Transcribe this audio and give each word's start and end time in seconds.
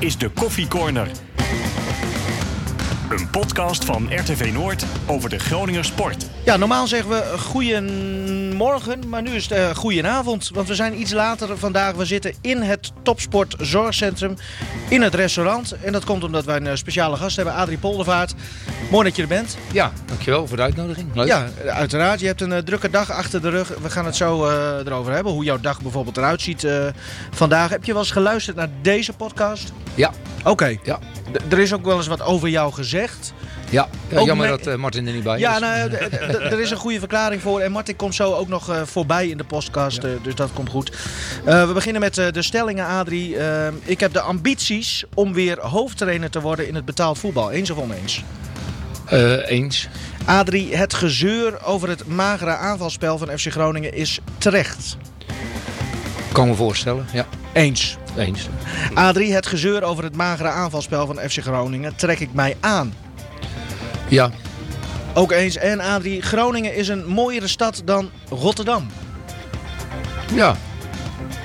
is 0.00 0.18
de 0.18 0.28
Koffie 0.28 0.68
Corner. 0.68 1.10
Een 3.10 3.30
podcast 3.30 3.84
van 3.84 4.08
RTV 4.14 4.50
Noord 4.52 4.84
over 5.06 5.30
de 5.30 5.38
Groninger 5.38 5.84
sport. 5.84 6.26
Ja, 6.44 6.56
normaal 6.56 6.86
zeggen 6.86 7.10
we 7.10 7.34
goeiemorgen, 8.60 9.08
maar 9.08 9.22
nu 9.22 9.30
is 9.30 9.48
het 9.48 9.58
uh, 9.58 9.70
goedenavond. 9.70 10.50
Want 10.54 10.68
we 10.68 10.74
zijn 10.74 11.00
iets 11.00 11.12
later 11.12 11.58
vandaag. 11.58 11.94
We 11.94 12.04
zitten 12.04 12.34
in 12.40 12.62
het 12.62 12.92
Topsport 13.02 13.54
Zorgcentrum 13.58 14.36
in 14.88 15.02
het 15.02 15.14
restaurant. 15.14 15.72
En 15.82 15.92
dat 15.92 16.04
komt 16.04 16.24
omdat 16.24 16.44
wij 16.44 16.56
een 16.56 16.66
eh, 16.66 16.74
speciale 16.74 17.16
gast 17.16 17.36
hebben, 17.36 17.54
Adrie 17.54 17.78
Poldervaart. 17.78 18.34
Mooi 18.90 19.04
dat 19.04 19.16
je 19.16 19.22
er 19.22 19.28
bent. 19.28 19.56
Ja, 19.72 19.92
dankjewel 20.04 20.46
voor 20.46 20.56
de 20.56 20.62
uitnodiging. 20.62 21.14
Leuk. 21.14 21.26
Ja, 21.26 21.48
uiteraard. 21.66 22.20
Je 22.20 22.26
hebt 22.26 22.40
een 22.40 22.50
uh, 22.50 22.58
drukke 22.58 22.90
dag 22.90 23.10
achter 23.10 23.42
de 23.42 23.48
rug. 23.48 23.72
We 23.82 23.90
gaan 23.90 24.04
het 24.04 24.16
zo 24.16 24.46
uh, 24.46 24.86
erover 24.86 25.12
hebben, 25.12 25.32
hoe 25.32 25.44
jouw 25.44 25.60
dag 25.60 25.82
bijvoorbeeld 25.82 26.16
eruit 26.16 26.42
ziet 26.42 26.66
vandaag. 27.30 27.70
Heb 27.70 27.84
je 27.84 27.92
wel 27.92 28.00
eens 28.00 28.10
geluisterd 28.10 28.56
naar 28.56 28.68
deze 28.82 29.12
podcast? 29.12 29.72
Ja. 29.94 30.10
Oké. 30.38 30.50
Okay. 30.50 30.80
Ja. 30.82 30.98
er 31.50 31.58
is 31.58 31.72
ook 31.72 31.84
wel 31.84 31.96
eens 31.96 32.06
wat 32.06 32.22
over 32.22 32.48
jou 32.48 32.72
gezegd. 32.72 33.32
Ja, 33.70 33.88
ja 34.08 34.22
jammer 34.22 34.48
dat 34.48 34.66
uh, 34.66 34.74
Martin 34.74 35.06
er 35.06 35.12
niet 35.12 35.22
bij 35.22 35.34
is. 35.34 35.40
Ja, 35.40 35.58
nou, 35.58 35.90
er 36.52 36.60
is 36.60 36.70
een 36.70 36.76
goede 36.76 36.98
verklaring 36.98 37.42
voor. 37.42 37.60
En 37.60 37.72
Martin 37.72 37.96
komt 37.96 38.14
zo 38.14 38.34
ook 38.34 38.48
nog 38.48 38.70
uh, 38.70 38.82
voorbij 38.84 39.28
in 39.28 39.36
de 39.36 39.44
podcast, 39.44 40.02
ja. 40.02 40.08
uh, 40.08 40.14
dus 40.22 40.34
dat 40.34 40.50
komt 40.52 40.68
goed. 40.68 40.96
we 41.44 41.70
beginnen 41.74 42.00
met 42.00 42.14
de 42.14 42.42
stellingen, 42.42 42.86
Adrie. 42.86 43.36
ik 43.82 44.00
heb 44.00 44.12
de 44.12 44.20
ambities 44.20 45.04
om 45.14 45.32
weer 45.32 45.60
hoofdtrainer 45.60 46.30
te 46.30 46.40
worden 46.40 46.68
in 46.68 46.74
het 46.74 46.84
betaald 46.84 47.18
voetbal. 47.18 47.50
Eens 47.50 47.70
of 47.70 47.78
oneens? 47.78 48.22
eens. 49.46 49.88
Adrie, 50.24 50.76
het 50.76 50.94
gezeur 50.94 51.64
over 51.64 51.88
het 51.88 52.06
magere 52.06 52.54
aanvalspel 52.54 53.18
van 53.18 53.38
FC 53.38 53.50
Groningen 53.50 53.94
is 53.94 54.20
terecht. 54.38 54.96
Kan 56.32 56.48
me 56.48 56.54
voorstellen, 56.54 57.06
ja. 57.12 57.26
Eens. 57.52 57.96
Eens. 58.16 58.48
Adrie, 58.94 59.34
het 59.34 59.46
gezeur 59.46 59.82
over 59.82 60.04
het 60.04 60.16
magere 60.16 60.48
aanvalspel 60.48 61.06
van 61.06 61.16
FC 61.16 61.38
Groningen 61.38 61.96
trek 61.96 62.20
ik 62.20 62.32
mij 62.32 62.56
aan. 62.60 62.94
Ja. 64.10 64.30
Ook 65.14 65.32
eens. 65.32 65.56
En 65.56 65.80
Adrie, 65.80 66.22
Groningen 66.22 66.74
is 66.74 66.88
een 66.88 67.06
mooiere 67.06 67.48
stad 67.48 67.82
dan 67.84 68.10
Rotterdam. 68.28 68.86
Ja. 70.34 70.56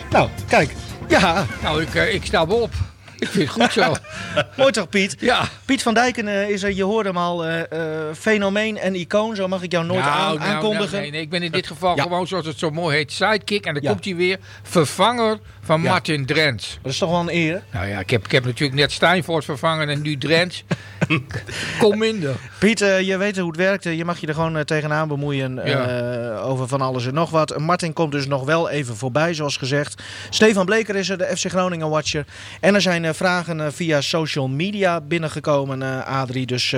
Nou, 0.09 0.29
kijk. 0.47 0.73
Ja. 1.07 1.45
Nou, 1.61 1.81
ik, 1.81 1.93
ik 1.93 2.25
sta 2.25 2.43
op. 2.43 2.73
Ik 3.19 3.27
vind 3.27 3.53
het 3.53 3.61
goed 3.61 3.71
zo. 3.71 3.95
Mooi 4.57 4.71
toch, 4.71 4.89
Piet? 4.89 5.15
Ja. 5.19 5.49
Piet 5.65 5.81
van 5.81 5.93
Dijken 5.93 6.27
uh, 6.27 6.49
is 6.49 6.63
er, 6.63 6.73
je 6.73 6.83
hoorde 6.83 7.09
hem 7.09 7.17
al, 7.17 7.47
uh, 7.47 7.57
uh, 7.57 7.89
fenomeen 8.13 8.77
en 8.77 8.95
icoon. 8.95 9.35
Zo 9.35 9.47
mag 9.47 9.61
ik 9.61 9.71
jou 9.71 9.85
nooit 9.85 9.99
nou, 9.99 10.15
aan, 10.15 10.37
nou, 10.37 10.49
aankondigen. 10.49 10.91
Nou, 10.91 11.01
nee, 11.01 11.11
nee, 11.11 11.21
ik 11.21 11.29
ben 11.29 11.43
in 11.43 11.51
dit 11.51 11.67
geval 11.67 11.95
ja. 11.95 12.03
gewoon, 12.03 12.27
zoals 12.27 12.45
het 12.45 12.59
zo 12.59 12.69
mooi 12.69 12.95
heet, 12.95 13.11
sidekick. 13.11 13.65
En 13.65 13.73
dan 13.73 13.83
ja. 13.83 13.89
komt 13.89 14.05
hij 14.05 14.15
weer, 14.15 14.37
vervanger 14.63 15.39
van 15.61 15.81
ja. 15.81 15.89
Martin 15.89 16.25
Drents. 16.25 16.79
Dat 16.81 16.91
is 16.91 16.97
toch 16.97 17.09
wel 17.09 17.19
een 17.19 17.33
eer? 17.35 17.63
Nou 17.71 17.87
ja, 17.87 17.99
ik 17.99 18.09
heb, 18.09 18.25
ik 18.25 18.31
heb 18.31 18.45
natuurlijk 18.45 18.79
net 18.79 18.91
Steinfort 18.91 19.45
vervangen 19.45 19.89
en 19.89 20.01
nu 20.01 20.17
Drents. 20.17 20.63
Kom 21.79 21.97
minder. 21.97 22.35
Piet, 22.59 22.79
je 22.79 23.17
weet 23.17 23.37
hoe 23.37 23.47
het 23.47 23.57
werkt. 23.57 23.83
Je 23.83 24.05
mag 24.05 24.19
je 24.19 24.27
er 24.27 24.33
gewoon 24.33 24.65
tegenaan 24.65 25.07
bemoeien 25.07 25.59
over 26.43 26.67
van 26.67 26.81
alles 26.81 27.07
en 27.07 27.13
nog 27.13 27.29
wat. 27.29 27.57
Martin 27.57 27.93
komt 27.93 28.11
dus 28.11 28.27
nog 28.27 28.43
wel 28.45 28.69
even 28.69 28.95
voorbij, 28.97 29.33
zoals 29.33 29.57
gezegd. 29.57 30.03
Stefan 30.29 30.65
Bleker 30.65 30.95
is 30.95 31.09
er, 31.09 31.17
de 31.17 31.37
FC 31.37 31.45
Groningen 31.45 31.89
Watcher. 31.89 32.25
En 32.59 32.75
er 32.75 32.81
zijn 32.81 33.04
vragen 33.13 33.73
via 33.73 34.01
social 34.01 34.47
media 34.47 35.01
binnengekomen, 35.01 35.81
uh, 35.81 36.07
Adrie. 36.07 36.45
Dus 36.45 36.75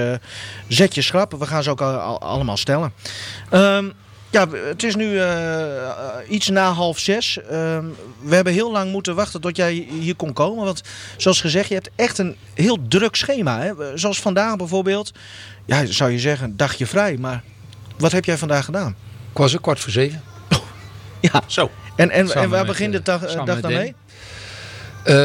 zet 0.68 0.96
je 0.96 1.02
schrap. 1.02 1.36
We 1.40 1.46
gaan 1.46 1.64
ze 1.64 1.70
ook 1.70 1.82
al, 1.82 2.22
allemaal 2.22 2.58
stellen. 2.58 2.94
Um, 3.52 3.94
ja, 4.30 4.50
het 4.50 4.84
is 4.84 4.96
nu 4.96 5.12
uh, 5.12 5.26
iets 6.30 6.50
na 6.50 6.72
half 6.72 7.00
zes. 7.00 7.40
Um, 7.52 7.96
we 8.22 8.36
hebben 8.36 8.54
heel 8.54 8.72
lang 8.72 8.92
moeten 8.92 9.16
wachten 9.16 9.42
tot 9.42 9.56
jij 9.56 9.88
hier 10.00 10.16
kon 10.16 10.34
komen. 10.34 10.66
Want 10.66 10.82
zoals 11.18 11.42
gezegd, 11.42 11.68
je 11.68 11.74
hebt 11.74 11.90
echt 11.96 12.18
een 12.18 12.36
heel 12.54 12.78
druk 12.88 13.16
schema. 13.16 13.60
Hè? 13.60 13.98
Zoals 13.98 14.20
vandaag 14.22 14.56
bijvoorbeeld. 14.56 15.12
Ja, 15.66 15.86
zou 15.86 16.12
je 16.12 16.20
zeggen, 16.20 16.58
dagje 16.58 16.86
vrij. 16.86 17.18
Maar 17.18 17.44
wat 17.98 18.12
heb 18.12 18.26
jij 18.26 18.38
vandaag 18.38 18.66
gedaan? 18.66 18.96
Ik 19.32 19.38
was 19.38 19.54
er 19.54 19.62
kwart 19.62 19.80
voor 19.80 19.92
zeven. 19.92 20.22
Ja, 21.20 21.42
zo. 21.48 21.72
En, 21.96 22.10
en, 22.12 22.32
en 22.32 22.50
waar 22.50 22.66
begint 22.66 22.94
de 22.94 23.02
dag, 23.02 23.34
dag 23.46 23.60
dan 23.60 23.74
mee? 23.74 23.96
Uh, 25.08 25.16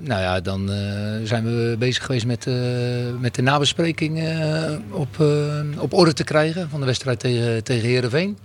nou 0.00 0.20
ja, 0.20 0.40
dan 0.40 0.70
uh, 0.70 0.76
zijn 1.24 1.44
we 1.44 1.76
bezig 1.78 2.04
geweest 2.04 2.26
met, 2.26 2.46
uh, 2.46 2.54
met 3.18 3.34
de 3.34 3.42
nabespreking 3.42 4.22
op, 4.90 5.24
op 5.78 5.92
orde 5.92 6.12
te 6.12 6.24
krijgen 6.24 6.70
van 6.70 6.80
de 6.80 6.86
wedstrijd 6.86 7.18
tegen, 7.18 7.64
tegen 7.64 7.88
Heerenveen. 7.88 8.38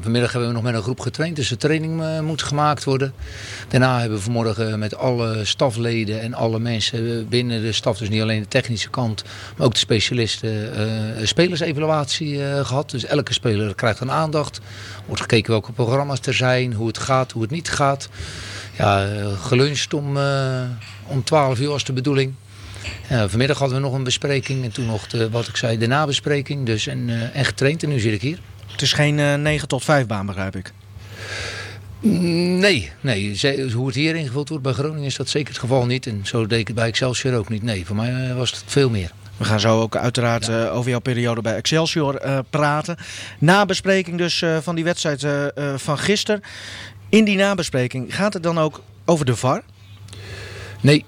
Vanmiddag 0.00 0.32
hebben 0.32 0.48
we 0.48 0.54
nog 0.54 0.62
met 0.62 0.74
een 0.74 0.82
groep 0.82 1.00
getraind, 1.00 1.36
dus 1.36 1.48
de 1.48 1.56
training 1.56 2.20
moet 2.22 2.42
gemaakt 2.42 2.84
worden. 2.84 3.12
Daarna 3.68 4.00
hebben 4.00 4.18
we 4.18 4.24
vanmorgen 4.24 4.78
met 4.78 4.96
alle 4.96 5.44
stafleden 5.44 6.20
en 6.20 6.34
alle 6.34 6.58
mensen 6.58 7.28
binnen 7.28 7.62
de 7.62 7.72
staf, 7.72 7.98
dus 7.98 8.08
niet 8.08 8.22
alleen 8.22 8.42
de 8.42 8.48
technische 8.48 8.90
kant, 8.90 9.24
maar 9.56 9.66
ook 9.66 9.72
de 9.72 9.78
specialisten, 9.78 10.80
een 11.20 11.28
spelersevaluatie 11.28 12.38
gehad. 12.64 12.90
Dus 12.90 13.04
elke 13.04 13.32
speler 13.32 13.74
krijgt 13.74 14.00
een 14.00 14.10
aandacht. 14.10 14.60
Wordt 15.06 15.22
gekeken 15.22 15.50
welke 15.50 15.72
programma's 15.72 16.20
er 16.20 16.34
zijn, 16.34 16.72
hoe 16.72 16.86
het 16.86 16.98
gaat, 16.98 17.32
hoe 17.32 17.42
het 17.42 17.50
niet 17.50 17.70
gaat 17.70 18.08
ja, 18.78 19.08
geluncht 19.42 19.94
om, 19.94 20.16
uh, 20.16 20.62
om 21.06 21.24
12 21.24 21.60
uur 21.60 21.68
was 21.68 21.84
de 21.84 21.92
bedoeling. 21.92 22.34
Vanmiddag 23.26 23.58
hadden 23.58 23.76
we 23.76 23.82
nog 23.82 23.94
een 23.94 24.04
bespreking 24.04 24.64
en 24.64 24.70
toen 24.70 24.86
nog 24.86 25.06
de, 25.06 25.30
wat 25.30 25.48
ik 25.48 25.56
zei, 25.56 25.78
de 25.78 25.86
nabespreking. 25.86 26.66
Dus 26.66 26.86
en, 26.86 27.08
uh, 27.08 27.36
en 27.36 27.44
getraind 27.44 27.82
en 27.82 27.88
nu 27.88 27.98
zit 27.98 28.12
ik 28.12 28.22
hier. 28.22 28.38
Het 28.78 28.86
is 28.86 28.92
geen 28.92 29.18
uh, 29.18 29.34
9 29.34 29.68
tot 29.68 29.84
5 29.84 30.06
baan 30.06 30.26
begrijp 30.26 30.56
ik. 30.56 30.72
Nee, 32.00 32.90
nee. 33.00 33.38
Hoe 33.72 33.86
het 33.86 33.94
hier 33.94 34.16
ingevuld 34.16 34.48
wordt 34.48 34.64
bij 34.64 34.72
Groningen 34.72 35.04
is 35.04 35.16
dat 35.16 35.28
zeker 35.28 35.48
het 35.48 35.58
geval 35.58 35.86
niet. 35.86 36.06
En 36.06 36.20
zo 36.24 36.46
deed 36.46 36.58
ik 36.58 36.66
het 36.66 36.76
bij 36.76 36.86
Excelsior 36.86 37.34
ook 37.34 37.48
niet. 37.48 37.62
Nee, 37.62 37.86
voor 37.86 37.96
mij 37.96 38.34
was 38.34 38.50
het 38.50 38.62
veel 38.66 38.90
meer. 38.90 39.10
We 39.36 39.44
gaan 39.44 39.60
zo 39.60 39.80
ook 39.80 39.96
uiteraard 39.96 40.46
ja. 40.46 40.64
uh, 40.64 40.76
over 40.76 40.90
jouw 40.90 41.00
periode 41.00 41.40
bij 41.40 41.54
Excelsior 41.54 42.24
uh, 42.24 42.38
praten. 42.50 42.96
Nabespreking 43.38 44.18
dus 44.18 44.40
uh, 44.40 44.56
van 44.58 44.74
die 44.74 44.84
wedstrijd 44.84 45.26
van 45.76 45.98
gisteren. 45.98 46.42
In 47.08 47.24
die 47.24 47.36
nabespreking 47.36 48.14
gaat 48.14 48.34
het 48.34 48.42
dan 48.42 48.58
ook 48.58 48.82
over 49.04 49.24
de 49.24 49.36
VAR? 49.36 49.62
Nee. 50.80 51.04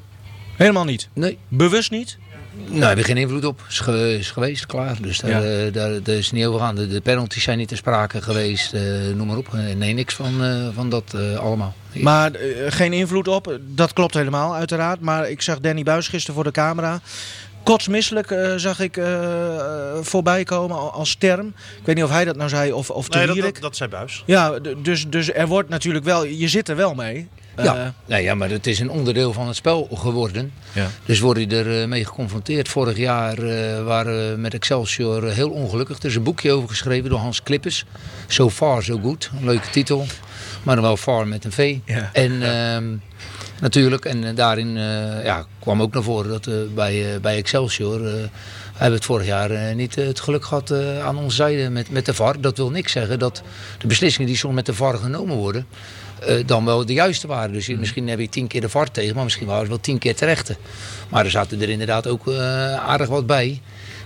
Helemaal 0.56 0.84
niet? 0.84 1.08
Nee. 1.12 1.38
Bewust 1.48 1.91
niet? 1.91 2.19
Nou, 2.66 2.81
we 2.81 2.87
hebben 2.87 3.04
geen 3.04 3.16
invloed 3.16 3.44
op. 3.44 3.60
Is, 3.69 3.81
ge 3.81 4.16
is 4.19 4.31
geweest, 4.31 4.66
klaar. 4.66 4.97
Dus 5.00 5.19
daar, 5.19 5.31
ja. 5.31 5.66
uh, 5.66 5.72
daar, 5.72 6.03
daar, 6.03 6.16
is 6.16 6.31
niet 6.31 6.47
over 6.47 6.60
gaan. 6.60 6.75
De, 6.75 6.88
de 6.88 7.00
penalties 7.00 7.43
zijn 7.43 7.59
niet 7.59 7.69
ter 7.69 7.76
sprake 7.76 8.22
geweest. 8.22 8.75
Uh, 8.75 8.81
noem 9.15 9.26
maar 9.26 9.37
op. 9.37 9.53
Nee, 9.76 9.93
niks 9.93 10.15
van, 10.15 10.44
uh, 10.44 10.69
van 10.75 10.91
dat 10.91 11.15
allemaal. 11.38 11.75
Maar 11.93 12.31
geen 12.69 12.93
invloed 12.93 13.28
op. 13.28 13.59
Dat 13.60 13.93
klopt 13.93 14.15
helemaal, 14.15 14.54
uiteraard. 14.54 15.00
Maar 15.00 15.31
ik 15.31 15.43
zag 15.43 15.60
Danny 15.60 15.82
Buis 15.82 16.09
gisteren 16.09 16.34
voor 16.34 16.44
de 16.44 16.50
camera. 16.50 17.00
Kotsmisselijk 17.62 18.31
uh, 18.31 18.54
zag 18.56 18.81
ik 18.81 18.97
uh, 18.97 19.06
voorbij 20.00 20.44
komen 20.44 20.93
als 20.93 21.15
term. 21.15 21.47
Ik 21.47 21.84
weet 21.87 21.94
niet 21.94 22.04
of 22.04 22.10
hij 22.10 22.25
dat 22.25 22.37
nou 22.37 22.49
zei 22.49 22.72
of, 22.72 22.91
of 22.91 23.09
nee, 23.10 23.26
dat, 23.26 23.37
dat, 23.37 23.56
dat 23.60 23.76
zei 23.76 23.91
Buis. 23.91 24.22
Ja, 24.26 24.59
dus, 24.82 25.09
dus 25.09 25.32
er 25.32 25.47
wordt 25.47 25.69
natuurlijk 25.69 26.04
wel... 26.04 26.25
Je 26.25 26.49
zit 26.49 26.69
er 26.69 26.76
wel 26.76 26.94
mee. 26.94 27.28
Ja, 27.56 27.77
uh, 27.77 27.88
nee, 28.06 28.22
ja, 28.22 28.34
maar 28.34 28.50
het 28.50 28.66
is 28.66 28.81
een 28.81 28.91
onderdeel 28.91 29.33
van 29.33 29.47
het 29.47 29.56
spel 29.56 29.88
geworden. 29.94 30.53
Ja. 30.72 30.87
Dus 31.05 31.21
word 31.21 31.38
je 31.38 31.47
er 31.47 31.88
mee 31.88 32.05
geconfronteerd. 32.05 32.69
Vorig 32.69 32.97
jaar 32.97 33.37
waren 33.84 34.31
we 34.31 34.37
met 34.37 34.55
Excelsior 34.55 35.31
heel 35.31 35.50
ongelukkig. 35.50 35.99
Er 35.99 36.05
is 36.05 36.15
een 36.15 36.22
boekje 36.22 36.53
over 36.53 36.69
geschreven 36.69 37.11
door 37.11 37.19
Hans 37.19 37.43
Klippers. 37.43 37.84
So 38.27 38.50
far, 38.50 38.83
so 38.83 38.99
good. 39.03 39.31
Een 39.38 39.44
leuke 39.44 39.71
titel. 39.71 40.06
Maar 40.62 40.75
dan 40.75 40.84
wel 40.84 40.97
far 40.97 41.28
met 41.28 41.44
een 41.44 41.53
V. 41.53 41.77
Ja. 41.84 42.11
En... 42.12 42.38
Ja. 42.38 42.83
Natuurlijk, 43.61 44.05
en 44.05 44.34
daarin 44.34 44.77
uh, 44.77 45.25
ja, 45.25 45.47
kwam 45.59 45.82
ook 45.82 45.93
naar 45.93 46.03
voren 46.03 46.31
dat 46.31 46.47
uh, 46.47 46.55
bij, 46.75 47.15
uh, 47.15 47.21
bij 47.21 47.37
Excelsior 47.37 48.00
hebben 48.00 48.31
we 48.77 48.84
het 48.84 49.05
vorig 49.05 49.27
jaar 49.27 49.75
niet 49.75 49.94
het 49.94 50.21
geluk 50.21 50.44
gehad 50.44 50.72
aan 51.03 51.17
onze 51.17 51.37
zijde 51.37 51.71
met, 51.71 51.91
met 51.91 52.06
de 52.06 52.15
VAR. 52.15 52.41
Dat 52.41 52.56
wil 52.56 52.71
niks 52.71 52.93
zeggen 52.93 53.19
dat 53.19 53.43
de 53.78 53.87
beslissingen 53.87 54.28
die 54.28 54.37
soms 54.37 54.55
met 54.55 54.67
de 54.67 54.75
VAR 54.75 54.97
genomen 54.97 55.37
worden, 55.37 55.67
dan 56.47 56.64
wel 56.64 56.86
de 56.86 56.92
juiste 56.92 57.26
waren. 57.26 57.53
Dus 57.53 57.69
misschien 57.69 58.08
heb 58.08 58.19
je 58.19 58.28
tien 58.28 58.47
keer 58.47 58.60
de 58.60 58.69
VAR 58.69 58.91
tegen, 58.91 59.14
maar 59.14 59.25
misschien 59.25 59.46
waren 59.46 59.62
ze 59.62 59.69
wel 59.69 59.81
tien 59.81 59.99
keer 59.99 60.14
terechte. 60.14 60.56
Maar 61.08 61.25
er 61.25 61.31
zaten 61.31 61.62
er 61.62 61.69
inderdaad 61.69 62.06
ook 62.06 62.28
aardig 62.78 63.08
wat 63.08 63.26
bij. 63.26 63.61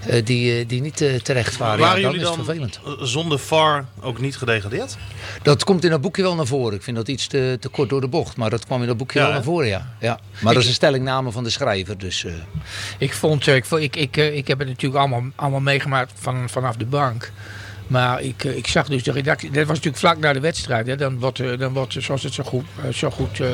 Uh, 0.08 0.24
die, 0.24 0.66
die 0.66 0.80
niet 0.80 0.96
terecht 1.22 1.56
waren. 1.56 1.78
Waren 1.78 2.00
ja, 2.00 2.06
jullie 2.06 2.24
dan, 2.24 2.36
dan 2.36 2.44
vervelend. 2.44 2.80
zonder 3.00 3.38
VAR 3.38 3.86
ook 4.00 4.20
niet 4.20 4.36
gedegradeerd? 4.36 4.96
Dat 5.42 5.64
komt 5.64 5.84
in 5.84 5.90
dat 5.90 6.00
boekje 6.00 6.22
wel 6.22 6.34
naar 6.34 6.46
voren. 6.46 6.74
Ik 6.74 6.82
vind 6.82 6.96
dat 6.96 7.08
iets 7.08 7.26
te, 7.26 7.56
te 7.60 7.68
kort 7.68 7.88
door 7.88 8.00
de 8.00 8.08
bocht. 8.08 8.36
Maar 8.36 8.50
dat 8.50 8.64
kwam 8.64 8.80
in 8.80 8.86
dat 8.86 8.96
boekje 8.96 9.18
Ja, 9.18 9.24
wel 9.24 9.34
naar 9.34 9.44
voren, 9.44 9.68
ja. 9.68 9.94
ja. 10.00 10.18
Maar 10.40 10.54
dat 10.54 10.62
is 10.62 10.68
een 10.68 10.74
stellingname 10.74 11.30
van 11.32 11.44
de 11.44 11.50
schrijver. 11.50 11.98
Dus, 11.98 12.26
Ik 12.98 13.12
vond, 13.12 13.48
eh, 13.48 13.54
ik, 13.54 13.66
ik, 13.70 13.96
ik, 13.96 14.16
eh, 14.16 14.36
ik 14.36 14.48
heb 14.48 14.58
het 14.58 14.68
natuurlijk 14.68 15.00
allemaal, 15.00 15.22
allemaal 15.34 15.60
meegemaakt 15.60 16.12
van, 16.14 16.48
vanaf 16.48 16.76
de 16.76 16.86
bank. 16.86 17.32
Maar 17.86 18.22
ik, 18.22 18.44
eh, 18.44 18.56
ik 18.56 18.66
zag 18.66 18.88
dus 18.88 19.02
de 19.02 19.12
redactie, 19.12 19.50
dat 19.50 19.66
was 19.66 19.76
natuurlijk 19.76 19.96
vlak 19.96 20.18
na 20.18 20.32
de 20.32 20.40
wedstrijd. 20.40 20.86
Hè, 20.86 20.96
dan, 20.96 21.18
wordt, 21.18 21.58
dan 21.58 21.72
wordt, 21.72 21.96
zoals 21.98 22.22
het 22.22 22.34
zo 22.34 22.42
goed, 22.42 22.64
eh, 22.84 22.92
zo 22.92 23.10
goed 23.10 23.40
eh, 23.40 23.48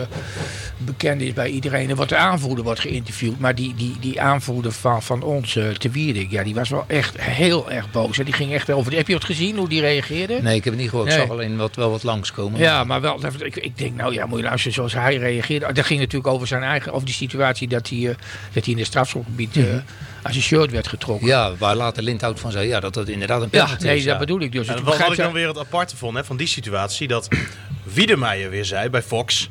bekend 0.77 1.21
is 1.21 1.33
bij 1.33 1.49
iedereen, 1.49 1.87
dan 1.87 1.97
wordt 1.97 2.11
de 2.11 2.17
aanvoerder 2.17 2.65
wordt 2.65 2.81
geïnterviewd. 2.81 3.39
Maar 3.39 3.55
die, 3.55 3.75
die, 3.75 3.97
die 4.01 4.21
aanvoerder 4.21 4.73
van, 4.73 5.03
van 5.03 5.23
ons, 5.23 5.53
te 5.53 5.91
Wierik, 5.91 6.31
ja, 6.31 6.43
die 6.43 6.55
was 6.55 6.69
wel 6.69 6.85
echt 6.87 7.21
heel 7.21 7.71
erg 7.71 7.91
boos. 7.91 8.17
Hè. 8.17 8.25
Die 8.25 8.35
ging 8.35 8.53
echt 8.53 8.71
over. 8.71 8.97
Heb 8.97 9.09
je 9.09 9.15
het 9.15 9.25
gezien 9.25 9.57
hoe 9.57 9.69
die 9.69 9.81
reageerde? 9.81 10.39
Nee, 10.43 10.57
ik 10.57 10.65
heb 10.65 10.73
het 10.73 10.83
niet 10.83 10.91
gehoord. 10.91 11.09
Ik 11.09 11.19
zag 11.19 11.31
alleen 11.31 11.57
wat, 11.57 11.77
wel 11.77 11.91
wat 11.91 12.03
langskomen. 12.03 12.61
Ja, 12.61 12.85
maar 12.85 13.01
wel, 13.01 13.21
ik, 13.39 13.57
ik 13.57 13.79
denk, 13.79 13.97
nou 13.97 14.15
ja, 14.15 14.27
moet 14.27 14.39
je 14.39 14.45
luisteren 14.45 14.75
zoals 14.75 14.93
hij 14.93 15.17
reageerde. 15.17 15.73
Dat 15.73 15.87
ging 15.87 16.01
natuurlijk 16.01 16.33
over 16.33 16.47
zijn 16.47 16.63
eigen, 16.63 16.93
over 16.93 17.07
die 17.07 17.15
situatie 17.15 17.69
dat 17.69 17.89
hij, 17.89 18.17
dat 18.53 18.65
hij 18.65 18.73
in 18.73 18.79
het 18.79 18.87
strafschopgebied 18.87 19.57
eh 19.57 19.65
aan 20.23 20.33
zijn 20.33 20.45
shirt 20.45 20.71
werd 20.71 20.89
getrokken. 20.89 21.27
Ja, 21.27 21.53
waar 21.59 21.77
later 21.77 22.03
Lindhout 22.03 22.41
van 22.41 22.53
zei 22.53 22.69
ja, 22.69 22.81
dat 22.81 22.95
dat 22.95 23.09
inderdaad 23.09 23.43
een 23.43 23.49
Ja, 23.51 23.65
penalty 23.65 23.85
nee, 23.85 23.97
is. 23.97 24.05
dat 24.05 24.13
ja. 24.13 24.19
bedoel 24.19 24.41
ik 24.41 24.53
dus. 24.53 24.67
En 24.69 24.85
wat, 24.85 24.99
ik 25.11 25.17
dan 25.17 25.33
weer 25.33 25.49
het 25.49 25.59
aparte 25.59 25.97
vond 25.97 26.17
hè, 26.17 26.25
van 26.25 26.37
die 26.37 26.47
situatie, 26.47 27.09
dat 27.09 27.29
Wiedemeyer 27.95 28.51
weer 28.51 28.65
zei 28.65 28.89
bij 28.89 29.03
Fox, 29.03 29.51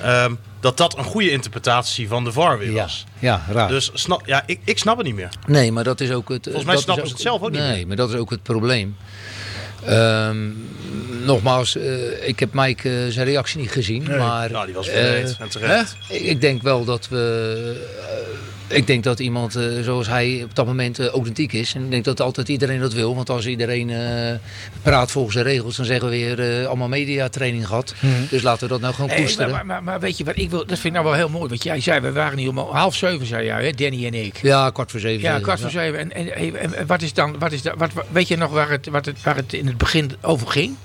ehm, 0.00 0.34
dat 0.60 0.76
dat 0.76 0.98
een 0.98 1.04
goede 1.04 1.30
interpretatie 1.30 2.08
van 2.08 2.24
de 2.24 2.32
VAR 2.32 2.58
weer 2.58 2.72
Ja, 2.72 2.82
was. 2.82 3.04
ja, 3.18 3.44
raar. 3.50 3.68
Dus 3.68 3.90
snap, 3.94 4.26
ja, 4.26 4.42
ik, 4.46 4.60
ik 4.64 4.78
snap 4.78 4.96
het 4.96 5.06
niet 5.06 5.14
meer. 5.14 5.28
Nee, 5.46 5.72
maar 5.72 5.84
dat 5.84 6.00
is 6.00 6.10
ook 6.10 6.28
het. 6.28 6.42
Volgens 6.44 6.64
mij 6.64 6.74
dat 6.74 6.82
snappen 6.82 7.06
ze 7.06 7.12
het 7.12 7.22
zelf 7.22 7.42
ook 7.42 7.50
niet 7.50 7.60
Nee, 7.60 7.76
meer. 7.76 7.86
maar 7.86 7.96
dat 7.96 8.08
is 8.08 8.14
ook 8.16 8.30
het 8.30 8.42
probleem. 8.42 8.96
Ehm, 9.84 10.36
nogmaals, 11.24 11.76
eh, 11.76 12.28
ik 12.28 12.38
heb 12.40 12.52
Mike 12.52 12.88
eh, 13.04 13.12
zijn 13.12 13.26
reactie 13.26 13.60
niet 13.60 13.70
gezien, 13.70 14.02
maar 14.18 14.50
Nou, 14.50 14.66
die 14.66 14.74
was 14.74 14.88
eh, 14.88 14.94
bereid 14.94 15.36
en 15.40 15.48
terecht. 15.48 15.96
hè? 16.08 16.14
ik 16.14 16.40
denk 16.40 16.62
wel 16.62 16.84
dat 16.84 17.08
we. 17.08 17.92
Ik 18.66 18.86
denk 18.86 19.04
dat 19.04 19.20
iemand 19.20 19.56
eh, 19.56 19.64
zoals 19.82 20.06
hij 20.06 20.40
op 20.44 20.54
dat 20.54 20.66
moment 20.66 20.98
eh, 20.98 21.06
authentiek 21.06 21.52
is. 21.52 21.74
En 21.74 21.84
ik 21.84 21.90
denk 21.90 22.04
dat 22.04 22.20
altijd 22.20 22.48
iedereen 22.48 22.80
dat 22.80 22.92
wil. 22.92 23.14
Want 23.14 23.30
als 23.30 23.46
iedereen 23.46 23.90
eh, 23.90 24.34
praat 24.82 25.10
volgens 25.10 25.34
de 25.36 25.42
regels, 25.42 25.76
dan 25.76 25.84
zeggen 25.86 26.08
we 26.10 26.16
weer 26.34 26.66
allemaal 26.66 26.88
mediatraining 26.88 27.66
gehad. 27.66 27.94
Dus 28.30 28.42
laten 28.42 28.62
we 28.62 28.68
dat 28.68 28.80
nou 28.80 28.94
gewoon 28.94 29.10
Hey, 29.10 29.18
koesteren. 29.20 29.50
maar, 29.50 29.66
maar, 29.66 29.82
maar 29.82 30.00
weet 30.00 30.18
je 30.18 30.24
wat 30.24 30.36
ik 30.36 30.50
wil? 30.50 30.58
Dat 30.58 30.78
vind 30.78 30.84
ik 30.84 30.92
nou 30.92 31.04
wel 31.04 31.14
heel 31.14 31.28
mooi. 31.28 31.48
Want 31.48 31.62
jij 31.62 31.80
zei, 31.80 32.00
we 32.00 32.12
waren 32.12 32.38
hier 32.38 32.48
om 32.48 32.58
half 32.58 32.94
zeven, 32.94 33.26
zei 33.26 33.44
jij, 33.44 33.64
hè, 33.64 33.70
Danny 33.70 34.06
en 34.06 34.14
ik. 34.14 34.42
ja, 34.42 34.70
kwart 34.70 34.90
voor 34.90 35.00
zeven. 35.00 35.22
Ja, 35.22 35.38
kwart 35.40 35.60
voor 35.60 35.70
zeven. 35.70 36.12
En, 36.12 36.34
en, 36.76 36.86
wat 36.86 37.02
is 37.02 37.12
dan, 37.12 37.38
wat 37.38 37.52
is 37.52 37.62
dan, 37.62 37.74
wat, 37.76 37.92
wat- 37.92 38.06
weet 38.12 38.28
je 38.28 38.36
nog 38.36 38.50
waar 38.50 38.70
het, 38.70 38.86
wat 38.86 39.04
het, 39.06 39.22
waar 39.22 39.36
het 39.36 39.52
in 39.52 39.66
het 39.66 39.78
begin 39.78 40.10
over 40.20 40.46
ging? 40.48 40.76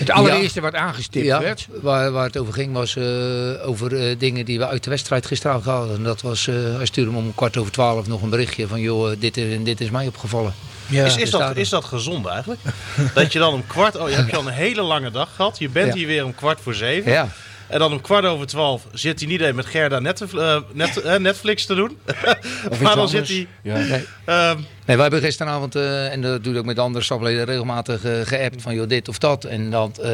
Het 0.00 0.10
allereerste 0.10 0.60
wat 0.60 0.74
aangestipt 0.74 1.24
Ja, 1.24 1.40
werd. 1.40 1.66
waar, 1.82 2.10
waar 2.12 2.24
het 2.24 2.36
over 2.36 2.52
ging 2.52 2.72
was 2.72 2.96
eh, 2.96 3.68
over 3.68 3.96
eh, 4.08 4.18
dingen 4.18 4.44
die 4.44 4.58
we 4.58 4.66
uit 4.66 4.84
de 4.84 4.90
wedstrijd 4.90 5.26
gisteravond 5.26 5.64
hadden. 5.64 5.96
En 5.96 6.02
dat 6.02 6.20
was, 6.22 6.46
eh, 6.48 6.54
hij 6.76 6.86
stuurde 6.86 7.10
me 7.10 7.16
om 7.16 7.34
kwart 7.34 7.56
over 7.56 7.72
twaalf 7.72 8.06
nog 8.06 8.22
een 8.22 8.30
berichtje 8.30 8.66
van 8.66 8.80
joh, 8.80 9.12
dit, 9.18 9.36
is- 9.36 9.54
en 9.54 9.64
dit 9.64 9.80
is 9.80 9.90
mij 9.90 10.06
opgevallen. 10.06 10.54
Ja. 10.86 11.04
is, 11.04 11.14
is, 11.14 11.20
dus 11.20 11.30
dat, 11.30 11.56
is 11.56 11.68
dat 11.68 11.84
gezond 11.84 12.26
eigenlijk? 12.26 12.60
dat 13.14 13.32
je 13.32 13.38
dan 13.38 13.52
om 13.52 13.66
kwart, 13.66 13.96
oh, 13.96 14.08
je 14.08 14.14
hebt 14.14 14.30
je 14.30 14.36
al 14.36 14.46
een 14.46 14.52
hele 14.52 14.82
lange 14.82 15.10
dag 15.10 15.28
gehad, 15.36 15.58
je 15.58 15.68
bent 15.68 15.86
Ja. 15.88 15.94
hier 15.94 16.06
weer 16.06 16.24
om 16.24 16.34
kwart 16.34 16.60
voor 16.62 16.74
zeven. 16.74 17.12
Ja, 17.12 17.28
En 17.70 17.78
dan 17.78 17.92
om 17.92 18.00
kwart 18.00 18.24
over 18.24 18.46
twaalf 18.46 18.86
zit 18.92 19.20
hij 19.20 19.28
niet 19.28 19.40
alleen 19.40 19.54
met 19.54 19.66
Gerda 19.66 19.98
net, 19.98 20.20
eh, 20.20 20.56
net, 20.72 21.00
eh, 21.00 21.16
Netflix 21.16 21.66
te 21.66 21.74
doen. 21.74 21.98
maar 22.82 22.96
dan 22.96 23.08
zit 23.08 23.28
hij... 23.28 23.46
Ja. 23.62 23.76
nee. 23.76 24.04
ehm, 24.24 24.58
Nee, 24.86 24.98
wij 24.98 25.08
hebben 25.08 25.28
gisteravond, 25.28 25.74
eh, 25.74 26.12
en 26.12 26.20
dat 26.20 26.44
doe 26.44 26.52
ik 26.52 26.58
ook 26.58 26.64
met 26.64 26.76
de 26.76 26.82
andere 26.82 27.04
stafleden, 27.04 27.44
regelmatig 27.44 28.04
eh, 28.04 28.12
geappt 28.22 28.62
van 28.62 28.74
joh, 28.74 28.88
dit 28.88 29.08
of 29.08 29.18
dat. 29.18 29.44
En 29.44 29.70
dat, 29.70 29.98
eh, 29.98 30.12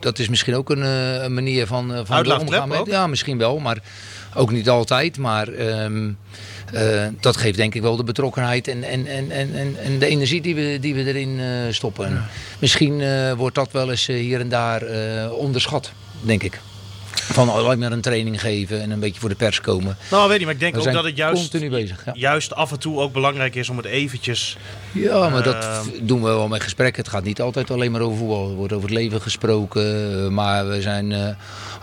dat 0.00 0.18
is 0.18 0.28
misschien 0.28 0.54
ook 0.54 0.70
een, 0.70 0.80
een 1.24 1.34
manier 1.34 1.66
van, 1.66 2.06
van 2.06 2.40
omgaan 2.40 2.68
met. 2.68 2.78
ook? 2.78 2.86
Ja, 2.86 3.06
misschien 3.06 3.38
wel, 3.38 3.58
maar 3.58 3.78
ook 4.34 4.50
niet 4.50 4.68
altijd. 4.68 5.18
Maar 5.18 5.48
ehm, 5.48 6.10
eh, 6.72 7.06
dat 7.20 7.36
geeft 7.36 7.56
denk 7.56 7.74
ik 7.74 7.82
wel 7.82 7.96
de 7.96 8.04
betrokkenheid 8.04 8.68
en, 8.68 8.82
en, 8.82 9.06
en, 9.06 9.30
en, 9.30 9.54
en, 9.54 9.76
en 9.82 9.98
de 9.98 10.06
energie 10.06 10.40
die 10.40 10.54
we, 10.54 10.78
die 10.80 10.94
we 10.94 11.04
erin 11.04 11.40
eh, 11.40 11.46
stoppen. 11.70 12.06
En 12.06 12.24
Misschien 12.58 13.00
eh, 13.00 13.32
wordt 13.32 13.54
dat 13.54 13.72
wel 13.72 13.90
eens 13.90 14.06
hier 14.06 14.40
en 14.40 14.48
daar 14.48 14.82
eh, 14.82 15.32
onderschat, 15.32 15.92
denk 16.20 16.42
ik. 16.42 16.60
Van 17.20 17.48
alleen 17.48 17.78
maar 17.78 17.92
een 17.92 18.00
training 18.00 18.40
geven 18.40 18.82
en 18.82 18.90
een 18.90 19.00
beetje 19.00 19.20
voor 19.20 19.28
de 19.28 19.34
pers 19.34 19.60
komen. 19.60 19.96
nou, 20.10 20.28
weet 20.28 20.36
niet, 20.36 20.46
maar 20.46 20.54
ik 20.54 20.60
denk 20.60 20.74
We 20.74 20.80
ook 20.80 20.92
dat 20.92 21.04
het 21.04 21.16
juist, 21.16 21.40
continu 21.50 21.70
bezig. 21.70 22.04
Ja. 22.04 22.12
juist 22.14 22.54
af 22.54 22.70
en 22.72 22.78
toe 22.78 22.98
ook 23.00 23.12
belangrijk 23.12 23.54
is 23.54 23.68
om 23.68 23.76
het 23.76 23.86
eventjes... 23.86 24.56
Ja, 24.92 25.28
maar 25.28 25.42
dat 25.42 25.64
Ehm. 25.64 25.86
doen 26.02 26.18
we 26.22 26.28
wel 26.28 26.48
met 26.48 26.62
gesprekken. 26.62 27.02
Het 27.02 27.12
gaat 27.12 27.24
niet 27.24 27.40
altijd 27.40 27.70
alleen 27.70 27.90
maar 27.90 28.00
over 28.00 28.18
voetbal. 28.18 28.48
Er 28.50 28.54
wordt 28.54 28.72
over 28.72 28.88
het 28.88 28.98
leven 28.98 29.20
gesproken. 29.20 30.22
eh, 30.24 30.28
Maar 30.28 30.68
we 30.68 30.80
zijn 30.80 31.12
eh, 31.12 31.28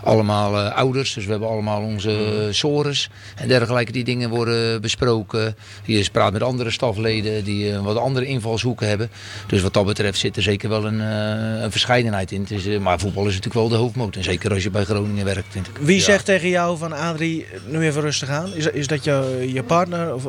allemaal 0.04 0.58
eh, 0.58 0.76
ouders. 0.76 1.14
Dus 1.14 1.24
we 1.24 1.30
hebben 1.30 1.48
allemaal 1.48 1.82
onze 1.82 2.10
uh, 2.10 2.52
sores 2.52 3.10
en 3.36 3.48
dergelijke. 3.48 3.92
Die 3.92 4.04
dingen 4.04 4.30
worden 4.30 4.80
besproken. 4.80 5.56
Je 5.84 6.08
praat 6.12 6.32
met 6.32 6.42
andere 6.42 6.70
stafleden 6.70 7.44
die 7.44 7.72
eh, 7.72 7.84
wat 7.84 7.96
andere 7.96 8.26
invalshoeken 8.26 8.88
hebben. 8.88 9.10
Dus 9.46 9.62
wat 9.62 9.72
dat 9.72 9.86
betreft 9.86 10.18
zit 10.18 10.36
er 10.36 10.42
zeker 10.42 10.68
wel 10.68 10.84
een, 10.84 11.00
eh, 11.00 11.62
een 11.62 11.70
verscheidenheid 11.70 12.32
in. 12.32 12.40
Het 12.40 12.50
is, 12.50 12.66
eh, 12.66 12.78
maar 12.78 12.98
voetbal 12.98 13.26
is 13.26 13.34
natuurlijk 13.34 13.54
wel 13.54 13.68
de 13.68 13.76
hoofdmoot. 13.76 14.16
En 14.16 14.24
zeker 14.24 14.52
als 14.52 14.62
je 14.62 14.70
bij 14.70 14.84
Groningen 14.84 15.24
werkt, 15.24 15.46
vind 15.50 15.66
ik. 15.66 15.76
Wie 15.80 16.00
zegt 16.00 16.24
tegen 16.24 16.48
jou 16.48 16.78
van 16.78 16.92
Adrie, 16.92 17.46
nu 17.66 17.80
even 17.80 18.00
rustig 18.00 18.28
aan? 18.28 18.54
Is, 18.54 18.66
is 18.66 18.86
dat 18.86 19.04
je, 19.04 19.50
je 19.52 19.62
partner? 19.62 20.14
Of, 20.14 20.26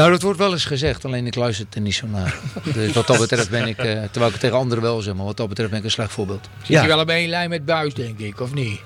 Nou, 0.00 0.12
dat 0.12 0.22
wordt 0.22 0.38
wel 0.38 0.52
eens 0.52 0.64
gezegd, 0.64 1.04
alleen 1.04 1.26
ik 1.26 1.34
luister 1.34 1.66
er 1.74 1.80
niet 1.80 1.94
zo 1.94 2.06
naar. 2.06 2.34
Dus 2.74 2.92
wat 2.92 3.06
dat 3.06 3.18
betreft 3.18 3.50
ben 3.50 3.66
ik, 3.66 3.78
eh, 3.78 3.84
terwijl 3.84 4.26
ik 4.26 4.32
het 4.32 4.40
tegen 4.40 4.56
anderen 4.56 4.84
wel 4.84 5.00
zeg, 5.00 5.14
maar 5.14 5.24
wat 5.24 5.36
dat 5.36 5.48
betreft 5.48 5.70
ben 5.70 5.78
ik 5.78 5.84
een 5.84 5.90
slecht 5.90 6.12
voorbeeld. 6.12 6.48
Zit 6.58 6.68
Ja. 6.68 6.82
je 6.82 6.88
wel 6.88 7.00
op 7.00 7.08
één 7.08 7.28
lijn 7.28 7.48
met 7.48 7.64
Buis, 7.64 7.94
denk 7.94 8.18
ik, 8.18 8.40
of 8.40 8.54
niet? 8.54 8.80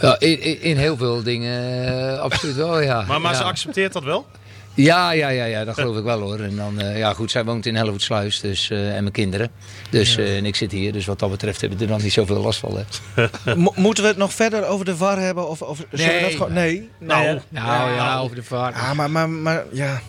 Ja, 0.00 0.16
in, 0.18 0.40
in, 0.40 0.60
in 0.62 0.76
heel 0.76 0.96
veel 0.96 1.22
dingen 1.22 1.86
eh, 2.12 2.18
absoluut 2.20 2.54
wel, 2.56 2.80
ja. 2.80 3.02
Maar, 3.08 3.20
maar 3.20 3.32
ja. 3.32 3.38
ze 3.38 3.44
accepteert 3.44 3.92
dat 3.92 4.04
wel? 4.04 4.26
Ja, 4.74 5.10
ja, 5.10 5.28
ja, 5.28 5.44
ja, 5.44 5.64
dat 5.64 5.74
geloof 5.74 5.96
ik 5.96 6.04
wel 6.04 6.20
hoor. 6.20 6.40
En 6.40 6.56
dan, 6.56 6.80
eh, 6.80 6.98
ja 6.98 7.12
goed, 7.12 7.30
zij 7.30 7.44
woont 7.44 7.66
in 7.66 7.76
Hellevoetsluis 7.76 8.40
dus, 8.40 8.70
eh, 8.70 8.86
en 8.96 9.00
mijn 9.02 9.12
kinderen. 9.12 9.50
Dus, 9.90 10.16
eh, 10.16 10.36
en 10.36 10.46
ik 10.46 10.56
zit 10.56 10.72
hier, 10.72 10.92
dus 10.92 11.06
wat 11.06 11.18
dat 11.18 11.30
betreft 11.30 11.60
hebben 11.60 11.78
we 11.78 11.84
er 11.84 11.90
dan 11.90 12.02
niet 12.02 12.12
zoveel 12.12 12.40
last 12.40 12.58
van. 12.58 12.78
Hè. 13.14 13.26
Mo- 13.54 13.72
moeten 13.76 14.02
we 14.02 14.08
het 14.08 14.18
nog 14.18 14.32
verder 14.32 14.66
over 14.66 14.84
de 14.84 14.96
VAR 14.96 15.18
hebben? 15.20 15.48
Of, 15.48 15.62
of 15.62 15.78
Nee. 15.90 16.20
dat 16.20 16.30
gewoon... 16.30 16.52
Nee. 16.52 16.88
Nou, 16.98 17.20
nee, 17.24 17.28
hè? 17.34 17.38
Nou 17.48 17.92
ja, 17.94 18.18
over 18.18 18.36
de 18.36 18.42
vaart. 18.42 18.74
Ah, 18.74 18.92
maar, 18.92 19.10
maar, 19.10 19.28
maar 19.28 19.64
ja. 19.72 20.00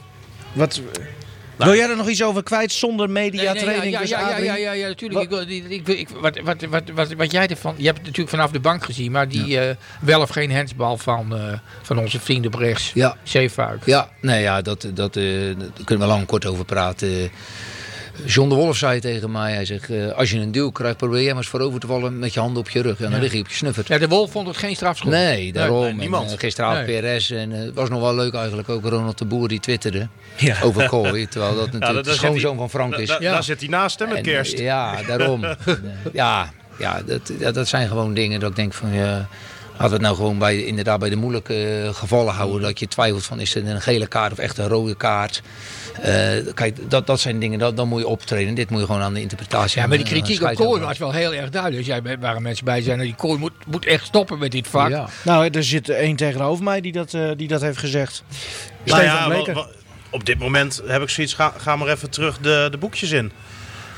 Wat... 0.54 0.82
Wil 1.66 1.76
jij 1.76 1.90
er 1.90 1.96
nog 1.96 2.10
iets 2.10 2.24
over 2.24 2.44
kwijt 2.44 2.72
zonder 2.72 3.10
media 3.10 3.54
training? 3.54 3.94
ja, 3.94 4.00
dus 4.00 4.10
ja, 4.10 4.30
ja, 4.30 4.38
ja, 4.38 4.56
ja, 4.56 4.72
ja, 4.72 4.88
natuurlijk. 4.88 5.30
Wil- 5.30 5.42
ik, 5.42 5.70
ik, 5.70 5.88
ik, 5.88 6.10
wat, 6.10 6.40
wat, 6.40 6.62
wat, 6.62 6.84
wat, 6.94 7.14
wat 7.14 7.32
jij 7.32 7.48
ervan... 7.48 7.74
Je 7.78 7.86
hebt 7.86 7.98
het 7.98 8.06
natuurlijk 8.06 8.36
vanaf 8.36 8.52
de 8.52 8.60
bank 8.60 8.84
gezien, 8.86 9.12
maar 9.12 9.28
die 9.28 9.60
eh, 9.60 9.76
wel 10.02 10.22
of 10.22 10.30
geen 10.30 10.56
handsbal 10.56 10.98
van, 10.98 11.36
eh, 11.36 11.54
van 11.82 11.98
onze 11.98 12.20
vriend 12.20 12.46
op 12.46 12.54
rechts. 12.54 12.92
Ja. 12.94 13.18
Zeefuik. 13.24 13.86
Ja, 13.86 14.10
nee, 14.22 14.42
ja, 14.42 14.62
dat, 14.62 14.88
dat, 14.94 15.16
eh, 15.16 15.24
daar 15.58 15.84
kunnen 15.86 16.06
we 16.06 16.12
lang 16.12 16.20
en 16.22 16.26
kort 16.28 16.46
over 16.46 16.66
praten. 16.66 17.32
John 18.26 18.50
de 18.50 18.56
Wolf 18.56 18.78
zei 18.78 19.00
tegen 19.00 19.32
mij, 19.32 19.54
hij 19.54 19.66
zegt, 19.66 19.90
eh, 19.90 20.12
als 20.12 20.32
je 20.32 20.40
een 20.40 20.52
duw 20.52 20.70
krijgt, 20.72 20.98
probeer 20.98 21.20
jij 21.22 21.28
maar 21.34 21.38
eens 21.38 21.48
voorover 21.48 21.80
te 21.80 21.88
vallen 21.88 22.20
met 22.20 22.34
je 22.34 22.40
handen 22.40 22.62
op 22.62 22.70
je 22.70 22.82
rug. 22.82 23.02
En 23.02 23.12
dan 23.12 23.20
lig 23.20 23.34
je 23.34 23.40
op 23.40 23.48
je 23.48 23.54
snuffert. 23.56 23.88
Ja, 23.88 23.98
de 23.98 24.08
Wolf 24.08 24.32
vond 24.32 24.48
het 24.48 24.58
geen 24.58 24.76
strafschop. 24.76 25.12
Nee, 25.12 25.54
daarom. 25.54 25.82
nee, 25.82 25.90
En, 25.90 25.98
niemand. 25.98 26.32
eh, 26.32 26.38
gisteravond 26.40 26.88
Nee. 26.88 27.16
PRS 27.18 27.32
en 27.32 27.52
eh, 27.52 27.60
het 27.60 27.74
was 27.74 27.90
nog 27.90 28.02
wel 28.02 28.16
leuk 28.16 28.34
eigenlijk 28.34 28.70
ook 28.70 28.84
Ronald 28.86 29.18
de 29.18 29.26
Boer 29.26 29.48
die 29.48 29.60
twitterde 29.60 30.08
Ja. 30.38 30.56
over 30.64 30.88
Kooi. 30.96 31.28
Terwijl 31.28 31.56
dat 31.56 31.72
natuurlijk 31.72 32.06
de 32.06 32.14
schoonzoon 32.14 32.58
van 32.58 32.70
Frank 32.70 32.96
is. 32.96 33.08
da- 33.08 33.18
Ja. 33.20 33.32
Daar 33.32 33.44
zit 33.44 33.60
hij 33.60 33.70
naast 33.70 34.00
hem 34.00 34.08
met 34.08 34.18
En, 34.18 34.24
kerst. 34.24 34.54
eh, 34.54 34.64
Ja, 34.64 34.96
daarom. 35.08 35.44
En, 35.44 35.58
eh, 35.66 35.74
ja, 36.14 36.52
ja 36.80 37.02
dat, 37.06 37.32
ja, 37.40 37.52
dat 37.52 37.68
zijn 37.68 37.88
gewoon 37.88 38.14
dingen 38.14 38.40
dat 38.40 38.50
ik 38.50 38.56
denk 38.56 38.74
van... 38.74 38.94
Ja, 38.94 39.28
Laten 39.80 39.98
we 39.98 40.04
het 40.04 40.14
nou 40.14 40.16
gewoon 40.16 40.38
bij, 40.38 40.64
inderdaad 40.64 41.00
bij 41.00 41.10
de 41.10 41.16
moeilijke 41.16 41.82
eh, 41.84 41.94
gevallen 41.94 42.34
houden. 42.34 42.62
Dat 42.62 42.80
je 42.80 42.88
twijfelt 42.88 43.26
van 43.26 43.40
is 43.40 43.54
het 43.54 43.66
een 43.66 43.82
gele 43.82 44.08
kaart 44.08 44.32
of 44.32 44.38
echt 44.38 44.58
een 44.58 44.68
rode 44.68 44.96
kaart. 44.96 45.42
Eh, 46.02 46.54
kijk, 46.54 46.90
dat, 46.90 47.08
dat 47.08 47.20
zijn 47.20 47.40
dingen, 47.40 47.60
dat, 47.60 47.78
dan 47.78 47.88
moet 47.88 48.00
je 48.00 48.08
optreden. 48.08 48.54
Dit 48.54 48.70
moet 48.70 48.80
je 48.80 48.86
gewoon 48.86 49.02
aan 49.02 49.14
de 49.14 49.22
interpretatie 49.22 49.82
Ja, 49.82 49.88
maar 49.88 49.98
die 49.98 50.06
kritiek 50.06 50.42
op 50.42 50.56
Kooi 50.56 50.82
was 50.82 50.98
wel 50.98 51.12
heel 51.12 51.34
erg 51.34 51.50
duidelijk. 51.50 51.86
Dus 51.86 51.96
jij 51.96 52.18
waren 52.20 52.42
mensen 52.42 52.66
bij 52.66 52.82
zijn, 52.82 53.00
die 53.00 53.16
Kooi 53.16 53.40
moet, 53.40 53.52
moet 53.68 53.86
echt 53.86 54.06
stoppen 54.06 54.40
met 54.40 54.52
dit 54.52 54.68
vak. 54.68 54.90
Ja. 54.90 55.10
Nou, 55.24 55.50
er 55.50 55.64
zit 55.64 55.90
één 55.90 56.16
tegenover 56.16 56.64
mij 56.64 56.82
die 56.82 56.92
dat, 56.92 57.14
eh, 57.14 57.32
die 57.36 57.48
dat 57.48 57.62
heeft 57.62 57.78
gezegd. 57.78 58.24
Nou 58.84 59.02
Stefan 59.02 59.04
ja, 59.04 59.28
Bleker. 59.28 59.68
op 60.10 60.26
dit 60.26 60.40
moment 60.40 60.82
heb 60.86 61.02
ik 61.02 61.10
zoiets, 61.10 61.34
ga, 61.34 61.54
ga 61.58 61.76
maar 61.76 61.88
even 61.88 62.10
terug 62.10 62.38
de, 62.38 62.68
de 62.72 62.78
boekjes 62.78 63.12
in. 63.12 63.32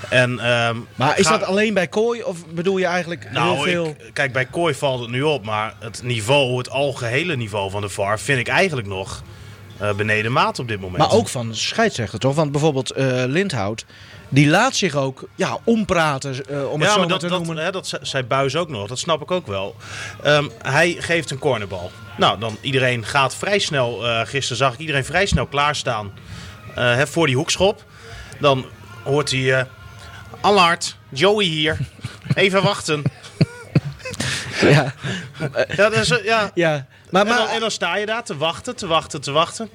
En, 0.09 0.39
ehm, 0.39 0.75
Maar 0.95 1.19
is 1.19 1.27
ga- 1.27 1.37
dat 1.37 1.47
alleen 1.47 1.73
bij 1.73 1.87
Kooi 1.87 2.23
of 2.23 2.47
bedoel 2.47 2.77
je 2.77 2.85
eigenlijk 2.85 3.23
heel 3.23 3.31
Nou, 3.43 3.63
veel... 3.63 3.85
ik, 3.85 4.13
kijk, 4.13 4.33
bij 4.33 4.45
Kooi 4.45 4.73
valt 4.73 4.99
het 4.99 5.09
nu 5.09 5.21
op, 5.21 5.45
maar 5.45 5.73
het 5.79 6.01
niveau, 6.03 6.57
het 6.57 6.69
algehele 6.69 7.35
niveau 7.35 7.69
van 7.71 7.81
de 7.81 7.89
VAR 7.89 8.19
vind 8.19 8.39
ik 8.39 8.47
eigenlijk 8.47 8.87
nog 8.87 9.23
eh, 9.79 9.93
beneden 9.93 10.31
maat 10.31 10.59
op 10.59 10.67
dit 10.67 10.79
moment. 10.79 10.97
Maar 10.97 11.11
ook 11.11 11.27
van 11.29 11.55
scheidsrechter, 11.55 12.19
toch? 12.19 12.35
Want 12.35 12.51
bijvoorbeeld 12.51 12.91
eh 12.91 13.23
Lindhout, 13.25 13.85
die 14.29 14.47
laat 14.47 14.75
zich 14.75 14.95
ook 14.95 15.23
ja, 15.35 15.57
ompraten, 15.63 16.45
eh, 16.45 16.71
om 16.71 16.79
het 16.79 16.87
ja, 16.89 16.93
zo 16.93 16.99
maar 16.99 17.07
dat, 17.07 17.19
te 17.19 17.27
dat, 17.27 17.37
noemen. 17.45 17.63
hè, 17.63 17.71
dat 17.71 17.87
ze- 17.87 17.99
zei 18.01 18.23
Buis 18.23 18.55
ook 18.55 18.69
nog, 18.69 18.87
dat 18.87 18.99
snap 18.99 19.21
ik 19.21 19.31
ook 19.31 19.47
wel. 19.47 19.75
Ehm, 20.23 20.47
hij 20.61 20.95
geeft 20.99 21.31
een 21.31 21.39
cornerbal. 21.39 21.91
Nou, 22.17 22.39
dan 22.39 22.57
iedereen 22.61 23.05
gaat 23.05 23.35
vrij 23.35 23.59
snel, 23.59 23.99
gisteren 24.25 24.57
zag 24.57 24.73
ik 24.73 24.79
iedereen 24.79 25.05
vrij 25.05 25.25
snel 25.25 25.45
klaarstaan 25.45 26.11
hè, 26.73 27.07
voor 27.07 27.25
die 27.27 27.35
hoekschop. 27.35 27.83
Dan 28.39 28.65
hoort 29.03 29.31
hij, 29.31 29.67
Allard, 30.41 30.95
Joey 31.09 31.45
hier, 31.45 31.77
even 32.33 32.63
wachten. 32.63 33.03
Ja, 34.61 34.93
Ja, 35.75 35.91
eh, 35.91 36.23
ja. 36.23 36.51
ja. 36.53 36.87
Maar, 37.09 37.21
En, 37.21 37.27
dan, 37.27 37.37
maar, 37.37 37.53
en 37.53 37.59
dan 37.59 37.71
sta 37.71 37.95
je 37.97 38.05
daar 38.05 38.23
te 38.23 38.37
wachten, 38.37 38.75
te 38.75 38.87
wachten, 38.87 39.21
te 39.21 39.31
wachten. 39.31 39.69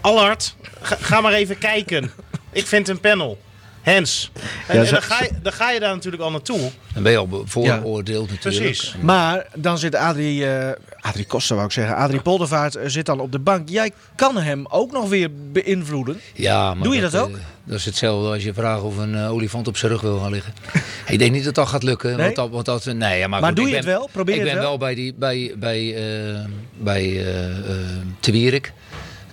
Allard, 0.00 0.56
ga, 0.80 0.96
ga 1.00 1.20
maar 1.20 1.32
even 1.32 1.58
kijken. 1.58 2.12
Ik 2.52 2.66
vind 2.66 2.88
een 2.88 3.00
panel. 3.00 3.38
Hens. 3.82 4.30
En, 4.66 4.74
Ja, 4.74 4.80
en 4.80 4.86
zo- 4.86 4.92
dan, 4.92 5.02
ga 5.02 5.22
je, 5.22 5.30
dan 5.42 5.52
ga 5.52 5.70
je 5.70 5.80
daar 5.80 5.94
natuurlijk 5.94 6.22
al 6.22 6.30
naartoe. 6.30 6.70
Dan 6.94 7.02
ben 7.02 7.12
je 7.12 7.18
al 7.18 7.42
vooroordeeld 7.44 8.30
natuurlijk. 8.30 8.64
Precies. 8.64 8.94
Maar 9.00 9.46
dan 9.54 9.78
zit 9.78 9.94
Adrie, 9.94 10.46
eh 10.46 10.70
Adrie 11.00 11.24
Koster 11.26 11.54
wou 11.54 11.66
ik 11.66 11.72
zeggen, 11.74 11.96
Adrie 11.96 12.20
Poldervaart 12.20 12.74
eh, 12.74 12.88
zit 12.88 13.06
dan 13.06 13.20
op 13.20 13.32
de 13.32 13.38
bank. 13.38 13.68
Jij 13.68 13.90
kan 14.14 14.36
hem 14.36 14.66
ook 14.68 14.92
nog 14.92 15.08
weer 15.08 15.28
beïnvloeden. 15.52 16.20
Ja, 16.34 16.74
maar 16.74 16.82
Doe 16.84 16.94
je 16.94 17.00
dat 17.00 17.14
eh, 17.14 17.22
ook? 17.22 17.38
dat 17.64 17.78
is 17.78 17.84
hetzelfde 17.84 18.28
als 18.32 18.42
je 18.44 18.54
vraagt 18.54 18.82
of 18.82 18.96
een 18.96 19.14
eh, 19.14 19.32
olifant 19.32 19.68
op 19.68 19.76
zijn 19.76 19.92
rug 19.92 20.00
wil 20.00 20.18
gaan 20.18 20.30
liggen. 20.30 20.52
ik 21.08 21.18
denk 21.18 21.32
niet 21.32 21.44
dat 21.44 21.54
dat 21.54 21.68
gaat 21.68 21.82
lukken. 21.82 22.08
Nee? 22.16 22.18
Want 22.24 22.36
dat, 22.36 22.50
want 22.50 22.64
dat, 22.66 22.84
nee, 22.84 23.18
ja, 23.18 23.26
maar 23.28 23.40
Maar 23.40 23.48
goed, 23.48 23.56
doe 23.56 23.68
ik 23.68 23.74
je 23.74 23.80
ben- 23.80 23.90
het 23.90 23.98
wel? 23.98 24.08
Probeer 24.12 24.34
ik 24.34 24.40
het 24.40 24.50
ben 24.50 24.58
wel? 24.58 24.68
wel 24.68 24.78
bij, 24.78 24.94
die, 24.94 25.14
bij, 25.14 25.54
bij, 25.58 25.94
eh, 25.94 26.44
bij 26.76 27.02
eh 27.26 27.50
eh, 27.50 27.76
Te 28.20 28.32
Wierik. 28.32 28.72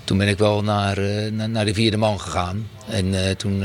Toen 0.04 0.18
ben 0.18 0.28
ik 0.28 0.38
wel 0.38 0.64
naar, 0.64 0.98
eh, 0.98 1.32
naar, 1.32 1.50
naar 1.50 1.66
de 1.66 1.74
vierde 1.74 1.98
man 1.98 2.20
gegaan. 2.20 2.68
En 2.90 3.26
eh, 3.28 3.32
toen... 3.36 3.64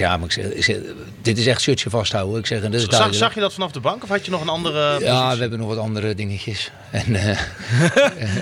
eh, 0.00 0.06
ik 0.06 0.06
zei, 0.06 0.08
ja, 0.10 0.16
maar 0.16 0.26
ik 0.26 0.32
zeg, 0.32 0.44
ik 0.44 0.64
zeg, 0.64 0.76
dit 1.22 1.38
is 1.38 1.46
echt 1.46 1.60
shirtje 1.60 1.90
vasthouden. 1.90 2.38
Ik 2.38 2.46
zeg, 2.46 2.62
en 2.62 2.70
dat 2.70 2.80
is 2.80 2.86
Zag, 2.86 3.14
zag 3.14 3.34
je 3.34 3.40
dat 3.40 3.52
vanaf 3.52 3.72
de 3.72 3.80
bank 3.80 4.02
of 4.02 4.08
had 4.08 4.24
je 4.24 4.30
nog 4.30 4.40
een 4.40 4.48
andere 4.48 4.78
Ja, 4.78 4.94
positie? 4.94 5.34
we 5.34 5.40
hebben 5.40 5.58
nog 5.58 5.68
wat 5.68 5.78
andere 5.78 6.14
dingetjes. 6.14 6.70
En 6.90 7.14
eh, 7.16 7.38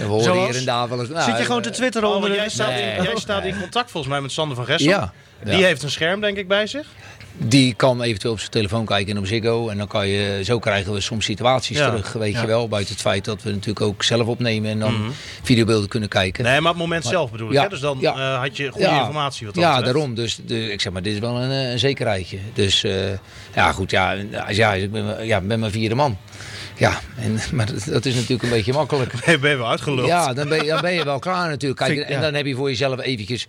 we 0.00 0.04
horen 0.06 0.24
Zoals? 0.24 0.48
hier 0.48 0.56
en 0.58 0.64
daar 0.64 0.88
wel 0.88 1.00
eens... 1.00 1.08
nou, 1.08 1.30
zit 1.30 1.38
je 1.38 1.44
gewoon 1.44 1.62
te 1.62 1.68
eh, 1.68 1.74
twitteren 1.74 2.08
Oh, 2.08 2.14
onder 2.14 2.30
de... 2.30 2.36
jij, 2.36 2.48
staat 2.48 2.68
Nee. 2.68 2.96
in, 2.96 3.02
jij 3.02 3.16
staat 3.16 3.44
in 3.44 3.60
contact 3.60 3.90
volgens 3.90 4.12
mij 4.12 4.22
met 4.22 4.32
Sander 4.32 4.56
van 4.56 4.64
Gessel. 4.64 4.88
Ja. 4.88 5.12
Die 5.44 5.56
Ja. 5.56 5.66
heeft 5.66 5.82
een 5.82 5.90
scherm 5.90 6.20
denk 6.20 6.36
ik 6.36 6.48
bij 6.48 6.66
zich. 6.66 6.86
Die 7.36 7.74
kan 7.74 8.02
eventueel 8.02 8.32
op 8.32 8.38
zijn 8.38 8.50
telefoon 8.50 8.84
kijken 8.84 9.12
en 9.14 9.18
op 9.18 9.26
Ziggo. 9.26 9.68
En 9.68 9.78
dan 9.78 9.86
kan 9.86 10.08
je, 10.08 10.44
zo 10.44 10.58
krijgen 10.58 10.92
we 10.92 11.00
soms 11.00 11.24
situaties 11.24 11.78
Ja. 11.78 11.88
terug, 11.90 12.12
weet 12.12 12.32
Ja. 12.32 12.40
je 12.40 12.46
wel. 12.46 12.68
Buiten 12.68 12.92
het 12.92 13.02
feit 13.02 13.24
dat 13.24 13.42
we 13.42 13.50
natuurlijk 13.50 13.80
ook 13.80 14.02
zelf 14.02 14.26
opnemen 14.26 14.70
en 14.70 14.78
dan 14.78 15.12
videobeelden 15.42 15.88
kunnen 15.88 16.08
kijken. 16.08 16.44
Nee, 16.44 16.60
maar 16.60 16.70
op 16.70 16.76
het 16.78 16.86
moment 16.86 17.04
zelf 17.04 17.30
bedoel 17.30 17.52
ik. 17.52 17.58
Hè? 17.60 17.68
Dus 17.68 17.80
dan 17.80 18.02
eh, 18.04 18.38
had 18.40 18.56
je 18.56 18.70
goede 18.70 18.86
informatie 18.88 19.46
wat 19.46 19.54
dat 19.54 19.64
Ja, 19.64 19.70
betreft. 19.74 19.92
daarom. 19.94 20.14
Dus 20.14 20.38
de, 20.46 20.72
ik 20.72 20.80
zeg 20.80 20.92
maar, 20.92 21.02
dit 21.02 21.12
is 21.14 21.18
wel 21.18 21.36
een, 21.42 21.50
eh, 21.50 21.70
een 21.70 21.78
zekerheidje. 21.78 22.38
Dus 22.54 22.84
eh, 22.84 22.92
ja, 23.54 23.72
goed. 23.72 23.90
Ja, 23.90 24.16
ja, 24.48 24.72
ik 24.74 24.90
ben, 24.90 25.26
ja, 25.26 25.38
ik 25.38 25.48
ben 25.48 25.60
mijn 25.60 25.72
vierde 25.72 25.94
man. 25.94 26.18
Ja, 26.76 27.00
en, 27.16 27.38
maar 27.56 27.66
dat, 27.86 28.04
is 28.04 28.14
natuurlijk 28.14 28.42
een 28.42 28.50
beetje 28.50 28.72
makkelijk. 28.72 29.12
Ben 29.40 29.50
je 29.50 29.56
wel 29.56 29.70
uitgeluld. 29.70 30.06
Ja, 30.06 30.32
dan 30.32 30.48
ben, 30.48 30.64
je, 30.64 30.70
dan 30.70 30.80
ben 30.80 30.92
je 30.92 31.04
wel 31.04 31.18
klaar 31.18 31.48
natuurlijk. 31.48 31.80
Kijk, 31.80 31.98
en 32.08 32.20
dan 32.20 32.34
heb 32.34 32.46
je 32.46 32.54
voor 32.54 32.68
jezelf 32.68 33.00
eventjes... 33.00 33.46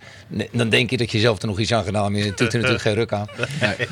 Dan 0.52 0.68
denk 0.68 0.90
je 0.90 0.96
dat 0.96 1.10
je 1.10 1.18
zelf 1.18 1.42
er 1.42 1.46
nog 1.46 1.58
iets 1.58 1.72
aan 1.72 1.84
gedaan 1.84 2.14
hebt. 2.14 2.26
Het 2.26 2.38
doet 2.38 2.48
er 2.48 2.54
natuurlijk 2.54 2.82
geen 2.82 2.94
ruk 2.94 3.12
aan. 3.12 3.26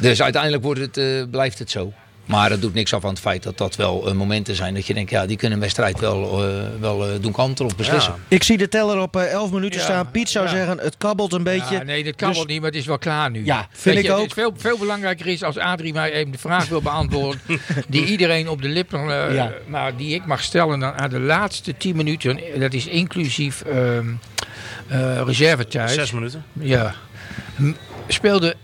Dus 0.01 0.23
uiteindelijk 0.23 0.63
wordt 0.63 0.81
het, 0.81 0.97
eh, 0.97 1.23
blijft 1.31 1.59
het 1.59 1.71
zo. 1.71 1.93
Maar 2.25 2.49
dat 2.49 2.61
doet 2.61 2.75
niks 2.75 2.95
af 2.95 3.05
aan 3.05 3.11
het 3.11 3.21
feit 3.21 3.43
dat 3.43 3.59
dat 3.59 3.77
wel 3.77 4.09
eh, 4.09 4.15
momenten 4.15 4.55
zijn. 4.55 4.75
Dat 4.75 4.87
je 4.87 4.95
denkt, 4.95 5.11
ja, 5.11 5.27
die 5.27 5.37
kunnen 5.37 5.57
een 5.57 5.63
wedstrijd 5.63 6.01
wel, 6.01 6.45
eh, 6.49 6.63
wel 6.81 7.07
eh, 7.09 7.13
doen 7.21 7.33
kantelen 7.33 7.71
of 7.71 7.77
beslissen. 7.77 8.13
Ja. 8.13 8.19
Ik 8.29 8.43
zie 8.43 8.57
de 8.59 8.69
teller 8.69 8.99
op 8.99 9.17
eh, 9.17 9.33
11 9.33 9.51
minuten 9.51 9.79
Ja. 9.81 9.87
staan. 9.87 10.11
Piet 10.11 10.29
zou 10.29 10.45
Ja. 10.45 10.51
zeggen, 10.51 10.79
het 10.79 10.97
kabbelt 10.99 11.33
een 11.33 11.43
beetje. 11.43 11.75
Ja, 11.75 11.83
nee, 11.83 12.05
dat 12.05 12.15
kan 12.17 12.33
Dus- 12.33 12.45
niet, 12.47 12.61
maar 12.61 12.71
het 12.71 12.79
is 12.79 12.87
wel 12.87 12.99
klaar 12.99 13.31
nu. 13.31 13.45
Ja, 13.45 13.67
vind 13.71 13.95
Weet 13.95 14.05
ik 14.05 14.11
je, 14.11 14.17
ook. 14.17 14.19
Het 14.21 14.27
is 14.29 14.43
veel, 14.43 14.53
veel 14.57 14.79
belangrijker 14.79 15.27
is 15.27 15.43
als 15.43 15.59
Adrie 15.59 15.93
mij 15.93 16.13
even 16.13 16.33
de 16.33 16.39
vraag 16.39 16.69
wil 16.69 16.83
beantwoorden. 16.83 17.41
die 17.89 18.05
iedereen 18.05 18.49
op 18.49 18.63
de 18.63 18.69
lippen, 18.69 19.01
eh, 19.29 19.35
Ja. 19.35 19.53
maar 19.67 19.97
die 19.97 20.15
ik 20.15 20.27
mag 20.27 20.43
stellen 20.43 20.81
dan 20.81 20.93
aan 20.93 21.11
de 21.11 21.21
laatste 21.21 21.77
10 21.77 21.97
minuten. 21.97 22.41
Dat 22.59 22.73
is 22.73 22.87
inclusief 22.87 23.61
ehm 23.63 24.07
eh, 24.89 25.21
reservetijd. 25.25 25.91
Zes 25.91 26.13
minuten. 26.13 26.45
Ja. 26.53 26.95
M- 27.57 27.73
Speelde 28.09 28.55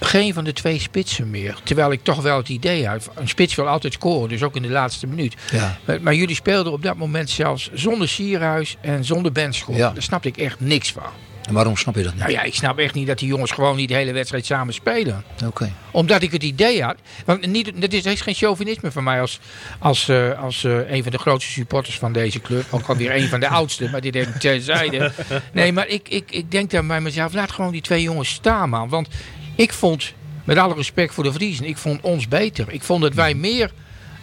geen 0.00 0.34
van 0.34 0.44
de 0.44 0.52
twee 0.52 0.78
spitsen 0.78 1.30
meer. 1.30 1.58
Terwijl 1.62 1.92
ik 1.92 2.02
toch 2.02 2.22
wel 2.22 2.36
het 2.36 2.48
idee 2.48 2.86
had. 2.86 3.10
Een 3.14 3.28
spits 3.28 3.54
wil 3.54 3.68
altijd 3.68 3.92
scoren, 3.92 4.28
dus 4.28 4.42
ook 4.42 4.56
in 4.56 4.62
de 4.62 4.68
laatste 4.68 5.06
minuut. 5.06 5.34
Ja. 5.50 5.78
Maar, 5.84 6.02
maar 6.02 6.14
jullie 6.14 6.34
speelden 6.34 6.72
op 6.72 6.82
dat 6.82 6.96
moment 6.96 7.30
zelfs 7.30 7.70
zonder 7.72 8.08
Sierhuis 8.08 8.76
en 8.80 9.04
zonder 9.04 9.32
Benschop. 9.32 9.76
Ja. 9.76 9.90
Daar 9.90 10.02
snapte 10.02 10.28
ik 10.28 10.36
echt 10.36 10.60
niks 10.60 10.92
van. 10.92 11.12
En 11.46 11.54
waarom 11.54 11.76
snap 11.76 11.94
je 11.94 12.02
dat 12.02 12.12
niet? 12.12 12.20
Nou 12.20 12.32
ja, 12.32 12.42
ik 12.42 12.54
snap 12.54 12.78
echt 12.78 12.94
niet 12.94 13.06
dat 13.06 13.18
die 13.18 13.28
jongens 13.28 13.50
gewoon 13.50 13.76
niet 13.76 13.88
de 13.88 13.94
hele 13.94 14.12
wedstrijd 14.12 14.46
samen 14.46 14.74
spelen. 14.74 15.24
Oké. 15.44 15.72
Omdat 15.90 16.22
ik 16.22 16.32
het 16.32 16.42
idee 16.42 16.82
had. 16.82 16.96
Want 17.24 17.46
niet, 17.46 17.72
dit 17.80 17.94
is, 17.94 18.04
is 18.04 18.20
geen 18.20 18.34
chauvinisme 18.34 18.92
van 18.92 19.04
mij 19.04 19.20
als, 19.20 19.40
als, 19.78 20.08
eh, 20.08 20.42
als 20.42 20.64
eh, 20.64 20.90
een 20.90 21.02
van 21.02 21.12
de 21.12 21.18
grootste 21.18 21.52
supporters 21.52 21.98
van 21.98 22.12
deze 22.12 22.40
club. 22.40 22.64
Ook 22.70 22.88
alweer 22.88 23.16
een 23.16 23.28
van 23.28 23.40
de 23.40 23.48
oudste, 23.58 23.88
maar 23.90 24.00
dit 24.00 24.14
even 24.14 24.38
terzijde. 24.38 25.12
Nee, 25.52 25.72
maar 25.72 25.88
ik, 25.88 26.08
ik, 26.08 26.30
ik 26.30 26.50
denk 26.50 26.70
dan 26.70 26.86
bij 26.86 27.00
mezelf, 27.00 27.32
laat 27.32 27.50
gewoon 27.50 27.72
die 27.72 27.82
twee 27.82 28.02
jongens 28.02 28.30
staan, 28.30 28.68
man. 28.68 28.88
Want 28.88 29.08
ik 29.56 29.72
vond, 29.72 30.12
met 30.44 30.56
alle 30.58 30.74
respect 30.74 31.14
voor 31.14 31.24
de 31.24 31.32
Vriezen, 31.32 31.64
ik 31.64 31.76
vond 31.76 32.00
ons 32.00 32.28
beter. 32.28 32.66
Ik 32.68 32.82
vond 32.82 33.02
dat 33.02 33.14
wij 33.14 33.34
meer 33.34 33.70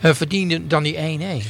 eh, 0.01 0.13
verdienden 0.13 0.67
dan 0.67 0.83
die 0.83 0.95
1-1. 0.95 0.99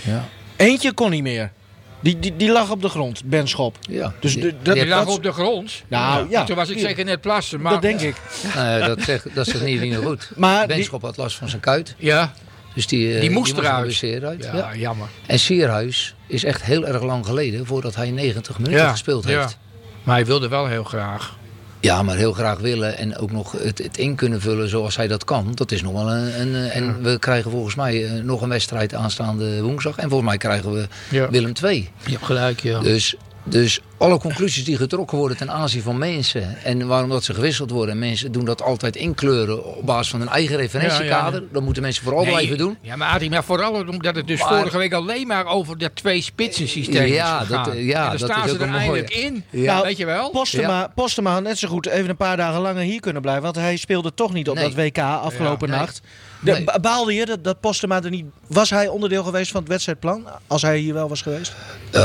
Ja. 0.05 0.25
Eentje 0.55 0.93
kon 0.93 1.09
niet 1.11 1.23
meer. 1.23 1.51
Die, 1.99 2.19
die, 2.19 2.35
die 2.35 2.51
lag 2.51 2.71
op 2.71 2.81
de 2.81 2.89
grond, 2.89 3.23
Ben 3.25 3.47
Schop. 3.47 3.77
Ja. 3.89 4.13
Dus 4.19 4.33
Die- 4.33 4.53
dat, 4.61 4.75
Die 4.75 4.85
lag 4.87 5.05
dat- 5.05 5.15
op 5.17 5.23
de 5.23 5.31
grond. 5.31 5.83
Nou, 5.87 6.29
ja. 6.29 6.43
Toen 6.43 6.55
was 6.55 6.69
ik 6.69 6.75
Ja. 6.77 6.81
zeker 6.87 7.05
net 7.05 7.21
plassen. 7.21 7.61
Maar, 7.61 7.71
dat 7.71 7.81
denk 7.81 7.99
ik. 7.99 8.15
Nou 8.55 8.67
ja, 8.79 8.87
dat 8.87 9.01
zegt, 9.01 9.27
dat 9.35 9.45
zegt 9.47 9.63
niet 9.63 9.81
niet 9.81 9.95
goed. 9.95 10.31
Maar 10.35 10.67
die- 10.67 10.75
Benschop 10.75 11.01
had 11.01 11.17
last 11.17 11.35
van 11.37 11.49
zijn 11.49 11.61
kuit. 11.61 11.95
Ja, 11.97 12.33
Dus 12.73 12.87
die, 12.87 13.13
eh, 13.15 13.21
Die 13.21 13.29
moest 13.29 13.57
eruit. 13.57 13.75
geblesseerd 13.75 14.23
uit. 14.23 14.43
ja, 14.43 14.55
Ja. 14.55 14.75
jammer. 14.75 15.07
En 15.25 15.39
Sierhuis 15.39 16.15
is 16.27 16.43
echt 16.43 16.63
heel 16.63 16.87
erg 16.87 17.01
lang 17.03 17.25
geleden 17.25 17.65
voordat 17.65 17.95
hij 17.95 18.11
90 18.11 18.57
minuten 18.59 18.79
Ja, 18.79 18.91
gespeeld 18.91 19.27
ja. 19.27 19.39
heeft. 19.39 19.57
Maar 20.03 20.15
hij 20.15 20.25
wilde 20.25 20.47
wel 20.47 20.67
heel 20.67 20.83
graag. 20.83 21.35
Ja, 21.83 22.03
maar 22.03 22.15
heel 22.15 22.33
graag 22.33 22.59
willen 22.59 22.97
en 22.97 23.17
ook 23.17 23.31
nog 23.31 23.51
het, 23.51 23.77
het 23.77 23.97
in 23.97 24.15
kunnen 24.15 24.41
vullen 24.41 24.69
zoals 24.69 24.95
hij 24.95 25.07
dat 25.07 25.23
kan. 25.23 25.51
Dat 25.55 25.71
is 25.71 25.81
nog 25.81 25.93
wel 25.93 26.11
een. 26.11 26.41
een 26.41 26.55
eh, 26.55 26.75
en 26.75 27.01
we 27.01 27.19
krijgen 27.19 27.51
volgens 27.51 27.75
mij 27.75 28.05
eh, 28.05 28.23
nog 28.23 28.41
een 28.41 28.49
wedstrijd 28.49 28.93
aanstaande 28.93 29.61
woensdag. 29.61 29.97
En 29.97 30.09
volgens 30.09 30.29
mij 30.29 30.37
krijgen 30.37 30.73
we 30.73 30.87
Ja. 31.09 31.29
Willem 31.29 31.51
II. 31.63 31.89
Je 32.05 32.11
hebt 32.11 32.25
gelijk, 32.25 32.59
ja. 32.59 32.79
Dus, 32.79 33.15
dus 33.43 33.79
alle 33.97 34.17
conclusies 34.19 34.63
die 34.65 34.77
getrokken 34.77 35.17
worden 35.17 35.37
ten 35.37 35.51
aanzien 35.51 35.81
van 35.81 35.97
mensen. 35.97 36.57
En 36.63 36.87
waarom 36.87 37.09
dat 37.09 37.23
ze 37.23 37.33
gewisseld 37.33 37.71
worden. 37.71 37.99
Mensen 37.99 38.31
doen 38.31 38.45
dat 38.45 38.61
altijd 38.61 38.95
inkleuren 38.95 39.75
op 39.75 39.85
basis 39.85 40.09
van 40.11 40.19
hun 40.19 40.29
eigen 40.29 40.55
referentiekader. 40.57 41.41
Ja, 41.41 41.47
Dat 41.51 41.63
moeten 41.63 41.83
mensen 41.83 42.03
vooral 42.03 42.21
Nee, 42.23 42.31
blijven 42.31 42.57
doen. 42.57 42.77
Ja, 42.81 42.95
maar 42.95 43.09
Adrie, 43.09 43.29
maar 43.29 43.43
vooral 43.43 43.73
omdat 43.87 44.15
het 44.15 44.27
dus 44.27 44.39
Maar- 44.39 44.49
vorige 44.57 44.77
week 44.77 44.93
alleen 44.93 45.27
maar 45.27 45.45
over 45.45 45.77
dat 45.77 45.95
twee 45.95 46.21
spitsen 46.21 46.67
systeem 46.67 47.05
Ja, 47.07 47.41
is 47.41 47.47
dat- 47.47 47.69
ja, 47.75 48.03
en 48.03 48.09
dan 48.09 48.17
dat 48.17 48.29
staan 48.29 48.43
is 48.43 48.49
ze 48.51 48.55
ook 48.55 48.61
er 48.67 48.73
eindelijk 48.75 49.09
in. 49.13 49.43
Ja. 49.49 49.81
Weet 49.83 49.97
je 49.97 50.05
wel? 50.05 50.29
Postema, 50.29 50.91
Postema 50.95 51.31
had 51.33 51.43
net 51.43 51.57
zo 51.59 51.67
goed 51.67 51.85
even 51.85 52.09
een 52.09 52.15
paar 52.17 52.37
dagen 52.37 52.61
langer 52.61 52.83
hier 52.83 52.99
kunnen 52.99 53.21
blijven. 53.21 53.43
Want 53.43 53.55
hij 53.55 53.77
speelde 53.77 54.13
toch 54.13 54.33
niet 54.33 54.49
op 54.49 54.55
Nee. 54.55 54.63
dat 54.63 54.73
WK 54.73 54.97
afgelopen 54.97 55.67
Ja, 55.67 55.73
nee. 55.75 55.83
nacht. 55.85 56.01
De, 56.43 56.51
Nee. 56.51 56.63
ba- 56.63 56.79
Baalde 56.79 57.13
je 57.13 57.25
dat, 57.25 57.43
dat 57.43 57.59
Postema 57.59 58.03
er 58.03 58.09
niet... 58.09 58.25
Was 58.47 58.69
hij 58.69 58.87
onderdeel 58.87 59.23
geweest 59.23 59.51
van 59.51 59.59
het 59.61 59.69
wedstrijdplan? 59.69 60.25
Als 60.47 60.61
hij 60.61 60.77
hier 60.77 60.93
wel 60.93 61.09
was 61.09 61.21
geweest? 61.21 61.53
Eh, 61.91 62.01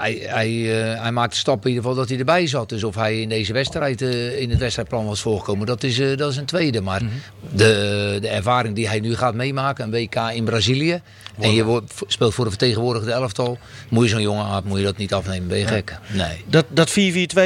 hij, 0.00 0.22
hij, 0.26 0.80
eh, 0.92 1.00
hij 1.02 1.12
maakte 1.12 1.36
stappen 1.36 1.62
in 1.70 1.76
ieder 1.76 1.82
geval 1.82 1.98
dat 2.00 2.08
hij 2.08 2.18
erbij 2.18 2.46
zat. 2.46 2.68
Dus 2.68 2.84
of 2.84 2.94
hij 2.94 3.20
in 3.20 3.28
deze 3.28 3.52
wedstrijd 3.52 4.02
eh, 4.02 4.40
in 4.40 4.50
het 4.50 4.58
wedstrijdplan 4.58 5.06
was 5.06 5.20
voorgekomen, 5.20 5.66
dat 5.66 5.82
is, 5.82 5.96
dat 6.16 6.30
is 6.30 6.36
een 6.36 6.44
tweede. 6.44 6.80
Maar 6.80 7.00
de, 7.52 8.18
de 8.20 8.28
ervaring 8.28 8.74
die 8.74 8.88
hij 8.88 9.00
nu 9.00 9.16
gaat 9.16 9.34
meemaken, 9.34 9.84
een 9.84 9.90
WK 9.90 10.14
in 10.34 10.44
Brazilië. 10.44 11.00
En 11.40 11.54
je 11.54 11.64
wordt, 11.64 11.92
speelt 12.06 12.34
voor 12.34 12.44
een 12.44 12.50
vertegenwoordigde 12.50 13.12
elftal. 13.12 13.58
Moet 13.88 14.04
je 14.04 14.10
zo'n 14.10 14.22
jongen 14.22 14.44
aan, 14.46 14.62
moet 14.66 14.78
je 14.78 14.84
dat 14.84 14.96
niet 14.96 15.14
afnemen. 15.14 15.48
Ben 15.48 15.58
je 15.58 15.66
gek? 15.66 15.98
Nee. 16.12 16.44
Dat, 16.46 16.64
dat 16.68 16.90
4-4-2 16.90 16.94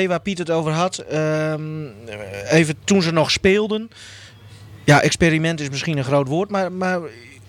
waar 0.06 0.20
Piet 0.20 0.38
het 0.38 0.50
over 0.50 0.72
had. 0.72 0.98
ehm, 0.98 1.86
even 2.50 2.74
toen 2.84 3.02
ze 3.02 3.10
nog 3.12 3.30
speelden. 3.30 3.90
Ja, 4.84 5.00
experiment 5.00 5.60
is 5.60 5.68
misschien 5.68 5.98
een 5.98 6.04
groot 6.04 6.28
woord. 6.28 6.50
Maar, 6.50 6.72
maar 6.72 6.98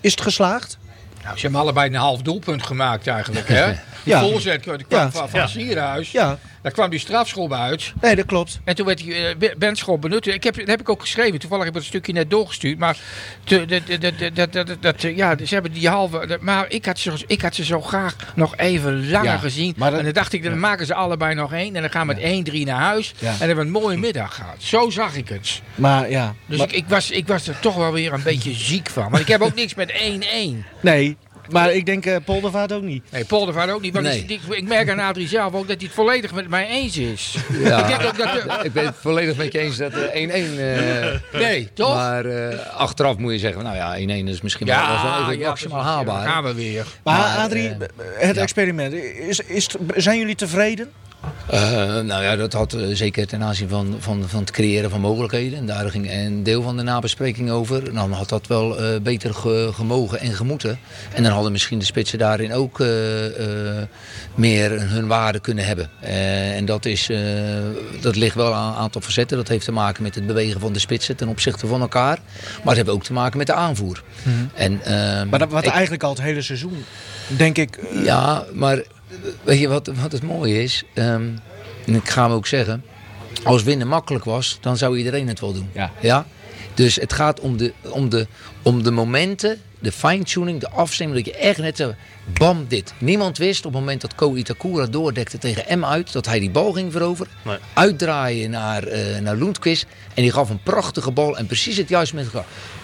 is 0.00 0.10
het 0.10 0.20
geslaagd? 0.20 0.78
Nou, 1.22 1.36
ze 1.36 1.42
hebben 1.42 1.60
allebei 1.60 1.88
een 1.88 1.94
half 1.94 2.22
doelpunt 2.22 2.62
gemaakt 2.62 3.06
eigenlijk. 3.06 3.48
Hè? 3.48 3.66
Die 4.04 4.12
Ja. 4.12 4.20
voorzet 4.20 4.60
kwam 4.60 4.78
Ja. 4.88 5.10
van, 5.10 5.28
van 5.30 5.40
Ja. 5.40 5.46
Sierhuis. 5.46 6.10
Ja, 6.10 6.38
Daar 6.62 6.72
kwam 6.72 6.90
die 6.90 6.98
strafschop 6.98 7.52
uit. 7.52 7.92
nee, 8.00 8.16
dat 8.16 8.26
klopt. 8.26 8.60
En 8.64 8.74
toen 8.74 8.86
werd 8.86 8.98
die 8.98 9.14
eh, 9.14 9.54
Benschop 9.58 10.00
benut. 10.00 10.26
Ik 10.26 10.44
heb, 10.44 10.54
dat 10.56 10.66
heb 10.66 10.80
ik 10.80 10.88
ook 10.88 11.00
geschreven. 11.00 11.38
Toevallig 11.38 11.64
heb 11.64 11.72
ik 11.74 11.78
het 11.80 11.88
stukje 11.88 12.12
net 12.12 12.30
doorgestuurd. 12.30 12.78
Maar 12.78 12.98
te- 13.44 13.64
de- 13.64 13.82
de- 13.84 13.98
de- 13.98 14.14
de- 14.16 14.32
dat- 14.32 14.52
dat- 14.52 14.76
dat, 14.80 15.04
eh, 15.04 15.16
ja, 15.16 15.36
ze 15.44 15.54
hebben 15.54 15.72
die 15.72 15.88
halve. 15.88 16.38
Maar 16.40 16.66
ik 16.68 16.84
had, 16.86 16.98
ze, 16.98 17.12
ik 17.26 17.40
had 17.42 17.54
ze 17.54 17.64
zo 17.64 17.80
graag 17.80 18.16
nog 18.34 18.56
even 18.56 19.10
langer 19.10 19.30
Ja, 19.30 19.38
gezien. 19.38 19.74
maar 19.76 19.90
dat- 19.90 19.98
en 19.98 20.04
dan 20.04 20.14
dacht 20.14 20.32
ik, 20.32 20.42
dan 20.42 20.58
maken 20.60 20.86
ze 20.86 20.94
allebei 20.94 21.34
nog 21.34 21.52
één. 21.52 21.74
En 21.76 21.80
dan 21.82 21.90
gaan 21.90 22.06
we 22.06 22.14
met 22.14 22.22
1-3 22.22 22.64
naar 22.66 22.80
huis. 22.80 23.14
Ja. 23.18 23.26
En 23.26 23.38
dan 23.38 23.46
hebben 23.46 23.56
we 23.56 23.62
een 23.76 23.82
mooie 23.82 23.96
middag 23.98 24.34
gehad. 24.34 24.56
Zo 24.58 24.90
zag 24.90 25.14
ik 25.16 25.28
het. 25.28 25.60
Maar 25.74 26.10
ja. 26.10 26.34
Dus 26.46 26.58
maar- 26.58 26.66
ik, 26.68 26.72
ik, 26.74 26.84
was, 26.88 27.10
ik 27.10 27.26
was 27.26 27.48
er 27.48 27.60
toch 27.60 27.74
wel 27.74 27.92
weer 27.92 28.12
een 28.12 28.22
beetje 28.22 28.52
ziek 28.54 28.88
van. 28.90 29.02
Want 29.10 29.22
ik 29.22 29.28
heb 29.28 29.40
ook 29.40 29.54
niks 29.54 29.74
met 29.74 29.92
1-1. 29.92 30.64
nee, 30.80 31.16
maar 31.52 31.72
ik 31.72 31.86
denk 31.86 32.06
eh 32.06 32.16
Poldervaart 32.24 32.72
ook 32.72 32.82
niet. 32.82 33.02
Nee, 33.10 33.24
Poldervaart 33.24 33.70
ook 33.70 33.80
niet. 33.80 33.92
Maar 33.92 34.02
Nee. 34.02 34.24
die- 34.24 34.40
ik 34.50 34.68
merk 34.68 34.90
aan 34.90 34.98
Adrie 34.98 35.28
zelf 35.28 35.54
ook 35.54 35.68
dat 35.68 35.76
hij 35.76 35.86
het 35.86 35.94
volledig 35.94 36.32
met 36.32 36.48
mij 36.48 36.66
eens 36.68 36.96
is. 36.96 37.34
Ja. 37.58 37.78
Ik 37.80 37.86
denk 37.86 38.02
ook 38.04 38.16
dat... 38.18 38.32
de- 38.32 38.60
Ik 38.64 38.72
ben 38.72 38.84
het 38.84 38.94
volledig 39.00 39.36
met 39.36 39.52
je 39.52 39.58
eens 39.58 39.76
dat 39.76 39.92
eh, 39.92 40.22
1-1. 40.22 40.58
eh, 40.58 41.10
nee, 41.40 41.68
toch? 41.74 41.94
maar 41.94 42.24
eh, 42.24 42.58
achteraf 42.76 43.16
moet 43.16 43.32
je 43.32 43.38
zeggen, 43.38 43.62
nou 43.62 43.76
ja, 43.76 43.96
1-1 43.96 44.28
is 44.28 44.40
misschien 44.40 44.66
wel, 44.66 44.76
wel 44.76 45.22
even 45.22 45.38
ja, 45.38 45.48
maximaal 45.48 45.82
haalbaar. 45.82 46.22
dan 46.24 46.32
gaan 46.32 46.44
we 46.44 46.54
weer. 46.54 46.86
Maar, 47.04 47.18
Maar, 47.18 47.36
Adrie, 47.36 47.68
eh, 47.68 47.76
het 48.18 48.36
ja. 48.36 48.42
experiment. 48.42 48.92
Is, 48.92 49.40
is, 49.40 49.68
zijn 49.96 50.18
jullie 50.18 50.34
tevreden? 50.34 50.90
Uh, 51.52 51.60
nou 52.00 52.22
ja, 52.22 52.36
dat 52.36 52.52
had 52.52 52.74
uh, 52.74 52.94
zeker 52.94 53.26
ten 53.26 53.42
aanzien 53.42 53.68
van, 53.68 53.96
van, 53.98 54.24
van 54.28 54.40
het 54.40 54.50
creëren 54.50 54.90
van 54.90 55.00
mogelijkheden. 55.00 55.58
En 55.58 55.66
daar 55.66 55.90
ging 55.90 56.10
een 56.10 56.42
deel 56.42 56.62
van 56.62 56.76
de 56.76 56.82
nabespreking 56.82 57.50
over. 57.50 57.88
En 57.88 57.94
dan 57.94 58.12
had 58.12 58.28
dat 58.28 58.46
wel 58.46 58.82
uh, 58.82 59.00
beter 59.00 59.34
ge, 59.34 59.70
gemogen 59.72 60.20
en 60.20 60.32
gemoeten. 60.32 60.78
En 61.14 61.22
dan 61.22 61.32
hadden 61.32 61.52
misschien 61.52 61.78
de 61.78 61.84
spitsen 61.84 62.18
daarin 62.18 62.52
ook 62.52 62.78
meer 64.34 64.90
hun 64.90 65.06
waarde 65.06 65.40
kunnen 65.40 65.64
hebben. 65.64 65.90
en 66.00 66.64
dat, 66.64 66.84
is, 66.84 67.10
dat 68.00 68.16
ligt 68.16 68.34
wel 68.34 68.54
aan 68.54 68.72
een 68.72 68.78
aantal 68.78 69.00
facetten. 69.00 69.36
Dat 69.36 69.48
heeft 69.48 69.64
te 69.64 69.72
maken 69.72 70.02
met 70.02 70.14
het 70.14 70.26
bewegen 70.26 70.60
van 70.60 70.72
de 70.72 70.78
spitsen 70.78 71.16
ten 71.16 71.28
opzichte 71.28 71.66
van 71.66 71.80
elkaar. 71.80 72.18
Maar 72.42 72.76
het 72.76 72.76
heeft 72.76 72.88
ook 72.88 73.04
te 73.04 73.12
maken 73.12 73.38
met 73.38 73.46
de 73.46 73.52
aanvoer. 73.52 74.02
Mm 74.22 74.32
-hmm. 74.32 74.50
en, 74.54 74.80
maar 75.28 75.38
dat, 75.38 75.50
wat 75.50 75.64
ik, 75.64 75.72
eigenlijk 75.72 76.02
al 76.02 76.10
het 76.10 76.22
hele 76.22 76.42
seizoen, 76.42 76.84
denk 77.26 77.58
ik... 77.58 77.78
Ja, 78.04 78.44
maar 78.52 78.82
weet 79.42 79.58
je 79.58 79.68
wat, 79.68 79.86
wat 79.86 80.12
het 80.12 80.22
mooie 80.22 80.62
is? 80.62 80.84
Um, 80.94 81.38
en 81.86 81.94
ik 81.94 82.08
ga 82.08 82.22
hem 82.22 82.32
ook 82.32 82.46
zeggen. 82.46 82.84
Als 83.44 83.62
winnen 83.62 83.88
makkelijk 83.88 84.24
was, 84.24 84.58
dan 84.60 84.76
zou 84.76 84.98
iedereen 84.98 85.28
het 85.28 85.40
wel 85.40 85.52
doen. 85.52 85.70
Ja. 85.72 85.90
ja? 86.00 86.26
Dus 86.74 86.96
het 86.96 87.12
gaat 87.12 87.40
om 87.40 87.56
de, 87.56 87.72
om 87.82 88.08
de, 88.08 88.26
om 88.62 88.82
de 88.82 88.90
momenten, 88.90 89.60
de 89.78 89.92
fine-tuning, 89.92 90.60
de 90.60 90.70
afstemming. 90.70 91.24
Dat 91.24 91.34
je 91.34 91.40
echt 91.40 91.58
net 91.58 91.76
zo, 91.76 91.94
bam, 92.38 92.64
dit. 92.68 92.92
Niemand 92.98 93.38
wist 93.38 93.66
op 93.66 93.72
het 93.72 93.80
moment 93.80 94.00
dat 94.00 94.14
Ko 94.14 94.34
Itakura 94.34 94.86
doordekte 94.86 95.38
tegen 95.38 95.78
M 95.78 95.84
uit... 95.84 96.12
dat 96.12 96.26
hij 96.26 96.40
die 96.40 96.50
bal 96.50 96.72
ging 96.72 96.92
veroveren. 96.92 97.32
Nee. 97.44 97.56
Uitdraaien 97.72 98.50
naar, 98.50 98.88
uh, 98.88 99.18
naar 99.18 99.36
Lundqvist. 99.36 99.86
En 100.14 100.22
die 100.22 100.32
gaf 100.32 100.50
een 100.50 100.62
prachtige 100.62 101.10
bal 101.10 101.36
en 101.36 101.46
precies 101.46 101.76
het 101.76 101.88
juiste 101.88 102.14
moment. 102.14 102.34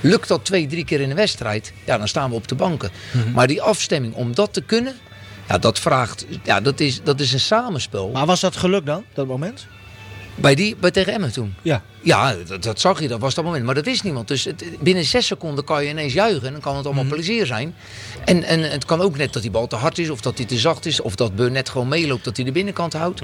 Lukt 0.00 0.28
dat 0.28 0.44
twee, 0.44 0.66
drie 0.66 0.84
keer 0.84 1.00
in 1.00 1.08
de 1.08 1.14
wedstrijd, 1.14 1.72
ja, 1.84 1.98
dan 1.98 2.08
staan 2.08 2.30
we 2.30 2.36
op 2.36 2.48
de 2.48 2.54
banken. 2.54 2.90
Mm 3.12 3.22
-hmm. 3.22 3.32
Maar 3.32 3.46
die 3.46 3.62
afstemming, 3.62 4.14
om 4.14 4.34
dat 4.34 4.52
te 4.52 4.60
kunnen... 4.60 4.94
Ja, 5.48 5.58
dat 5.58 5.78
vraagt. 5.78 6.26
Ja, 6.42 6.60
dat 6.60 6.80
is, 6.80 7.00
dat 7.02 7.20
is 7.20 7.32
een 7.32 7.40
samenspel. 7.40 8.10
Maar 8.12 8.26
was 8.26 8.40
dat 8.40 8.56
geluk 8.56 8.86
dan, 8.86 9.04
dat 9.14 9.26
moment? 9.26 9.66
Bij, 10.34 10.54
die, 10.54 10.76
bij 10.76 10.90
tegen 10.90 11.12
Emmen 11.12 11.32
toen? 11.32 11.54
Ja. 11.62 11.82
Ja, 12.02 12.34
dat, 12.46 12.62
dat 12.62 12.80
zag 12.80 13.00
je, 13.00 13.08
dat 13.08 13.20
was 13.20 13.34
dat 13.34 13.44
moment. 13.44 13.64
Maar 13.64 13.74
dat 13.74 13.84
wist 13.84 14.04
niemand. 14.04 14.28
Dus 14.28 14.44
het, 14.44 14.64
binnen 14.80 15.04
zes 15.04 15.26
seconden 15.26 15.64
kan 15.64 15.84
je 15.84 15.90
ineens 15.90 16.12
juichen. 16.12 16.46
En 16.46 16.52
dan 16.52 16.60
kan 16.60 16.76
het 16.76 16.84
allemaal 16.86 17.04
Mhm. 17.04 17.12
plezier 17.14 17.46
zijn. 17.46 17.74
En, 18.24 18.42
en 18.42 18.70
het 18.70 18.84
kan 18.84 19.00
ook 19.00 19.16
net 19.16 19.32
dat 19.32 19.42
die 19.42 19.50
bal 19.50 19.66
te 19.66 19.76
hard 19.76 19.98
is. 19.98 20.10
Of 20.10 20.20
dat 20.20 20.36
hij 20.38 20.46
te 20.46 20.58
zacht 20.58 20.86
is. 20.86 21.00
Of 21.00 21.14
dat 21.14 21.36
Beur 21.36 21.50
net 21.50 21.68
gewoon 21.68 21.88
meeloopt. 21.88 22.24
Dat 22.24 22.36
hij 22.36 22.44
de 22.44 22.52
binnenkant 22.52 22.92
houdt. 22.92 23.20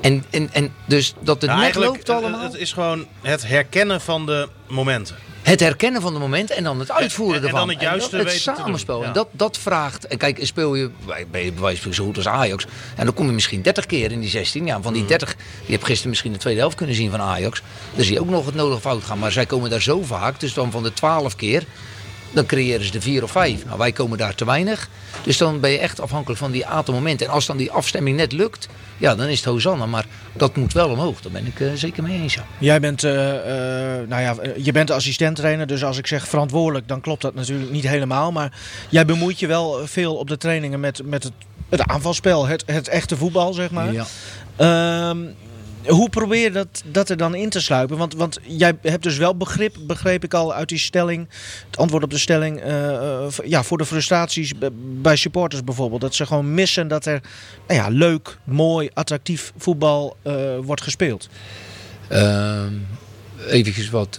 en, 0.00 0.24
en, 0.30 0.48
en 0.52 0.72
dus 0.86 1.14
dat 1.20 1.40
het 1.42 1.50
Nou, 1.50 1.62
net 1.62 1.74
loopt 1.74 2.08
allemaal. 2.10 2.42
Het 2.42 2.54
is 2.54 2.72
gewoon 2.72 3.06
het 3.22 3.46
herkennen 3.48 4.00
van 4.00 4.26
de 4.26 4.48
momenten. 4.68 5.16
Het 5.46 5.60
herkennen 5.60 6.00
van 6.02 6.12
de 6.12 6.18
moment 6.18 6.50
en 6.50 6.64
dan 6.64 6.78
het 6.78 6.90
uitvoeren 6.90 7.36
en- 7.36 7.40
en 7.42 7.46
ervan. 7.48 7.66
dan 7.66 7.76
het 7.76 7.84
juiste 7.84 8.16
het 8.16 8.24
weten 8.24 8.40
te 8.42 8.50
doen. 8.50 8.56
samenspel. 8.56 9.00
Ja. 9.00 9.06
En 9.06 9.12
dat, 9.12 9.28
dat 9.30 9.58
vraagt. 9.58 10.06
En 10.06 10.18
kijk, 10.18 10.38
speel 10.42 10.74
je 10.74 10.90
bij, 11.06 11.26
bij, 11.30 11.52
wijze 11.60 11.82
van 11.82 11.94
zo 11.94 12.04
goed 12.04 12.16
als 12.16 12.28
Ajax. 12.28 12.66
En 12.96 13.04
dan 13.04 13.14
kom 13.14 13.26
je 13.26 13.32
misschien 13.32 13.62
30 13.62 13.86
keer 13.86 14.12
in 14.12 14.20
die 14.20 14.28
16. 14.30 14.66
Ja, 14.66 14.80
van 14.82 14.92
Mm. 14.92 14.98
die 14.98 15.06
30. 15.08 15.36
Je 15.66 15.72
hebt 15.72 15.84
gisteren 15.84 16.08
misschien 16.10 16.32
de 16.32 16.38
tweede 16.38 16.60
helft 16.60 16.76
kunnen 16.76 16.94
zien 16.94 17.10
van 17.10 17.20
Ajax. 17.20 17.62
Dan 17.94 18.04
zie 18.04 18.14
je 18.14 18.20
ook 18.20 18.28
nog 18.28 18.46
het 18.46 18.54
nodige 18.54 18.80
fout 18.80 19.04
gaan. 19.04 19.18
Maar 19.18 19.32
zij 19.32 19.46
komen 19.46 19.70
daar 19.70 19.82
zo 19.82 20.02
vaak. 20.02 20.40
Dus 20.40 20.54
dan 20.54 20.70
van 20.70 20.82
de 20.82 20.92
12 20.92 21.36
keer. 21.36 21.64
Dan 22.36 22.46
creëren 22.46 22.84
ze 22.84 22.90
de 22.90 23.00
vier 23.00 23.22
of 23.22 23.30
vijf. 23.30 23.64
Nou, 23.64 23.78
wij 23.78 23.92
komen 23.92 24.18
daar 24.18 24.34
te 24.34 24.44
weinig. 24.44 24.88
Dus 25.22 25.38
dan 25.38 25.60
ben 25.60 25.70
je 25.70 25.78
echt 25.78 26.00
afhankelijk 26.00 26.40
van 26.40 26.50
die 26.50 26.66
aantal 26.66 26.94
momenten. 26.94 27.26
En 27.26 27.32
als 27.32 27.46
dan 27.46 27.56
die 27.56 27.72
afstemming 27.72 28.16
net 28.16 28.32
lukt, 28.32 28.68
ja, 28.96 29.14
dan 29.14 29.26
is 29.26 29.36
het 29.36 29.44
Hosanna. 29.44 29.86
Maar 29.86 30.06
dat 30.32 30.56
moet 30.56 30.72
wel 30.72 30.88
omhoog. 30.88 31.20
Daar 31.20 31.32
ben 31.32 31.46
ik 31.46 31.60
eh, 31.60 31.68
zeker 31.74 32.02
mee 32.02 32.20
eens. 32.20 32.34
Ja. 32.34 32.44
Jij 32.58 32.80
bent, 32.80 33.04
eh, 33.04 34.00
eh, 34.00 34.08
nou 34.08 34.22
ja, 34.22 34.36
je 34.56 34.72
bent 34.72 34.90
assistenttrainer, 34.90 35.66
dus 35.66 35.84
als 35.84 35.98
ik 35.98 36.06
zeg 36.06 36.28
verantwoordelijk, 36.28 36.88
dan 36.88 37.00
klopt 37.00 37.22
dat 37.22 37.34
natuurlijk 37.34 37.70
niet 37.70 37.88
helemaal. 37.88 38.32
Maar 38.32 38.52
jij 38.88 39.04
bemoeit 39.04 39.38
je 39.40 39.46
wel 39.46 39.86
veel 39.86 40.14
op 40.16 40.28
de 40.28 40.36
trainingen 40.36 40.80
met, 40.80 41.00
met 41.04 41.22
het, 41.22 41.32
het 41.68 41.82
aanvalspel, 41.82 42.46
het, 42.46 42.62
het 42.66 42.88
echte 42.88 43.16
voetbal, 43.16 43.52
zeg 43.52 43.70
maar. 43.70 43.92
Ja. 43.92 44.06
Ehm, 44.56 45.18
hoe 45.88 46.08
probeer 46.08 46.42
je 46.42 46.50
dat, 46.50 46.82
dat 46.84 47.08
er 47.08 47.16
dan 47.16 47.34
in 47.34 47.48
te 47.48 47.60
sluipen? 47.60 47.96
Want, 47.96 48.14
want 48.14 48.38
jij 48.42 48.78
hebt 48.82 49.02
dus 49.02 49.16
wel 49.16 49.36
begrip, 49.36 49.76
begreep 49.80 50.24
ik 50.24 50.34
al 50.34 50.54
uit 50.54 50.68
die 50.68 50.78
stelling, 50.78 51.28
het 51.66 51.76
antwoord 51.76 52.02
op 52.02 52.10
de 52.10 52.18
stelling, 52.18 52.60
eh, 52.60 53.24
eh, 53.24 53.32
ja, 53.44 53.62
voor 53.62 53.78
de 53.78 53.86
frustraties 53.86 54.52
bij 55.00 55.16
supporters 55.16 55.64
bijvoorbeeld. 55.64 56.00
Dat 56.00 56.14
ze 56.14 56.26
gewoon 56.26 56.54
missen 56.54 56.88
dat 56.88 57.06
er 57.06 57.20
nou 57.68 57.80
ja, 57.80 57.88
leuk, 57.88 58.38
mooi, 58.44 58.88
attractief 58.94 59.52
voetbal 59.56 60.16
eh, 60.22 60.34
wordt 60.62 60.82
gespeeld. 60.82 61.28
Ehm 62.08 62.72
eventjes 63.48 63.90
wat 63.90 64.18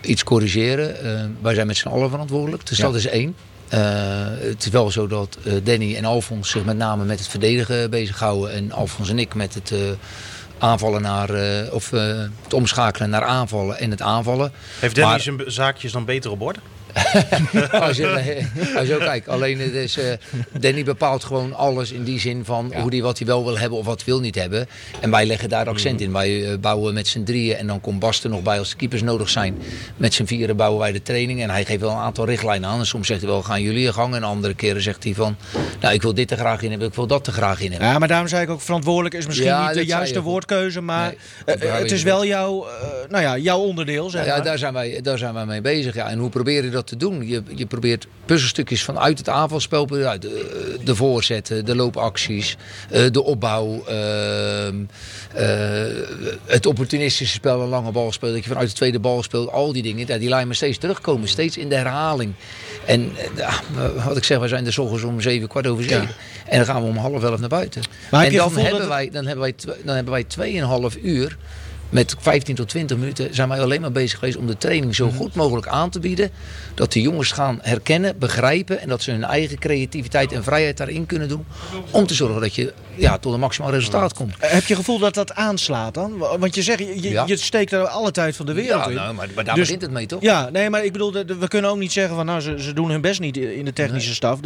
iets 0.00 0.24
corrigeren. 0.24 1.00
Eh, 1.04 1.24
wij 1.42 1.54
zijn 1.54 1.66
met 1.66 1.76
z'n 1.76 1.88
allen 1.88 2.10
verantwoordelijk, 2.10 2.66
dus 2.66 2.78
Ja. 2.78 2.84
dat 2.84 2.94
is 2.94 3.06
één. 3.06 3.36
Eh, 3.68 3.80
het 4.40 4.64
is 4.64 4.70
wel 4.70 4.90
zo 4.90 5.06
dat 5.06 5.38
eh, 5.44 5.52
Danny 5.62 5.96
en 5.96 6.04
Alfons 6.04 6.50
zich 6.50 6.64
met 6.64 6.76
name 6.76 7.04
met 7.04 7.18
het 7.18 7.28
verdedigen 7.28 7.90
bezighouden. 7.90 8.52
En 8.52 8.72
Alfons 8.72 9.10
en 9.10 9.18
ik 9.18 9.34
met 9.34 9.54
het 9.54 9.70
eh, 9.72 9.78
aanvallen 10.58 11.02
naar, 11.02 11.30
of 11.70 11.90
het 12.42 12.54
omschakelen 12.54 13.10
naar 13.10 13.24
aanvallen 13.24 13.78
en 13.78 13.90
het 13.90 14.02
aanvallen. 14.02 14.52
Heeft 14.78 14.94
Danny 14.94 15.10
Maar- 15.10 15.20
zijn 15.20 15.42
zaakjes 15.46 15.92
dan 15.92 16.04
beter 16.04 16.30
op 16.30 16.40
orde? 16.40 16.58
als, 17.86 17.96
je, 17.96 18.42
als 18.76 18.86
je 18.86 18.94
ook 18.94 19.00
kijkt, 19.00 19.28
alleen 19.28 19.60
het 19.60 19.72
is, 19.72 19.98
eh, 19.98 20.04
Danny 20.60 20.84
bepaalt 20.84 21.24
gewoon 21.24 21.54
alles 21.54 21.92
in 21.92 22.04
die 22.04 22.20
zin 22.20 22.44
van 22.44 22.72
hoe 22.76 22.90
die, 22.90 23.02
wat 23.02 23.18
hij 23.18 23.26
wel 23.26 23.44
wil 23.44 23.58
hebben 23.58 23.78
of 23.78 23.84
wat 23.86 24.04
wil 24.04 24.20
niet 24.20 24.34
hebben. 24.34 24.66
En 25.00 25.10
wij 25.10 25.26
leggen 25.26 25.48
daar 25.48 25.68
accent 25.68 26.00
in. 26.00 26.12
Wij 26.12 26.50
eh, 26.50 26.58
bouwen 26.58 26.94
met 26.94 27.06
z'n 27.06 27.22
drieën 27.22 27.56
en 27.56 27.66
dan 27.66 27.80
komt 27.80 27.98
Bas 27.98 28.24
er 28.24 28.30
nog 28.30 28.42
bij 28.42 28.58
als 28.58 28.70
de 28.70 28.76
keepers 28.76 29.02
nodig 29.02 29.28
zijn. 29.28 29.58
Met 29.96 30.14
z'n 30.14 30.24
vieren 30.24 30.56
bouwen 30.56 30.80
wij 30.80 30.92
de 30.92 31.02
training 31.02 31.42
en 31.42 31.50
hij 31.50 31.64
geeft 31.64 31.80
wel 31.80 31.90
een 31.90 31.96
aantal 31.96 32.26
richtlijnen 32.26 32.68
aan. 32.68 32.78
En 32.78 32.86
soms 32.86 33.06
zegt 33.06 33.20
hij 33.20 33.30
wel, 33.30 33.42
gaan 33.42 33.62
jullie 33.62 33.92
gang? 33.92 34.14
En 34.14 34.22
andere 34.22 34.54
keren 34.54 34.82
zegt 34.82 35.04
hij 35.04 35.14
van, 35.14 35.36
nou 35.80 35.94
ik 35.94 36.02
wil 36.02 36.14
dit 36.14 36.30
er 36.30 36.36
graag 36.36 36.62
in 36.62 36.70
hebben, 36.70 36.88
ik 36.88 36.94
wil 36.94 37.06
dat 37.06 37.26
er 37.26 37.32
graag 37.32 37.60
in 37.60 37.70
hebben. 37.70 37.88
Ja, 37.88 37.98
maar 37.98 38.08
daarom 38.08 38.28
zei 38.28 38.42
ik 38.42 38.50
ook 38.50 38.60
verantwoordelijk 38.60 39.14
is 39.14 39.26
misschien 39.26 39.48
Ja, 39.48 39.66
niet 39.66 39.74
de 39.74 39.84
juiste 39.84 40.22
woordkeuze, 40.22 40.80
maar 40.80 41.14
Nee, 41.46 41.56
eh, 41.56 41.78
het 41.78 41.90
is 41.92 42.02
wel. 42.02 42.24
jouw, 42.24 42.66
nou 43.08 43.22
ja, 43.22 43.36
jouw 43.38 43.58
onderdeel, 43.58 44.10
zeg 44.10 44.26
Ja, 44.26 44.34
maar. 44.34 44.44
daar 44.44 44.58
zijn, 44.58 44.72
wij, 44.72 45.00
daar 45.02 45.18
zijn 45.18 45.34
wij 45.34 45.46
mee 45.46 45.60
bezig. 45.60 45.94
Ja. 45.94 46.08
En 46.10 46.18
hoe 46.18 46.30
probeer 46.30 46.64
je 46.64 46.70
dat 46.70 46.83
te 46.86 46.96
doen? 46.96 47.26
Je, 47.26 47.42
je 47.54 47.66
probeert 47.66 48.06
puzzelstukjes 48.24 48.84
vanuit 48.84 49.18
het 49.18 49.28
aanvalspel, 49.28 49.86
de, 49.86 50.18
de 50.84 50.94
voorzetten, 50.94 51.64
de 51.64 51.76
loopacties, 51.76 52.56
eh, 52.90 53.10
de 53.10 53.22
opbouw, 53.22 53.84
ehm, 53.86 54.84
eh, 55.34 55.46
het 56.44 56.66
opportunistische 56.66 57.34
spel, 57.34 57.60
een 57.60 57.68
lange 57.68 57.92
bal 57.92 58.12
spelen, 58.12 58.34
dat 58.34 58.42
je 58.42 58.50
vanuit 58.50 58.68
de 58.68 58.74
tweede 58.74 58.98
bal 58.98 59.22
speelt, 59.22 59.50
al 59.50 59.72
die 59.72 59.82
dingen, 59.82 60.06
ja, 60.06 60.18
die 60.18 60.28
lijnen 60.28 60.46
maar 60.46 60.56
steeds 60.56 60.78
terugkomen, 60.78 61.28
steeds 61.28 61.56
in 61.56 61.68
de 61.68 61.74
herhaling. 61.74 62.34
En 62.86 63.12
eh, 63.16 63.26
ja, 63.36 63.60
wat 64.06 64.16
ik 64.16 64.24
zeg, 64.24 64.38
wij 64.38 64.48
zijn 64.48 64.66
er 64.66 64.72
's 64.72 64.78
ochtends 64.78 65.04
om 65.04 65.20
zeven, 65.20 65.48
kwart 65.48 65.66
over 65.66 65.84
zeven. 65.84 66.08
En 66.46 66.56
dan 66.56 66.66
gaan 66.66 66.82
we 66.82 66.88
om 66.88 66.96
half 66.96 67.22
elf 67.22 67.40
naar 67.40 67.48
buiten. 67.48 67.82
Maar 68.10 68.26
en 68.26 68.32
dan 68.32 68.56
hebben, 68.56 68.88
wij, 68.88 69.10
dan, 69.10 69.26
hebben 69.26 69.44
wij, 69.44 69.54
dan 69.84 69.94
hebben 69.94 70.12
wij 70.12 70.24
tweeënhalf 70.24 70.96
uur 71.02 71.36
met 71.94 72.14
15 72.18 72.54
tot 72.54 72.68
20 72.68 72.96
minuten 72.96 73.34
zijn 73.34 73.48
wij 73.48 73.60
alleen 73.60 73.80
maar 73.80 73.92
bezig 73.92 74.18
geweest 74.18 74.36
om 74.36 74.46
de 74.46 74.56
training 74.56 74.94
zo 74.94 75.10
goed 75.10 75.34
mogelijk 75.34 75.66
aan 75.66 75.90
te 75.90 76.00
bieden. 76.00 76.30
Dat 76.74 76.92
de 76.92 77.00
jongens 77.00 77.32
gaan 77.32 77.58
herkennen, 77.62 78.18
begrijpen 78.18 78.80
en 78.80 78.88
dat 78.88 79.02
ze 79.02 79.10
hun 79.10 79.24
eigen 79.24 79.58
creativiteit 79.58 80.32
en 80.32 80.42
vrijheid 80.42 80.76
daarin 80.76 81.06
kunnen 81.06 81.28
doen. 81.28 81.46
Om 81.90 82.06
te 82.06 82.14
zorgen 82.14 82.40
dat 82.40 82.54
je 82.54 82.72
ja, 82.96 83.18
tot 83.18 83.32
een 83.34 83.40
maximaal 83.40 83.70
resultaat 83.70 84.14
komt. 84.14 84.34
Eh, 84.38 84.50
Heb 84.50 84.62
je 84.62 84.68
het 84.74 84.76
gevoel 84.76 84.98
dat 84.98 85.14
dat 85.14 85.34
aanslaat 85.34 85.94
dan? 85.94 86.16
Wa- 86.18 86.38
Want 86.38 86.54
je 86.54 86.62
zegt, 86.62 86.78
je, 86.78 87.02
je- 87.02 87.10
Ja. 87.10 87.24
je 87.26 87.36
steekt 87.36 87.72
er 87.72 87.86
alle 87.86 88.10
tijd 88.10 88.36
van 88.36 88.46
de 88.46 88.52
wereld 88.52 88.84
Ja, 88.84 88.88
in. 88.88 88.94
nou, 88.94 89.14
maar, 89.14 89.28
maar 89.34 89.44
daar 89.44 89.54
Dus- 89.54 89.64
begint 89.64 89.82
het 89.82 89.90
mee 89.90 90.06
toch? 90.06 90.22
Ja, 90.22 90.48
nee, 90.52 90.70
maar 90.70 90.84
ik 90.84 90.92
bedoel, 90.92 91.12
we 91.12 91.48
kunnen 91.48 91.70
ook 91.70 91.78
niet 91.78 91.92
zeggen 91.92 92.16
van 92.16 92.26
nou, 92.26 92.40
ze, 92.40 92.62
ze 92.62 92.72
doen 92.72 92.90
hun 92.90 93.00
best 93.00 93.20
niet 93.20 93.36
in 93.36 93.64
de 93.64 93.72
technische 93.72 94.14
staf. 94.14 94.38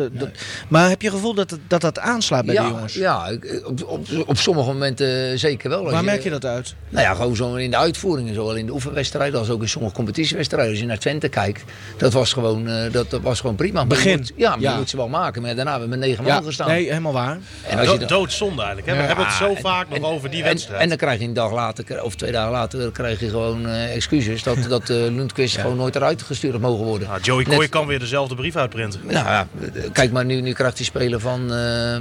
Maar 0.69 0.89
heb 0.89 1.01
je 1.03 1.07
het 1.09 1.17
gevoel 1.17 1.35
dat 1.35 1.59
dat, 1.69 1.81
dat 1.81 1.99
aanslaat 1.99 2.45
bij 2.47 2.55
de 2.55 2.63
jongens? 2.63 2.95
ja 2.95 3.31
op, 3.65 3.85
op, 3.87 4.07
op 4.27 4.37
sommige 4.37 4.67
momenten 4.73 5.39
zeker 5.39 5.71
wel. 5.71 5.83
Als 5.83 5.93
Waar 5.93 6.05
merk 6.05 6.23
je 6.23 6.31
dat 6.31 6.45
uit? 6.45 6.75
Nou 6.89 7.05
ja, 7.05 7.15
gewoon 7.15 7.37
zo 7.37 7.55
in 7.55 7.71
de 7.71 7.77
uitvoeringen, 7.77 8.35
zowel 8.35 8.55
in 8.57 8.67
de 8.67 8.73
oefenwedstrijden 8.73 9.39
als 9.39 9.51
ook 9.51 9.63
in 9.63 9.69
sommige 9.69 9.95
competitiewedstrijden. 9.95 10.71
Als 10.71 10.81
je 10.81 10.87
naar 10.87 10.99
Twente 10.99 11.29
kijkt, 11.29 11.63
dat 11.97 12.13
was 12.13 12.33
gewoon, 12.33 12.69
eh, 12.69 12.93
dat, 12.93 13.11
dat 13.11 13.21
was 13.21 13.41
gewoon 13.41 13.57
prima. 13.57 13.79
Maar 13.79 13.87
Begin. 13.87 14.17
moet- 14.19 14.33
ja, 14.37 14.51
maar 14.51 14.61
Ja. 14.61 14.71
je 14.73 14.77
moet 14.79 14.91
ze 14.91 14.97
wel 14.97 15.09
maken. 15.09 15.43
Maar 15.43 15.55
daarna 15.55 15.71
hebben 15.71 15.89
we 15.91 15.97
met 15.97 16.07
negen 16.09 16.25
Ja, 16.25 16.35
man 16.35 16.45
gestaan. 16.45 16.69
nee, 16.69 16.89
helemaal 16.89 17.13
waar. 17.13 17.39
en, 17.69 17.79
als 17.79 17.91
je 17.91 17.99
Doodzonde 18.39 18.63
eigenlijk. 18.63 18.87
Hè? 18.87 18.95
We 18.95 19.01
Ja. 19.01 19.07
hebben 19.07 19.25
het 19.27 19.35
zo 19.35 19.49
en- 19.55 19.61
vaak 19.61 19.89
nog 19.89 20.11
over 20.11 20.31
die 20.31 20.43
en- 20.43 20.49
wedstrijd. 20.49 20.81
En, 20.83 20.89
dan 20.89 20.97
krijg 20.99 21.19
je 21.21 21.25
een 21.25 21.33
dag 21.33 21.53
later, 21.53 22.03
of 22.03 22.15
twee 22.15 22.33
dagen 22.33 22.51
later, 22.53 22.91
krijg 22.93 23.21
je 23.21 23.29
gewoon 23.29 23.67
eh, 23.69 23.95
excuses 23.95 24.43
dat, 24.43 24.59
dat 24.69 24.91
eh 24.91 24.97
Lundqvist 24.97 25.57
gewoon 25.61 25.77
nooit 25.77 25.97
eruit 25.97 26.23
gestuurd 26.23 26.61
mogen 26.61 26.85
worden. 26.85 27.09
Nou, 27.09 27.21
Joey 27.21 27.45
Net- 27.45 27.55
Kooi 27.55 27.69
kan 27.69 27.87
weer 27.87 27.99
dezelfde 27.99 28.35
brief 28.35 28.57
uitprinten. 28.57 29.01
Nou 29.05 29.27
ja, 29.27 29.47
kijk 29.93 30.13
maar, 30.13 30.25
nu, 30.25 30.41
nu 30.41 30.53
krijgt 30.53 30.77
die 30.77 30.87
speler 30.87 31.21
van, 31.21 31.53
eh, 31.53 31.97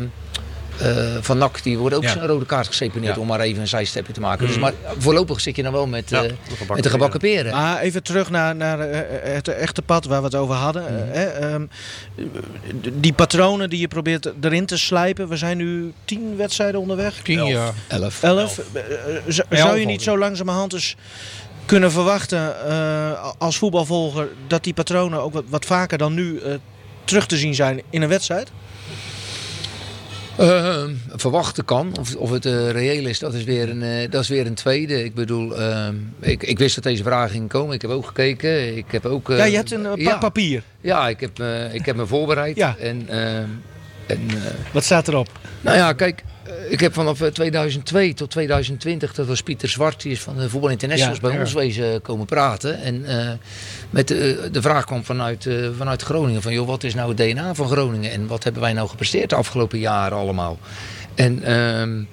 van 1.22 1.38
NAC, 1.38 1.64
die 1.64 1.78
wordt 1.78 1.96
ook 1.96 2.04
Ja. 2.04 2.12
zijn 2.12 2.26
rode 2.28 2.46
kaart 2.46 2.68
geseponeerd 2.68 3.16
Ja. 3.16 3.22
om 3.22 3.28
maar 3.28 3.40
even 3.40 3.62
een 3.62 3.68
zijstepje 3.68 4.14
te 4.14 4.20
maken. 4.20 4.48
Dus, 4.48 4.58
maar 4.60 4.74
voorlopig 4.98 5.42
zit 5.42 5.56
je 5.56 5.64
dan 5.64 5.72
wel 5.72 5.88
met, 5.88 6.10
Ja, 6.10 6.18
eh, 6.24 6.30
de 6.30 6.36
gebakken 6.50 6.76
met 6.76 6.84
de 6.84 6.90
gebakken 6.90 7.20
peren. 7.20 7.52
Maar 7.52 7.80
even 7.80 8.04
terug 8.04 8.30
naar, 8.30 8.56
naar 8.56 8.80
eh, 8.80 9.34
het 9.34 9.48
echte 9.48 9.82
pad 9.82 10.06
waar 10.06 10.20
we 10.20 10.26
het 10.26 10.36
over 10.36 10.56
hadden. 10.56 10.88
Eh, 10.88 11.16
hè, 11.16 11.24
ehm, 11.26 11.66
die 12.94 13.14
patronen 13.14 13.70
die 13.70 13.80
je 13.80 13.88
probeert 13.88 14.32
erin 14.42 14.66
te 14.66 14.78
slijpen. 14.78 15.28
We 15.28 15.38
zijn 15.38 15.58
nu 15.58 15.94
tien 16.06 16.36
wedstrijden 16.38 16.80
onderweg. 16.80 17.14
Tien 17.24 17.40
Elf. 17.40 17.50
jaar. 17.50 17.74
Elf. 17.88 18.24
Elf. 18.24 18.60
Eh, 18.74 18.82
eh, 18.82 19.22
z- 19.28 19.40
Zou 19.50 19.80
je 19.80 19.86
niet 19.86 20.02
zo 20.02 20.18
langzamerhand 20.18 20.74
eens 20.74 20.96
kunnen 21.66 21.92
verwachten 21.92 22.68
eh, 22.68 23.32
als 23.38 23.58
voetbalvolger 23.58 24.28
dat 24.48 24.64
die 24.64 24.74
patronen 24.74 25.22
ook 25.22 25.34
wat, 25.34 25.44
wat 25.48 25.66
vaker 25.66 25.98
dan 25.98 26.14
nu 26.14 26.40
eh, 26.40 26.54
terug 27.04 27.26
te 27.26 27.38
zien 27.38 27.56
zijn 27.56 27.82
in 27.90 28.02
een 28.02 28.10
wedstrijd? 28.10 28.52
Uh, 30.40 30.84
verwachten 31.16 31.66
kan. 31.66 31.98
Of, 32.00 32.16
of 32.16 32.32
het 32.32 32.46
uh, 32.46 32.72
reëel 32.72 33.06
is, 33.06 33.20
dat 33.20 33.34
is, 33.34 33.44
weer 33.44 33.70
een, 33.70 33.82
uh, 33.82 34.12
dat 34.12 34.22
is 34.22 34.28
weer 34.30 34.46
een 34.46 34.54
tweede. 34.54 35.04
Ik 35.04 35.14
bedoel, 35.14 35.54
ik, 36.20 36.44
ik 36.44 36.58
wist 36.58 36.76
dat 36.76 36.84
deze 36.84 37.04
vraag 37.04 37.32
ging 37.32 37.50
komen. 37.50 37.76
Ik 37.76 37.82
heb 37.82 37.92
ook 37.92 38.06
gekeken. 38.06 38.78
Ik 38.78 38.86
heb 38.92 39.06
ook, 39.06 39.28
ja, 39.28 39.44
je 39.44 39.56
hebt 39.56 39.72
een 39.72 39.82
pak 39.82 39.98
ja, 39.98 40.18
papier. 40.18 40.64
Ja, 40.82 41.10
ik 41.10 41.20
heb, 41.20 41.44
ik 41.72 41.86
heb 41.86 41.96
me 41.96 42.06
voorbereid. 42.06 42.56
Ja. 42.56 42.76
En, 42.80 43.06
en, 44.08 44.20
Wat 44.74 44.84
staat 44.84 45.08
erop? 45.08 45.30
Nou 45.62 45.78
ja, 45.78 45.94
kijk. 45.94 46.24
Ik 46.70 46.80
heb 46.80 46.94
vanaf 46.94 47.20
2002 47.20 48.14
tot 48.14 48.30
2020, 48.30 49.14
dat 49.14 49.28
was 49.28 49.42
Pieter 49.42 49.70
Zwart, 49.70 50.02
die 50.02 50.12
is 50.12 50.22
van 50.22 50.38
de 50.38 50.50
Voetbal 50.50 50.70
Internationals 50.70 51.20
bij 51.20 51.40
ons 51.40 51.54
wezen 51.54 52.02
komen 52.02 52.26
praten. 52.26 52.82
En 52.82 53.06
met 53.90 54.08
de, 54.08 54.50
de 54.52 54.62
vraag 54.62 54.86
kwam 54.86 55.04
vanuit, 55.04 55.50
vanuit 55.78 56.02
Groningen 56.02 56.42
van, 56.42 56.54
joh, 56.54 56.68
wat 56.68 56.84
is 56.84 56.94
nou 56.94 57.08
het 57.10 57.18
DNA 57.18 57.56
van 57.56 57.68
Groningen 57.68 58.12
en 58.12 58.28
wat 58.28 58.44
hebben 58.44 58.62
wij 58.62 58.74
nou 58.74 58.90
gepresteerd 58.90 59.30
de 59.30 59.36
afgelopen 59.36 59.80
jaren 59.80 60.18
allemaal? 60.18 60.58
En, 61.16 61.44
ehm, 61.44 62.04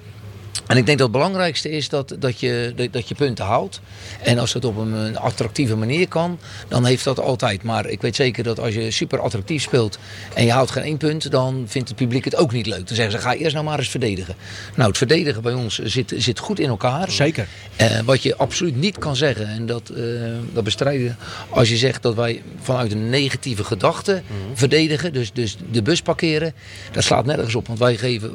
en 0.67 0.77
ik 0.77 0.85
denk 0.85 0.97
dat 0.97 1.07
het 1.07 1.17
belangrijkste 1.17 1.69
is 1.69 1.89
dat, 1.89 2.15
dat, 2.19 2.39
je, 2.39 2.73
dat, 2.75 2.93
dat 2.93 3.07
je 3.07 3.15
punten 3.15 3.45
houdt. 3.45 3.81
En 4.21 4.39
als 4.39 4.53
het 4.53 4.65
op 4.65 4.77
een, 4.77 5.17
attractieve 5.17 5.75
manier 5.75 6.07
kan, 6.07 6.39
dan 6.67 6.85
heeft 6.85 7.03
dat 7.03 7.19
altijd. 7.19 7.63
Maar 7.63 7.85
ik 7.85 8.01
weet 8.01 8.15
zeker 8.15 8.43
dat 8.43 8.59
als 8.59 8.73
je 8.73 8.91
super 8.91 9.19
attractief 9.19 9.61
speelt 9.61 9.97
en 10.33 10.45
je 10.45 10.51
houdt 10.51 10.71
geen 10.71 10.83
één 10.83 10.97
punt, 10.97 11.31
dan 11.31 11.63
vindt 11.67 11.87
het 11.87 11.97
publiek 11.97 12.25
het 12.25 12.35
ook 12.35 12.51
niet 12.51 12.65
leuk. 12.65 12.87
Dan 12.87 12.95
zeggen 12.95 13.19
ze, 13.19 13.27
ga 13.27 13.33
eerst 13.33 13.53
nou 13.53 13.65
maar 13.65 13.79
eens 13.79 13.89
verdedigen. 13.89 14.35
Nou, 14.75 14.87
het 14.87 14.97
verdedigen 14.97 15.41
bij 15.41 15.53
ons 15.53 15.79
zit, 15.79 16.13
zit 16.17 16.39
goed 16.39 16.59
in 16.59 16.69
elkaar. 16.69 17.11
Zeker. 17.11 17.47
Uh, 17.81 17.99
wat 17.99 18.23
je 18.23 18.35
absoluut 18.35 18.75
niet 18.75 18.97
kan 18.97 19.15
zeggen, 19.15 19.47
en 19.47 19.65
dat, 19.65 19.91
uh, 19.95 20.31
dat 20.53 20.63
bestrijden, 20.63 21.17
als 21.49 21.69
je 21.69 21.77
zegt 21.77 22.01
dat 22.01 22.15
wij 22.15 22.43
vanuit 22.61 22.91
een 22.91 23.09
negatieve 23.09 23.63
gedachte 23.63 24.11
mm 24.11 24.45
-hmm. 24.45 24.57
verdedigen, 24.57 25.13
dus, 25.13 25.33
dus 25.33 25.57
de 25.71 25.81
bus 25.81 26.01
parkeren, 26.01 26.53
dat 26.91 27.03
slaat 27.03 27.25
nergens 27.25 27.55
op. 27.55 27.67
Want 27.67 27.79
wij 27.79 27.97
geven, 27.97 28.31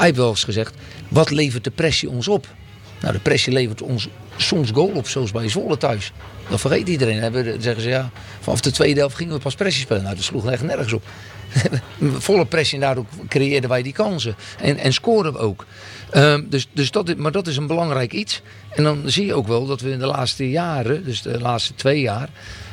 hij 0.00 0.08
heeft 0.08 0.20
wel 0.20 0.30
eens 0.30 0.44
gezegd, 0.44 0.74
wat 1.08 1.30
levert 1.30 1.64
de 1.64 1.70
pressie 1.70 2.10
ons 2.10 2.28
op? 2.28 2.46
Nou, 3.00 3.12
de 3.12 3.20
pressie 3.20 3.52
levert 3.52 3.82
ons 3.82 4.08
soms 4.36 4.70
goal 4.70 4.90
op, 4.94 5.08
zoals 5.08 5.30
bij 5.30 5.48
Zwolle 5.48 5.76
thuis. 5.76 6.12
Dat 6.48 6.60
vergeet 6.60 6.88
iedereen. 6.88 7.32
Dan 7.32 7.44
zeggen 7.62 7.82
ze 7.82 7.88
ja, 7.88 8.10
vanaf 8.40 8.60
de 8.60 8.70
tweede 8.70 9.00
helft 9.00 9.16
gingen 9.16 9.34
we 9.34 9.40
pas 9.40 9.54
pressie 9.54 9.82
spelen. 9.82 10.02
Nou, 10.02 10.14
dat 10.14 10.24
sloeg 10.24 10.50
echt 10.50 10.62
nergens 10.62 10.92
op. 10.92 11.02
Volle 12.18 12.46
pressie 12.46 12.74
en 12.74 12.84
daardoor 12.84 13.04
creëerden 13.28 13.70
wij 13.70 13.82
die 13.82 13.92
kansen. 13.92 14.34
En, 14.60 14.78
en 14.78 14.92
scoren 14.92 15.32
we 15.32 15.38
ook. 15.38 15.66
Um, 16.14 16.46
dus, 16.50 16.68
dus 16.72 16.90
dat, 16.90 17.16
maar 17.16 17.32
dat 17.32 17.46
is 17.46 17.56
een 17.56 17.66
belangrijk 17.66 18.12
iets. 18.12 18.42
En 18.74 18.82
dan 18.82 19.02
zie 19.04 19.26
je 19.26 19.34
ook 19.34 19.46
wel 19.46 19.66
dat 19.66 19.80
we 19.80 19.90
in 19.90 19.98
de 19.98 20.06
laatste 20.06 20.50
jaren, 20.50 21.04
dus 21.04 21.22
de 21.22 21.40
laatste 21.40 21.74
twee 21.74 22.00
jaar, 22.00 22.28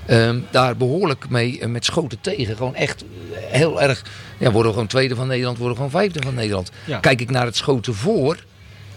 um, 0.10 0.46
daar 0.52 0.78
behoorlijk 0.78 1.30
mee 1.30 1.60
uh, 1.60 1.66
met 1.66 1.86
schoten 1.86 2.22
tegen. 2.22 2.56
Gewoon 2.56 2.76
echt 2.76 3.04
heel 3.36 3.82
erg. 3.82 4.04
Ja, 4.38 4.52
worden 4.52 4.66
we 4.66 4.74
gewoon 4.74 4.88
tweede 4.88 5.16
van 5.16 5.28
Nederland, 5.28 5.58
worden 5.58 5.78
we 5.78 5.84
gewoon 5.84 6.02
vijfde 6.02 6.22
van 6.22 6.34
Nederland. 6.34 6.72
Ja. 6.86 7.00
Kijk 7.00 7.22
ik 7.22 7.30
naar 7.30 7.46
het 7.46 7.56
schoten 7.56 7.94
voor, 7.94 8.44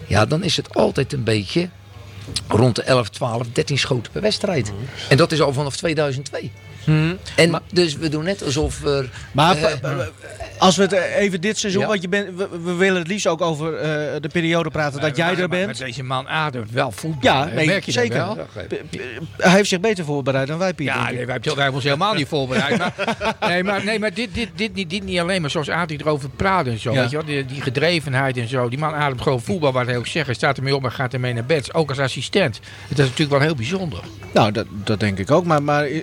ja, 0.06 0.26
dan 0.26 0.42
is 0.42 0.56
het 0.56 0.74
altijd 0.74 1.12
een 1.12 1.24
beetje 1.24 1.68
rond 2.48 2.76
de 2.76 2.82
11, 2.82 3.08
12, 3.08 3.46
13 3.52 3.78
schoten 3.78 4.12
per 4.12 4.22
wedstrijd. 4.22 4.72
Mm. 4.72 4.78
En 5.08 5.16
dat 5.16 5.32
is 5.32 5.40
al 5.40 5.52
vanaf 5.52 5.76
2002. 5.76 6.50
Hmm. 6.84 7.18
En 7.36 7.50
maar, 7.50 7.60
dus 7.72 7.96
we 7.96 8.08
doen 8.08 8.24
net 8.24 8.44
alsof 8.44 8.80
we. 8.80 9.08
Maar 9.32 9.56
uh, 9.58 10.00
als 10.58 10.76
we 10.76 10.82
het 10.82 10.92
even 10.92 11.40
dit 11.40 11.58
seizoen, 11.58 11.82
ja. 11.82 11.88
want 11.88 12.02
je 12.02 12.08
bent, 12.08 12.36
we, 12.36 12.48
we, 12.62 12.74
willen 12.74 12.98
het 12.98 13.08
liefst 13.08 13.26
ook 13.26 13.40
over 13.40 13.72
uh, 13.72 13.80
de 14.20 14.28
periode 14.32 14.70
praten 14.70 15.00
dat 15.00 15.16
jij 15.16 15.32
maar, 15.32 15.40
er 15.40 15.48
bent. 15.48 15.66
Maar 15.66 15.86
deze 15.86 16.02
man 16.02 16.28
ademt 16.28 16.70
wel 16.70 16.90
voetbal. 16.90 17.32
Ja, 17.32 17.44
nee, 17.44 17.66
merk 17.66 17.84
je 17.84 17.92
zeker. 17.92 18.16
Wel? 18.16 18.38
Hij 19.36 19.52
heeft 19.52 19.68
zich 19.68 19.80
beter 19.80 20.04
voorbereid 20.04 20.46
dan 20.46 20.58
wij, 20.58 20.74
Pieter. 20.74 20.94
Ja, 20.94 21.10
nee, 21.10 21.26
wij 21.26 21.38
hebben 21.42 21.72
ons 21.72 21.84
helemaal 21.84 22.14
niet 22.14 22.28
voorbereid. 22.28 22.78
maar, 22.78 22.94
nee, 23.50 23.64
maar, 23.64 23.84
nee, 23.84 23.98
maar 23.98 24.14
dit, 24.14 24.34
dit, 24.34 24.48
dit, 24.54 24.74
dit, 24.74 24.90
dit 24.90 25.04
niet 25.04 25.18
alleen, 25.18 25.40
maar 25.40 25.50
zoals 25.50 25.68
Adrie 25.68 26.00
erover 26.00 26.30
praat 26.30 26.66
en 26.66 26.78
zo. 26.78 26.92
Ja. 26.92 27.00
Weet 27.00 27.10
je? 27.10 27.24
Die, 27.24 27.44
die 27.44 27.60
gedrevenheid 27.60 28.36
en 28.36 28.48
zo. 28.48 28.68
Die 28.68 28.78
man 28.78 28.94
ademt 28.94 29.22
gewoon 29.22 29.40
voetbal, 29.40 29.72
wat 29.72 29.86
hij 29.86 29.96
ook 29.96 30.06
zegt. 30.06 30.26
Hij 30.26 30.34
staat 30.34 30.56
ermee 30.56 30.74
op 30.74 30.84
en 30.84 30.92
gaat 30.92 31.12
ermee 31.12 31.32
naar 31.32 31.44
bed. 31.44 31.74
Ook 31.74 31.88
als 31.88 31.98
assistent. 31.98 32.60
Dat 32.88 32.98
is 32.98 33.04
natuurlijk 33.04 33.30
wel 33.30 33.40
heel 33.40 33.54
bijzonder. 33.54 34.00
Nou, 34.32 34.52
dat, 34.52 34.66
dat 34.84 35.00
denk 35.00 35.18
ik 35.18 35.30
ook. 35.30 35.44
Maar, 35.44 35.62
maar 35.62 35.90
uh, 35.90 36.02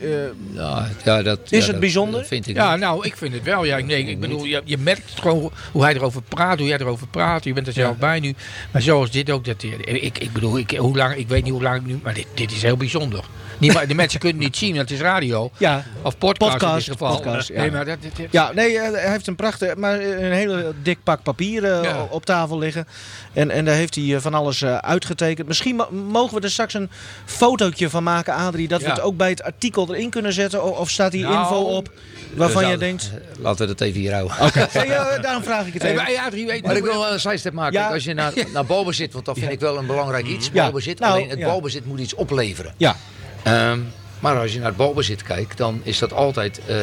ja, 0.67 0.87
ja, 1.03 1.21
dat, 1.23 1.39
is 1.43 1.49
ja, 1.49 1.57
het 1.57 1.67
dat, 1.71 1.79
bijzonder? 1.79 2.19
Dat 2.19 2.27
vind 2.27 2.47
ik 2.47 2.55
Ja, 2.55 2.71
niet. 2.71 2.79
nou, 2.79 3.05
ik 3.05 3.17
vind 3.17 3.33
het 3.33 3.43
wel. 3.43 3.63
Ja, 3.63 3.77
nee, 3.79 4.03
ik 4.05 4.19
bedoel, 4.19 4.43
je, 4.43 4.61
je 4.65 4.77
merkt 4.77 5.19
gewoon 5.19 5.51
hoe 5.71 5.83
hij 5.83 5.93
erover 5.93 6.21
praat, 6.21 6.59
hoe 6.59 6.67
jij 6.67 6.77
erover 6.79 7.07
praat. 7.07 7.43
Je 7.43 7.53
bent 7.53 7.67
er 7.67 7.73
zelf 7.73 7.93
Ja. 7.93 7.99
bij 7.99 8.19
nu. 8.19 8.35
Maar 8.71 8.81
zoals 8.81 9.11
dit 9.11 9.29
ook. 9.29 9.45
Dat, 9.45 9.63
ik, 9.63 10.17
ik 10.17 10.33
bedoel, 10.33 10.57
ik, 10.57 10.71
hoe 10.71 10.97
lang, 10.97 11.15
ik 11.15 11.27
weet 11.27 11.43
niet 11.43 11.53
hoe 11.53 11.61
lang 11.63 11.75
ik 11.81 11.85
nu... 11.85 11.99
Maar 12.03 12.13
dit, 12.13 12.27
dit 12.33 12.51
is 12.51 12.61
heel 12.61 12.77
bijzonder. 12.77 13.23
Niet, 13.59 13.73
maar 13.73 13.87
de 13.87 13.93
mensen 14.03 14.19
kunnen 14.19 14.37
het 14.37 14.47
niet 14.47 14.57
zien, 14.57 14.75
want 14.75 14.89
het 14.89 14.97
is 14.99 15.05
radio. 15.05 15.51
Ja, 15.57 15.83
Of 16.01 16.17
podcast, 16.17 16.51
Podcast, 16.51 16.87
in 16.87 16.93
dit 16.93 17.01
geval. 17.01 17.15
podcast, 17.15 17.47
ja. 17.47 17.59
Nee, 17.61 17.71
maar 17.71 17.85
dat, 17.85 17.97
dat- 18.01 18.15
dat- 18.17 18.27
ja 18.31 18.51
nee, 18.55 18.79
eh, 18.79 18.91
hij 18.91 19.11
heeft 19.11 19.27
een 19.27 19.35
prachtig, 19.35 19.75
maar 19.75 19.99
een 20.01 20.31
hele 20.31 20.73
dik 20.83 20.97
pak 21.03 21.23
papier 21.23 21.63
eh, 21.65 21.83
Ja. 21.83 22.07
op 22.09 22.25
tafel 22.25 22.57
liggen. 22.57 22.87
En, 23.33 23.49
en 23.51 23.65
daar 23.65 23.75
heeft 23.75 23.95
hij 23.95 24.15
eh, 24.15 24.21
van 24.21 24.33
alles 24.33 24.61
eh, 24.61 24.75
uitgetekend. 24.77 25.47
Misschien 25.47 25.75
mo- 25.75 25.89
mogen 25.91 26.37
we 26.37 26.41
er 26.43 26.51
straks 26.51 26.73
een 26.73 26.89
fotootje 27.25 27.89
van 27.89 28.03
maken, 28.03 28.33
Adrie. 28.33 28.67
Dat 28.67 28.81
we 28.81 28.89
het 28.89 29.01
ook 29.01 29.17
bij 29.17 29.29
het 29.29 29.43
artikel 29.43 29.93
erin 29.95 30.09
kunnen 30.09 30.33
zetten. 30.33 30.56
Of 30.61 30.89
staat 30.89 31.13
hier 31.13 31.23
Nou, 31.27 31.39
info 31.39 31.61
op 31.61 31.91
waarvan 32.33 32.67
je 32.69 32.77
denkt... 32.77 33.11
eh, 33.13 33.41
Laten 33.43 33.59
we 33.67 33.73
dat 33.75 33.81
even 33.87 33.99
hier 33.99 34.13
houden. 34.13 34.35
Ja, 34.87 35.17
daarom 35.21 35.43
vraag 35.43 35.67
ik 35.67 35.73
het 35.73 35.83
even. 35.83 35.95
maar 35.95 36.11
ja, 36.11 36.29
drie 36.29 36.45
weet 36.45 36.65
Maar 36.65 36.75
ik 36.77 36.83
wil 36.83 36.99
wel 36.99 37.11
een 37.13 37.19
sidestep 37.19 37.53
maken. 37.53 37.79
Ja. 37.79 37.93
Als 37.93 38.03
je 38.03 38.13
naar, 38.13 38.33
naar 38.53 38.65
balbezit, 38.65 39.13
want 39.13 39.25
dat 39.25 39.37
vind 39.37 39.51
ik 39.51 39.59
wel 39.59 39.77
een 39.77 39.85
belangrijk 39.85 40.25
iets. 40.27 40.49
Ja. 40.53 40.63
Balbezit, 40.63 40.99
Nou, 40.99 41.13
alleen 41.13 41.29
het 41.29 41.39
ja. 41.39 41.45
balbezit 41.45 41.85
moet 41.85 41.99
iets 41.99 42.13
opleveren. 42.13 42.73
Ja, 42.77 42.95
Ehm, 43.43 43.79
maar 44.19 44.39
als 44.39 44.51
je 44.53 44.57
naar 44.59 44.67
het 44.67 44.77
balbezit 44.77 45.23
kijkt, 45.23 45.57
dan 45.57 45.81
is 45.83 45.99
dat 45.99 46.13
altijd 46.13 46.59
eh, 46.65 46.75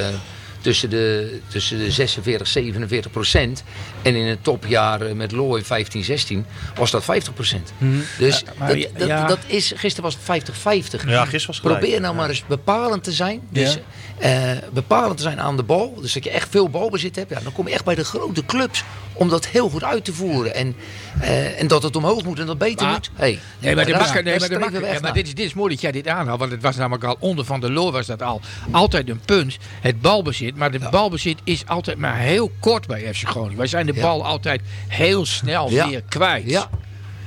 tussen, 0.64 0.90
de, 0.90 1.38
tussen 1.48 1.78
de 1.78 1.90
46, 1.90 2.46
47 2.46 3.10
procent. 3.10 3.62
En 4.02 4.14
in 4.14 4.26
het 4.26 4.44
topjaar 4.44 5.00
eh, 5.00 5.12
met 5.14 5.32
Looy 5.32 5.64
15, 5.64 6.04
16 6.04 6.46
was 6.74 6.90
dat 6.90 7.04
50 7.04 7.34
procent. 7.34 7.72
Dus 8.18 8.44
maar 8.58 8.68
dat, 8.68 8.78
ja- 8.80 8.88
dat, 8.98 9.08
ja. 9.08 9.26
dat 9.26 9.38
is, 9.46 9.72
gisteren 9.76 10.02
was 10.02 10.14
het 10.14 10.22
50, 10.24 10.56
50. 10.56 11.08
Ja, 11.08 11.20
gisteren 11.20 11.46
was 11.46 11.56
het 11.56 11.56
gelijk. 11.56 11.80
Probeer 11.80 12.00
nou 12.00 12.14
maar 12.14 12.28
eens 12.28 12.44
bepalend 12.46 13.04
te 13.04 13.12
zijn. 13.12 13.40
Dus 13.50 13.78
Ja. 14.20 14.52
eh, 14.52 14.58
bepalend 14.72 15.16
te 15.16 15.22
zijn 15.22 15.40
aan 15.40 15.56
de 15.56 15.62
bal. 15.62 15.94
Dus 16.00 16.12
dat 16.12 16.24
je 16.24 16.30
echt 16.30 16.48
veel 16.50 16.68
balbezit 16.70 17.16
hebt. 17.16 17.30
Ja, 17.30 17.40
dan 17.40 17.52
kom 17.52 17.68
je 17.68 17.74
echt 17.74 17.84
bij 17.84 17.94
de 17.94 18.04
grote 18.04 18.44
clubs 18.46 18.84
om 19.12 19.28
dat 19.28 19.46
heel 19.46 19.68
goed 19.68 19.84
uit 19.84 20.04
te 20.04 20.12
voeren. 20.12 20.54
En, 20.54 20.76
eh, 21.20 21.60
en 21.60 21.66
dat 21.66 21.82
het 21.82 21.96
omhoog 21.96 22.24
moet 22.24 22.38
en 22.38 22.46
dat 22.46 22.58
beter 22.58 22.84
Maar- 22.86 22.94
moet. 22.94 23.10
Hey, 23.14 23.28
Nee, 23.28 23.74
maar, 23.74 23.84
de 23.84 23.90
nee, 23.90 24.00
maar, 24.00 24.70
de 24.70 24.80
ja, 24.80 24.86
echt 24.86 25.00
maar 25.02 25.12
dit, 25.12 25.26
is, 25.26 25.34
dit 25.34 25.46
is 25.46 25.54
mooi 25.54 25.72
dat 25.72 25.80
jij 25.80 25.92
dit 25.92 26.08
aanhaalt. 26.08 26.38
Want 26.38 26.50
het 26.50 26.62
was 26.62 26.76
namelijk 26.76 27.04
al 27.04 27.16
onder 27.18 27.44
Van 27.44 27.60
der 27.60 27.70
Loor 27.72 27.92
was 27.92 28.06
dat 28.06 28.22
al 28.22 28.40
altijd 28.70 29.08
een 29.08 29.20
punt. 29.24 29.56
Het 29.80 30.00
balbezit. 30.00 30.53
Maar 30.54 30.70
de 30.70 30.78
balbezit 30.90 31.38
is 31.44 31.66
altijd 31.66 31.98
maar 31.98 32.16
heel 32.18 32.50
kort 32.60 32.86
bij 32.86 33.14
FC 33.14 33.28
Groningen. 33.28 33.56
Wij 33.58 33.66
zijn 33.66 33.86
de 33.86 33.94
Ja. 33.94 34.00
bal 34.02 34.24
altijd 34.24 34.60
heel 34.88 35.26
snel 35.26 35.70
Ja. 35.70 35.88
weer 35.88 36.02
kwijt. 36.08 36.50
Ja. 36.50 36.68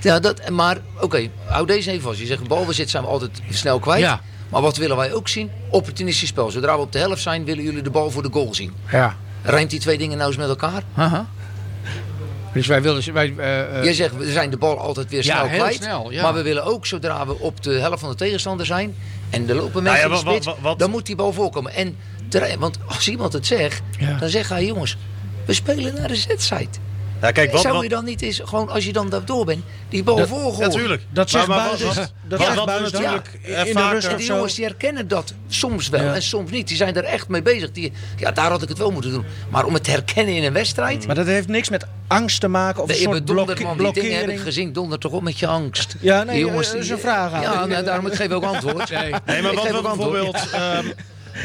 ja 0.02 0.20
dat, 0.20 0.50
maar 0.50 0.78
oké, 1.02 1.30
hou 1.46 1.66
deze 1.66 1.92
even 1.92 2.04
vast. 2.04 2.20
Je 2.20 2.26
zegt 2.26 2.48
balbezit 2.48 2.90
zijn 2.90 3.04
we 3.04 3.10
altijd 3.10 3.42
snel 3.50 3.80
kwijt. 3.80 4.00
Ja. 4.02 4.22
Maar 4.50 4.62
wat 4.62 4.78
willen 4.78 4.98
wij 4.98 5.13
ook 5.13 5.28
zien? 5.28 5.52
Opportunistisch 5.70 6.30
spel. 6.30 6.52
Zodra 6.52 6.76
we 6.76 6.82
op 6.82 6.92
de 6.92 7.00
helft 7.00 7.22
zijn, 7.22 7.46
willen 7.46 7.63
jullie 7.63 7.82
de 7.82 7.90
bal 7.90 8.12
voor 8.12 8.24
de 8.24 8.30
goal 8.32 8.54
zien. 8.56 8.74
ja. 8.92 9.16
Rijmt 9.44 9.70
die 9.70 9.80
twee 9.80 9.98
dingen 9.98 10.18
nou 10.18 10.30
eens 10.30 10.38
met 10.40 10.48
elkaar? 10.50 10.84
Aha. 10.96 11.28
Dus 12.54 12.68
wij 12.68 12.82
willen... 12.82 13.13
Wij, 13.13 13.34
eh, 13.38 13.78
eh, 13.78 13.84
Jij 13.84 13.94
zegt, 13.94 14.18
we 14.18 14.32
zijn 14.32 14.50
de 14.50 14.58
bal 14.58 14.80
altijd 14.80 15.10
weer 15.10 15.26
Ja, 15.26 15.36
snel 15.38 15.48
heel 15.48 15.60
kwijt. 15.60 15.76
snel, 15.76 16.12
ja. 16.12 16.22
Maar 16.22 16.34
we 16.34 16.42
willen 16.42 16.63
ook, 16.66 16.86
zodra 16.86 17.28
we 17.28 17.40
op 17.40 17.63
de 17.63 17.72
helft 17.74 18.00
van 18.00 18.10
de 18.10 18.16
tegenstander 18.16 18.66
zijn... 18.66 18.96
en 19.30 19.50
er 19.50 19.56
lopen 19.56 19.72
Nou 19.72 19.84
mensen 19.84 20.10
ja, 20.10 20.16
in 20.18 20.24
de 20.26 20.30
spits, 20.32 20.58
wat- 20.62 20.80
dan 20.80 20.90
moet 20.90 21.06
die 21.06 21.16
bal 21.16 21.34
voorkomen. 21.34 21.74
En 21.74 21.96
want 22.60 22.78
als 22.86 23.08
iemand 23.08 23.34
het 23.34 23.46
zegt, 23.46 23.82
Ja. 24.00 24.18
dan 24.18 24.30
zegt 24.30 24.50
hij... 24.50 24.66
jongens, 24.66 24.98
we 25.46 25.54
spelen 25.54 25.94
naar 25.94 26.08
de 26.08 26.16
Z-site. 26.16 26.80
Ja, 27.22 27.32
kijk, 27.32 27.52
wat, 27.52 27.62
Zou 27.62 27.84
je 27.84 27.90
dan 27.90 28.06
niet 28.06 28.22
eens, 28.22 28.42
gewoon 28.44 28.70
als 28.70 28.86
je 28.86 28.94
dan 28.94 29.10
daardoor 29.10 29.46
bent, 29.46 29.63
die 29.90 30.04
bal 30.04 30.28
voorgooien? 30.28 30.60
Natuurlijk. 30.70 31.02
dat 31.10 31.30
zegt 31.30 31.48
Maar- 31.48 31.58
maar 31.58 31.68
Buijs. 31.78 31.84
wat- 31.96 32.13
Dat 32.28 32.56
wat 32.56 32.66
natuurlijk 32.66 33.40
Ja, 33.44 33.63
in 33.63 33.76
de 33.76 33.90
rust 33.90 34.08
En 34.08 34.12
of 34.12 34.18
die 34.18 34.26
zo. 34.26 34.34
jongens 34.34 34.54
die 34.56 34.66
herkennen 34.66 35.08
dat 35.08 35.34
soms 35.48 35.90
wel 35.90 36.04
Ja. 36.04 36.13
en 36.13 36.22
soms 36.22 36.52
niet. 36.52 36.68
Die 36.68 36.78
zijn 36.78 36.96
er 36.96 37.04
echt 37.04 37.28
mee 37.28 37.42
bezig. 37.42 37.72
Die, 37.72 37.92
ja, 38.18 38.32
daar 38.32 38.50
had 38.50 38.62
ik 38.62 38.70
het 38.70 38.78
wel 38.78 38.92
moeten 38.92 39.12
doen. 39.12 39.26
Maar 39.50 39.66
om 39.66 39.74
het 39.74 39.84
te 39.84 39.92
herkennen 39.92 40.36
in 40.36 40.44
een 40.44 40.54
wedstrijd... 40.54 41.06
Maar 41.06 41.16
dat 41.16 41.26
heeft 41.26 41.48
niks 41.48 41.70
met 41.70 41.86
angst 42.08 42.40
te 42.40 42.48
maken 42.48 42.82
of 42.82 42.88
Nee, 42.88 42.98
een 42.98 43.04
soort 43.04 43.60
man. 43.63 43.78
Die 43.78 43.94
dingen 43.94 44.18
heb 44.20 44.30
ik 44.30 44.40
gezien. 44.40 44.74
Donder 44.74 45.00
toch 45.00 45.12
op 45.12 45.22
met 45.24 45.40
je 45.40 45.48
angst. 45.48 45.96
Ja, 46.00 46.24
nee, 46.24 46.36
Die 46.36 46.48
eh, 46.48 46.54
dat 46.56 46.76
is 46.76 46.90
een 46.90 47.00
vraag 47.00 47.32
aan. 47.34 47.42
Ja, 47.42 47.66
nou, 47.66 47.84
daarom 47.84 48.08
ik 48.08 48.13
geef 48.13 48.32
ook 48.32 48.44
antwoord. 48.44 48.90
Nee, 48.90 49.42
maar 49.42 49.54
wat 49.54 49.68
we 49.72 49.80
bijvoorbeeld... 49.82 50.50
ehm, 50.52 50.86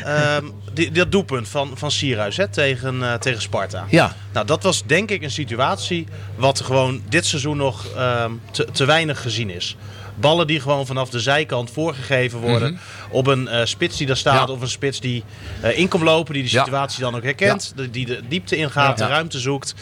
ehm, 0.05 0.44
die, 0.72 0.90
dat 0.90 1.12
doelpunt 1.12 1.48
van, 1.48 1.70
van 1.74 1.90
Sierhuis 1.90 2.37
hè, 2.37 2.48
tegen, 2.48 3.02
eh, 3.02 3.14
tegen 3.14 3.42
Sparta. 3.42 3.85
Ja. 3.88 4.16
Nou, 4.33 4.46
dat 4.46 4.62
was 4.62 4.83
denk 4.87 5.11
ik 5.11 5.22
een 5.22 5.31
situatie 5.31 6.07
wat 6.37 6.61
gewoon 6.61 7.02
dit 7.09 7.26
seizoen 7.26 7.57
nog 7.57 7.87
ehm, 7.96 8.31
te, 8.50 8.66
te 8.72 8.85
weinig 8.85 9.22
gezien 9.22 9.50
is. 9.50 9.76
ballen 10.14 10.46
die 10.46 10.61
gewoon 10.61 10.87
vanaf 10.87 11.11
de 11.11 11.20
zijkant 11.20 11.70
voorgegeven 11.70 12.38
worden. 12.38 12.78
Op 13.11 13.26
een 13.26 13.48
eh, 13.48 13.64
spits 13.64 13.96
die 13.96 14.07
daar 14.07 14.16
staat 14.16 14.48
Ja. 14.48 14.55
of 14.55 14.61
een 14.61 14.68
spits 14.68 15.00
die 15.00 15.24
eh 15.61 15.78
in 15.78 15.88
komt 15.88 16.02
lopen. 16.02 16.35
Die 16.35 16.42
de 16.42 16.50
Ja. 16.50 16.62
situatie 16.64 17.00
dan 17.02 17.14
ook 17.16 17.22
herkent. 17.22 17.74
Die 17.90 18.07
de 18.07 18.20
diepte 18.28 18.57
ingaat, 18.57 18.98
de 18.98 19.07
ruimte 19.07 19.38
zoekt. 19.38 19.74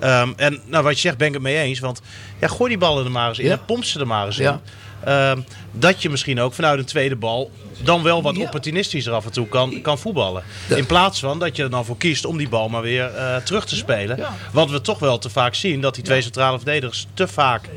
Ehm, 0.00 0.32
en 0.36 0.60
nou, 0.66 0.84
wat 0.84 0.94
je 0.94 1.00
zegt 1.00 1.16
ben 1.16 1.26
ik 1.26 1.32
het 1.32 1.42
mee 1.42 1.58
eens. 1.58 1.78
Want 1.78 2.00
ja, 2.40 2.48
gooi 2.48 2.68
die 2.68 2.78
ballen 2.78 3.04
er 3.04 3.10
maar 3.10 3.28
eens 3.28 3.38
in. 3.38 3.46
Ja. 3.46 3.52
En 3.52 3.64
pomp 3.64 3.84
ze 3.84 4.00
er 4.00 4.06
maar 4.06 4.26
eens 4.26 4.38
in. 4.38 4.60
Ehm, 5.04 5.40
dat 5.72 6.02
je 6.02 6.10
misschien 6.10 6.40
ook 6.40 6.54
vanuit 6.54 6.78
een 6.78 6.84
tweede 6.84 7.16
bal 7.16 7.50
dan 7.82 8.02
wel 8.02 8.22
wat 8.22 8.38
opportunistischer 8.38 9.12
af 9.12 9.24
en 9.24 9.32
toe 9.32 9.48
kan, 9.48 9.80
kan 9.82 9.98
voetballen. 9.98 10.42
In 10.68 10.86
plaats 10.86 11.20
van 11.20 11.38
dat 11.38 11.56
je 11.56 11.62
er 11.62 11.70
dan 11.70 11.84
voor 11.84 11.96
kiest 11.96 12.24
om 12.24 12.36
die 12.36 12.48
bal 12.48 12.68
maar 12.68 12.82
weer 12.82 13.14
eh, 13.14 13.36
terug 13.36 13.66
te 13.66 13.76
spelen. 13.76 14.18
Wat 14.52 14.70
we 14.70 14.80
toch 14.80 14.98
wel 14.98 15.18
te 15.18 15.30
vaak 15.30 15.54
zien, 15.54 15.80
dat 15.80 15.94
die 15.94 16.04
twee 16.04 16.22
centrale 16.22 16.56
verdedigers 16.56 17.06
te 17.14 17.28
vaak 17.28 17.68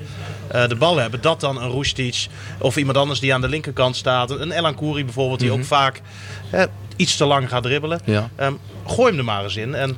eh, 0.47 0.67
de 0.67 0.75
bal 0.75 0.97
hebben. 0.97 1.21
Dat 1.21 1.39
dan 1.39 1.62
een 1.62 1.69
Roestic 1.69 2.27
of 2.60 2.77
iemand 2.77 2.97
anders 2.97 3.19
die 3.19 3.34
aan 3.34 3.41
de 3.41 3.49
linkerkant 3.49 3.95
staat. 3.95 4.32
Een 4.32 4.51
Elan 4.51 4.75
Kouri 4.75 5.05
bijvoorbeeld, 5.05 5.39
die 5.39 5.51
ook 5.51 5.65
vaak 5.65 6.01
eh, 6.49 6.63
iets 6.95 7.17
te 7.17 7.25
lang 7.25 7.49
gaat 7.49 7.63
dribbelen. 7.63 7.99
Mhm. 8.01 8.12
Ja. 8.12 8.29
Ehm, 8.36 8.53
gooi 8.88 9.10
hem 9.10 9.19
er 9.19 9.25
maar 9.25 9.43
eens 9.43 9.55
in. 9.55 9.75
En 9.75 9.97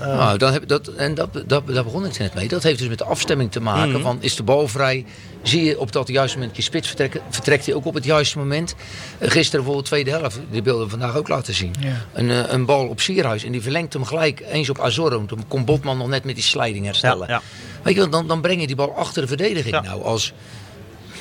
Nou, 0.00 0.38
dan 0.38 0.52
heb, 0.52 0.68
dat, 0.68 0.88
en 0.88 1.14
dat, 1.14 1.28
dat, 1.46 1.66
daar 1.66 1.84
begon 1.84 2.06
ik 2.06 2.18
net 2.18 2.34
mee. 2.34 2.48
Dat 2.48 2.62
heeft 2.62 2.78
dus 2.78 2.88
met 2.88 2.98
de 2.98 3.04
afstemming 3.04 3.52
te 3.52 3.60
maken. 3.60 3.90
Mhm. 3.90 4.02
Van, 4.02 4.18
is 4.20 4.36
de 4.36 4.42
bal 4.42 4.68
vrij? 4.68 5.04
Zie 5.42 5.64
je 5.64 5.80
op 5.80 5.92
dat 5.92 6.08
juiste 6.08 6.38
moment 6.38 6.56
je 6.56 6.62
spits 6.62 6.86
vertrekken? 6.86 7.20
Vertrekt 7.30 7.66
hij 7.66 7.74
ook 7.74 7.84
op 7.84 7.94
het 7.94 8.04
juiste 8.04 8.38
moment? 8.38 8.74
Eh, 9.18 9.30
Gisteren 9.30 9.50
bijvoorbeeld 9.50 9.84
tweede 9.84 10.10
helft. 10.10 10.38
Die 10.50 10.62
beelden 10.62 10.84
we 10.84 10.90
vandaag 10.90 11.16
ook 11.16 11.28
laten 11.28 11.54
zien. 11.54 11.74
Een, 12.12 12.30
eh, 12.30 12.52
een 12.52 12.64
bal 12.64 12.86
op 12.86 13.00
Sierhuis. 13.00 13.44
En 13.44 13.52
die 13.52 13.62
verlengt 13.62 13.92
hem 13.92 14.04
gelijk 14.04 14.42
eens 14.50 14.70
op 14.70 14.78
Azorro. 14.80 15.24
Toen 15.26 15.44
kon 15.48 15.64
Botman 15.64 15.98
nog 15.98 16.08
net 16.08 16.24
met 16.24 16.34
die 16.34 16.44
sliding 16.44 16.84
herstellen. 16.84 17.28
Ja, 17.28 17.34
ja. 17.34 17.42
Weet 17.82 17.94
je 17.94 18.00
wel, 18.00 18.10
dan, 18.10 18.26
dan 18.26 18.40
breng 18.40 18.60
je 18.60 18.66
die 18.66 18.76
bal 18.76 18.96
achter 18.96 19.22
de 19.22 19.28
verdediging. 19.28 19.74
Ja. 19.74 19.80
Nou, 19.80 20.02
als 20.02 20.32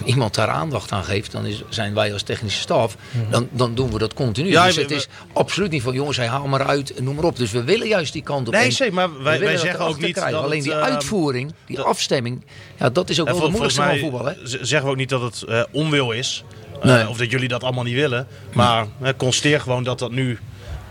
iemand 0.06 0.36
daar 0.36 0.48
aandacht 0.48 0.92
aan 0.92 1.04
geeft, 1.04 1.32
dan 1.32 1.46
is, 1.46 1.62
zijn 1.70 1.94
wij 1.94 2.14
als 2.14 2.22
technische 2.24 2.60
staf, 2.60 2.96
dan, 3.30 3.48
dan 3.52 3.76
doen 3.76 3.92
we 3.92 3.98
dat 4.00 4.14
continu. 4.14 4.50
Ja, 4.50 4.66
dus 4.66 4.76
het 4.76 4.92
is 4.92 5.08
absoluut 5.34 5.72
niet 5.72 5.82
van 5.82 5.94
jongens, 5.94 6.18
hij 6.18 6.28
haal 6.28 6.48
maar 6.48 6.66
uit, 6.68 7.02
noem 7.02 7.16
maar 7.16 7.24
op. 7.24 7.38
Dus 7.38 7.52
we 7.52 7.64
willen 7.64 7.88
juist 7.88 8.14
die 8.14 8.22
kant 8.24 8.48
op. 8.48 8.54
Nee, 8.54 8.72
zeker, 8.72 8.94
maar 8.94 9.24
wij, 9.24 9.40
wij 9.40 9.58
zeggen 9.58 9.80
ook 9.86 10.00
niet 10.00 10.12
krijgen. 10.14 10.34
dat 10.34 10.44
Alleen 10.44 10.56
het, 10.58 10.64
die 10.68 10.74
ehm, 10.74 10.84
uitvoering, 10.84 11.54
die 11.66 11.76
dat- 11.76 11.86
afstemming, 11.86 12.46
ja, 12.78 12.90
dat 12.90 13.10
is 13.10 13.20
ook 13.20 13.28
wel 13.28 13.38
vol- 13.38 13.50
moeilijkste 13.50 13.82
van 13.82 13.98
voetbal. 13.98 14.26
Hè? 14.26 14.34
zeggen 14.44 14.84
we 14.84 14.90
ook 14.90 14.96
niet 14.96 15.10
dat 15.10 15.22
het 15.22 15.42
eh, 15.44 15.62
onwil 15.72 16.12
is. 16.12 16.44
Eh. 16.82 17.10
Of 17.10 17.18
dat 17.18 17.32
jullie 17.32 17.48
dat 17.48 17.64
allemaal 17.64 17.84
niet 17.84 17.96
willen. 17.96 18.28
Maar 18.54 18.86
eh, 19.02 19.10
constateer 19.18 19.62
gewoon 19.62 19.84
dat 19.84 20.00
dat 20.00 20.12
nu 20.12 20.40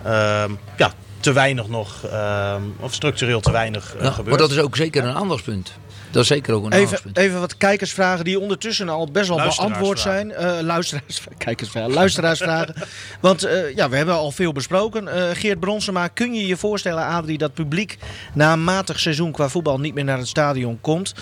ehm, 0.05 0.51
ja, 0.77 0.93
te 1.21 1.33
weinig 1.33 1.69
nog, 1.69 2.05
ehm, 2.05 2.63
of 2.81 2.95
structureel 2.95 3.41
te 3.41 3.51
weinig 3.51 3.95
eh, 3.97 4.03
Ja, 4.05 4.11
gebeurt. 4.11 4.29
maar 4.29 4.39
dat 4.39 4.51
is 4.57 4.59
ook 4.63 4.77
zeker 4.77 5.05
een 5.05 5.15
aandachtspunt. 5.15 5.73
Dat 6.11 6.23
is 6.23 6.29
zeker 6.29 6.55
ook 6.55 6.65
een 6.65 6.73
Even, 6.73 6.99
even 7.13 7.41
wat 7.41 7.57
kijkersvragen 7.57 8.25
die 8.25 8.41
ondertussen 8.41 8.89
al 8.89 9.09
best 9.13 9.29
wel 9.29 9.37
beantwoord 9.37 9.99
zijn. 10.01 10.33
Eh 10.33 10.59
luisteraars, 10.61 11.21
kijkersvragen, 11.39 11.93
luisteraarsvragen. 11.93 12.75
Want 13.21 13.43
eh, 13.45 13.75
ja, 13.75 13.89
we 13.89 13.97
hebben 13.97 14.15
al 14.15 14.31
veel 14.31 14.53
besproken. 14.53 15.09
Eh, 15.09 15.37
Geert 15.37 15.61
Bronsema, 15.61 16.09
kun 16.09 16.35
je 16.35 16.47
je 16.47 16.57
voorstellen, 16.57 17.05
Adrie, 17.07 17.39
dat 17.39 17.55
publiek 17.55 17.99
na 18.35 18.53
een 18.53 18.65
matig 18.65 19.01
seizoen 19.01 19.33
qua 19.33 19.49
voetbal 19.49 19.81
niet 19.81 19.95
meer 19.95 20.05
naar 20.05 20.19
het 20.19 20.29
stadion 20.29 20.79
komt? 20.81 21.15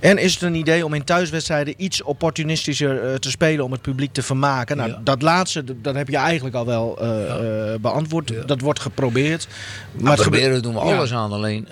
En 0.00 0.18
is 0.18 0.32
het 0.34 0.42
een 0.42 0.54
idee 0.54 0.84
om 0.84 0.94
in 0.94 1.04
thuiswedstrijden 1.04 1.74
iets 1.76 2.02
opportunistischer 2.02 3.04
eh, 3.08 3.14
te 3.14 3.30
spelen 3.30 3.64
om 3.64 3.72
het 3.72 3.82
publiek 3.82 4.12
te 4.12 4.22
vermaken? 4.22 4.76
Nou, 4.76 4.90
Ja. 4.90 5.00
dat 5.04 5.22
laatste, 5.22 5.64
dat 5.82 5.94
heb 5.94 6.08
je 6.08 6.16
eigenlijk 6.16 6.56
al 6.56 6.66
wel 6.66 6.98
eh, 7.00 7.72
eh, 7.72 7.80
beantwoord. 7.80 8.32
Dat 8.46 8.60
wordt 8.60 8.80
geprobeerd. 8.80 9.46
Maar 9.48 10.02
Maar 10.02 10.12
het 10.12 10.22
gebe- 10.22 10.36
proberen 10.36 10.62
doen 10.62 10.74
we 10.74 10.84
Ja. 10.88 10.96
alles 10.96 11.12
aan. 11.12 11.32
Alleen, 11.32 11.68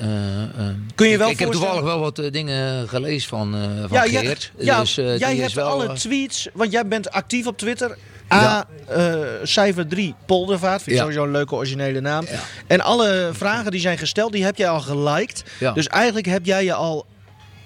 Kun 0.94 1.09
je 1.09 1.18
wel 1.18 1.26
ik, 1.26 1.33
ik 1.33 1.38
heb 1.38 1.50
toevallig 1.50 1.83
wel 1.83 1.98
wat 2.00 2.22
dingen 2.31 2.56
gelezen 2.87 3.29
van, 3.29 3.55
eh 3.55 3.61
van 3.88 4.11
Ja, 4.11 4.21
Geert. 4.21 4.53
ja, 4.59 4.81
dus, 4.81 4.99
eh, 4.99 5.19
jij 5.19 5.37
hebt 5.37 5.53
wel, 5.53 5.69
alle 5.69 5.87
eh, 5.87 5.92
tweets, 5.95 6.49
want 6.53 6.73
jij 6.73 6.87
bent 6.87 7.11
actief 7.11 7.47
op 7.47 7.59
Twitter. 7.59 7.97
A, 8.33 8.40
Ja. 8.40 8.66
eh, 8.95 9.14
cijfer 9.42 9.87
3, 9.87 10.14
Poldervaart. 10.27 10.83
Vind 10.83 10.87
ik 10.90 10.95
Ja. 10.97 11.01
sowieso 11.01 11.25
een 11.25 11.31
leuke 11.31 11.55
originele 11.55 12.01
naam. 12.01 12.25
Ja. 12.31 12.38
En 12.66 12.81
alle 12.81 13.29
vragen 13.33 13.71
die 13.71 13.81
zijn 13.81 13.99
gesteld, 13.99 14.33
die 14.33 14.45
heb 14.45 14.57
jij 14.57 14.69
al 14.69 14.81
geliked. 14.81 15.45
Ja. 15.59 15.73
Dus 15.73 15.87
eigenlijk 15.87 16.27
heb 16.27 16.47
jij 16.47 16.64
je 16.64 16.75
al 16.75 17.07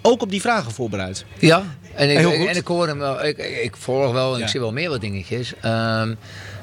ook 0.02 0.22
op 0.22 0.30
die 0.30 0.40
vragen 0.40 0.72
voorbereid. 0.72 1.24
Ja, 1.38 1.62
en 1.94 2.10
ik, 2.10 2.46
en 2.48 2.56
ik 2.56 2.66
hoor 2.66 2.86
hem 2.86 2.98
wel. 2.98 3.24
Ik, 3.24 3.38
ik 3.38 3.76
volg 3.76 4.12
wel 4.12 4.38
ik 4.38 4.48
zie 4.48 4.60
wel 4.60 4.72
meer 4.72 4.88
wat 4.88 5.00
dingetjes. 5.00 5.52
Ehm, 5.60 6.14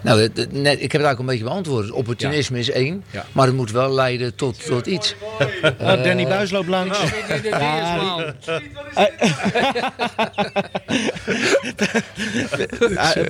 nou, 0.01 0.21
het- 0.21 0.37
het- 0.37 0.51
net, 0.51 0.73
ik 0.81 0.91
heb 0.91 1.01
het 1.01 1.01
eigenlijk 1.01 1.19
een 1.19 1.25
beetje 1.25 1.43
beantwoord. 1.43 1.91
Opportunisme 1.91 2.59
is 2.59 2.69
één, 2.71 3.03
Ja. 3.11 3.25
maar 3.31 3.45
het 3.45 3.55
moet 3.55 3.71
wel 3.71 3.91
leiden 3.93 4.35
tot, 4.35 4.65
tot 4.65 4.85
iets. 4.85 5.15
Ah, 5.79 6.03
Danny 6.03 6.27
Buis 6.27 6.51
loopt 6.51 6.67
langs. 6.67 6.99
Ah, 6.99 8.27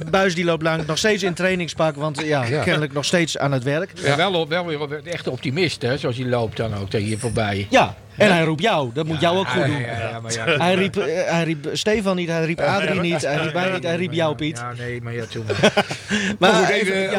Buis 0.12 0.36
die 0.36 0.45
loopt 0.45 0.63
langs, 0.63 0.86
nog 0.86 0.97
steeds 0.97 1.23
in 1.23 1.34
trainingspak, 1.34 1.95
want 1.95 2.21
ja, 2.21 2.43
Ja. 2.45 2.62
kennelijk 2.63 2.93
nog 2.93 3.06
steeds 3.06 3.38
aan 3.38 3.51
het 3.51 3.63
werk. 3.63 3.91
Ja, 4.03 4.15
wel, 4.15 4.47
wel 4.47 4.65
weer 4.65 4.82
een 4.82 5.06
echte 5.06 5.32
optimist, 5.32 5.82
hè, 5.82 5.97
zoals 5.97 6.17
hij 6.17 6.25
loopt 6.25 6.58
dan 6.58 6.75
ook 6.75 6.89
tegen 6.89 7.10
je 7.10 7.17
voorbij. 7.17 7.67
Ja, 7.69 7.95
en 8.17 8.32
hij 8.32 8.43
roept 8.43 8.62
jou. 8.62 8.89
Dat 8.93 9.06
moet 9.06 9.19
jou 9.19 9.38
ook 9.38 9.47
goed 9.47 9.65
doen. 9.65 9.80
ja, 9.80 9.99
ja, 9.99 10.19
maar 10.19 10.34
ja. 10.34 10.45
Hij 10.45 10.73
riep, 10.75 10.97
eh, 10.97 11.32
hij 11.32 11.43
riep 11.43 11.69
Stefan 11.73 12.15
niet, 12.15 12.30
hij 12.30 12.45
riep 12.45 12.60
Adrie 12.60 12.99
niet, 12.99 13.21
hij 13.21 13.38
riep 13.38 13.53
mij 13.53 13.71
niet, 13.71 13.84
hij 13.84 13.95
riep 13.95 14.13
jou 14.13 14.36
Piet. 14.36 14.58
Ja, 14.58 14.73
nee, 14.77 15.01
maar 15.01 15.13
ja, 15.13 15.25
toen. 15.25 15.45
Maar 16.39 16.53
goed, 16.53 16.69
even, 16.69 17.10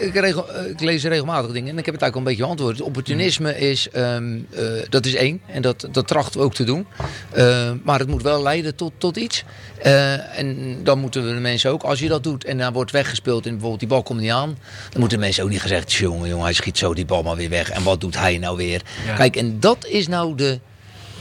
eh, 0.00 0.06
ik, 0.06 0.14
regel- 0.14 0.46
ik 0.68 0.80
lees 0.80 1.04
regelmatig 1.04 1.52
dingen 1.52 1.70
en 1.72 1.78
ik 1.78 1.84
heb 1.84 1.94
het 1.94 2.02
eigenlijk 2.02 2.14
al 2.14 2.18
een 2.18 2.24
beetje 2.24 2.42
beantwoord. 2.42 2.80
Opportunisme 2.80 3.58
is, 3.58 3.88
ehm, 3.90 4.38
eh, 4.50 4.62
dat 4.88 5.06
is 5.06 5.14
één 5.14 5.40
en 5.46 5.62
dat, 5.62 5.88
dat 5.92 6.06
trachten 6.08 6.40
we 6.40 6.46
ook 6.46 6.54
te 6.54 6.64
doen. 6.64 6.86
Eh, 7.32 7.70
maar 7.82 7.98
het 7.98 8.08
moet 8.08 8.22
wel 8.22 8.42
leiden 8.42 8.74
tot, 8.74 8.92
tot 8.98 9.16
iets. 9.16 9.44
En 9.82 10.76
dan 10.82 10.98
moeten 10.98 11.26
we 11.26 11.34
de 11.34 11.40
mensen 11.40 11.70
ook, 11.70 11.82
als 11.82 11.98
je 11.98 12.08
dat 12.08 12.22
doet 12.22 12.44
en 12.44 12.58
dan 12.58 12.72
wordt 12.72 12.90
weggespeeld 12.90 13.44
en 13.44 13.50
bijvoorbeeld 13.50 13.80
die 13.80 13.88
bal 13.88 14.02
komt 14.02 14.20
niet 14.20 14.30
aan, 14.30 14.58
dan 14.90 15.00
moeten 15.00 15.18
de 15.18 15.24
mensen 15.24 15.44
ook 15.44 15.50
niet 15.50 15.60
gezegd, 15.60 15.92
jongen, 15.92 16.28
jongen, 16.28 16.44
hij 16.44 16.52
schiet 16.54 16.78
zo 16.78 16.94
die 16.94 17.04
bal 17.04 17.22
maar 17.22 17.36
weer 17.36 17.48
weg. 17.50 17.70
En 17.70 17.82
wat 17.82 18.00
doet 18.00 18.16
hij 18.18 18.38
nou 18.38 18.56
weer? 18.56 18.82
Kijk, 19.16 19.36
en 19.36 19.60
dat 19.60 19.86
is 19.86 20.08
nou 20.08 20.34
de 20.34 20.58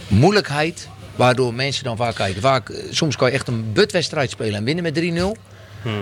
moeilijkheid 0.07 0.87
waardoor 1.15 1.53
mensen 1.53 1.83
dan 1.83 1.97
vaak 1.97 2.15
kijken. 2.15 2.41
Vaak, 2.41 2.71
soms 2.89 3.15
kan 3.15 3.27
je 3.27 3.33
echt 3.33 3.47
een 3.47 3.73
budwedstrijd 3.73 4.29
spelen 4.29 4.53
en 4.55 4.63
winnen 4.63 4.83
met 4.83 4.93
3-0. 4.95 5.39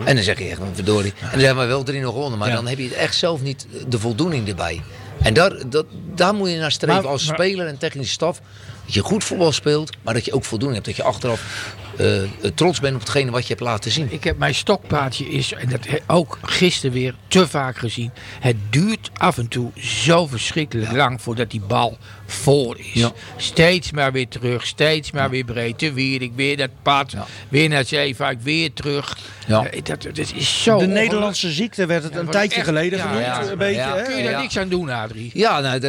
En 0.06 0.16
dan 0.16 0.24
zeg 0.24 0.40
je 0.40 0.46
echt, 0.50 0.60
verdorie. 0.74 1.14
En 1.22 1.30
dan 1.32 1.40
hebben 1.40 1.64
we 1.64 1.70
wel 1.70 1.84
3-0 1.84 2.14
gewonnen. 2.14 2.40
Maar 2.40 2.50
Ja. 2.50 2.56
dan 2.56 2.68
heb 2.68 2.78
je 2.78 2.96
echt 2.96 3.16
zelf 3.16 3.42
niet 3.42 3.68
de 3.88 4.00
voldoening 4.00 4.48
erbij. 4.48 4.82
En 5.22 5.34
daar, 5.34 5.70
dat, 5.70 5.86
daar 6.16 6.34
moet 6.34 6.50
je 6.50 6.58
naar 6.58 6.72
streven 6.72 7.02
Maar- 7.04 7.12
als 7.12 7.26
speler 7.26 7.68
en 7.68 7.78
technische 7.78 8.14
staf. 8.14 8.42
Dat 8.86 8.94
je 8.94 9.02
goed 9.02 9.24
voetbal 9.24 9.52
speelt, 9.52 9.92
maar 10.02 10.14
dat 10.14 10.26
je 10.26 10.34
ook 10.34 10.46
voldoening 10.46 10.84
hebt. 10.84 10.98
Dat 10.98 11.06
je 11.06 11.12
achteraf 11.14 11.76
eh, 11.98 12.22
trots 12.56 12.80
bent 12.80 12.94
op 12.96 13.00
hetgene 13.00 13.32
wat 13.32 13.42
je 13.42 13.48
hebt 13.48 13.60
laten 13.62 13.92
zien. 13.92 14.08
Ik 14.12 14.24
heb 14.24 14.38
mijn 14.38 14.56
stokpaardje 14.56 15.30
is, 15.30 15.54
en 15.54 15.70
dat 15.70 15.80
ook 16.08 16.40
gisteren 16.42 16.92
weer 16.92 17.16
te 17.28 17.48
vaak 17.48 17.78
gezien. 17.78 18.12
Het 18.40 18.56
duurt 18.70 19.10
af 19.18 19.38
en 19.38 19.48
toe 19.48 19.72
zo 19.80 20.28
verschrikkelijk 20.28 20.92
lang 20.92 21.22
voordat 21.22 21.52
die 21.52 21.62
bal 21.68 21.98
voor 22.26 22.78
is. 22.80 22.86
Ja. 22.94 23.12
Steeds 23.38 23.92
maar 23.92 24.12
weer 24.12 24.28
terug, 24.28 24.66
steeds 24.66 25.12
maar 25.12 25.30
weer 25.30 25.44
breed. 25.46 25.78
Te 25.78 25.94
weer, 25.94 26.22
ik 26.22 26.32
weer 26.36 26.58
dat 26.58 26.70
pad, 26.82 27.12
Ja. 27.12 27.26
weer 27.50 27.70
naar 27.70 27.86
Zeevaak, 27.86 28.38
weer 28.42 28.74
terug. 28.74 29.18
Ja. 29.48 29.66
Eh, 29.70 29.82
dat, 29.84 30.02
dat 30.04 30.18
is 30.36 30.64
zo 30.64 30.78
De. 30.78 30.86
Nederlandse 30.88 31.52
ziekte 31.52 31.86
werd 31.86 32.04
het 32.04 32.14
Ja, 32.14 32.20
een 32.20 32.28
tijdje 32.30 32.58
echt- 32.58 32.68
geleden 32.68 33.00
ja, 33.00 33.06
genoemd. 33.08 33.26
ja, 33.26 33.42
een 33.52 33.58
beetje, 33.58 33.76
ja. 33.82 33.96
hè? 33.96 34.04
Kun 34.04 34.18
je 34.18 34.24
daar 34.24 34.32
Ja. 34.32 34.42
niks 34.42 34.58
aan 34.58 34.70
doen, 34.70 34.90
Adrie? 34.90 35.32
Ja, 35.34 35.60
nou, 35.60 35.80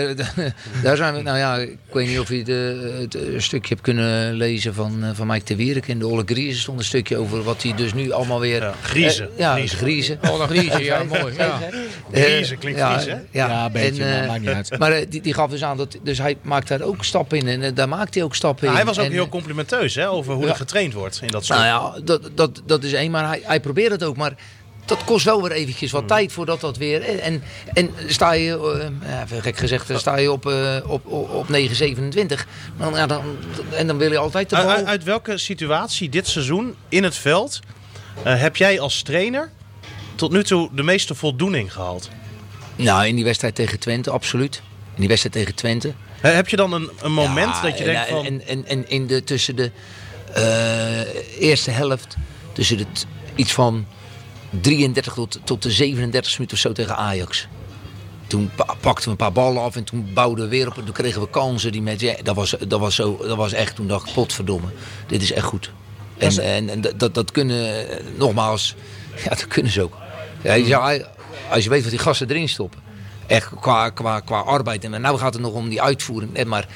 daar, 0.82 0.96
zijn 0.96 1.14
we. 1.14 1.22
Nou 1.22 1.38
ja, 1.38 1.56
ik 1.56 1.76
weet 1.92 2.08
niet 2.08 2.18
of 2.18 2.28
je 2.28 2.42
het 3.00 3.42
stukje 3.42 3.68
hebt 3.68 3.80
kunnen 3.80 4.34
lezen 4.34 4.74
van, 4.74 5.04
eh, 5.04 5.10
van 5.14 5.26
Mike 5.26 5.44
de 5.44 5.56
Wierik. 5.56 5.86
In 5.88 5.97
de 5.98 6.06
Olle 6.06 6.22
Griezen 6.26 6.61
stond 6.61 6.78
een 6.78 6.84
stukje 6.84 7.16
over 7.16 7.42
wat 7.42 7.62
hij 7.62 7.74
dus 7.74 7.92
nu 7.94 8.11
allemaal 8.11 8.40
weer... 8.40 8.62
Ja, 8.62 8.74
griezen. 8.82 9.28
Eh, 9.32 9.38
ja, 9.38 9.52
Griezen. 9.54 9.78
griezen. 9.78 10.18
Oh, 10.22 10.38
nog 10.38 10.46
Griezen, 10.48 10.84
ja, 10.92 11.02
mooi. 11.04 11.34
Ja. 11.37 11.58
Griezen 12.12 12.58
klinkt 12.58 12.78
ja, 12.78 12.98
hè? 13.00 13.16
Ja, 13.30 13.64
een 13.64 13.72
beetje, 13.72 14.04
en, 14.04 14.11
maar 14.11 14.22
eh, 14.22 14.28
maakt 14.28 14.40
niet 14.40 14.48
uit. 14.48 14.78
Maar 14.78 14.92
eh, 14.92 15.06
die, 15.08 15.20
die 15.20 15.34
gaf 15.34 15.50
dus 15.50 15.64
aan 15.64 15.76
dat 15.76 15.98
dus 16.02 16.18
hij 16.18 16.37
maakt 16.42 16.68
daar 16.68 16.80
ook 16.80 17.04
stappen 17.04 17.38
in 17.38 17.48
en 17.48 17.62
eh, 17.62 17.70
daar 17.74 17.88
maakt 17.88 18.14
hij 18.14 18.22
ook 18.22 18.34
stappen 18.34 18.64
Nou, 18.64 18.78
in. 18.78 18.84
hij 18.84 18.94
was 18.94 18.98
ook 18.98 19.08
En, 19.11 19.12
heel 19.16 19.24
eh, 19.24 19.30
complimenteus 19.30 19.94
hè, 19.94 20.08
over 20.11 20.34
hoe 20.34 20.44
Ja. 20.44 20.48
er 20.50 20.56
getraind 20.56 20.92
wordt 20.92 21.18
in 21.22 21.28
dat 21.28 21.44
soort. 21.44 21.58
Nou 21.58 21.94
ja, 21.94 22.00
dat, 22.04 22.30
dat, 22.34 22.62
dat 22.66 22.84
is 22.84 22.92
één, 22.92 23.11
maar 23.11 23.26
hij, 23.26 23.40
hij 23.44 23.61
probeert 23.61 23.90
het 23.90 24.02
ook. 24.04 24.16
Maar 24.16 24.32
dat 24.88 25.05
kost 25.05 25.24
wel 25.24 25.42
weer 25.42 25.53
eventjes 25.53 25.90
Hmm. 25.90 26.01
wat 26.01 26.09
tijd 26.09 26.33
voordat 26.33 26.61
dat 26.61 26.77
weer. 26.77 27.03
En, 27.03 27.42
en, 27.74 27.90
sta 28.07 28.33
je, 28.33 28.90
ja, 29.07 29.22
even 29.22 29.42
gek 29.42 29.57
gezegd, 29.57 29.90
sta 29.98 30.16
je 30.16 30.33
op, 30.33 30.46
eh 30.46 30.77
op, 30.87 31.07
op, 31.07 31.31
op 31.31 31.46
9,27. 31.48 32.46
Dan, 32.79 32.94
ja, 32.94 33.07
dan, 33.07 33.22
en 33.70 33.87
dan 33.87 33.98
wil 33.98 34.11
je 34.11 34.18
altijd 34.18 34.51
de 34.51 34.57
Uit, 34.57 34.66
bal. 34.66 34.74
uit- 34.77 34.87
uit 34.87 35.05
welke 35.05 35.38
situatie 35.38 36.09
dit 36.09 36.29
seizoen 36.29 36.74
in 36.88 37.05
het 37.05 37.16
veld 37.16 37.61
eh, 38.22 38.40
heb 38.40 38.57
jij 38.57 38.81
als 38.81 39.03
trainer 39.03 39.51
tot 40.14 40.33
nu 40.33 40.44
toe 40.44 40.68
de 40.72 40.83
meeste 40.83 41.14
voldoening 41.14 41.72
gehaald? 41.72 42.09
Nou, 42.77 43.07
in 43.07 43.14
die 43.14 43.24
wedstrijd 43.24 43.55
tegen 43.55 43.79
Twente, 43.79 44.11
absoluut. 44.11 44.57
In 44.94 45.01
die 45.01 45.09
wedstrijd 45.09 45.35
tegen 45.35 45.55
Twente. 45.55 45.92
Heb 46.20 46.48
je 46.48 46.57
dan 46.57 46.72
een, 46.72 46.90
een 47.03 47.12
moment 47.12 47.55
Ja, 47.55 47.62
dat 47.62 47.79
je 47.79 47.85
en, 47.85 47.92
denkt 47.92 48.09
van... 48.09 48.24
En, 48.24 48.46
en, 48.46 48.66
en 48.66 48.88
in 48.90 49.07
de, 49.07 49.24
tussen 49.24 49.57
de 49.57 49.70
eerste 51.38 51.70
helft, 51.70 52.16
tussen 52.53 52.77
de, 52.77 52.87
t- 52.92 53.07
iets 53.35 53.53
van 53.53 53.87
33 54.50 55.14
tot, 55.14 55.40
tot 55.44 55.62
de 55.62 55.70
37 55.70 56.32
minuten 56.32 56.56
of 56.56 56.62
zo 56.62 56.72
tegen 56.72 56.96
Ajax. 56.96 57.48
Toen 58.26 58.50
pa- 58.56 58.74
pakten 58.80 59.04
we 59.04 59.11
een 59.11 59.16
paar 59.16 59.32
ballen 59.32 59.62
af 59.62 59.76
en 59.76 59.84
toen 59.84 60.11
bouwden 60.14 60.44
we 60.44 60.50
weer 60.50 60.66
op. 60.66 60.78
En 60.78 60.84
toen 60.84 60.94
kregen 60.94 61.20
we 61.20 61.28
kansen. 61.30 61.72
Die 61.72 61.82
met, 61.82 62.00
ja, 62.00 62.14
dat, 62.22 62.34
was, 62.34 62.54
dat, 62.68 62.80
was 62.80 62.94
zo, 62.94 63.16
dat 63.22 63.37
was 63.37 63.52
echt, 63.52 63.74
toen 63.76 63.87
dacht 63.87 64.08
ik, 64.08 64.14
potverdomme, 64.14 64.68
dit 65.06 65.22
is 65.22 65.32
echt 65.32 65.44
goed. 65.46 65.72
En, 66.18 66.38
en, 66.38 66.68
en 66.68 66.80
dat, 66.96 67.14
dat 67.14 67.30
kunnen, 67.32 67.87
nogmaals, 68.16 68.74
ja, 69.24 69.28
dat 69.28 69.46
kunnen 69.46 69.72
ze 69.72 69.82
ook. 69.82 69.96
Ja, 70.42 71.00
als 71.50 71.64
je 71.64 71.70
weet 71.70 71.82
wat 71.82 71.90
die 71.90 71.98
gasten 72.00 72.28
erin 72.30 72.48
stoppen. 72.48 72.80
Echt 73.26 73.50
qua, 73.61 73.90
qua, 73.90 74.20
qua 74.20 74.38
arbeid. 74.40 74.84
En 74.84 75.00
nou 75.00 75.18
gaat 75.18 75.32
het 75.32 75.42
nog 75.42 75.52
om 75.52 75.68
die 75.68 75.82
uitvoering. 75.82 76.44
Maar 76.44 76.66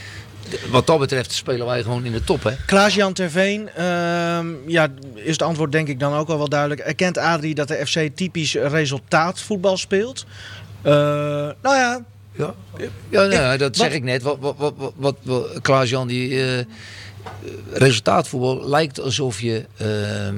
wat 0.71 0.87
dat 0.87 0.99
betreft 0.99 1.33
spelen 1.33 1.67
wij 1.67 1.83
gewoon 1.83 2.05
in 2.05 2.13
de 2.13 2.25
top. 2.25 2.43
Hè? 2.43 2.51
Klaas-Jan 2.67 3.13
Terveen, 3.13 3.69
ehm, 3.71 4.47
ja, 4.67 4.89
is 5.15 5.33
het 5.33 5.43
antwoord 5.43 5.73
denk 5.73 5.89
ik 5.89 6.01
dan 6.01 6.15
ook 6.15 6.29
al 6.29 6.39
wel 6.39 6.49
duidelijk. 6.49 6.81
Erkent 6.81 7.19
Adrie 7.19 7.55
dat 7.55 7.69
de 7.69 7.87
FC 7.87 8.09
typisch 8.15 8.55
resultaatvoetbal 8.55 9.77
speelt? 9.77 10.27
Eh, 10.83 10.93
nou 11.63 11.77
ja, 11.77 12.01
Ja, 12.37 12.55
ja 13.09 13.27
nou, 13.27 13.57
dat 13.59 13.77
zeg 13.77 13.87
wat- 13.87 13.97
ik 13.97 14.03
net. 14.03 14.23
Wat, 14.23 14.37
wat, 14.41 14.75
wat, 14.97 15.17
wat, 15.25 15.49
Klaas-Jan, 15.63 16.07
die 16.09 16.45
eh, 16.45 16.65
resultaatvoetbal 17.73 18.69
lijkt 18.69 19.01
alsof 19.01 19.41
je 19.41 19.65
ehm, 19.77 20.37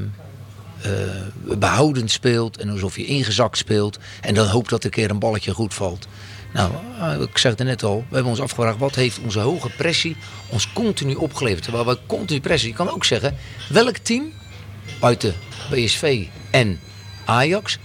eh, 0.83 1.59
behoudend 1.59 2.11
speelt 2.11 2.59
en 2.59 2.71
alsof 2.71 2.97
je 2.97 3.05
ingezakt 3.05 3.57
speelt. 3.59 3.99
En 4.21 4.35
dan 4.35 4.47
hoopt 4.47 4.71
dat 4.71 4.85
een 4.85 4.90
keer 4.90 5.11
een 5.11 5.19
balletje 5.19 5.55
goed 5.55 5.75
valt. 5.75 6.07
Nou, 6.55 6.73
eh, 7.01 7.21
ik 7.21 7.38
zeg 7.38 7.53
het 7.57 7.67
net 7.67 7.83
al, 7.83 7.97
we 8.09 8.14
hebben 8.14 8.31
ons 8.33 8.40
afgevraagd 8.40 8.79
wat 8.79 8.95
heeft 8.95 9.19
onze 9.25 9.38
hoge 9.40 9.71
pressie 9.71 10.17
ons 10.49 10.73
continu 10.73 11.14
opgeleverd. 11.14 11.62
Terwijl 11.62 11.87
we 11.87 11.99
continu 12.07 12.40
pressie, 12.40 12.69
je 12.69 12.75
kan 12.75 12.90
ook 12.90 13.05
zeggen, 13.05 13.37
welk 13.69 13.97
team 13.97 14.33
buiten 15.01 15.35
BSV 15.71 16.27
en 16.51 16.81
Ajax 17.25 17.79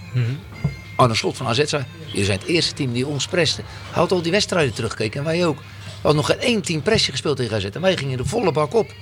aan 0.96 1.08
de 1.08 1.14
slot 1.14 1.36
van 1.36 1.46
AZ 1.46 1.64
zei, 1.64 1.84
je 2.12 2.24
zijn 2.24 2.38
het 2.38 2.48
eerste 2.48 2.74
team 2.74 2.92
die 2.92 3.06
ons 3.06 3.26
preste. 3.26 3.62
Hij 3.90 4.00
had 4.00 4.12
al 4.12 4.22
die 4.22 4.32
wedstrijden 4.32 4.74
teruggekeken 4.74 5.18
en 5.20 5.26
wij 5.26 5.46
ook. 5.46 5.58
We 5.58 6.06
hadden 6.06 6.16
nog 6.16 6.26
geen 6.26 6.40
één 6.40 6.62
team 6.62 6.82
pressie 6.82 7.10
gespeeld 7.10 7.36
tegen 7.36 7.56
AZ. 7.56 7.64
En 7.64 7.80
wij 7.80 7.96
gingen 7.96 8.16
de 8.16 8.24
volle 8.24 8.52
bak 8.52 8.74
op. 8.74 8.92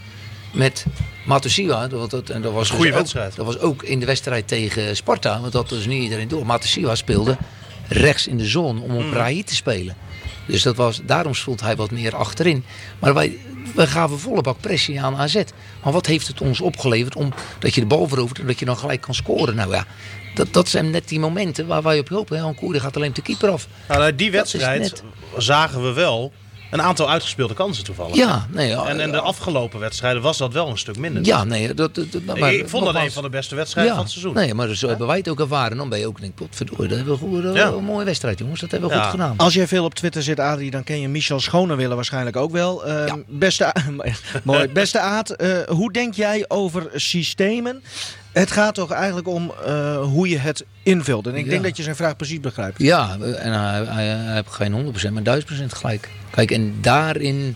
Met 0.52 0.84
Matosiwa. 1.26 1.86
Dat, 1.88 2.10
dat, 2.10 2.30
en 2.30 2.42
dat 2.42 2.52
was 2.52 2.68
Goeie 2.70 2.82
dus 2.84 2.92
ook- 2.92 2.98
wedstrijd. 2.98 3.36
dat 3.36 3.46
was 3.46 3.58
ook 3.58 3.82
in 3.82 4.00
de 4.00 4.06
wedstrijd 4.06 4.48
tegen 4.48 4.96
Sparta. 4.96 5.40
Want 5.40 5.52
dat 5.52 5.70
was 5.70 5.86
niet 5.86 6.02
iedereen 6.02 6.28
door. 6.28 6.46
Matosiwa 6.46 6.94
speelde 6.94 7.36
rechts 7.88 8.26
in 8.26 8.38
de 8.38 8.46
zone 8.46 8.80
om 8.80 8.96
op 8.96 9.04
Mm. 9.04 9.12
Rai 9.12 9.44
te 9.44 9.54
spelen. 9.54 9.96
Dus 10.46 10.62
dat 10.62 10.76
was, 10.76 11.00
daarom 11.04 11.34
stond 11.34 11.60
hij 11.60 11.76
wat 11.76 11.90
meer 11.90 12.16
achterin. 12.16 12.64
Maar 12.98 13.14
wij, 13.14 13.38
wij 13.74 13.86
gaven 13.86 14.18
volle 14.18 14.40
bak 14.40 14.60
pressie 14.60 15.02
aan 15.02 15.16
AZ. 15.16 15.42
Maar 15.82 15.92
wat 15.92 16.06
heeft 16.06 16.26
het 16.26 16.40
ons 16.40 16.60
opgeleverd 16.60 17.16
om 17.16 17.32
dat 17.58 17.74
je 17.74 17.80
de 17.80 17.86
bal 17.86 18.08
verovert 18.08 18.38
en 18.38 18.46
dat 18.46 18.58
je 18.58 18.64
dan 18.64 18.76
gelijk 18.76 19.00
kan 19.00 19.14
scoren? 19.14 19.54
Nou 19.54 19.72
ja, 19.72 19.86
dat, 20.34 20.52
dat 20.52 20.68
zijn 20.68 20.90
net 20.90 21.08
die 21.08 21.20
momenten 21.20 21.66
waar 21.66 21.82
wij 21.82 21.98
op 21.98 22.08
hopen. 22.08 22.40
Ankoer 22.40 22.80
gaat 22.80 22.96
alleen 22.96 23.12
de 23.12 23.22
keeper 23.22 23.48
af. 23.48 23.68
Nou, 23.88 24.14
die 24.14 24.30
wedstrijd 24.30 24.80
net. 24.80 25.02
zagen 25.36 25.82
we 25.82 25.92
wel 25.92 26.32
een 26.70 26.82
aantal 26.82 27.10
uitgespeelde 27.10 27.54
kansen 27.54 27.84
toevallig. 27.84 28.16
Ja, 28.16 28.46
nee, 28.50 28.68
ja, 28.68 28.86
En, 28.86 29.00
en 29.00 29.10
de 29.10 29.20
afgelopen 29.20 29.80
wedstrijden 29.80 30.22
was 30.22 30.38
dat 30.38 30.52
wel 30.52 30.68
een 30.68 30.78
stuk 30.78 30.98
minder. 30.98 31.24
ja, 31.24 31.44
nee, 31.44 31.74
dat, 31.74 31.94
dat, 31.94 32.12
dat- 32.12 32.22
Ik- 32.22 32.38
maar 32.40 32.52
ik 32.52 32.68
vond 32.68 32.84
dat 32.84 32.94
een 32.94 33.12
van 33.12 33.22
de 33.22 33.28
beste 33.28 33.54
wedstrijden 33.54 33.92
van 33.94 34.02
het 34.02 34.12
seizoen. 34.12 34.34
Nee, 34.34 34.54
maar 34.54 34.74
zo 34.74 34.88
hebben 34.88 35.06
wij 35.06 35.16
het 35.16 35.28
ook 35.28 35.40
ervaren. 35.40 35.76
Dan 35.76 35.88
ben 35.88 35.98
je 35.98 36.06
ook, 36.06 36.20
denk 36.20 36.30
ik, 36.30 36.36
potverdorie, 36.38 36.88
dat 36.88 36.96
hebben 36.96 37.14
we 37.18 37.20
goed, 37.20 37.54
Ja. 37.56 37.66
een 37.66 37.84
mooie 37.84 38.04
wedstrijd, 38.04 38.38
jongens. 38.38 38.60
Dat 38.60 38.70
hebben 38.70 38.88
we 38.88 38.94
Ja. 38.94 39.02
goed 39.02 39.10
gedaan. 39.10 39.34
als 39.36 39.54
jij 39.54 39.66
veel 39.66 39.84
op 39.84 39.94
Twitter 39.94 40.22
zit, 40.22 40.40
Adrie, 40.40 40.70
dan 40.70 40.84
ken 40.84 41.00
je 41.00 41.08
Michel 41.08 41.40
Schonewille 41.40 41.94
waarschijnlijk 41.94 42.36
ook 42.36 42.50
wel. 42.52 42.84
Ehm, 42.86 43.06
Ja. 43.06 43.16
Beste, 43.26 43.74
mooi. 44.44 44.68
Beste 44.68 44.98
Aad, 44.98 45.30
eh, 45.30 45.50
hoe 45.66 45.92
denk 45.92 46.14
jij 46.14 46.44
over 46.48 46.90
systemen? 46.94 47.82
Het 48.32 48.50
gaat 48.50 48.74
toch 48.74 48.90
eigenlijk 48.90 49.28
om 49.28 49.52
eh, 49.66 49.96
hoe 50.02 50.28
je 50.28 50.38
het 50.38 50.64
invult. 50.82 51.26
En 51.26 51.34
ik 51.34 51.44
Ja. 51.44 51.50
denk 51.50 51.62
dat 51.62 51.76
je 51.76 51.82
zijn 51.82 51.96
vraag 51.96 52.16
precies 52.16 52.40
begrijpt. 52.40 52.78
Ja, 52.82 53.16
en 53.20 53.52
hij, 53.52 53.84
hij, 53.84 54.04
hij 54.06 54.34
heeft 54.34 54.50
geen 54.50 54.94
100%, 55.08 55.12
maar 55.12 55.40
1000% 55.40 55.44
gelijk. 55.66 56.08
Kijk, 56.30 56.50
en 56.50 56.74
daarin 56.80 57.54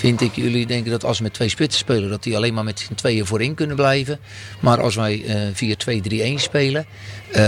vind 0.00 0.20
ik 0.20 0.34
jullie 0.34 0.66
denken 0.66 0.90
dat 0.90 1.04
als 1.04 1.18
we 1.18 1.22
met 1.22 1.34
twee 1.34 1.48
spitsen 1.48 1.80
spelen, 1.80 2.10
dat 2.10 2.22
die 2.22 2.36
alleen 2.36 2.54
maar 2.54 2.64
met 2.64 2.88
tweeën 2.94 3.26
voorin 3.26 3.54
kunnen 3.54 3.76
blijven. 3.76 4.18
Maar 4.60 4.80
als 4.80 4.94
wij 4.94 5.24
eh 5.24 6.34
4-2-3-1 6.36 6.40
spelen, 6.40 6.86
eh, 7.32 7.44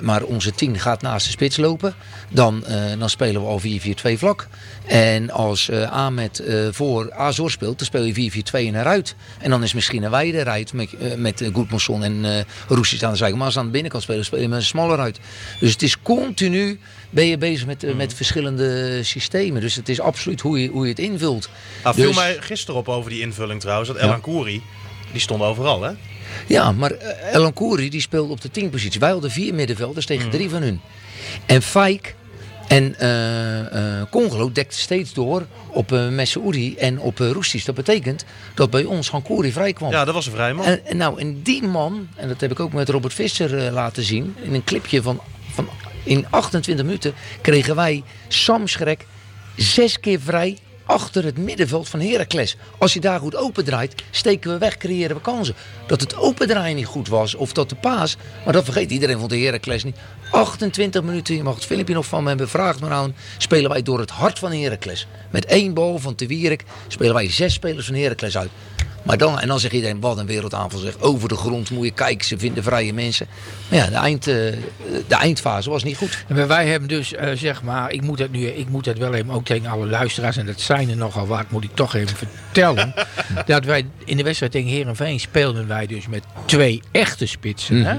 maar 0.00 0.22
onze 0.22 0.54
10 0.54 0.78
gaat 0.78 1.02
naast 1.02 1.26
de 1.26 1.32
spits 1.32 1.56
lopen, 1.56 1.94
dan, 2.30 2.66
eh, 2.66 2.98
dan 2.98 3.10
spelen 3.10 3.40
we 3.40 3.46
al 3.46 3.58
4-4-2 3.58 4.18
vlak. 4.18 4.48
En 4.86 5.30
als 5.30 5.68
eh 5.68 5.90
Ahmed 5.90 6.42
voor 6.70 7.12
Azor 7.12 7.50
speelt, 7.50 7.78
dan 7.78 7.86
speel 7.86 8.04
je 8.04 8.14
4-4-2 8.14 8.66
en 8.66 8.80
eruit. 8.80 9.14
En 9.38 9.50
dan 9.50 9.62
is 9.62 9.74
misschien 9.74 10.02
een 10.02 10.10
wijde 10.10 10.38
eruit 10.38 10.72
met, 10.72 11.18
met 11.18 11.40
uh, 11.40 11.54
Goedmanson 11.54 12.02
en 12.02 12.24
eh 12.24 12.44
Roesjes 12.68 13.04
aan 13.04 13.10
de 13.10 13.16
zijkant. 13.16 13.38
Maar 13.38 13.46
als 13.46 13.58
aan 13.58 13.64
de 13.64 13.70
binnenkant 13.70 14.02
spelen, 14.02 14.24
speel 14.24 14.40
je 14.40 14.48
met 14.48 14.58
een 14.58 14.64
smaller 14.64 14.98
uit. 14.98 15.18
Dus 15.60 15.72
het 15.72 15.82
is 15.82 16.02
continu, 16.02 16.78
ben 17.16 17.26
je 17.26 17.38
bezig 17.38 17.66
met, 17.66 17.84
eh, 17.84 17.94
met 17.94 18.14
verschillende 18.14 19.02
systemen. 19.02 19.60
Dus 19.60 19.74
het 19.74 19.88
is 19.88 20.00
absoluut 20.00 20.40
hoe 20.40 20.62
je, 20.62 20.68
hoe 20.68 20.82
je 20.82 20.90
het 20.90 20.98
invult. 20.98 21.48
Nou, 21.82 21.94
viel 21.94 22.06
Dus- 22.06 22.16
mij 22.16 22.36
gisteren 22.40 22.80
op 22.80 22.88
over 22.88 23.10
die 23.10 23.20
invulling 23.20 23.60
trouwens. 23.60 23.88
Dat. 23.88 23.98
Elan 23.98 24.20
Kouri, 24.20 24.62
die 25.12 25.20
stond 25.20 25.42
overal 25.42 25.82
hè? 25.82 25.90
Ja, 26.46 26.72
maar 26.72 26.90
eh, 26.90 27.34
Elan 27.34 27.52
Kouri 27.52 27.90
die 27.90 28.00
speelde 28.00 28.32
op 28.32 28.40
de 28.40 28.50
10 28.50 28.70
positie. 28.70 29.00
Wij 29.00 29.10
hadden 29.10 29.30
vier 29.30 29.54
middenvelders 29.54 30.06
tegen 30.06 30.30
drie 30.30 30.50
van 30.50 30.62
hun. 30.62 30.80
En 31.46 31.62
Fijk 31.62 32.14
en 32.68 32.98
eh 32.98 34.00
eh 34.00 34.06
Congolo 34.10 34.52
dekte 34.52 34.78
steeds 34.78 35.12
door 35.12 35.46
op 35.70 35.92
uh, 35.92 36.08
Messoudi 36.08 36.76
en 36.76 37.00
op 37.00 37.20
uh. 37.20 37.34
Dat 37.64 37.74
betekent 37.74 38.24
dat 38.54 38.70
bij 38.70 38.84
ons 38.84 39.10
Hankouri 39.10 39.52
vrij 39.52 39.72
kwam. 39.72 39.90
Ja, 39.90 40.04
dat 40.04 40.14
was 40.14 40.26
een 40.26 40.32
vrij 40.32 40.54
man. 40.54 40.64
En, 40.64 40.86
en 40.86 40.96
nou, 40.96 41.20
en 41.20 41.42
die 41.42 41.62
man, 41.62 42.08
en 42.16 42.28
dat 42.28 42.40
heb 42.40 42.50
ik 42.50 42.60
ook 42.60 42.72
met 42.72 42.88
Robert 42.88 43.14
Visser 43.14 43.66
eh, 43.66 43.72
laten 43.72 44.02
zien, 44.02 44.34
in 44.42 44.54
een 44.54 44.64
clipje 44.64 45.02
van 45.02 45.20
in 46.06 46.26
28 46.30 46.84
minuten 46.84 47.14
kregen 47.40 47.76
wij 47.76 48.02
Sam 48.28 48.66
Schrek 48.66 49.06
zes 49.56 50.00
keer 50.00 50.20
vrij 50.20 50.58
achter 50.86 51.24
het 51.24 51.38
middenveld 51.38 51.88
van 51.88 52.00
Heracles. 52.00 52.56
Als 52.78 52.92
je 52.92 53.00
daar 53.00 53.20
goed 53.20 53.36
opendraait, 53.36 54.02
steken 54.10 54.52
we 54.52 54.58
weg, 54.58 54.76
creëren 54.76 55.16
we 55.16 55.22
kansen. 55.22 55.54
Dat 55.86 56.00
het 56.00 56.16
opendraaien 56.16 56.76
niet 56.76 56.86
goed 56.86 57.08
was, 57.08 57.34
of 57.34 57.52
dat 57.52 57.68
de 57.68 57.74
paas, 57.74 58.16
maar 58.44 58.52
dat 58.52 58.64
vergeet 58.64 58.90
iedereen 58.90 59.18
van 59.18 59.28
de 59.28 59.38
Heracles 59.38 59.84
niet. 59.84 59.96
28 60.30 61.02
minuten, 61.02 61.34
je 61.34 61.42
mag 61.42 61.54
het 61.54 61.64
filmpje 61.64 61.94
nog 61.94 62.06
van 62.06 62.22
me 62.22 62.28
hebben, 62.28 62.48
vraag 62.48 62.80
maar 62.80 62.90
aan, 62.90 63.14
spelen 63.38 63.70
wij 63.70 63.82
door 63.82 63.98
het 63.98 64.10
hart 64.10 64.38
van 64.38 64.52
Heracles. 64.52 65.06
Met 65.30 65.44
één 65.44 65.74
bal 65.74 65.98
van 65.98 66.14
Te 66.14 66.26
Wierik 66.26 66.64
spelen 66.88 67.14
wij 67.14 67.30
zes 67.30 67.52
spelers 67.52 67.86
van 67.86 67.94
Heracles 67.94 68.36
uit. 68.36 68.50
Maar 69.06 69.18
dan, 69.18 69.40
en 69.40 69.48
dan 69.48 69.60
zegt 69.60 69.74
iedereen, 69.74 70.00
wat 70.00 70.18
een 70.18 70.26
wereldaanval 70.26 70.80
zeg. 70.80 70.98
Over 71.00 71.28
de 71.28 71.36
grond 71.36 71.70
moet 71.70 71.84
je 71.84 71.90
kijken, 71.92 72.26
ze 72.26 72.38
vinden 72.38 72.62
vrije 72.62 72.92
mensen. 72.92 73.26
Maar 73.68 73.78
ja, 73.78 73.86
de, 73.86 73.94
eind, 73.94 74.26
eh, 74.26 74.34
de 75.08 75.14
eindfase 75.14 75.70
was 75.70 75.84
niet 75.84 75.96
goed. 75.96 76.24
Maar 76.28 76.46
wij 76.48 76.66
hebben 76.68 76.88
dus, 76.88 77.14
eh, 77.14 77.30
zeg 77.36 77.62
maar, 77.62 77.90
ik 77.92 78.02
moet, 78.02 78.18
het 78.18 78.32
nu, 78.32 78.46
ik 78.46 78.68
moet 78.68 78.84
het 78.86 78.98
wel 78.98 79.14
even 79.14 79.30
ook 79.30 79.44
tegen 79.44 79.66
alle 79.70 79.86
luisteraars, 79.86 80.36
en 80.36 80.46
dat 80.46 80.60
zijn 80.60 80.90
er 80.90 80.96
nogal 80.96 81.26
wat, 81.26 81.50
moet 81.50 81.64
ik 81.64 81.74
toch 81.74 81.94
even 81.94 82.16
vertellen. 82.16 82.94
dat 83.46 83.64
wij 83.64 83.86
in 84.04 84.16
de 84.16 84.22
wedstrijd 84.22 84.52
tegen 84.52 84.68
Herenveen 84.70 85.20
speelden 85.20 85.66
wij 85.68 85.86
dus 85.86 86.06
met 86.08 86.22
twee 86.44 86.82
echte 86.92 87.26
spitsen. 87.26 87.84
hè? 87.84 87.96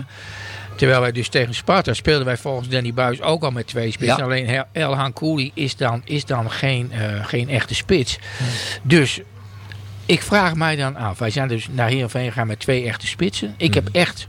Terwijl 0.76 1.02
wij 1.02 1.12
dus 1.12 1.28
tegen 1.30 1.54
Sparta 1.54 1.94
speelden 1.94 2.26
wij 2.26 2.38
volgens 2.38 2.70
Danny 2.70 2.94
Buis 2.94 3.22
ook 3.22 3.44
al 3.44 3.52
met 3.52 3.68
twee 3.68 3.92
spitsen. 3.92 4.18
Ja. 4.18 4.24
Alleen 4.24 4.48
El- 4.48 4.64
Elhan 4.72 5.14
Kouli 5.14 5.52
is 5.54 5.76
dan, 5.76 6.02
is 6.06 6.26
dan 6.26 6.52
geen, 6.52 6.92
eh, 6.92 7.26
geen 7.26 7.50
echte 7.50 7.76
spits. 7.76 8.18
Dus 8.82 9.20
ik 10.08 10.22
vraag 10.22 10.56
mij 10.56 10.76
dan 10.76 10.96
af. 10.96 11.20
Wij 11.20 11.30
zijn 11.30 11.48
dus 11.48 11.68
naar 11.72 11.88
Heerenveen 11.90 12.28
gegaan 12.28 12.48
met 12.48 12.60
twee 12.60 12.86
echte 12.86 13.08
spitsen. 13.08 13.54
Ik 13.58 13.74
heb 13.74 13.90
echt 13.92 14.28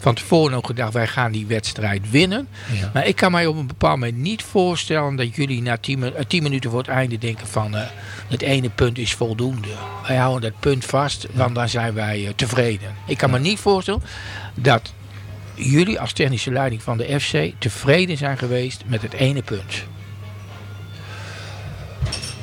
van 0.00 0.14
tevoren 0.14 0.56
ook 0.56 0.66
gedacht, 0.66 0.92
wij 0.92 1.06
gaan 1.06 1.32
die 1.32 1.46
wedstrijd 1.46 2.10
winnen. 2.10 2.48
Ja. 2.72 2.90
Maar 2.94 3.06
ik 3.06 3.16
kan 3.16 3.30
mij 3.32 3.46
op 3.46 3.56
een 3.56 3.66
bepaald 3.66 3.98
moment 3.98 4.16
niet 4.16 4.42
voorstellen 4.42 5.16
dat 5.16 5.34
jullie 5.36 5.62
na 5.62 5.76
10 5.76 5.98
mi- 5.98 6.08
eh, 6.08 6.24
10 6.28 6.42
minuten 6.42 6.70
voor 6.70 6.78
het 6.78 6.88
einde 6.88 7.18
denken 7.18 7.46
van 7.46 7.76
eh, 7.76 7.82
het 8.28 8.42
ene 8.42 8.68
punt 8.70 8.98
is 8.98 9.14
voldoende. 9.14 9.68
Wij 10.06 10.16
houden 10.16 10.50
dat 10.50 10.60
punt 10.60 10.84
vast, 10.84 11.26
want 11.32 11.54
dan 11.54 11.68
zijn 11.68 11.94
wij 11.94 12.26
eh, 12.26 12.32
tevreden. 12.36 12.94
Ik 13.06 13.16
kan 13.18 13.30
me 13.30 13.38
niet 13.38 13.58
voorstellen 13.58 14.02
dat 14.54 14.92
jullie 15.54 16.00
als 16.00 16.12
technische 16.12 16.50
leiding 16.52 16.82
van 16.82 16.96
de 16.98 17.20
FC 17.20 17.52
tevreden 17.58 18.16
zijn 18.16 18.38
geweest 18.38 18.82
met 18.86 19.02
het 19.02 19.12
ene 19.12 19.42
punt. 19.42 19.84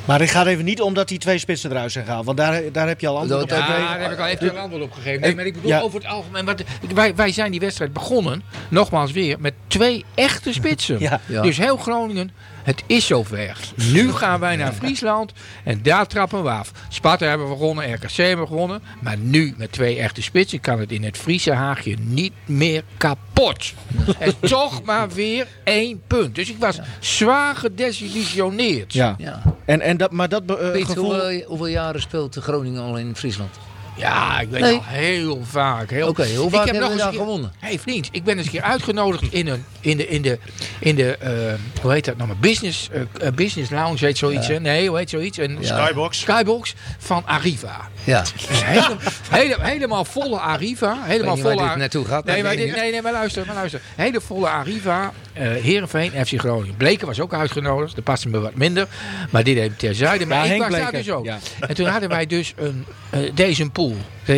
Maar 0.06 0.20
het 0.20 0.30
gaat 0.30 0.46
even 0.48 0.65
niet 0.65 0.82
om 0.82 0.94
dat 0.94 1.08
die 1.08 1.18
twee 1.20 1.38
spitsen 1.38 1.72
eruit 1.72 1.91
zijn 1.91 2.06
gehaald. 2.06 2.26
Want 2.26 2.38
daar, 2.38 2.62
daar 2.72 2.88
heb 2.88 3.00
je 3.02 3.08
al 3.08 3.18
antwoord 3.18 3.41
op. 3.44 3.50
Dat- 3.50 3.58
Ja, 3.58 3.63
gegeven. 3.65 3.88
daar 3.89 4.02
heb 4.02 4.12
ik 4.12 4.20
al 4.20 4.26
even 4.26 4.50
een 4.50 4.58
antwoord 4.58 4.84
op 4.84 4.91
gegeven. 4.91 5.22
Nee, 5.22 5.36
maar 5.36 5.46
ik 5.46 5.54
bedoel 5.54 5.70
Ja. 5.70 5.80
over 5.80 6.00
het 6.00 6.08
algemeen. 6.10 6.46
Want 6.46 6.63
wij, 6.94 7.15
wij 7.15 7.32
zijn 7.32 7.52
die 7.52 7.60
wedstrijd 7.60 7.94
begonnen, 7.94 8.44
nogmaals 8.70 9.12
weer, 9.12 9.39
met 9.39 9.54
twee 9.68 10.06
echte 10.15 10.54
spitsen. 10.54 11.00
Ja. 11.06 11.20
Ja. 11.26 11.41
Dus 11.41 11.58
heel 11.58 11.78
Groningen, 11.78 12.32
het 12.65 12.84
is 12.88 13.06
zover. 13.06 13.58
Nu 13.75 14.12
gaan 14.12 14.39
wij 14.39 14.56
naar 14.56 14.73
Friesland 14.73 15.34
en 15.63 15.84
daar 15.84 16.08
trappen 16.08 16.43
we 16.43 16.49
af. 16.49 16.71
Sparta 16.89 17.25
hebben 17.25 17.49
we 17.49 17.54
gewonnen, 17.54 17.93
RKC 17.93 18.12
hebben 18.12 18.45
we 18.45 18.51
gewonnen. 18.51 18.82
Maar 19.01 19.17
nu 19.17 19.54
met 19.58 19.71
twee 19.71 19.97
echte 19.97 20.21
spitsen 20.21 20.60
kan 20.60 20.80
het 20.80 20.91
in 20.91 21.04
het 21.04 21.17
Friese 21.17 21.54
Haagje 21.54 21.95
niet 21.99 22.34
meer 22.45 22.84
kapot. 22.97 23.73
En 24.19 24.34
toch 24.49 24.84
maar 24.84 25.10
weer 25.10 25.47
één 25.63 26.01
punt. 26.08 26.36
Dus 26.36 26.49
ik 26.49 26.58
was 26.60 26.80
zwaar 26.99 27.56
gedesillusioneerd. 27.56 28.93
Ja. 28.93 29.15
Ja. 29.17 29.41
En, 29.65 29.82
en 29.82 29.97
dat, 29.97 30.12
maar 30.12 30.30
dat 30.30 30.43
Weet 30.45 30.78
je 30.78 30.86
gevoel... 30.86 31.04
hoeveel, 31.04 31.43
hoeveel 31.47 31.67
jaren 31.67 32.01
speelt 32.01 32.34
de 32.34 32.41
Groningen 32.41 32.82
al 32.82 32.97
in 32.97 33.15
Friesland? 33.15 33.56
Ja, 33.98 34.40
ik 34.40 34.50
weet 34.50 34.62
Nee. 34.62 34.74
al 34.74 34.82
heel 34.86 35.42
vaak. 35.50 35.90
Heel... 35.90 36.08
Oké, 36.08 36.36
hoe 36.36 36.46
Ik 36.48 36.54
vaak 36.54 36.66
heb 36.66 36.74
hebben 36.76 36.82
nog 36.92 37.00
eens 37.00 37.10
keer- 37.10 37.20
gewonnen? 37.20 37.52
hey, 37.60 37.80
vriend, 37.80 38.10
ik 38.12 38.24
ben 38.24 38.38
eens 38.38 38.46
een 38.46 38.52
keer 38.52 38.62
uitgenodigd 38.62 39.34
in, 39.34 39.48
een, 39.48 39.66
in 39.80 39.98
de, 39.98 40.08
in 40.08 40.22
de, 40.22 40.40
in 40.80 40.96
de 40.96 41.18
eh, 41.18 41.82
hoe 41.82 41.92
heet 41.92 42.06
dat 42.06 42.16
nou, 42.16 42.28
maar 42.28 42.38
business, 42.38 42.90
eh, 42.92 43.30
business 43.36 43.72
lounge 43.72 43.98
heet 44.06 44.18
zoiets, 44.18 44.48
hè? 44.48 44.60
Nee, 44.60 44.88
hoe 44.88 44.98
heet 44.98 45.10
zoiets? 45.10 45.38
Een 45.38 45.58
Ja. 45.62 45.84
Skybox. 45.86 46.20
Skybox 46.20 46.74
van 46.98 47.24
Arriva. 47.26 47.90
Ja. 48.04 48.22
Dus 48.22 48.64
hele, 48.64 48.96
hele, 49.30 49.56
helemaal 49.60 50.06
volle 50.06 50.40
Arriva. 50.40 50.98
Helemaal 51.04 51.34
niet 51.36 51.44
waar 51.44 51.52
volle 51.52 51.64
dit 51.64 51.72
Ar- 51.72 51.78
naartoe 51.78 52.06
gaat, 52.06 52.26
Nee, 52.26 52.44
maar, 52.44 52.52
ik 52.52 52.58
dit, 52.58 52.76
nee, 52.76 52.92
nee, 52.92 53.02
maar 53.02 53.12
luister, 53.12 53.46
maar 53.46 53.56
luister. 53.56 53.82
Hele 53.96 54.22
volle 54.22 54.50
Arriva. 54.50 55.12
Eh 55.36 55.48
Heerenveen, 55.63 56.12
FC 56.26 56.39
Groningen. 56.39 56.76
Bleken 56.78 57.08
was 57.08 57.19
ook 57.19 57.34
uitgenodigd. 57.34 57.95
Dat 57.95 58.04
paste 58.04 58.30
me 58.30 58.39
wat 58.39 58.56
minder. 58.56 58.88
Maar 59.30 59.43
dit 59.43 59.58
even 59.58 59.76
terzijde. 59.78 60.26
Maar 60.26 60.48
Ja, 60.48 60.54
ik 60.54 60.62
was 60.62 60.71
daar 60.71 60.91
dus 60.91 61.12
ook. 61.12 61.26
ja. 61.26 61.38
En 61.60 61.76
toen 61.76 61.88
hadden 61.88 62.10
wij 62.10 62.26
dus 62.26 62.54
een, 62.56 62.86
eh, 63.10 63.19
deze 63.34 63.69
pool. 63.69 63.95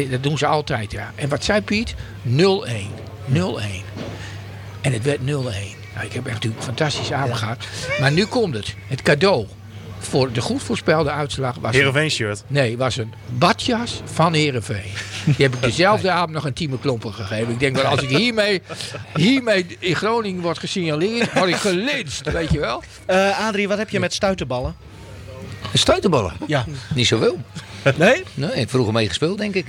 Dat 0.09 0.23
doen 0.23 0.37
ze 0.37 0.45
altijd, 0.45 0.91
ja. 0.91 1.11
En 1.15 1.29
wat 1.29 1.43
zei 1.43 1.61
Piet? 1.61 1.95
0-1. 2.21 2.89
0-1. 3.25 3.83
En 4.81 4.93
het 4.93 5.03
werd 5.03 5.19
0-1. 5.21 5.25
Nou, 5.93 6.05
ik 6.05 6.13
heb 6.13 6.25
echt 6.25 6.33
natuurlijk 6.33 6.61
een 6.61 6.67
fantastische 6.67 7.13
avond 7.13 7.35
gehad. 7.37 7.57
Maar 7.99 8.11
nu 8.11 8.25
komt 8.25 8.53
het. 8.53 8.75
Het 8.87 9.01
cadeau 9.01 9.45
voor 9.99 10.31
de 10.31 10.41
goed 10.41 10.63
voorspelde 10.63 11.09
uitslag 11.11 11.55
was... 11.55 11.71
een- 11.71 11.77
Heerenveen 11.77 12.09
shirt. 12.11 12.43
Nee, 12.47 12.77
was 12.77 12.97
een 12.97 13.13
badjas 13.37 14.01
van 14.13 14.33
Heerenveen. 14.33 14.91
Die 15.25 15.35
heb 15.37 15.53
ik 15.53 15.61
dezelfde 15.61 16.11
avond 16.11 16.31
nog 16.31 16.45
een 16.45 16.53
Tieme 16.53 16.79
Klompen 16.79 17.13
gegeven. 17.13 17.53
Ik 17.53 17.59
denk 17.59 17.75
wel, 17.75 17.85
als 17.85 18.01
ik 18.01 18.09
hiermee, 18.09 18.61
hiermee 19.15 19.65
in 19.79 19.95
Groningen 19.95 20.41
word 20.41 20.59
gesignaleerd, 20.59 21.33
word 21.33 21.49
ik 21.49 21.55
gelinst, 21.55 22.31
weet 22.31 22.51
je 22.51 22.59
wel. 22.59 22.83
Eh, 23.05 23.47
Adrie, 23.47 23.67
wat 23.67 23.77
heb 23.77 23.89
je 23.89 23.99
met 23.99 24.13
stuiterballen? 24.13 24.75
Stuiterballen? 25.77 26.33
Ja. 26.47 26.65
Niet 26.95 27.07
zoveel. 27.07 27.37
Nee? 27.97 28.23
Nee, 28.33 28.67
vroeger 28.67 28.93
mee 28.93 29.07
gespeeld, 29.07 29.37
denk 29.37 29.55
ik. 29.55 29.65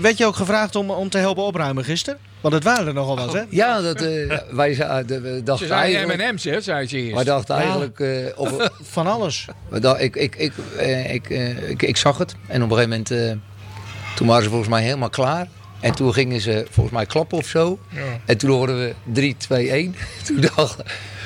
Werd 0.00 0.18
je 0.18 0.26
ook 0.26 0.36
gevraagd 0.36 0.76
om, 0.76 0.90
om 0.90 1.08
te 1.08 1.18
helpen 1.18 1.42
opruimen 1.42 1.84
gisteren? 1.84 2.18
Want 2.40 2.54
het 2.54 2.64
waren 2.64 2.86
er 2.86 2.94
nogal 2.94 3.16
wat, 3.16 3.32
hè? 3.32 3.42
Ja, 3.48 3.80
dat, 3.80 4.00
eh, 4.02 4.38
wij 4.50 4.74
za- 4.74 5.02
de- 5.02 5.20
we 5.20 5.34
Ze 5.36 5.42
dachten 5.42 5.70
eigenlijk... 5.70 6.30
M&M's, 6.32 6.44
hè, 6.44 6.60
zei 6.60 6.86
ze 6.88 6.96
eerst. 6.96 7.14
Wij 7.14 7.24
dachten 7.24 7.56
eigenlijk... 7.56 8.00
eh, 8.00 8.08
of, 8.36 8.68
Van 8.82 9.06
alles. 9.06 9.46
we 9.68 9.78
dacht- 9.80 10.00
ik, 10.00 10.16
ik, 10.16 10.36
ik, 10.36 10.52
eh, 10.78 11.14
ik, 11.14 11.30
eh, 11.30 11.68
ik, 11.70 11.82
ik 11.82 11.96
zag 11.96 12.18
het. 12.18 12.34
En 12.46 12.62
op 12.62 12.70
een 12.70 12.76
gegeven 12.76 12.88
moment... 12.90 13.10
eh, 13.10 14.16
toen 14.16 14.26
waren 14.26 14.42
ze 14.42 14.48
volgens 14.48 14.70
mij 14.70 14.82
helemaal 14.82 15.10
klaar. 15.10 15.46
En 15.80 15.92
toen 15.94 16.12
gingen 16.12 16.40
ze 16.40 16.66
volgens 16.70 16.94
mij 16.94 17.06
klappen 17.06 17.38
of 17.38 17.46
zo. 17.46 17.78
En 18.24 18.36
toen 18.38 18.50
hoorden 18.50 18.78
we 18.78 18.94
3, 19.12 19.36
2, 19.36 19.70
1. 19.70 19.94
Toen 20.26 20.40
dachten 20.56 20.84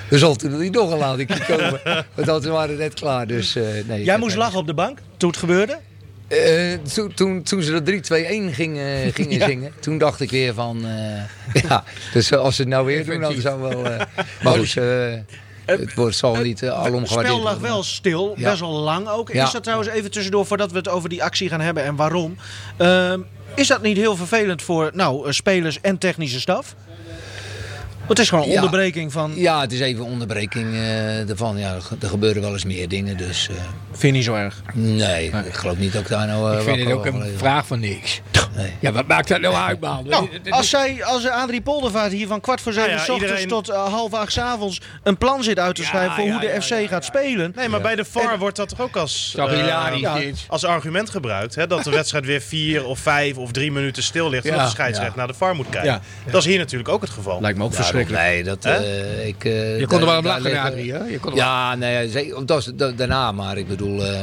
er 0.11 0.18
zal 0.18 0.36
toen 0.36 0.59
niet 0.59 0.72
nog 0.74 0.90
een 0.92 0.98
lading 0.98 1.46
komen. 1.46 1.80
Want 2.14 2.44
we 2.44 2.50
waren 2.50 2.76
net 2.76 2.94
klaar. 2.94 3.26
Dus, 3.26 3.56
eh, 3.56 3.64
nee, 3.86 4.04
Jij 4.04 4.18
moest 4.18 4.36
lachen 4.36 4.59
op 4.59 4.66
de 4.66 4.74
bank 4.74 4.98
toen 5.16 5.28
het 5.30 5.38
gebeurde? 5.38 5.78
Eh, 6.28 6.72
toen, 6.94 7.14
toen, 7.14 7.42
toen 7.42 7.62
ze 7.62 7.72
dat 7.72 7.84
3, 7.84 8.00
2, 8.00 8.24
1 8.24 8.52
gingen, 8.52 9.12
gingen 9.14 9.38
Ja. 9.38 9.46
zingen, 9.46 9.72
toen 9.80 9.98
dacht 9.98 10.20
ik 10.20 10.30
weer 10.30 10.54
van, 10.54 10.84
eh, 10.86 11.62
ja, 11.68 11.84
dus 12.12 12.32
als 12.32 12.56
ze 12.56 12.61
het 12.62 12.70
nou 12.70 12.86
weer 12.86 13.04
doen, 13.06 13.20
dan 13.20 13.40
zou 13.40 13.61
wel, 13.61 13.84
eh, 13.90 14.00
maar 14.42 14.54
goed, 14.59 14.76
eh, 14.76 15.12
het 15.66 15.94
wordt, 15.94 16.16
zal 16.16 16.34
niet 16.36 16.62
uh, 16.62 16.70
alom 16.70 17.00
Het 17.02 17.11
spel 17.11 17.40
lag 17.40 17.59
wel 17.59 17.82
stil, 17.82 18.34
Ja. 18.36 18.50
best 18.50 18.61
wel 18.61 18.70
lang 18.72 19.09
ook. 19.09 19.32
Ja. 19.32 19.44
Is 19.44 19.50
dat 19.50 19.62
trouwens 19.62 19.90
even 19.90 20.11
tussendoor 20.11 20.46
voordat 20.46 20.70
we 20.72 20.76
het 20.78 20.88
over 20.88 21.09
die 21.09 21.22
actie 21.22 21.48
gaan 21.48 21.61
hebben 21.61 21.82
en 21.84 21.96
waarom? 21.96 22.36
Ehm, 22.76 23.20
is 23.54 23.66
dat 23.66 23.82
niet 23.82 23.96
heel 23.96 24.16
vervelend 24.16 24.62
voor 24.62 24.90
nou, 24.94 25.32
spelers 25.32 25.80
en 25.80 25.98
technische 25.98 26.40
staf? 26.40 26.74
Het 28.09 28.18
is 28.18 28.28
gewoon 28.28 28.44
een 28.44 28.50
Ja. 28.50 28.54
onderbreking 28.62 29.12
van. 29.12 29.32
Ja, 29.36 29.61
het 29.61 29.72
is 29.72 29.80
even 29.80 30.04
onderbreking 30.04 30.72
eh, 30.74 31.28
ervan. 31.30 31.59
Ja, 31.59 31.74
er 32.00 32.09
gebeuren 32.09 32.42
wel 32.42 32.52
eens 32.52 32.64
meer 32.64 32.88
dingen, 32.88 33.16
dus 33.16 33.48
eh, 33.48 33.54
Vind 33.90 34.02
je 34.02 34.09
niet 34.12 34.24
zo 34.24 34.34
erg. 34.34 34.62
nee, 34.74 35.26
ik 35.46 35.54
geloof 35.54 35.76
niet 35.76 35.92
dat 35.92 36.02
ik 36.02 36.09
daar 36.09 36.26
nou... 36.26 36.52
eh, 36.52 36.59
Ik 36.59 36.64
vind 36.64 36.78
het 36.88 36.92
ook 36.92 37.06
een 37.06 37.32
vraag 37.36 37.66
van 37.66 37.80
niks. 37.80 38.20
Nee. 38.56 38.72
Ja, 38.80 38.92
wat 38.92 39.06
maakt 39.06 39.28
dat 39.28 39.40
nou 39.40 39.54
uit, 39.68 39.80
man? 39.80 40.06
Nou, 40.09 40.28
als, 40.50 40.68
zij, 40.70 41.04
als 41.04 41.28
Adrie 41.28 41.61
Poldervaart 41.61 42.12
hier 42.12 42.26
van 42.26 42.40
kwart 42.40 42.61
voor 42.61 42.72
zeven 42.72 42.88
Nou 42.90 43.00
ja, 43.00 43.06
s 43.06 43.11
ochtends 43.11 43.40
iedereen- 43.40 43.62
tot 43.64 43.74
half 43.76 44.14
acht 44.14 44.32
s 44.32 44.38
avonds 44.38 44.80
een 45.02 45.18
plan 45.18 45.42
zit 45.42 45.59
uit 45.59 45.74
te 45.74 45.82
Ja, 45.82 45.88
schrijven 45.88 46.14
voor 46.14 46.24
ja, 46.24 46.30
hoe 46.30 46.40
de 46.40 46.46
ja, 46.46 46.61
FC 46.61 46.68
ja, 46.68 46.76
ja. 46.76 46.88
gaat 46.88 47.04
spelen. 47.04 47.52
Nee, 47.56 47.68
maar 47.68 47.80
bij 47.80 47.94
de 47.96 48.04
VAR 48.04 48.38
wordt 48.38 48.56
dat 48.56 48.68
toch 48.68 48.80
ook 48.80 48.96
als, 48.96 49.36
als 50.48 50.64
argument 50.64 51.11
gebruikt. 51.11 51.54
Hè, 51.54 51.66
dat 51.66 51.84
de 51.84 51.90
wedstrijd 52.00 52.24
weer 52.26 52.40
vier 52.40 52.84
of 52.84 52.98
vijf 52.98 53.36
of 53.36 53.52
drie 53.52 53.72
minuten 53.72 54.02
stil 54.02 54.28
ligt. 54.30 54.44
En 54.44 54.50
Ja. 54.50 54.56
dat 54.56 54.66
de 54.66 54.72
scheidsrechter 54.72 55.16
naar 55.18 55.26
de 55.26 55.34
VAR 55.34 55.54
moet 55.54 55.68
kijken. 55.68 55.90
Ja. 55.90 56.00
Dat 56.30 56.40
is 56.40 56.46
hier 56.46 56.59
natuurlijk 56.59 56.88
ook 56.88 57.00
het 57.00 57.11
geval. 57.11 57.40
Lijkt 57.40 57.59
me 57.59 57.64
ook 57.64 57.70
Ja, 57.72 57.76
verschrikkelijk. 58.07 58.34
Nee, 58.34 58.42
dat... 58.44 58.64
Eh, 58.64 59.26
ik, 59.26 59.44
eh, 59.44 59.78
Je 59.78 59.86
kon 59.86 60.01
er 60.01 60.07
wel 60.07 60.18
om 60.18 60.26
lachen, 60.26 60.61
Adrie, 60.61 60.92
hè? 60.92 61.05
Je 61.05 61.18
kon 61.18 61.34
Ja, 61.34 61.74
nee, 61.74 62.09
dat 62.44 62.72
da- 62.76 62.90
daarna. 62.90 63.32
Maar 63.32 63.57
ik 63.59 63.68
bedoel, 63.68 64.05
eh, 64.05 64.20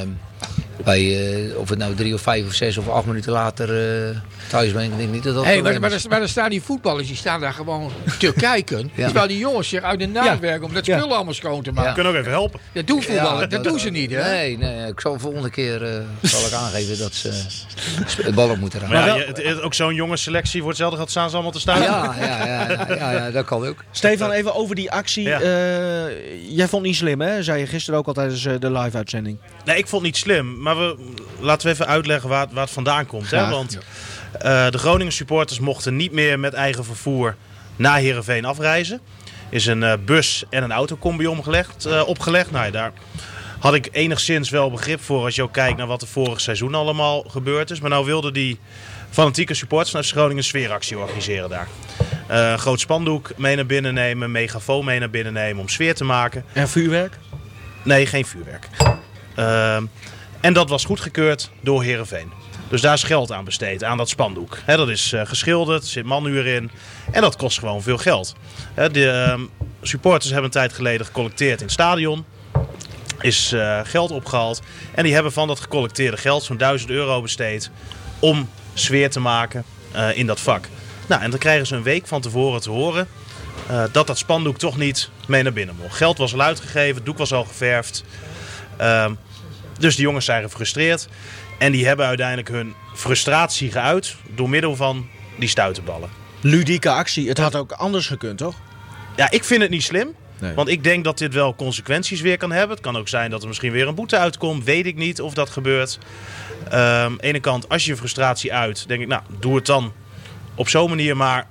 bij, 0.84 1.34
eh, 1.50 1.58
of 1.58 1.70
het 1.70 1.78
nou 1.80 1.94
drie 1.96 2.14
of 2.14 2.22
vijf 2.22 2.46
of 2.46 2.54
zes 2.54 2.78
of 2.78 2.90
acht 2.90 3.06
minuten 3.06 3.32
later 3.32 3.70
eh, 4.10 4.18
thuis 4.50 4.72
ben, 4.72 4.84
ik 4.84 4.98
denk 4.98 5.12
niet 5.12 5.24
dat 5.24 5.36
dat 5.36 5.44
Hey, 5.46 5.62
maar, 5.62 5.80
maar, 5.80 5.92
is. 5.92 6.08
maar 6.08 6.22
er 6.22 6.30
staan 6.30 6.50
die 6.50 6.62
voetballers, 6.62 7.08
die 7.08 7.16
staan 7.16 7.40
daar 7.40 7.54
gewoon 7.54 7.92
te 8.20 8.34
kijken. 8.38 8.92
Ja. 8.96 9.06
Terwijl 9.06 9.28
die 9.28 9.38
jongens 9.38 9.70
zich 9.70 9.82
uit 9.82 10.00
de 10.00 10.06
naad 10.08 10.40
werken 10.40 10.68
om 10.68 10.74
dat 10.74 10.86
Ja. 10.86 11.00
spul 11.00 11.16
allemaal 11.16 11.34
schoon 11.34 11.64
te 11.64 11.72
maken. 11.72 11.94
kunnen 11.94 12.12
ook 12.12 12.18
even 12.20 12.32
helpen. 12.32 12.60
Dat 12.72 12.88
doen 12.88 13.04
voetballers, 13.04 13.40
Ja, 13.42 13.48
dat, 13.48 13.64
doen 13.64 13.80
ze 13.80 13.90
niet, 13.90 14.12
hè? 14.12 14.22
Nee, 14.32 14.58
nee, 14.58 14.88
ik 14.88 15.00
zal 15.00 15.14
de 15.14 15.20
volgende 15.20 15.50
keer 15.50 15.84
eh, 15.84 16.00
zal 16.22 16.46
ik 16.48 16.54
aangeven 16.54 16.98
dat 16.98 17.14
ze 17.14 17.32
het 18.24 18.36
bal 18.36 18.50
op 18.50 18.58
moeten 18.58 18.80
raken. 18.80 18.96
Maar 18.96 19.06
ja, 19.08 19.14
wel- 19.14 19.22
je- 19.22 19.26
het, 19.28 19.44
het- 19.44 19.62
ook 19.62 19.74
zo'n 19.74 19.96
jonge 19.96 20.18
selectie 20.18 20.60
voor 20.60 20.70
hetzelfde 20.70 20.98
geld 20.98 21.10
staan 21.10 21.28
ze 21.30 21.34
allemaal 21.36 21.52
te 21.54 21.60
staan. 21.60 21.82
Ja, 21.82 22.16
ja, 22.20 22.26
ja, 22.46 22.46
ja, 22.72 22.96
ja, 22.96 23.12
ja, 23.12 23.32
dat 23.32 23.46
kan 23.46 23.68
ook. 23.68 23.84
Stefan, 23.92 24.32
even 24.32 24.56
over 24.56 24.76
die 24.76 24.92
actie. 24.92 25.24
Ja. 25.24 25.40
Eh, 25.42 25.50
jij 26.50 26.68
vond 26.68 26.72
het 26.72 26.82
niet 26.82 26.96
slim, 26.96 27.22
hè? 27.22 27.44
Zei 27.44 27.60
je 27.60 27.68
gisteren 27.68 28.00
ook 28.00 28.08
al 28.08 28.14
tijdens 28.14 28.44
de 28.44 28.72
live-uitzending. 28.72 29.38
Nee, 29.66 29.78
ik 29.78 29.88
vond 29.88 30.02
het 30.06 30.12
niet 30.12 30.22
slim. 30.22 30.62
Maar 30.66 30.78
we, 30.78 30.96
laten 31.40 31.68
we 31.68 31.74
even 31.74 31.88
uitleggen 31.88 32.30
waar, 32.30 32.42
het- 32.42 32.52
waar 32.54 32.64
het 32.64 32.72
vandaan 32.74 33.06
komt. 33.06 33.32
Hè? 33.32 33.50
Want 33.50 33.78
eh, 34.40 34.70
de 34.70 34.78
Groningen 34.78 35.14
supporters 35.14 35.60
mochten 35.60 35.96
niet 35.96 36.12
meer 36.12 36.40
met 36.40 36.54
eigen 36.54 36.86
vervoer 36.86 37.36
naar 37.76 37.98
Heerenveen 37.98 38.46
afreizen. 38.46 39.00
Is 39.50 39.66
een 39.66 39.84
eh, 39.84 39.94
bus 40.06 40.44
en 40.50 40.64
een 40.64 40.72
autocombi 40.72 41.28
omgelegd, 41.28 41.86
eh, 41.86 42.08
opgelegd. 42.08 42.52
Nou, 42.52 42.66
ja, 42.66 42.72
daar 42.72 42.92
had 43.60 43.74
ik 43.74 43.90
enigszins 43.92 44.50
wel 44.50 44.72
begrip 44.72 45.02
voor 45.04 45.24
als 45.24 45.36
je 45.36 45.42
ook 45.44 45.54
kijkt 45.54 45.78
naar 45.78 45.88
wat 45.88 46.02
er 46.02 46.08
vorig 46.08 46.42
seizoen 46.42 46.76
allemaal 46.76 47.22
gebeurd 47.30 47.72
is. 47.72 47.80
Maar 47.80 47.90
nou 47.90 48.06
wilden 48.06 48.34
die 48.34 48.60
fanatieke 49.10 49.54
supporters 49.54 49.92
naar 49.94 50.04
Groningen 50.04 50.38
een 50.38 50.44
sfeeractie 50.44 50.98
organiseren 50.98 51.50
daar. 51.50 51.68
Groot 52.58 52.80
spandoek 52.80 53.32
mee 53.38 53.56
naar 53.56 53.66
binnen 53.66 53.94
nemen, 53.94 54.32
megafoon 54.32 54.86
mee 54.86 55.00
naar 55.00 55.10
binnen 55.10 55.34
nemen 55.34 55.62
om 55.62 55.70
sfeer 55.70 55.96
te 55.96 56.04
maken. 56.04 56.46
En 56.54 56.70
vuurwerk? 56.70 57.18
Nee, 57.84 58.06
geen 58.06 58.26
vuurwerk. 58.26 58.68
Ehm, 59.36 59.86
en 60.46 60.54
dat 60.54 60.70
was 60.70 60.86
goedgekeurd 60.86 61.50
door 61.62 61.84
Herenveen. 61.84 62.32
Dus 62.70 62.82
daar 62.82 62.94
is 62.94 63.04
geld 63.04 63.32
aan 63.32 63.46
besteed, 63.46 63.84
aan 63.84 63.98
dat 63.98 64.10
spandoek. 64.10 64.58
Dat 64.66 64.90
is 64.90 65.14
eh, 65.14 65.26
geschilderd, 65.26 65.84
er 65.84 65.90
zit 65.90 66.06
manuur 66.06 66.46
in. 66.46 66.72
En 67.12 67.22
dat 67.22 67.36
kost 67.36 67.60
gewoon 67.60 67.82
veel 67.82 67.98
geld. 67.98 68.36
De 68.92 69.10
ehm, 69.10 69.42
supporters 69.82 70.26
hebben 70.26 70.46
een 70.46 70.52
tijd 70.52 70.74
geleden 70.74 71.06
gecollecteerd 71.06 71.58
in 71.58 71.64
het 71.64 71.74
stadion. 71.74 72.26
Is 73.22 73.52
eh, 73.52 73.80
geld 73.84 74.12
opgehaald. 74.12 74.62
En 74.96 75.04
die 75.04 75.14
hebben 75.14 75.32
van 75.32 75.48
dat 75.48 75.60
gecollecteerde 75.60 76.18
geld 76.18 76.44
zo'n 76.44 76.58
1000 76.58 76.90
euro 76.90 77.22
besteed 77.22 77.70
om 78.20 78.50
sfeer 78.74 79.10
te 79.10 79.20
maken 79.20 79.64
eh, 79.92 80.18
in 80.18 80.26
dat 80.26 80.40
vak. 80.40 80.68
Nou, 81.08 81.22
en 81.22 81.30
dan 81.30 81.40
krijgen 81.40 81.68
ze 81.68 81.76
een 81.76 81.84
week 81.84 82.08
van 82.08 82.22
tevoren 82.22 82.62
te 82.62 82.70
horen 82.70 83.08
dat 83.92 84.08
dat 84.08 84.18
spandoek 84.18 84.58
toch 84.58 84.78
niet 84.78 85.10
mee 85.28 85.44
naar 85.44 85.54
binnen 85.54 85.76
mocht. 85.82 85.96
Geld 85.96 86.18
was 86.18 86.34
al 86.34 86.42
uitgegeven, 86.42 86.96
het 86.96 87.06
doek 87.06 87.18
was 87.18 87.34
al 87.34 87.44
geverfd. 87.44 88.04
Dus 89.80 89.96
die 89.96 90.06
jongens 90.06 90.26
zijn 90.26 90.44
gefrustreerd. 90.44 91.08
En 91.58 91.72
die 91.72 91.88
hebben 91.88 92.06
uiteindelijk 92.06 92.48
hun 92.48 92.74
frustratie 92.96 93.72
geuit 93.72 94.16
door 94.36 94.50
middel 94.50 94.76
van 94.76 95.08
die 95.36 95.50
stuitenballen. 95.50 96.10
Ludieke 96.42 96.90
actie. 96.90 97.28
Het 97.28 97.38
had 97.38 97.56
ook 97.56 97.72
anders 97.72 98.08
gekund, 98.08 98.38
toch? 98.38 98.56
Ja, 99.16 99.32
ik 99.32 99.44
vind 99.44 99.62
het 99.62 99.70
niet 99.70 99.84
slim. 99.84 100.16
Nee. 100.40 100.54
Want 100.54 100.70
ik 100.70 100.84
denk 100.84 101.04
dat 101.04 101.18
dit 101.18 101.34
wel 101.34 101.56
consequenties 101.56 102.22
weer 102.22 102.38
kan 102.38 102.52
hebben. 102.52 102.70
Het 102.70 102.86
kan 102.86 102.98
ook 102.98 103.08
zijn 103.08 103.30
dat 103.32 103.42
er 103.42 103.48
misschien 103.48 103.72
weer 103.72 103.88
een 103.88 103.96
boete 103.96 104.18
uitkomt. 104.18 104.64
Weet 104.64 104.86
ik 104.86 104.96
niet 104.96 105.22
of 105.22 105.34
dat 105.34 105.50
gebeurt. 105.50 106.00
De 106.70 107.16
ene 107.20 107.40
kant, 107.40 107.70
als 107.70 107.86
je 107.86 107.92
je 107.92 107.98
frustratie 107.98 108.54
uit, 108.54 108.88
denk 108.88 109.02
ik, 109.02 109.08
nou, 109.08 109.22
doe 109.40 109.56
het 109.56 109.66
dan 109.66 109.94
op 110.56 110.70
zo'n 110.70 110.90
manier. 110.90 111.18
Maar 111.18 111.48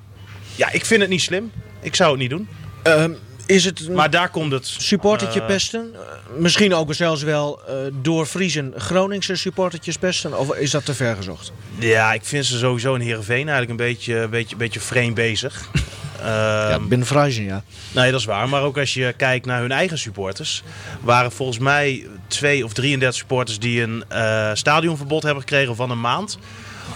ja, 0.57 0.73
ik 0.73 0.85
vind 0.85 1.01
het 1.01 1.11
niet 1.11 1.23
slim. 1.23 1.53
Ik 1.81 1.95
zou 1.95 2.11
het 2.11 2.21
niet 2.21 2.31
doen. 2.31 2.49
Ehm, 2.83 3.13
is 3.47 3.65
het 3.65 3.89
Maar 3.89 4.11
daar 4.11 4.29
komt 4.29 4.53
het. 4.53 4.67
supportertje 4.67 5.41
eh, 5.41 5.47
pesten? 5.47 5.95
Eh, 5.95 6.01
misschien 6.39 6.75
ook 6.75 6.95
zelfs 6.95 7.23
wel 7.23 7.61
eh 7.67 7.75
door 8.03 8.27
Friesen 8.27 8.73
Groningse 8.77 9.37
supportertjes 9.37 9.97
pesten? 9.97 10.39
Of 10.39 10.55
is 10.55 10.71
dat 10.71 10.85
te 10.85 10.95
ver 10.95 11.17
gezocht? 11.17 11.53
Ja, 11.79 12.13
ik 12.13 12.25
vind 12.25 12.47
ze 12.47 12.59
sowieso 12.59 12.95
in 12.95 13.01
Heerenveen 13.01 13.49
eigenlijk 13.49 13.71
een 13.71 13.87
beetje, 13.87 14.17
een 14.17 14.31
beetje, 14.31 14.53
een 14.53 14.59
beetje 14.59 14.81
vreemd 14.81 15.15
bezig. 15.15 15.63
Ehm, 16.25 16.71
ja, 16.71 16.79
binnen 16.79 17.07
Friesen, 17.07 17.45
ja. 17.45 17.63
Nee, 17.93 18.11
dat 18.11 18.21
is 18.21 18.27
waar. 18.27 18.49
Maar 18.49 18.63
ook 18.63 18.79
als 18.79 18.95
je 18.95 19.15
kijkt 19.17 19.47
naar 19.47 19.61
hun 19.61 19.73
eigen 19.73 19.99
supporters. 19.99 20.63
waren 21.01 21.33
volgens 21.33 21.59
mij 21.59 22.07
twee 22.27 22.65
of 22.65 22.73
33 22.73 23.19
supporters 23.19 23.59
die 23.59 23.83
een 23.83 24.05
eh, 24.09 24.51
stadionverbod 24.55 25.23
hebben 25.23 25.43
gekregen 25.43 25.77
van 25.77 25.91
een 25.91 26.01
maand. 26.01 26.39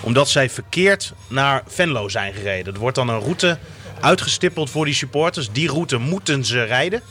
Omdat 0.01 0.29
zij 0.29 0.51
verkeerd 0.51 1.13
naar 1.29 1.63
Venlo 1.67 2.09
zijn 2.09 2.35
gereden. 2.35 2.75
Er 2.75 2.81
wordt 2.81 2.97
dan 2.97 3.09
een 3.09 3.21
route 3.21 3.59
uitgestippeld 4.01 4.71
voor 4.71 4.85
die 4.85 4.95
supporters. 4.95 5.53
Die 5.53 5.69
route 5.69 5.97
moeten 5.97 6.45
ze 6.45 6.63
rijden. 6.63 7.03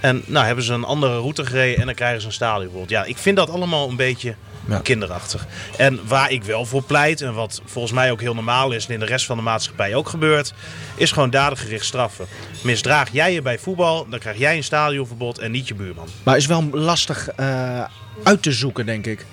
En 0.00 0.22
nou 0.26 0.46
hebben 0.46 0.64
ze 0.64 0.72
een 0.72 0.84
andere 0.84 1.18
route 1.18 1.46
gereden 1.46 1.80
en 1.80 1.86
dan 1.86 1.94
krijgen 1.94 2.20
ze 2.20 2.26
een 2.26 2.32
stadionverbod. 2.32 2.90
Ja, 2.90 3.04
ik 3.04 3.16
vind 3.16 3.36
dat 3.36 3.50
allemaal 3.50 3.88
een 3.88 3.96
beetje 3.96 4.34
Ja. 4.68 4.78
Kinderachtig. 4.78 5.46
En 5.76 6.00
waar 6.06 6.30
ik 6.30 6.44
wel 6.44 6.64
voor 6.64 6.82
pleit, 6.82 7.20
en 7.20 7.34
wat 7.34 7.60
volgens 7.64 7.92
mij 7.92 8.10
ook 8.10 8.20
heel 8.20 8.34
normaal 8.34 8.72
is 8.72 8.86
en 8.86 8.92
in 8.92 9.00
de 9.00 9.06
rest 9.06 9.26
van 9.26 9.36
de 9.36 9.42
maatschappij 9.42 9.94
ook 9.94 10.08
gebeurt, 10.08 10.52
is 10.96 11.12
gewoon 11.12 11.30
dadengericht 11.30 11.84
straffen. 11.84 12.26
Misdraag 12.62 13.08
jij 13.12 13.32
je 13.32 13.42
bij 13.42 13.58
voetbal, 13.58 14.06
dan 14.08 14.18
krijg 14.18 14.38
jij 14.38 14.56
een 14.56 14.64
stadionverbod 14.64 15.38
en 15.38 15.50
niet 15.50 15.68
je 15.68 15.74
buurman. 15.74 16.08
Maar 16.22 16.36
is 16.36 16.46
wel 16.46 16.68
lastig 16.72 17.28
eh, 17.28 17.84
uit 18.22 18.42
te 18.42 18.52
zoeken, 18.52 18.86
denk 18.86 19.06
ik. 19.06 19.26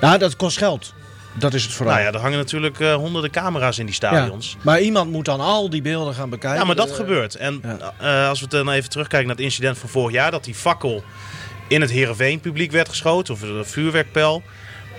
Nou, 0.00 0.18
dat 0.18 0.36
kost 0.36 0.58
geld. 0.58 0.94
Dat 1.32 1.54
is 1.54 1.62
het 1.62 1.72
vooral. 1.72 1.94
Nou 1.94 2.06
ja, 2.06 2.12
er 2.12 2.20
hangen 2.20 2.38
natuurlijk 2.38 2.80
eh, 2.80 2.94
honderden 2.94 3.30
camera's 3.30 3.78
in 3.78 3.86
die 3.86 3.96
Ja. 4.00 4.08
stadions. 4.08 4.56
Maar 4.62 4.80
iemand 4.80 5.10
moet 5.10 5.24
dan 5.24 5.40
al 5.40 5.70
die 5.70 5.82
beelden 5.82 6.14
gaan 6.14 6.30
bekijken. 6.30 6.58
Ja, 6.60 6.64
maar 6.66 6.76
dat 6.76 6.88
Eh, 6.90 6.94
gebeurt. 6.96 7.34
En 7.34 7.62
ja. 7.62 7.92
eh, 8.22 8.28
als 8.28 8.40
we 8.40 8.46
dan 8.46 8.70
even 8.70 8.90
terugkijken 8.90 9.26
naar 9.28 9.36
het 9.36 9.44
incident 9.44 9.78
van 9.78 9.88
vorig 9.88 10.12
jaar, 10.14 10.30
dat 10.30 10.44
die 10.44 10.54
fakkel 10.54 11.02
in 11.68 11.80
het 11.80 11.90
Heerenveen 11.90 12.40
publiek 12.40 12.72
werd 12.72 12.88
geschoten, 12.88 13.34
of 13.34 13.42
een 13.42 13.64
vuurwerkpijl. 13.66 14.42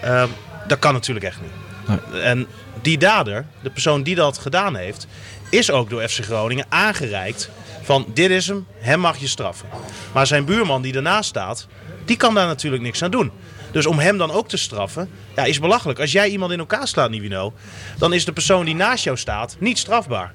eh, 0.02 0.24
dat 0.68 0.80
kan 0.80 0.94
natuurlijk 0.94 1.26
echt 1.26 1.40
niet. 1.42 2.00
En 2.24 2.48
die 2.82 2.98
dader, 2.98 3.46
de 3.64 3.70
persoon 3.70 4.04
die 4.04 4.16
dat 4.16 4.38
gedaan 4.38 4.76
heeft, 4.76 5.08
is 5.50 5.72
ook 5.72 5.90
door 5.90 6.08
FC 6.08 6.24
Groningen 6.24 6.66
aangereikt 6.70 7.50
van 7.82 8.06
dit 8.14 8.30
is 8.30 8.48
hem, 8.48 8.66
hem 8.80 9.00
mag 9.00 9.18
je 9.18 9.28
straffen. 9.28 9.68
Maar 10.14 10.28
zijn 10.28 10.46
buurman 10.46 10.82
die 10.82 10.94
ernaast 10.96 11.30
staat, 11.30 11.68
die 12.06 12.18
kan 12.18 12.34
daar 12.34 12.48
natuurlijk 12.48 12.84
niks 12.84 13.04
aan 13.04 13.12
doen. 13.12 13.32
Dus 13.72 13.86
om 13.86 14.00
hem 14.00 14.18
dan 14.18 14.32
ook 14.32 14.48
te 14.48 14.58
straffen, 14.58 15.10
ja, 15.36 15.44
is 15.44 15.60
belachelijk. 15.60 16.00
Als 16.00 16.12
jij 16.12 16.30
iemand 16.30 16.52
in 16.52 16.60
elkaar 16.60 16.88
slaat, 16.88 17.10
Nivino, 17.10 17.54
dan 17.98 18.14
is 18.14 18.26
de 18.26 18.32
persoon 18.32 18.66
die 18.66 18.76
naast 18.76 19.04
jou 19.04 19.18
staat 19.18 19.56
niet 19.60 19.78
strafbaar. 19.78 20.34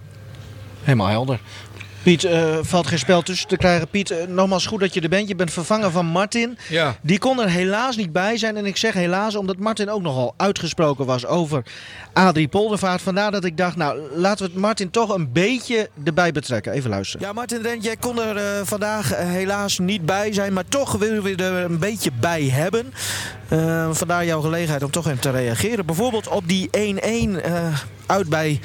Helemaal 0.83 1.09
helder. 1.09 1.39
Piet, 2.05 2.25
eh, 2.25 2.59
valt 2.63 2.87
geen 2.87 2.99
spel 2.99 3.23
tussen 3.23 3.49
te 3.49 3.57
krijgen. 3.57 3.89
Piet, 3.89 4.11
eh, 4.11 4.27
nogmaals 4.27 4.67
goed 4.67 4.81
dat 4.81 4.95
je 4.95 5.01
er 5.01 5.09
bent. 5.09 5.29
Je 5.29 5.35
bent 5.35 5.53
vervangen 5.53 5.93
van 5.93 6.07
Martin. 6.07 6.59
Ja. 6.69 6.97
Die 7.01 7.19
kon 7.19 7.41
er 7.41 7.49
helaas 7.49 7.97
niet 7.97 8.13
bij 8.13 8.37
zijn. 8.37 8.57
En 8.57 8.67
ik 8.67 8.77
zeg 8.77 8.95
helaas 8.95 9.37
omdat 9.37 9.57
Martin 9.57 9.91
ook 9.91 10.03
nogal 10.03 10.35
uitgesproken 10.37 11.07
was 11.07 11.27
over 11.27 11.63
Adrie 12.13 12.49
Poldervaart. 12.49 13.03
Vandaar 13.03 13.31
dat 13.31 13.45
ik 13.45 13.57
dacht, 13.57 13.77
nou 13.77 14.01
laten 14.15 14.47
we 14.47 14.53
het 14.53 14.61
Martin 14.61 14.91
toch 14.91 15.15
een 15.15 15.33
beetje 15.33 15.89
erbij 16.05 16.33
betrekken. 16.33 16.73
Even 16.73 16.91
luisteren. 16.91 17.27
Ja, 17.27 17.33
Martin 17.33 17.63
Rent, 17.63 17.85
jij 17.85 17.97
kon 17.97 18.21
er 18.21 18.37
eh, 18.37 18.45
vandaag 18.65 19.17
helaas 19.17 19.79
niet 19.79 20.07
bij 20.07 20.33
zijn. 20.33 20.53
Maar 20.53 20.69
toch 20.69 20.93
willen 20.93 21.23
we 21.23 21.35
er 21.35 21.65
een 21.65 21.79
beetje 21.79 22.11
bij 22.21 22.43
hebben. 22.43 22.93
Eh, 23.49 23.89
vandaar 23.93 24.25
jouw 24.25 24.41
gelegenheid 24.41 24.83
om 24.83 24.91
toch 24.91 25.07
even 25.07 25.19
te 25.19 25.31
reageren. 25.31 25.87
Bijvoorbeeld 25.87 26.29
op 26.29 26.49
die 26.49 26.69
1-1 26.71 27.43
eh, 27.43 27.79
uit 28.07 28.29
bij 28.29 28.61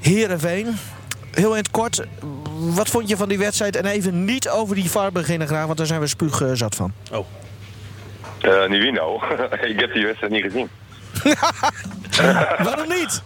Heerenveen. 0.00 0.76
Heel 1.30 1.50
in 1.50 1.56
het 1.56 1.70
kort, 1.70 2.02
wat 2.72 2.88
vond 2.88 3.08
je 3.08 3.16
van 3.16 3.28
die 3.28 3.38
wedstrijd? 3.38 3.76
En 3.76 3.86
even 3.86 4.24
niet 4.24 4.48
over 4.48 4.74
die 4.74 4.90
VAR 4.90 5.12
beginnen 5.12 5.46
graag, 5.48 5.66
want 5.66 5.78
daar 5.78 5.86
zijn 5.86 6.00
we 6.00 6.06
spuug 6.06 6.40
eh, 6.40 6.50
zat 6.52 6.74
van. 6.74 6.92
Oh. 7.12 7.26
Eh 8.40 8.68
Nivino, 8.68 9.20
ik 9.72 9.80
heb 9.80 9.92
die 9.92 10.04
wedstrijd 10.06 10.32
niet 10.32 10.42
gezien. 10.42 10.68
Waarom 12.64 12.88
niet? 12.88 13.22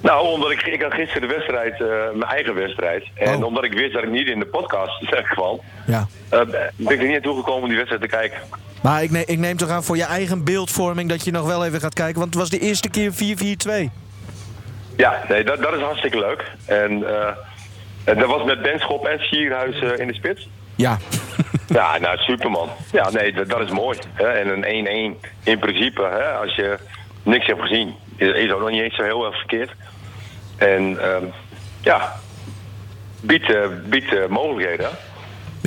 Nou, 0.00 0.26
omdat 0.28 0.50
ik, 0.50 0.62
ik 0.62 0.82
had 0.82 0.92
gisteren 0.94 1.28
de 1.28 1.34
wedstrijd, 1.34 1.72
eh, 1.72 1.86
mijn 1.88 2.30
eigen 2.30 2.54
wedstrijd. 2.54 3.04
En 3.14 3.36
Oh. 3.36 3.44
omdat 3.44 3.64
ik 3.64 3.72
wist 3.72 3.92
dat 3.92 4.02
ik 4.02 4.10
niet 4.10 4.26
in 4.28 4.38
de 4.38 4.46
podcast 4.46 5.04
kwam, 5.34 5.60
Ja. 5.86 6.06
eh, 6.28 6.40
ben 6.76 6.92
ik 6.94 6.98
er 6.98 7.02
niet 7.04 7.10
naartoe 7.10 7.36
gekomen 7.36 7.62
om 7.62 7.68
die 7.68 7.76
wedstrijd 7.76 8.02
te 8.02 8.08
kijken. 8.08 8.38
Maar 8.82 9.02
ik, 9.02 9.10
ne 9.10 9.24
ik 9.24 9.38
neem 9.38 9.56
toch 9.56 9.68
aan 9.68 9.84
voor 9.84 9.96
je 9.96 10.04
eigen 10.04 10.44
beeldvorming 10.44 11.08
dat 11.08 11.24
je 11.24 11.30
nog 11.30 11.46
wel 11.46 11.64
even 11.64 11.80
gaat 11.80 11.94
kijken. 11.94 12.18
Want 12.20 12.34
het 12.34 12.42
was 12.42 12.50
de 12.50 12.58
eerste 12.58 12.88
keer 12.88 13.12
4-4-2. 13.12 13.90
Ja, 14.96 15.24
nee, 15.28 15.44
dat, 15.44 15.62
dat 15.62 15.74
is 15.74 15.80
hartstikke 15.80 16.18
leuk. 16.18 16.44
En 16.64 17.08
eh, 17.08 17.28
en 18.06 18.18
dat 18.18 18.28
was 18.28 18.44
met 18.44 18.62
Benschop 18.62 19.06
en 19.06 19.18
Sierhuis 19.18 19.80
eh, 19.80 19.98
in 19.98 20.06
de 20.06 20.14
spits. 20.14 20.48
Ja. 20.74 20.98
Ja, 21.68 21.98
nou, 21.98 22.18
superman. 22.18 22.68
Ja, 22.92 23.10
nee, 23.10 23.32
dat, 23.32 23.48
dat 23.48 23.60
is 23.60 23.70
mooi. 23.70 23.98
Hè? 24.12 24.26
En 24.26 24.48
een 24.48 25.16
1-1 25.16 25.28
in 25.44 25.58
principe, 25.58 26.02
hè, 26.02 26.32
als 26.32 26.54
je 26.54 26.78
niks 27.22 27.46
hebt 27.46 27.60
gezien, 27.60 27.94
is, 28.16 28.52
ook 28.52 28.60
nog 28.60 28.70
niet 28.70 28.82
eens 28.82 28.94
zo 28.94 29.02
heel 29.02 29.26
erg 29.26 29.36
verkeerd. 29.36 29.70
En 30.56 30.98
ehm, 31.02 31.24
ja, 31.80 32.12
biedt, 33.20 33.54
eh, 33.54 33.68
biedt 33.84 34.14
eh, 34.14 34.26
mogelijkheden. 34.26 34.86
hè. 34.86 34.92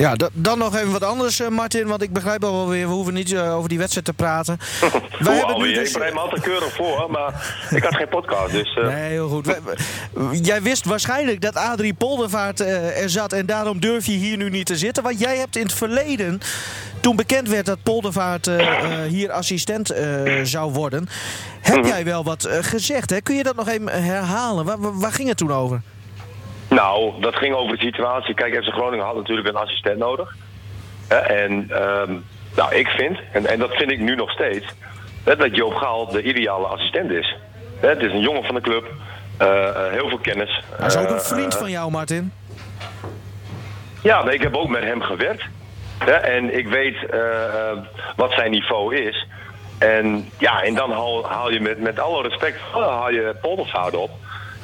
Ja, 0.00 0.14
da- 0.14 0.28
dan 0.32 0.58
nog 0.58 0.74
even 0.76 0.90
wat 0.92 1.04
anders, 1.04 1.40
eh, 1.40 1.48
Martin. 1.48 1.86
Want 1.86 2.02
ik 2.02 2.12
begrijp 2.12 2.44
al 2.44 2.52
wel 2.52 2.68
weer, 2.68 2.86
we 2.88 2.92
hoeven 2.94 3.14
niet 3.14 3.32
eh, 3.32 3.56
over 3.56 3.68
die 3.68 3.78
wedstrijd 3.78 4.06
te 4.06 4.12
praten. 4.12 4.58
Wij 5.18 5.36
hebben 5.36 5.58
nu 5.58 5.74
dus... 5.74 5.86
Ik 5.88 5.92
bereid 5.92 6.14
me 6.14 6.20
altijd 6.20 6.42
keurig 6.42 6.74
voor, 6.74 7.10
maar 7.10 7.56
ik 7.70 7.82
had 7.82 7.94
geen 7.94 8.08
podcast. 8.08 8.52
Dus 8.52 8.76
eh, 8.76 8.84
Nee, 8.86 9.10
heel 9.10 9.28
goed. 9.28 9.54
Jij 10.42 10.62
wist 10.62 10.84
waarschijnlijk 10.84 11.40
dat 11.40 11.54
Adrie 11.56 11.94
Poldervaart 11.94 12.60
er 12.60 13.10
zat 13.10 13.32
en 13.32 13.46
daarom 13.46 13.80
durf 13.80 14.06
je 14.06 14.12
hier 14.12 14.36
nu 14.36 14.50
niet 14.50 14.66
te 14.66 14.76
zitten. 14.76 15.02
Want 15.02 15.20
jij 15.20 15.36
hebt 15.36 15.56
in 15.56 15.62
het 15.62 15.74
verleden, 15.74 16.40
toen 17.00 17.16
bekend 17.16 17.48
werd 17.48 17.66
dat 17.66 17.82
Poldervaart 17.82 18.50
hier 19.08 19.30
assistent 19.32 19.94
zou 20.42 20.72
worden, 20.72 21.08
heb 21.60 21.84
jij 21.84 22.04
wel 22.04 22.24
wat 22.24 22.48
gezegd. 22.60 23.10
Hè? 23.10 23.20
Kun 23.20 23.36
je 23.36 23.42
dat 23.42 23.56
nog 23.56 23.68
even 23.68 24.02
herhalen? 24.04 24.64
Waar, 24.64 24.98
waar 24.98 25.12
ging 25.12 25.28
het 25.28 25.36
toen 25.36 25.52
over? 25.52 25.80
Nou, 26.70 27.20
dat 27.20 27.36
ging 27.36 27.54
over 27.54 27.76
de 27.76 27.82
situatie. 27.82 28.34
Kijk, 28.34 28.64
FC 28.64 28.68
Groningen 28.72 29.04
had 29.04 29.16
natuurlijk 29.16 29.48
een 29.48 29.56
assistent 29.56 29.98
nodig. 29.98 30.34
Hè, 31.08 31.16
en 31.16 31.66
ehm, 31.70 32.12
nou, 32.56 32.74
ik 32.74 32.88
vind, 32.88 33.18
en, 33.32 33.46
en 33.46 33.58
dat 33.58 33.74
vind 33.74 33.90
ik 33.90 33.98
nu 33.98 34.14
nog 34.14 34.30
steeds, 34.30 34.66
hè, 35.24 35.36
dat 35.36 35.56
Joop 35.56 35.74
Gaal 35.74 36.06
de 36.06 36.22
ideale 36.22 36.66
assistent 36.66 37.10
is. 37.10 37.36
Hè, 37.80 37.88
het 37.88 38.00
is 38.02 38.12
een 38.12 38.20
jongen 38.20 38.44
van 38.44 38.54
de 38.54 38.60
club, 38.60 38.84
eh, 39.36 39.68
eh, 39.68 39.92
heel 39.92 40.08
veel 40.08 40.18
kennis. 40.18 40.62
Hij 40.76 40.86
is 40.86 40.96
ook 40.96 41.08
een 41.08 41.14
Eh, 41.14 41.20
vriend 41.20 41.54
van 41.56 41.70
jou, 41.70 41.90
Martin. 41.90 42.32
Ja, 44.02 44.22
maar 44.22 44.34
ik 44.34 44.42
heb 44.42 44.56
ook 44.56 44.68
met 44.68 44.82
hem 44.82 45.02
gewerkt. 45.02 45.44
Hè, 45.98 46.12
en 46.12 46.56
ik 46.58 46.68
weet 46.68 46.96
wat 48.16 48.32
zijn 48.32 48.50
niveau 48.50 48.96
is. 48.96 49.26
En 49.78 50.28
ja, 50.38 50.62
en 50.62 50.74
dan 50.74 50.92
haal, 50.92 51.28
haal 51.28 51.50
je 51.52 51.60
met, 51.60 51.80
met 51.80 51.98
alle 51.98 52.22
respect 52.22 52.60
haal 52.72 53.10
je 53.10 53.34
Poldervaart 53.40 53.96
op. 53.96 54.10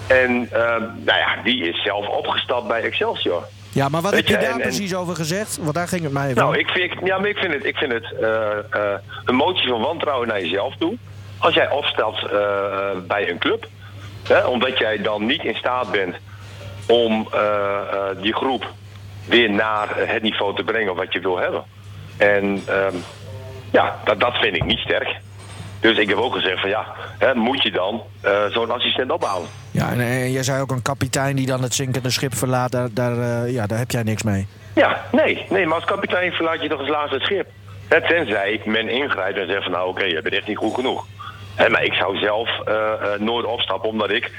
En 0.07 0.49
eh, 0.53 0.61
nou 0.81 1.19
ja, 1.19 1.37
die 1.45 1.69
is 1.69 1.83
zelf 1.83 2.09
opgestapt 2.09 2.69
bij 2.69 2.83
Excelsior. 2.83 3.45
Ja, 3.73 3.89
maar 3.89 4.03
wat 4.03 4.11
Weet 4.11 4.21
heb 4.21 4.29
je 4.29 4.35
je, 4.35 4.39
daar 4.41 4.55
en- 4.55 4.63
en- 4.63 4.69
precies 4.69 4.95
over 4.95 5.17
gezegd? 5.17 5.59
Want 5.61 5.75
daar 5.75 5.89
ging 5.89 6.03
het 6.03 6.13
mij 6.13 6.29
even 6.29 6.43
om. 6.43 6.49
Nou, 6.49 6.59
ik 6.61 6.69
vind, 6.71 6.93
ja, 7.05 7.19
maar 7.19 7.29
ik 7.29 7.37
vind 7.39 7.53
het, 7.53 7.65
ik 7.65 7.77
vind 7.77 7.93
het 7.93 8.13
eh, 8.21 8.59
eh, 8.71 8.99
een 9.25 9.35
motie 9.35 9.69
van 9.69 9.81
wantrouwen 9.81 10.29
naar 10.29 10.41
jezelf 10.41 10.75
toe. 10.79 10.97
Als 11.39 11.55
jij 11.55 11.71
opstelt 11.71 12.17
eh, 12.31 12.39
bij 13.07 13.31
een 13.31 13.39
club, 13.39 13.67
hè, 14.29 14.47
omdat 14.47 14.79
jij 14.79 15.03
dan 15.03 15.27
niet 15.27 15.45
in 15.45 15.55
staat 15.55 15.91
bent 15.91 16.17
om 16.87 17.29
die 18.21 18.35
groep 18.35 18.73
weer 19.25 19.51
naar 19.51 19.89
het 19.97 20.23
niveau 20.23 20.55
te 20.57 20.63
brengen 20.65 20.95
wat 20.95 21.13
je 21.13 21.21
wil 21.21 21.39
hebben. 21.39 21.65
En 22.17 22.63
ehm, 22.67 22.95
ja, 23.73 23.97
dat, 24.05 24.21
dat 24.21 24.35
vind 24.35 24.57
ik 24.57 24.65
niet 24.65 24.79
sterk. 24.79 25.17
Dus 25.87 25.99
ik 25.99 26.09
heb 26.09 26.19
ook 26.19 26.35
gezegd 26.35 26.61
van 26.61 26.71
ja, 26.71 26.87
hè, 27.19 27.35
moet 27.35 27.63
je 27.63 27.71
dan 27.71 28.03
eh, 28.21 28.45
zo'n 28.51 28.71
assistent 28.71 29.11
ophouden? 29.11 29.51
Ja, 29.71 29.91
en, 29.91 30.01
en 30.01 30.33
jij 30.33 30.43
zei 30.43 30.61
ook 30.61 30.71
een 30.71 30.83
kapitein 30.83 31.37
die 31.37 31.47
dan 31.47 31.63
het 31.63 31.75
zinkende 31.75 32.11
schip 32.11 32.35
verlaat. 32.35 32.73
Daar, 32.73 32.89
daar, 32.93 33.19
eh, 33.19 33.53
ja, 33.53 33.67
daar 33.67 33.79
heb 33.79 33.91
jij 33.91 34.03
niks 34.03 34.23
mee. 34.23 34.47
Ja, 34.75 35.01
nee, 35.13 35.47
nee, 35.51 35.67
maar 35.67 35.75
als 35.75 35.85
kapitein 35.85 36.33
verlaat 36.33 36.63
je 36.63 36.69
toch 36.69 36.79
als 36.79 36.89
laatste 36.89 37.15
het 37.15 37.25
schip. 37.25 37.49
Hè, 37.89 38.01
tenzij 38.09 38.61
men 38.65 38.89
ingrijpt 38.89 39.39
en 39.39 39.47
zegt 39.47 39.63
van 39.63 39.73
nou 39.73 39.89
oké, 39.89 40.05
je 40.05 40.23
bent 40.23 40.35
echt 40.35 40.47
niet 40.47 40.57
goed 40.57 40.75
genoeg. 40.75 41.07
Hè, 41.55 41.69
maar 41.69 41.85
ik 41.85 41.93
zou 41.93 42.17
zelf 42.17 42.49
eh, 42.65 42.75
eh, 42.75 43.21
nooit 43.21 43.47
opstappen 43.47 43.89
omdat 43.89 44.11
ik 44.11 44.31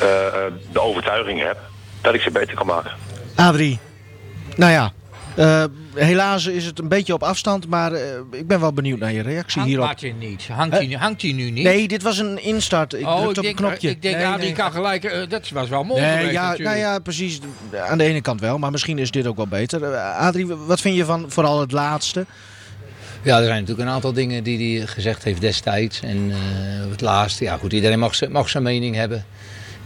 eh, 0.00 0.26
eh, 0.26 0.52
de 0.72 0.80
overtuiging 0.80 1.42
heb 1.42 1.58
dat 2.00 2.14
ik 2.14 2.20
ze 2.20 2.30
beter 2.30 2.54
kan 2.54 2.66
maken. 2.66 2.90
Adrie, 3.36 3.78
nou 4.56 4.72
ja, 4.72 4.92
eh, 5.36 5.64
helaas 5.94 6.46
is 6.46 6.64
het 6.64 6.78
een 6.78 6.88
beetje 6.88 7.14
op 7.14 7.22
afstand, 7.22 7.68
maar 7.68 7.92
eh, 7.92 8.00
ik 8.30 8.46
ben 8.46 8.60
wel 8.60 8.72
benieuwd 8.72 8.98
naar 8.98 9.12
je 9.12 9.22
reactie 9.22 9.54
Hangt 9.54 9.68
hierop. 9.68 9.86
Martin 9.86 10.18
niet? 10.18 10.48
Hangt 10.52 10.76
hij, 10.76 10.86
hangt 10.86 11.22
hij 11.22 11.32
nu 11.32 11.50
niet? 11.50 11.64
Nee, 11.64 11.88
dit 11.88 12.02
was 12.02 12.18
een 12.18 12.42
instart. 12.42 12.94
Ik 12.94 13.06
oh, 13.06 13.22
ik 13.22 13.28
op 13.28 13.36
een 13.36 13.42
denk, 13.42 13.56
knopje. 13.56 13.90
ik 13.90 14.02
denk 14.02 14.16
nee, 14.16 14.26
ah, 14.26 14.40
die 14.40 14.52
kan 14.52 14.72
gelijk... 14.72 15.04
eh, 15.04 15.28
dat 15.28 15.48
was 15.48 15.68
wel 15.68 15.84
mooi 15.84 16.00
Nee, 16.00 16.16
geweest 16.16 16.32
ja, 16.32 16.56
nou 16.56 16.76
ja, 16.76 16.98
precies. 16.98 17.40
Aan 17.88 17.98
de 17.98 18.04
ene 18.04 18.20
kant 18.20 18.40
wel, 18.40 18.58
maar 18.58 18.70
misschien 18.70 18.98
is 18.98 19.10
dit 19.10 19.26
ook 19.26 19.36
wel 19.36 19.46
beter. 19.46 19.82
Eh, 19.92 20.16
Adrie, 20.18 20.46
wat 20.46 20.80
vind 20.80 20.96
je 20.96 21.04
van 21.04 21.24
vooral 21.28 21.60
het 21.60 21.72
laatste? 21.72 22.26
Ja, 23.22 23.38
er 23.38 23.44
zijn 23.44 23.60
natuurlijk 23.60 23.88
een 23.88 23.94
aantal 23.94 24.12
dingen 24.12 24.42
die 24.42 24.78
hij 24.78 24.86
gezegd 24.86 25.24
heeft 25.24 25.40
destijds. 25.40 26.00
En 26.00 26.30
eh, 26.30 26.90
het 26.90 27.00
laatste, 27.00 27.44
ja 27.44 27.56
goed, 27.56 27.72
iedereen 27.72 27.98
mag 28.30 28.48
zijn 28.48 28.62
mening 28.62 28.94
hebben. 28.94 29.24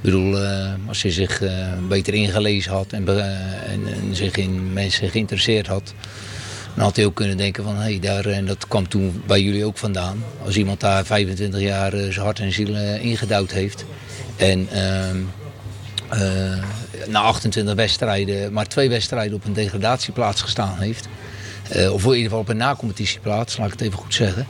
Bedoel, 0.05 0.43
eh, 0.43 0.73
als 0.87 1.03
hij 1.03 1.11
zich 1.11 1.43
eh, 1.43 1.53
beter 1.89 2.15
ingelezen 2.15 2.73
had 2.73 2.93
en, 2.93 3.05
be- 3.05 3.21
en, 3.67 3.87
en 3.87 4.15
zich 4.17 4.37
in 4.37 4.73
mensen 4.73 5.11
geïnteresseerd 5.11 5.67
had... 5.67 5.95
dan 6.75 6.85
had 6.85 6.97
hij 6.97 7.05
ook 7.05 7.15
kunnen 7.15 7.37
denken 7.37 7.65
van, 7.65 7.75
hé, 7.77 7.83
hey, 7.83 7.99
daar, 8.01 8.27
en 8.27 8.47
dat 8.47 8.69
kwam 8.69 8.89
toen 8.89 9.23
bij 9.27 9.41
jullie 9.41 9.65
ook 9.65 9.79
vandaan. 9.79 10.25
Als 10.45 10.57
iemand 10.57 10.81
daar 10.81 11.05
25 11.05 11.61
jaar 11.61 11.93
eh, 11.93 12.01
zijn 12.01 12.25
hart 12.25 12.39
en 12.39 12.53
ziel 12.53 12.75
eh, 12.75 13.05
ingedouwd 13.05 13.51
heeft... 13.51 13.85
en 14.37 14.69
ehm, 14.71 15.17
eh, 16.09 16.63
na 17.09 17.21
28 17.21 17.75
wedstrijden 17.75 18.53
maar 18.53 18.67
twee 18.67 18.89
wedstrijden 18.89 19.37
op 19.37 19.45
een 19.45 19.53
degradatieplaats 19.53 20.43
gestaan 20.43 20.79
heeft... 20.79 21.09
Eh, 21.75 21.93
of 21.93 22.03
in 22.05 22.09
ieder 22.09 22.22
geval 22.22 22.39
op 22.39 22.49
een 22.49 22.57
nacompetitieplaats, 22.57 23.57
laat 23.57 23.66
ik 23.66 23.72
het 23.72 23.81
even 23.81 23.99
goed 23.99 24.14
zeggen. 24.14 24.47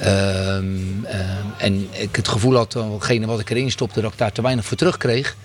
Ehm, 0.00 1.04
ehm, 1.04 1.46
en 1.58 1.88
ik 1.90 2.16
het 2.16 2.28
gevoel 2.28 2.56
had, 2.56 2.72
datgene 2.72 3.26
wat 3.26 3.40
ik 3.40 3.50
erin 3.50 3.70
stopte, 3.70 4.00
dat 4.00 4.12
ik 4.12 4.18
daar 4.18 4.32
te 4.32 4.42
weinig 4.42 4.64
voor 4.64 4.76
terugkreeg. 4.76 5.36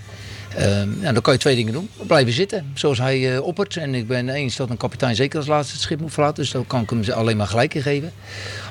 Ehm, 0.55 0.89
ja, 1.01 1.11
dan 1.11 1.21
kan 1.21 1.33
je 1.33 1.39
twee 1.39 1.55
dingen 1.55 1.73
doen. 1.73 1.89
Blijven 2.07 2.33
zitten, 2.33 2.71
zoals 2.73 2.97
hij 2.97 3.33
uh, 3.33 3.41
oppert. 3.41 3.77
En 3.77 3.95
ik 3.95 4.07
ben 4.07 4.29
eens 4.29 4.55
dat 4.55 4.69
een 4.69 4.77
kapitein 4.77 5.15
zeker 5.15 5.37
als 5.37 5.47
laatste 5.47 5.73
het 5.73 5.81
schip 5.81 5.99
moet 5.99 6.13
verlaten. 6.13 6.43
Dus 6.43 6.51
dan 6.51 6.67
kan 6.67 6.81
ik 6.81 6.89
hem 6.89 7.03
alleen 7.11 7.37
maar 7.37 7.47
gelijk 7.47 7.73
in 7.73 7.81
geven. 7.81 8.11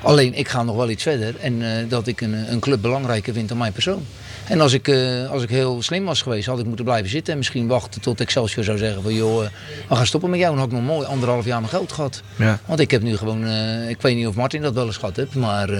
Alleen, 0.02 0.34
ik 0.34 0.48
ga 0.48 0.62
nog 0.62 0.76
wel 0.76 0.90
iets 0.90 1.02
verder. 1.02 1.34
En 1.40 1.88
dat 1.88 2.06
ik 2.06 2.20
een, 2.20 2.52
een 2.52 2.60
club 2.60 2.82
belangrijker 2.82 3.32
vind 3.32 3.48
dan 3.48 3.58
mijn 3.58 3.72
persoon. 3.72 4.06
En 4.48 4.60
als 4.60 4.72
ik, 4.72 4.88
uh, 4.88 5.30
als 5.30 5.42
ik 5.42 5.48
heel 5.48 5.82
slim 5.82 6.04
was 6.04 6.22
geweest, 6.22 6.46
had 6.46 6.58
ik 6.58 6.66
moeten 6.66 6.84
blijven 6.84 7.10
zitten. 7.10 7.32
En 7.32 7.38
misschien 7.38 7.66
wachten 7.66 8.00
tot 8.00 8.20
Excelsior 8.20 8.64
zou 8.64 8.78
zeggen 8.78 9.02
van... 9.02 9.14
joh, 9.14 9.42
uh, 9.42 9.48
we 9.88 9.96
gaan 9.96 10.06
stoppen 10.06 10.30
met 10.30 10.38
jou. 10.38 10.50
Dan 10.50 10.60
had 10.60 10.72
ik 10.72 10.78
nog 10.78 10.86
mooi 10.86 11.06
anderhalf 11.06 11.44
jaar 11.44 11.58
mijn 11.58 11.70
geld 11.70 11.92
gehad. 11.92 12.22
Ja. 12.36 12.58
Want 12.66 12.80
ik 12.80 12.90
heb 12.90 13.02
nu 13.02 13.16
gewoon... 13.16 13.44
Uh, 13.44 13.88
ik 13.88 14.02
weet 14.02 14.16
niet 14.16 14.26
of 14.26 14.34
Martin 14.34 14.62
dat 14.62 14.74
wel 14.74 14.86
eens 14.86 14.96
gehad 14.96 15.16
heeft. 15.16 15.34
Maar 15.34 15.70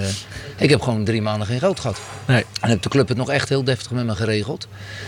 ik 0.57 0.69
heb 0.69 0.81
gewoon 0.81 1.03
drie 1.03 1.21
maanden 1.21 1.47
geen 1.47 1.59
geld 1.59 1.79
gehad. 1.79 1.99
Nee. 2.27 2.45
En 2.61 2.69
heb 2.69 2.81
de 2.81 2.89
club 2.89 3.07
het 3.07 3.17
nog 3.17 3.29
echt 3.29 3.49
heel 3.49 3.63
deftig 3.63 3.91
met 3.91 4.05
me 4.05 4.15
geregeld. 4.15 4.67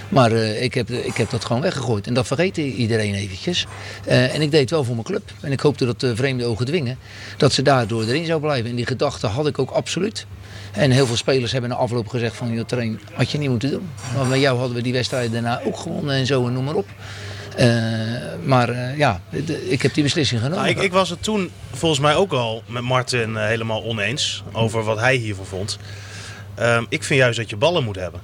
Maar 0.09 0.31
ik, 0.31 0.73
heb, 0.73 0.89
ik 0.89 1.17
heb 1.17 1.29
dat 1.29 1.45
gewoon 1.45 1.61
weggegooid. 1.61 2.07
En 2.07 2.13
dat 2.13 2.27
vergeet 2.27 2.57
iedereen 2.57 3.13
eventjes. 3.13 3.65
en 4.05 4.41
ik 4.41 4.51
deed 4.51 4.61
het 4.61 4.69
wel 4.69 4.83
voor 4.83 4.93
mijn 4.93 5.07
club. 5.07 5.31
En 5.41 5.51
ik 5.51 5.59
hoopte 5.59 5.85
dat 5.85 5.99
de 5.99 6.15
vreemde 6.15 6.45
ogen 6.45 6.65
dwingen. 6.65 6.97
Dat 7.37 7.53
ze 7.53 7.61
daardoor 7.61 8.03
erin 8.03 8.25
zou 8.25 8.41
blijven. 8.41 8.69
En 8.69 8.75
die 8.75 8.85
gedachte 8.85 9.27
had 9.27 9.47
ik 9.47 9.59
ook 9.59 9.71
absoluut. 9.71 10.25
En 10.71 10.91
heel 10.91 11.05
veel 11.05 11.15
spelers 11.15 11.51
hebben 11.51 11.69
na 11.69 11.75
afloop 11.75 12.07
gezegd 12.07 12.35
van... 12.35 12.53
joh, 12.53 12.65
train, 12.65 12.99
had 13.13 13.31
je 13.31 13.37
niet 13.37 13.48
moeten 13.49 13.71
doen. 13.71 13.89
Maar 14.15 14.25
met 14.25 14.39
jou 14.39 14.57
hadden 14.57 14.75
we 14.75 14.81
die 14.81 14.93
wedstrijd 14.93 15.31
daarna 15.31 15.61
ook 15.63 15.77
gewonnen 15.77 16.15
en 16.15 16.25
zo 16.25 16.47
en 16.47 16.53
noem 16.53 16.63
maar 16.63 16.75
op. 16.75 16.87
Uh, 17.59 17.65
maar 18.43 18.69
uh, 18.69 18.97
ja, 18.97 19.21
ik 19.69 19.81
heb 19.81 19.93
die 19.93 20.03
beslissing 20.03 20.41
genomen. 20.41 20.63
Nou, 20.63 20.77
ik, 20.77 20.83
ik, 20.83 20.91
was 20.91 21.09
het 21.09 21.23
toen 21.23 21.51
volgens 21.71 21.99
mij 21.99 22.15
ook 22.15 22.31
al 22.31 22.63
met 22.65 22.83
Martin 22.83 23.29
uh, 23.29 23.45
helemaal 23.45 23.83
oneens 23.83 24.43
over 24.51 24.83
wat 24.83 24.99
hij 24.99 25.15
hiervoor 25.15 25.45
vond. 25.45 25.79
Ehm, 26.55 26.83
ik 26.89 27.03
vind 27.03 27.19
juist 27.19 27.37
dat 27.37 27.49
je 27.49 27.55
ballen 27.55 27.83
moet 27.83 27.95
hebben 27.95 28.21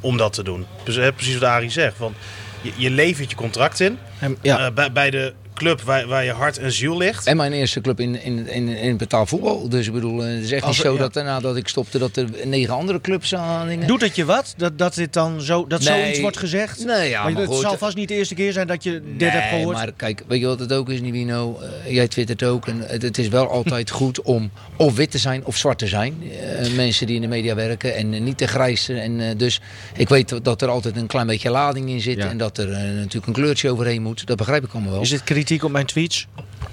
om 0.00 0.16
dat 0.16 0.32
te 0.32 0.42
doen. 0.42 0.66
Dus 0.84 1.10
precies 1.14 1.38
wat 1.38 1.48
Arie 1.48 1.70
zegt. 1.70 1.98
Want 1.98 2.16
je, 2.60 2.72
je 2.76 2.90
levert 2.90 3.30
je 3.30 3.36
contract 3.36 3.80
in. 3.80 3.98
Ja. 4.42 4.70
bij, 4.70 4.92
bij 4.92 5.10
de 5.10 5.32
club 5.54 5.80
waar, 5.80 6.06
waar 6.06 6.24
je 6.24 6.32
hart 6.32 6.58
en 6.58 6.72
ziel 6.72 6.96
ligt. 6.96 7.26
En 7.26 7.36
mijn 7.36 7.52
eerste 7.52 7.80
club 7.80 8.00
in, 8.00 8.22
in, 8.22 8.48
in, 8.48 8.68
in 8.68 8.96
betaalvoetbal. 8.96 9.68
Dus 9.68 9.86
ik 9.86 9.92
bedoel, 9.92 10.18
het 10.18 10.42
is 10.42 10.52
echt 10.52 10.66
niet 10.66 10.74
zo 10.74 10.92
ja. 10.92 10.98
dat 10.98 11.14
nadat 11.14 11.56
ik 11.56 11.68
stopte 11.68 11.98
dat 11.98 12.16
er 12.16 12.28
negen 12.44 12.74
andere 12.74 13.00
clubs 13.00 13.34
aan 13.34 13.68
dingen. 13.68 13.86
Doet 13.86 14.00
het 14.00 14.16
je 14.16 14.24
wat? 14.24 14.54
Dat, 14.56 14.78
dat 14.78 14.94
dit 14.94 15.12
dan 15.12 15.40
zo, 15.40 15.66
dat 15.66 15.80
nee. 15.80 16.00
zoiets 16.00 16.20
wordt 16.20 16.36
gezegd? 16.36 16.84
Nee, 16.84 17.08
ja, 17.08 17.22
maar, 17.22 17.32
maar 17.32 17.42
het 17.42 17.50
goed. 17.50 17.60
zal 17.60 17.78
vast 17.78 17.96
niet 17.96 18.08
de 18.08 18.14
eerste 18.14 18.34
keer 18.34 18.52
zijn 18.52 18.66
dat 18.66 18.82
je 18.82 18.90
dit 18.90 19.18
nee, 19.18 19.30
hebt 19.30 19.48
gehoord. 19.48 19.76
maar 19.76 19.92
kijk, 19.92 20.22
weet 20.26 20.40
je 20.40 20.46
wat 20.46 20.60
het 20.60 20.72
ook 20.72 20.90
is, 20.90 21.00
Nivino? 21.00 21.60
Uh, 21.86 21.92
jij 21.92 22.08
twittert 22.08 22.42
ook. 22.42 22.66
En 22.66 22.80
het, 22.86 23.02
het, 23.02 23.18
is 23.18 23.28
wel 23.28 23.50
altijd 23.50 23.90
goed 24.00 24.22
om 24.22 24.50
of 24.76 24.96
wit 24.96 25.10
te 25.10 25.18
zijn 25.18 25.44
of 25.44 25.56
zwart 25.56 25.78
te 25.78 25.86
zijn. 25.86 26.22
Uh, 26.22 26.74
mensen 26.76 27.06
die 27.06 27.16
in 27.16 27.22
de 27.22 27.28
media 27.28 27.54
werken 27.54 27.94
en 27.94 28.12
uh, 28.12 28.20
niet 28.20 28.38
te 28.38 28.46
grijs. 28.46 28.88
En, 28.88 29.36
dus 29.36 29.60
ik 29.96 30.08
weet 30.08 30.44
dat 30.44 30.62
er 30.62 30.68
altijd 30.68 30.96
een 30.96 31.06
klein 31.06 31.26
beetje 31.26 31.50
lading 31.50 31.88
in 31.88 32.00
zit. 32.00 32.16
Ja. 32.16 32.28
En 32.28 32.38
dat 32.38 32.58
er 32.58 32.68
natuurlijk 32.68 33.26
een 33.26 33.32
kleurtje 33.32 33.70
overheen 33.70 34.02
moet. 34.02 34.26
Dat 34.26 34.36
begrijp 34.36 34.64
ik 34.64 34.72
allemaal 34.72 34.92
wel. 34.92 35.00
Is 35.00 35.10
dit 35.10 35.24
kritiek 35.44 35.64
op 35.64 35.70
mijn 35.70 35.86
tweets? 35.86 36.26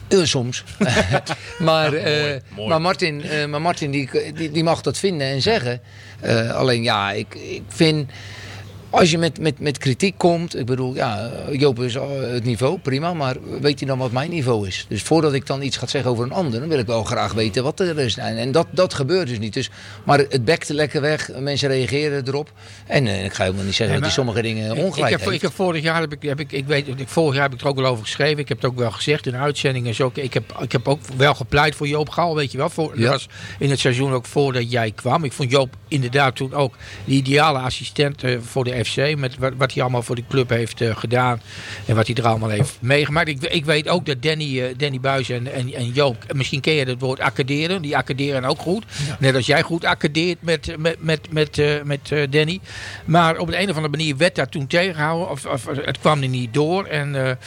Uh, 0.10 0.24
soms. 0.24 0.64
maar, 1.60 1.94
uh, 1.94 2.04
mooi, 2.04 2.42
mooi. 2.56 2.70
maar 2.70 2.82
Martin, 2.82 3.26
uh, 3.26 3.46
maar 3.46 3.62
Martin 3.62 3.92
die, 3.92 4.10
die, 4.34 4.52
die, 4.52 4.64
mag 4.64 4.82
dat 4.82 4.98
vinden 4.98 5.28
en 5.28 5.42
zeggen. 5.42 5.82
alleen 6.54 6.84
ja, 6.84 7.12
ik, 7.12 7.36
ik 7.36 7.64
vind. 7.68 8.12
Als 8.92 9.12
je 9.12 9.18
met, 9.18 9.40
met, 9.40 9.60
met 9.60 9.78
kritiek 9.78 10.18
komt, 10.18 10.58
ik 10.58 10.66
bedoel, 10.66 10.96
ja, 10.96 11.32
Joop 11.52 11.80
is 11.80 11.94
het 11.94 12.44
niveau, 12.44 12.80
prima, 12.80 13.14
maar 13.14 13.36
weet 13.62 13.80
hij 13.80 13.88
dan 13.88 13.98
wat 13.98 14.12
mijn 14.12 14.30
niveau 14.30 14.68
is? 14.68 14.86
Dus 14.90 15.02
voordat 15.02 15.34
ik 15.34 15.46
dan 15.46 15.62
iets 15.62 15.78
ga 15.78 15.88
zeggen 15.88 16.12
over 16.12 16.24
een 16.24 16.32
ander, 16.32 16.60
dan 16.60 16.70
wil 16.70 16.80
ik 16.80 16.86
wel 16.86 17.04
graag 17.04 17.34
weten 17.34 17.64
wat 17.64 17.80
er 17.80 18.00
is. 18.00 18.18
En 18.18 18.52
dat, 18.52 18.68
dat 18.72 18.94
gebeurt 18.94 19.28
dus 19.28 19.40
niet. 19.40 19.54
Dus, 19.54 19.70
maar 20.04 20.20
het 20.20 20.46
bekte 20.46 20.74
lekker 20.74 21.02
weg, 21.02 21.30
mensen 21.40 21.70
reageren 21.70 22.28
erop. 22.28 22.52
En 22.88 23.06
uh, 23.06 23.24
ik 23.24 23.34
ga 23.34 23.44
helemaal 23.44 23.66
niet 23.66 23.76
zeggen 23.76 23.96
Nee, 23.96 23.96
dat 23.96 24.16
hij 24.16 24.24
sommige 24.24 24.42
dingen 24.42 24.72
ongelijk 24.72 24.96
ik, 24.96 25.10
heb, 25.10 25.20
heeft. 25.20 25.32
ik 25.32 25.42
heb 25.42 25.54
vorig 25.54 25.84
jaar 25.84 26.00
heb 26.00 26.14
ik, 26.14 26.22
heb 26.22 26.40
ik, 26.40 26.52
ik 26.52 26.68
weet, 26.68 26.88
ik, 26.88 27.08
vorig 27.08 27.34
jaar 27.34 27.44
heb 27.44 27.54
ik 27.54 27.62
er 27.62 27.68
ook 27.68 27.76
wel 27.76 27.86
over 27.86 28.04
geschreven. 28.04 28.38
Ik 28.38 28.48
heb 28.48 28.62
het 28.62 28.72
ook 28.72 28.78
wel 28.78 28.92
gezegd 28.92 29.28
in 29.28 29.36
uitzendingen. 29.36 29.96
Zo, 29.96 30.12
ik, 30.14 30.34
heb, 30.34 30.58
ik 30.62 30.72
heb 30.72 30.88
ook 30.88 31.00
wel 31.18 31.34
gepleit 31.34 31.76
voor 31.76 31.88
Joop 31.88 32.10
Gal, 32.10 32.36
weet 32.36 32.52
je 32.52 32.58
wel. 32.58 32.70
Voor, 32.70 32.92
Ja. 32.96 33.02
Dat 33.02 33.12
was 33.12 33.28
in 33.60 33.70
het 33.70 33.80
seizoen 33.80 34.12
ook 34.12 34.26
voordat 34.26 34.72
jij 34.72 34.92
kwam. 34.92 35.24
Ik 35.24 35.32
vond 35.32 35.52
Joop 35.52 35.76
inderdaad 35.88 36.36
toen 36.36 36.54
ook 36.54 36.76
de 37.06 37.12
ideale 37.12 37.60
assistent 37.60 38.24
eh, 38.24 38.38
voor 38.42 38.64
de 38.64 38.81
FC. 38.86 39.16
Met 39.18 39.38
wat, 39.38 39.54
wat 39.58 39.74
hij 39.74 39.82
allemaal 39.82 40.04
voor 40.04 40.16
die 40.16 40.26
club 40.30 40.50
heeft 40.50 40.82
eh, 40.82 40.96
gedaan. 40.96 41.42
En 41.86 41.96
wat 41.96 42.08
hij 42.08 42.16
er 42.16 42.28
allemaal 42.28 42.50
heeft 42.50 42.78
meegemaakt. 42.80 43.28
Ik, 43.28 43.44
ik 43.44 43.66
weet 43.66 43.88
ook 43.88 44.06
dat 44.06 44.22
Danny, 44.22 44.62
eh, 44.62 44.74
Danny 44.78 45.00
Buis 45.00 45.30
en, 45.30 45.54
en, 45.54 45.74
en 45.74 45.92
Joop, 45.92 46.34
misschien 46.34 46.62
ken 46.62 46.74
je 46.74 46.86
het 46.86 47.00
woord 47.00 47.20
accaderen. 47.20 47.82
Die 47.82 47.98
accaderen 47.98 48.44
ook 48.44 48.60
goed. 48.60 48.86
Net 49.20 49.36
als 49.36 49.46
jij 49.46 49.62
goed 49.62 49.86
accadeert 49.86 50.42
met, 50.42 50.76
met, 50.78 50.98
met, 51.00 51.32
met, 51.32 51.58
eh, 51.58 51.82
met 51.84 52.14
Danny. 52.30 52.60
Maar 53.06 53.38
op 53.38 53.48
de 53.48 53.58
een 53.58 53.70
of 53.70 53.76
andere 53.76 53.98
manier 53.98 54.18
werd 54.18 54.36
dat 54.36 54.52
toen 54.52 54.68
tegengehouden. 54.68 55.30
Of, 55.30 55.46
of 55.46 55.66
het 55.66 56.00
kwam 56.00 56.22
er 56.22 56.28
niet 56.28 56.54
door. 56.54 56.86
En 56.86 57.38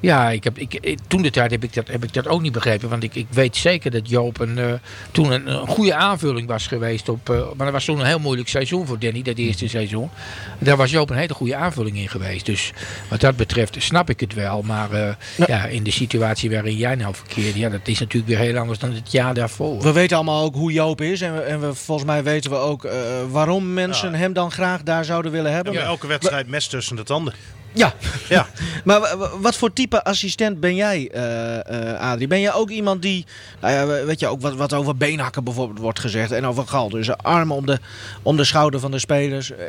ja, 0.00 0.30
ik 0.30 0.44
heb, 0.44 0.58
ik, 0.58 0.98
toen 1.06 1.22
de 1.22 1.30
tijd 1.30 1.50
heb 1.50 1.64
ik, 1.64 1.74
dat, 1.74 1.88
heb 1.88 2.04
ik 2.04 2.12
dat 2.12 2.28
ook 2.28 2.42
niet 2.42 2.52
begrepen. 2.52 2.88
Want 2.88 3.02
ik, 3.02 3.14
ik 3.14 3.26
weet 3.30 3.56
zeker 3.56 3.90
dat 3.90 4.08
Joop 4.08 4.40
een, 4.40 4.80
toen 5.10 5.32
een, 5.32 5.46
een 5.46 5.66
goede 5.66 5.94
aanvulling 5.94 6.48
was 6.48 6.66
geweest. 6.66 7.08
Op, 7.08 7.28
maar 7.28 7.66
dat 7.66 7.72
was 7.72 7.84
toen 7.84 8.00
een 8.00 8.06
heel 8.06 8.18
moeilijk 8.18 8.48
seizoen 8.48 8.86
voor 8.86 8.98
Danny, 8.98 9.22
dat 9.22 9.36
eerste 9.36 9.68
seizoen. 9.68 10.10
Daar 10.58 10.76
was 10.76 10.83
Joop 10.90 11.10
een 11.10 11.16
hele 11.16 11.34
goede 11.34 11.56
aanvulling 11.56 11.96
in 11.96 12.08
geweest. 12.08 12.46
Dus 12.46 12.72
wat 13.08 13.20
dat 13.20 13.36
betreft 13.36 13.76
snap 13.78 14.10
ik 14.10 14.20
het 14.20 14.34
wel. 14.34 14.62
Maar 14.62 14.92
eh, 14.92 15.14
ja. 15.46 15.64
in 15.66 15.82
de 15.82 15.90
situatie 15.90 16.50
waarin 16.50 16.76
jij 16.76 16.94
nou 16.94 17.14
verkeerde, 17.14 17.58
ja, 17.58 17.68
dat 17.68 17.88
is 17.88 17.98
natuurlijk 17.98 18.26
weer 18.32 18.38
heel 18.46 18.58
anders 18.58 18.78
dan 18.78 18.92
het 18.92 19.12
jaar 19.12 19.34
daarvoor. 19.34 19.82
We 19.82 19.92
weten 19.92 20.16
allemaal 20.16 20.42
ook 20.44 20.54
hoe 20.54 20.72
Joop 20.72 21.00
is. 21.00 21.20
En, 21.20 21.34
we, 21.34 21.40
en 21.40 21.60
we, 21.60 21.74
volgens 21.74 22.06
mij 22.06 22.22
weten 22.22 22.50
we 22.50 22.56
ook 22.56 22.84
eh, 22.84 22.92
waarom 23.30 23.72
mensen 23.72 24.10
Ja. 24.10 24.16
hem 24.18 24.32
dan 24.32 24.50
graag 24.50 24.82
daar 24.82 25.04
zouden 25.04 25.32
willen 25.32 25.52
hebben. 25.52 25.72
Ja, 25.72 25.80
elke 25.80 26.06
wedstrijd 26.06 26.48
mes 26.48 26.66
tussen 26.66 26.96
de 26.96 27.02
tanden. 27.02 27.34
Ja, 27.74 27.94
Ja. 28.28 28.46
maar 28.84 29.00
wat 29.40 29.56
voor 29.56 29.72
type 29.72 30.04
assistent 30.04 30.60
ben 30.60 30.74
jij, 30.74 31.08
eh 31.12 31.92
eh 31.92 32.00
Adrie? 32.00 32.26
Ben 32.28 32.40
jij 32.40 32.52
ook 32.54 32.70
iemand 32.70 33.02
die, 33.02 33.24
nou 33.60 33.72
ja, 33.74 34.04
weet 34.04 34.20
je, 34.20 34.26
ook 34.26 34.40
wat, 34.40 34.54
wat 34.54 34.72
over 34.72 34.96
beenhakken 34.96 35.44
bijvoorbeeld 35.44 35.78
wordt 35.78 36.00
gezegd 36.00 36.30
en 36.30 36.46
over 36.46 36.66
gal. 36.66 36.88
Dus 36.88 37.16
armen 37.16 37.56
om 37.56 37.66
de, 37.66 37.78
om 38.22 38.36
de 38.36 38.44
schouder 38.44 38.80
van 38.80 38.90
de 38.90 38.98
spelers. 38.98 39.50
eh, 39.50 39.66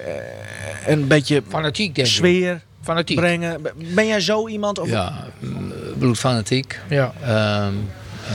en 0.86 1.00
een 1.02 1.08
beetje 1.08 1.44
Fanatiek, 1.50 1.96
denk 1.96 2.08
ik. 2.08 2.14
sfeer 2.14 2.62
Fanatiek. 2.82 3.16
brengen. 3.18 3.62
Ben 3.94 4.08
jij 4.08 4.20
zo 4.22 4.48
iemand? 4.48 4.80
Of, 4.80 4.90
Ja, 4.90 5.26
bloedfanatiek. 5.98 6.80
Ja. 6.90 7.14
Ehm, 7.24 7.74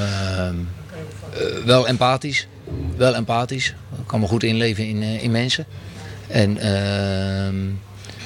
ehm, 0.00 0.54
eh, 1.32 1.64
wel 1.64 1.86
empathisch. 1.86 2.46
Wel 2.96 3.14
empathisch. 3.14 3.68
Ik 4.00 4.06
kan 4.06 4.20
me 4.20 4.26
goed 4.26 4.42
inleven 4.42 4.86
in, 4.86 5.02
in 5.02 5.30
mensen. 5.30 5.64
En 6.26 6.58
ehm, 6.58 7.56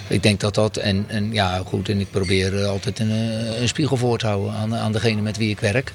ik 0.08 0.22
denk 0.22 0.40
dat 0.40 0.54
dat... 0.54 0.76
En, 0.76 1.04
en 1.08 1.32
ja, 1.32 1.62
goed. 1.66 1.88
En 1.88 2.00
ik 2.00 2.10
probeer 2.10 2.62
eh, 2.62 2.68
altijd 2.68 2.98
een, 2.98 3.10
eh, 3.10 3.60
een 3.60 3.68
spiegel 3.68 3.96
voor 3.96 4.18
te 4.18 4.26
houden 4.26 4.52
aan, 4.52 4.74
aan 4.74 4.92
degene 4.92 5.20
met 5.20 5.36
wie 5.36 5.50
ik 5.50 5.60
werk. 5.60 5.92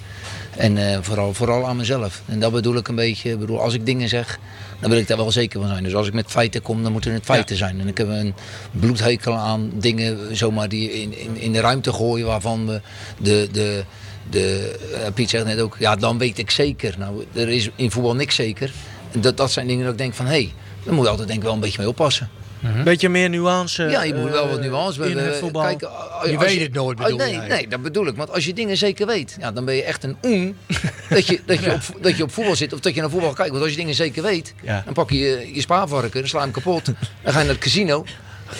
En 0.58 0.78
eh, 0.78 0.98
vooral, 1.02 1.34
vooral 1.34 1.68
aan 1.68 1.78
mezelf. 1.78 2.22
En 2.26 2.40
dat 2.40 2.52
bedoel 2.52 2.76
ik 2.76 2.88
een 2.88 2.96
beetje... 2.96 3.38
Bedoel, 3.38 3.62
als 3.62 3.74
ik 3.74 3.86
dingen 3.86 4.10
zeg, 4.10 4.40
dan 4.80 4.90
wil 4.90 5.00
ik 5.00 5.08
daar 5.08 5.18
wel 5.18 5.32
zeker 5.32 5.60
van 5.60 5.70
zijn. 5.70 5.84
Dus 5.84 5.96
als 5.96 6.08
ik 6.08 6.14
met 6.14 6.26
feiten 6.28 6.62
kom, 6.62 6.84
dan 6.84 6.92
moeten 6.92 7.14
het 7.14 7.26
feiten 7.26 7.58
zijn. 7.58 7.80
En 7.80 7.88
ik 7.88 7.98
heb 7.98 8.08
een 8.08 8.34
bloedhekel 8.72 9.36
aan 9.36 9.72
dingen 9.74 10.38
zomaar 10.38 10.70
die 10.70 10.92
in, 10.92 11.18
in, 11.18 11.38
in 11.38 11.52
de 11.52 11.60
ruimte 11.60 11.94
gooien... 11.94 12.26
waarvan 12.26 12.68
we 12.68 12.82
de... 13.18 13.48
de 13.52 13.84
de, 14.30 14.76
Piet 15.14 15.30
zegt 15.30 15.46
net 15.46 15.60
ook, 15.60 15.76
ja, 15.80 15.96
dan 15.96 16.18
weet 16.18 16.38
ik 16.38 16.52
zeker. 16.52 16.96
Nou, 16.98 17.26
er 17.34 17.50
is 17.50 17.70
in 17.76 17.92
voetbal 17.92 18.16
niks 18.16 18.36
zeker. 18.36 18.72
Dat, 19.12 19.38
dat 19.38 19.52
zijn 19.52 19.68
dingen 19.68 19.84
dat 19.84 19.92
ik 19.92 19.98
denk 20.00 20.14
van, 20.14 20.26
hé, 20.26 20.32
hey, 20.32 20.54
daar 20.84 20.94
moet 20.94 21.04
je 21.04 21.10
altijd 21.10 21.28
denk 21.28 21.40
ik 21.40 21.46
wel 21.46 21.54
een 21.54 21.60
beetje 21.60 21.80
mee 21.80 21.88
oppassen. 21.88 22.30
Een 22.64 22.84
beetje 22.84 23.10
meer 23.10 23.30
nuance. 23.30 23.84
ja, 23.84 24.04
je 24.04 24.14
moet 24.14 24.30
wel 24.30 24.44
eh, 24.44 24.50
wat 24.50 24.60
nuance 24.62 25.04
in 25.10 25.16
We- 25.16 25.22
het 25.22 25.34
we- 25.34 25.40
voetbal. 25.40 25.62
Kijk, 25.64 25.84
als- 25.84 26.30
Je 26.30 26.38
als 26.38 26.46
weet 26.46 26.62
het 26.62 26.74
nooit, 26.74 26.98
bedoel 26.98 27.14
Oh, 27.14 27.20
nee, 27.20 27.38
nee, 27.38 27.68
dat 27.68 27.82
bedoel 27.82 28.08
ik. 28.08 28.16
Want 28.16 28.32
als 28.34 28.46
je 28.46 28.54
dingen 28.54 28.78
zeker 28.78 29.06
weet, 29.08 29.38
ja, 29.40 29.52
dan 29.52 29.66
ben 29.66 29.76
je 29.76 29.84
echt 29.84 30.04
een 30.04 30.18
oen 30.26 30.58
dat, 31.10 31.28
je, 31.28 31.40
dat, 31.46 31.64
je 31.64 31.72
op, 31.74 31.82
dat 32.02 32.18
je 32.18 32.24
op 32.24 32.32
voetbal 32.32 32.56
zit 32.56 32.74
of 32.74 32.80
dat 32.80 32.94
je 32.96 33.02
naar 33.02 33.10
voetbal 33.10 33.34
kijkt. 33.34 33.52
Want 33.52 33.62
als 33.64 33.72
je 33.72 33.78
dingen 33.78 33.96
zeker 33.96 34.24
weet, 34.24 34.54
Ja. 34.62 34.82
dan 34.86 34.94
pak 34.94 35.10
je 35.10 35.18
je, 35.20 35.50
je 35.54 35.62
spaarvarken, 35.62 36.20
dan 36.20 36.30
sla 36.30 36.38
je 36.40 36.44
hem 36.46 36.54
kapot. 36.54 36.86
Dan 36.86 36.96
ga 37.24 37.30
je 37.40 37.46
naar 37.46 37.54
het 37.54 37.58
casino. 37.64 38.06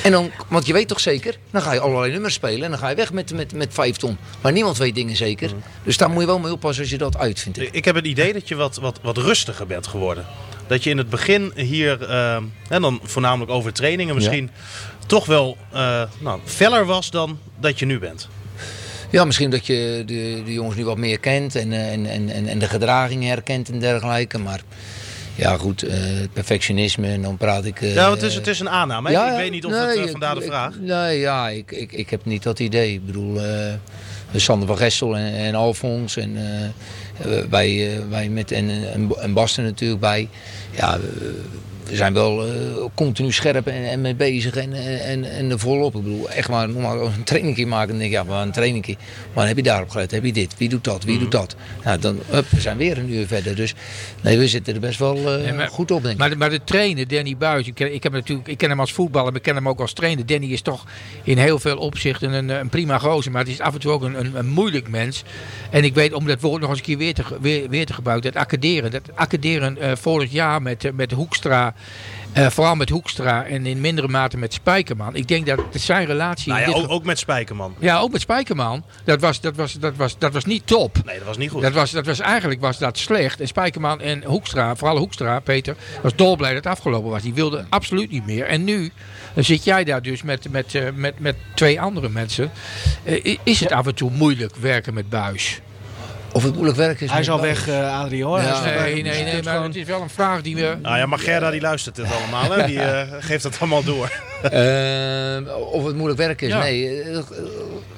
En 0.04 0.12
dan, 0.12 0.32
want 0.48 0.66
je 0.66 0.74
weet 0.74 0.88
toch 0.88 1.00
zeker, 1.00 1.36
dan 1.52 1.62
ga 1.62 1.74
je 1.74 1.80
allerlei 1.80 2.12
nummers 2.12 2.34
spelen 2.34 2.64
en 2.64 2.70
dan 2.70 2.80
ga 2.80 2.90
je 2.90 2.96
weg 2.96 3.14
met, 3.14 3.34
met, 3.34 3.54
met 3.54 3.74
vijf 3.74 3.96
ton. 3.98 4.18
Maar 4.42 4.52
niemand 4.52 4.78
weet 4.78 4.96
dingen 4.96 5.16
zeker. 5.16 5.52
Dus 5.84 5.98
daar 5.98 6.10
moet 6.10 6.20
je 6.22 6.26
wel 6.28 6.40
mee 6.40 6.52
oppassen 6.52 6.82
als 6.82 6.92
je 6.92 6.98
dat 6.98 7.18
uitvindt. 7.18 7.60
Ik 7.76 7.86
heb 7.86 7.96
het 7.96 8.06
idee 8.06 8.34
dat 8.34 8.48
je 8.48 8.56
wat, 8.56 8.76
wat, 8.78 9.00
wat 9.04 9.18
rustiger 9.18 9.68
bent 9.68 9.88
geworden. 9.88 10.26
Dat 10.70 10.84
je 10.84 10.90
in 10.90 10.98
het 10.98 11.10
begin 11.10 11.52
hier, 11.56 12.04
en 12.70 12.82
dan 12.82 13.00
voornamelijk 13.04 13.52
over 13.52 13.74
trainingen 13.74 14.16
misschien, 14.16 14.50
toch 15.08 15.26
wel 15.26 15.58
eh, 15.72 16.02
nou, 16.20 16.40
feller 16.46 16.86
was 16.86 17.12
dan 17.12 17.40
dat 17.60 17.80
je 17.80 17.86
nu 17.86 18.00
bent. 18.00 18.28
Ja, 19.12 19.26
misschien 19.26 19.50
dat 19.50 19.66
je 19.68 20.04
de, 20.06 20.42
de 20.46 20.54
jongens 20.54 20.76
nu 20.76 20.86
wat 20.86 20.98
meer 20.98 21.20
kent 21.20 21.56
en, 21.56 21.74
eh, 21.74 21.92
en, 21.92 22.06
en, 22.06 22.48
en, 22.48 22.60
de 22.60 22.68
gedraging 22.68 23.24
herkent 23.24 23.70
en 23.70 23.80
dergelijke. 23.80 24.38
Maar 24.38 24.62
ja, 25.36 25.58
goed, 25.58 25.84
eh, 25.84 25.98
perfectionisme 26.34 27.08
en 27.08 27.22
dan 27.22 27.38
praat 27.38 27.66
ik... 27.66 27.82
eh, 27.82 27.94
Ja, 27.94 28.12
het 28.12 28.22
is, 28.22 28.36
het 28.36 28.48
is 28.48 28.60
een 28.60 28.70
aanname. 28.70 29.12
ja, 29.12 29.32
ik 29.32 29.38
weet 29.38 29.52
niet 29.52 29.66
of 29.66 29.72
Nee, 29.72 29.80
het 29.82 29.98
ik- 30.06 30.10
vandaar 30.12 30.36
de 30.36 30.42
ik- 30.42 30.48
vraag. 30.48 30.76
nee, 30.80 31.20
ja, 31.20 31.50
ik, 31.50 31.72
ik, 31.72 31.92
ik 31.92 32.10
heb 32.10 32.26
niet 32.26 32.44
dat 32.44 32.60
idee. 32.60 32.94
Ik 32.94 33.06
bedoel, 33.06 33.42
Sander 34.34 34.68
van 34.68 34.78
Gestel 34.78 35.18
en, 35.18 35.34
en 35.34 35.56
Alfons 35.56 36.18
en 36.18 36.38
eh, 36.38 36.66
eh, 37.20 37.46
wij, 37.50 37.96
eh, 37.96 38.02
wij 38.10 38.30
met 38.30 38.52
en, 38.52 38.70
en, 38.94 39.12
en 39.20 39.34
Basten 39.34 39.64
natuurlijk 39.64 40.02
bij. 40.02 40.30
Ja, 40.76 40.94
eh, 40.96 41.02
we 41.90 41.96
zijn 41.96 42.14
wel 42.14 42.46
eh, 42.48 42.52
continu 42.94 43.32
scherp 43.32 43.68
en, 43.68 43.90
en 43.90 44.02
mee 44.02 44.16
bezig 44.16 44.56
en, 44.56 44.74
en, 45.04 45.24
en 45.32 45.60
volop. 45.60 45.96
Ik 45.96 46.04
bedoel, 46.04 46.30
echt 46.30 46.50
maar 46.50 46.70
normaal 46.70 47.06
een 47.06 47.24
trainingje 47.24 47.66
maken. 47.66 47.88
Dan 47.88 47.98
denk 47.98 48.10
ik, 48.12 48.16
ja, 48.18 48.24
maar 48.24 48.42
een 48.42 48.52
trainingje. 48.52 48.96
Maar 49.34 49.48
heb 49.48 49.56
je 49.56 49.64
daarop 49.64 49.90
gelet? 49.90 50.12
Heb 50.12 50.24
je 50.26 50.34
dit? 50.34 50.58
Wie 50.58 50.70
doet 50.70 50.84
dat? 50.84 51.04
Wie 51.04 51.14
Mm. 51.14 51.20
doet 51.22 51.32
dat? 51.32 51.56
Nou, 51.84 52.00
dan 52.00 52.20
hup, 52.28 52.50
we 52.50 52.60
zijn 52.62 52.78
weer 52.78 52.98
een 52.98 53.14
uur 53.14 53.28
verder. 53.28 53.56
Dus 53.56 53.74
nee, 54.22 54.38
we 54.38 54.48
zitten 54.48 54.74
er 54.74 54.80
best 54.80 55.00
wel 55.00 55.16
eh, 55.16 55.24
Nee, 55.44 55.54
maar- 55.54 55.68
goed 55.68 55.92
op, 55.92 56.02
denk 56.02 56.14
ik. 56.14 56.20
Maar 56.20 56.30
de, 56.30 56.36
maar 56.36 56.50
de 56.50 56.64
trainer, 56.64 57.08
Danny 57.08 57.38
Buis, 57.38 57.68
ik 57.68 57.76
ken, 57.76 57.94
ik, 57.94 58.04
heb 58.04 58.12
natuurlijk, 58.12 58.48
ik 58.48 58.58
ken 58.58 58.70
hem 58.70 58.80
als 58.80 58.94
voetballer, 58.94 59.28
maar 59.28 59.36
ik 59.36 59.42
ken 59.46 59.56
hem 59.56 59.70
ook 59.70 59.80
als 59.80 59.94
trainer. 59.94 60.26
Danny 60.26 60.48
is 60.48 60.62
toch 60.62 60.86
in 61.24 61.38
heel 61.38 61.60
veel 61.60 61.78
opzichten 61.78 62.32
een, 62.34 62.50
een 62.50 62.70
prima 62.70 62.98
gozer, 62.98 63.32
maar 63.32 63.42
het 63.42 63.52
is 63.52 63.60
af 63.60 63.74
en 63.74 63.80
toe 63.80 63.92
ook 63.92 64.02
een, 64.04 64.20
een, 64.20 64.36
een 64.36 64.48
moeilijk 64.50 64.90
mens. 64.90 65.24
En 65.70 65.84
ik 65.84 65.94
weet, 65.94 66.14
om 66.14 66.26
dat 66.28 66.42
woord 66.42 66.62
nog 66.62 66.70
eens 66.70 66.80
een 66.80 66.86
keer 66.86 66.98
weer 66.98 67.14
te, 67.14 67.24
weer, 67.42 67.70
weer 67.70 67.86
te 67.86 67.94
gebruiken, 67.94 68.32
dat 68.32 68.42
accaderen. 68.42 68.92
Dat 68.92 69.02
accaderen 69.16 69.78
eh, 69.78 69.92
vorig 69.96 70.32
jaar 70.32 70.62
met, 70.62 70.92
met 70.96 71.12
Hoekstra, 71.12 71.74
eh, 72.34 72.48
vooral 72.48 72.76
met 72.76 72.90
Hoekstra 72.90 73.46
en 73.46 73.66
in 73.66 73.82
mindere 73.82 74.08
mate 74.08 74.38
met 74.38 74.54
Spijkerman. 74.54 75.16
Ik 75.16 75.28
denk 75.28 75.46
dat 75.46 75.60
zijn 75.72 76.06
relatie... 76.06 76.54
Nou 76.54 76.70
ja, 76.70 76.78
ook, 76.78 76.92
ook 76.92 77.04
met 77.04 77.20
Spijkerman. 77.20 77.76
ja, 77.80 78.00
ook 78.00 78.12
met 78.12 78.22
Spijkerman. 78.22 78.84
Dat 79.04 79.22
was, 79.22 79.42
dat, 79.42 79.56
was, 79.56 79.74
dat, 79.74 79.96
was, 79.96 80.18
dat 80.18 80.34
was 80.34 80.46
niet 80.46 80.68
top. 80.68 80.98
Nee, 81.06 81.18
dat 81.18 81.28
was 81.28 81.38
niet 81.38 81.50
goed. 81.50 81.62
Dat 81.62 81.74
was, 81.74 81.92
dat 81.92 82.06
was 82.06 82.20
eigenlijk 82.20 82.62
was 82.62 82.78
dat 82.78 82.98
slecht. 82.98 83.40
En 83.40 83.48
Spijkerman 83.48 84.02
en 84.02 84.24
Hoekstra, 84.24 84.76
vooral 84.76 84.98
Hoekstra, 84.98 85.40
Peter, 85.40 85.76
was 86.02 86.16
dolblij 86.16 86.54
dat 86.54 86.64
het 86.64 86.74
afgelopen 86.74 87.10
was. 87.10 87.22
Die 87.22 87.34
wilde 87.34 87.66
absoluut 87.70 88.12
niet 88.12 88.26
meer. 88.26 88.46
En 88.46 88.64
nu 88.64 88.92
zit 89.36 89.64
jij 89.64 89.84
daar 89.84 90.02
dus 90.02 90.22
met, 90.22 90.52
met, 90.52 90.76
eh, 90.76 90.84
met, 90.96 91.20
met 91.20 91.36
twee 91.56 91.82
andere 91.82 92.10
mensen. 92.10 92.52
Eh, 93.04 93.38
is 93.44 93.60
het 93.60 93.72
af 93.72 93.88
en 93.88 93.96
toe 93.96 94.12
moeilijk 94.12 94.56
werken 94.56 94.94
met 94.94 95.10
Buis? 95.10 95.62
Of 96.34 96.44
het 96.44 96.54
moeilijk 96.54 96.78
werk 96.78 97.02
is. 97.02 97.08
Hij 97.08 97.18
met 97.18 97.28
is 97.28 97.32
al 97.32 97.40
Buijs. 97.40 97.66
weg, 97.66 97.76
eh 97.76 98.00
Adrie 98.00 98.24
hoor. 98.24 98.40
Ja. 98.40 98.66
Erbij. 98.66 98.94
Nee, 98.94 99.04
Dus 99.04 99.14
nee, 99.14 99.24
nee, 99.24 99.44
maar 99.44 99.64
het 99.64 99.76
is 99.76 99.84
wel 99.84 100.02
een 100.02 100.10
vraag 100.10 100.42
die 100.42 100.56
we... 100.56 100.78
Nou 100.82 100.98
ja, 100.98 101.06
maar 101.06 101.20
Gerda 101.20 101.52
die 101.52 101.62
luistert 101.62 101.98
het 101.98 102.08
allemaal. 102.12 102.52
Hè? 102.52 102.66
Die 102.66 102.82
eh, 102.82 103.08
geeft 103.20 103.44
het 103.44 103.60
allemaal 103.60 103.84
door. 103.84 104.12
Eh, 104.42 105.56
of 105.72 105.86
het 105.86 105.96
moeilijk 105.96 106.20
werk 106.20 106.42
is? 106.42 106.50
Ja. 106.50 106.60
Nee, 106.60 107.02
eh, 107.02 107.20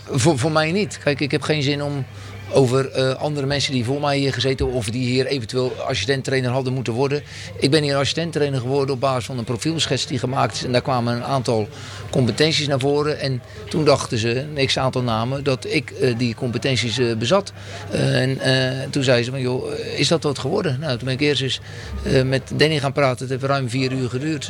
voor, 0.09 0.37
voor 0.39 0.51
mij 0.51 0.71
niet. 0.71 0.99
Kijk, 1.03 1.19
ik 1.19 1.31
heb 1.31 1.41
geen 1.41 1.63
zin 1.63 1.83
om 1.83 2.05
over 2.53 2.91
eh, 2.91 3.15
andere 3.15 3.45
mensen 3.45 3.73
die 3.73 3.85
voor 3.85 3.99
mij 3.99 4.17
hier 4.17 4.33
gezeten 4.33 4.71
of 4.71 4.89
die 4.89 5.07
hier 5.07 5.25
eventueel 5.25 5.73
assistent-trainer 5.87 6.51
hadden 6.51 6.73
moeten 6.73 6.93
worden. 6.93 7.23
Ik 7.59 7.71
ben 7.71 7.83
hier 7.83 7.95
assistent-trainer 7.95 8.59
geworden 8.59 8.95
op 8.95 9.01
basis 9.01 9.25
van 9.25 9.37
een 9.37 9.43
profielschets 9.43 10.07
die 10.07 10.19
gemaakt 10.19 10.55
is. 10.55 10.63
En 10.63 10.71
daar 10.71 10.81
kwamen 10.81 11.15
een 11.15 11.23
aantal 11.23 11.67
competenties 12.09 12.67
naar 12.67 12.79
voren. 12.79 13.19
En 13.19 13.41
toen 13.69 13.85
dachten 13.85 14.17
ze, 14.17 14.45
een 14.55 14.65
x-aantal 14.65 15.01
namen, 15.01 15.43
dat 15.43 15.65
ik 15.65 15.91
eh, 15.91 16.17
die 16.17 16.35
competenties 16.35 16.97
eh, 16.97 17.15
bezat. 17.15 17.53
En 17.91 18.39
toen 18.89 19.03
zei 19.03 19.23
ze, 19.23 19.31
van, 19.31 19.41
joh, 19.41 19.71
is 19.95 20.07
dat 20.07 20.23
wat 20.23 20.39
geworden? 20.39 20.79
Nou, 20.79 20.97
toen 20.97 21.05
ben 21.05 21.13
ik 21.13 21.21
eerst 21.21 21.41
eens 21.41 21.59
met 22.25 22.51
Danny 22.55 22.79
gaan 22.79 22.91
praten. 22.91 23.19
Het 23.19 23.29
heeft 23.29 23.43
ruim 23.43 23.69
vier 23.69 23.91
uur 23.91 24.09
geduurd 24.09 24.49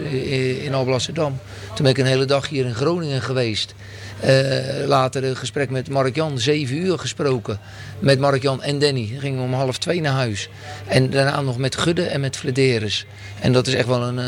in 0.63 0.73
Alblasserdam. 0.73 1.39
Toen 1.67 1.83
ben 1.83 1.91
ik 1.91 1.97
een 1.97 2.05
hele 2.05 2.25
dag 2.25 2.49
hier 2.49 2.65
in 2.65 2.75
Groningen 2.75 3.21
geweest. 3.21 3.73
Eh, 4.21 4.87
later 4.87 5.23
een 5.23 5.35
gesprek 5.35 5.69
met 5.69 5.89
Mark-Jan, 5.89 6.39
zeven 6.39 6.77
uur 6.77 6.99
gesproken. 6.99 7.59
Met 7.99 8.19
Mark-Jan 8.19 8.63
en 8.63 8.79
Danny. 8.79 9.09
Dan 9.11 9.19
gingen 9.19 9.37
we 9.37 9.43
om 9.43 9.53
half 9.53 9.77
twee 9.77 10.01
naar 10.01 10.13
huis. 10.13 10.49
En 10.87 11.09
daarna 11.09 11.41
nog 11.41 11.57
met 11.57 11.75
Gudde 11.75 12.03
en 12.03 12.21
met 12.21 12.37
Flederis. 12.37 13.05
En 13.39 13.53
dat 13.53 13.67
is 13.67 13.73
echt 13.73 13.87
wel 13.87 14.01
een 14.01 14.19
eh, 14.19 14.25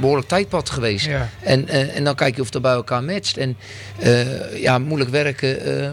behoorlijk 0.00 0.28
tijdpad 0.28 0.70
geweest. 0.70 1.06
Ja. 1.06 1.28
En, 1.42 1.68
en, 1.68 1.88
en 1.90 2.04
dan 2.04 2.14
kijk 2.14 2.36
je 2.36 2.42
of 2.42 2.50
dat 2.50 2.62
bij 2.62 2.72
elkaar 2.72 3.04
matcht. 3.04 3.36
En 3.36 3.56
eh, 3.98 4.62
ja, 4.62 4.78
moeilijk 4.78 5.10
werken. 5.10 5.60
eh, 5.60 5.90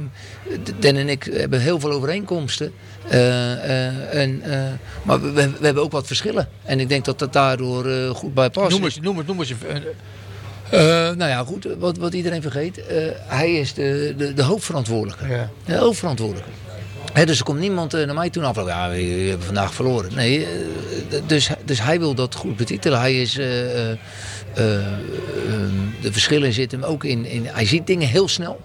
Dan 0.80 0.96
en 0.96 1.10
ik 1.10 1.24
hebben 1.32 1.60
heel 1.62 1.80
veel 1.80 1.92
overeenkomsten. 1.92 2.72
Eh, 3.10 3.52
eh, 3.88 4.22
en, 4.22 4.42
eh, 4.44 4.60
maar 5.04 5.22
we, 5.22 5.32
we 5.34 5.66
hebben 5.66 5.84
ook 5.84 5.92
wat 5.92 6.08
verschillen. 6.08 6.50
En 6.66 6.80
ik 6.80 6.90
denk 6.90 7.06
dat 7.06 7.20
dat 7.20 7.34
daardoor 7.34 7.86
eh, 7.86 8.10
goed 8.10 8.34
bij 8.34 8.50
past. 8.50 8.70
Noem 8.72 8.84
eens, 8.84 9.00
noem 9.00 9.18
eens, 9.18 9.28
noem 9.28 9.40
eens 9.40 9.50
een- 9.50 9.84
Eh, 10.72 10.80
nou 11.16 11.18
ja, 11.30 11.44
goed, 11.44 11.68
wat, 11.80 11.98
wat 11.98 12.14
iedereen 12.14 12.42
vergeet. 12.42 12.86
eh, 12.88 12.98
hij 13.28 13.54
is 13.54 13.74
de, 13.74 14.14
de, 14.18 14.34
de 14.34 14.42
hoofdverantwoordelijke. 14.44 15.28
Ja. 15.28 15.50
De 15.66 15.76
hoofdverantwoordelijke. 15.76 16.50
Dus 17.26 17.38
er 17.38 17.44
komt 17.44 17.60
niemand 17.60 17.94
eh, 17.94 18.06
naar 18.06 18.16
mij 18.16 18.30
toen 18.30 18.44
af. 18.44 18.66
Ja, 18.66 18.90
we, 18.90 18.96
we 18.96 19.28
hebben 19.30 19.46
vandaag 19.46 19.74
verloren. 19.74 20.14
Nee, 20.16 20.48
dus, 21.28 21.50
dus 21.66 21.82
hij 21.82 22.00
wil 22.00 22.14
dat 22.14 22.36
goed 22.36 22.58
betitelen. 22.58 23.00
Hij 23.00 23.22
is... 23.22 23.38
eh, 23.38 23.90
eh, 23.92 23.92
eh, 24.54 24.76
eh, 24.76 24.84
de 26.02 26.12
verschillen 26.12 26.54
zitten 26.54 26.80
hem 26.80 26.90
ook 26.90 27.04
in, 27.04 27.26
in... 27.26 27.46
Hij 27.46 27.66
ziet 27.66 27.88
dingen 27.88 28.08
heel 28.08 28.28
snel. 28.28 28.62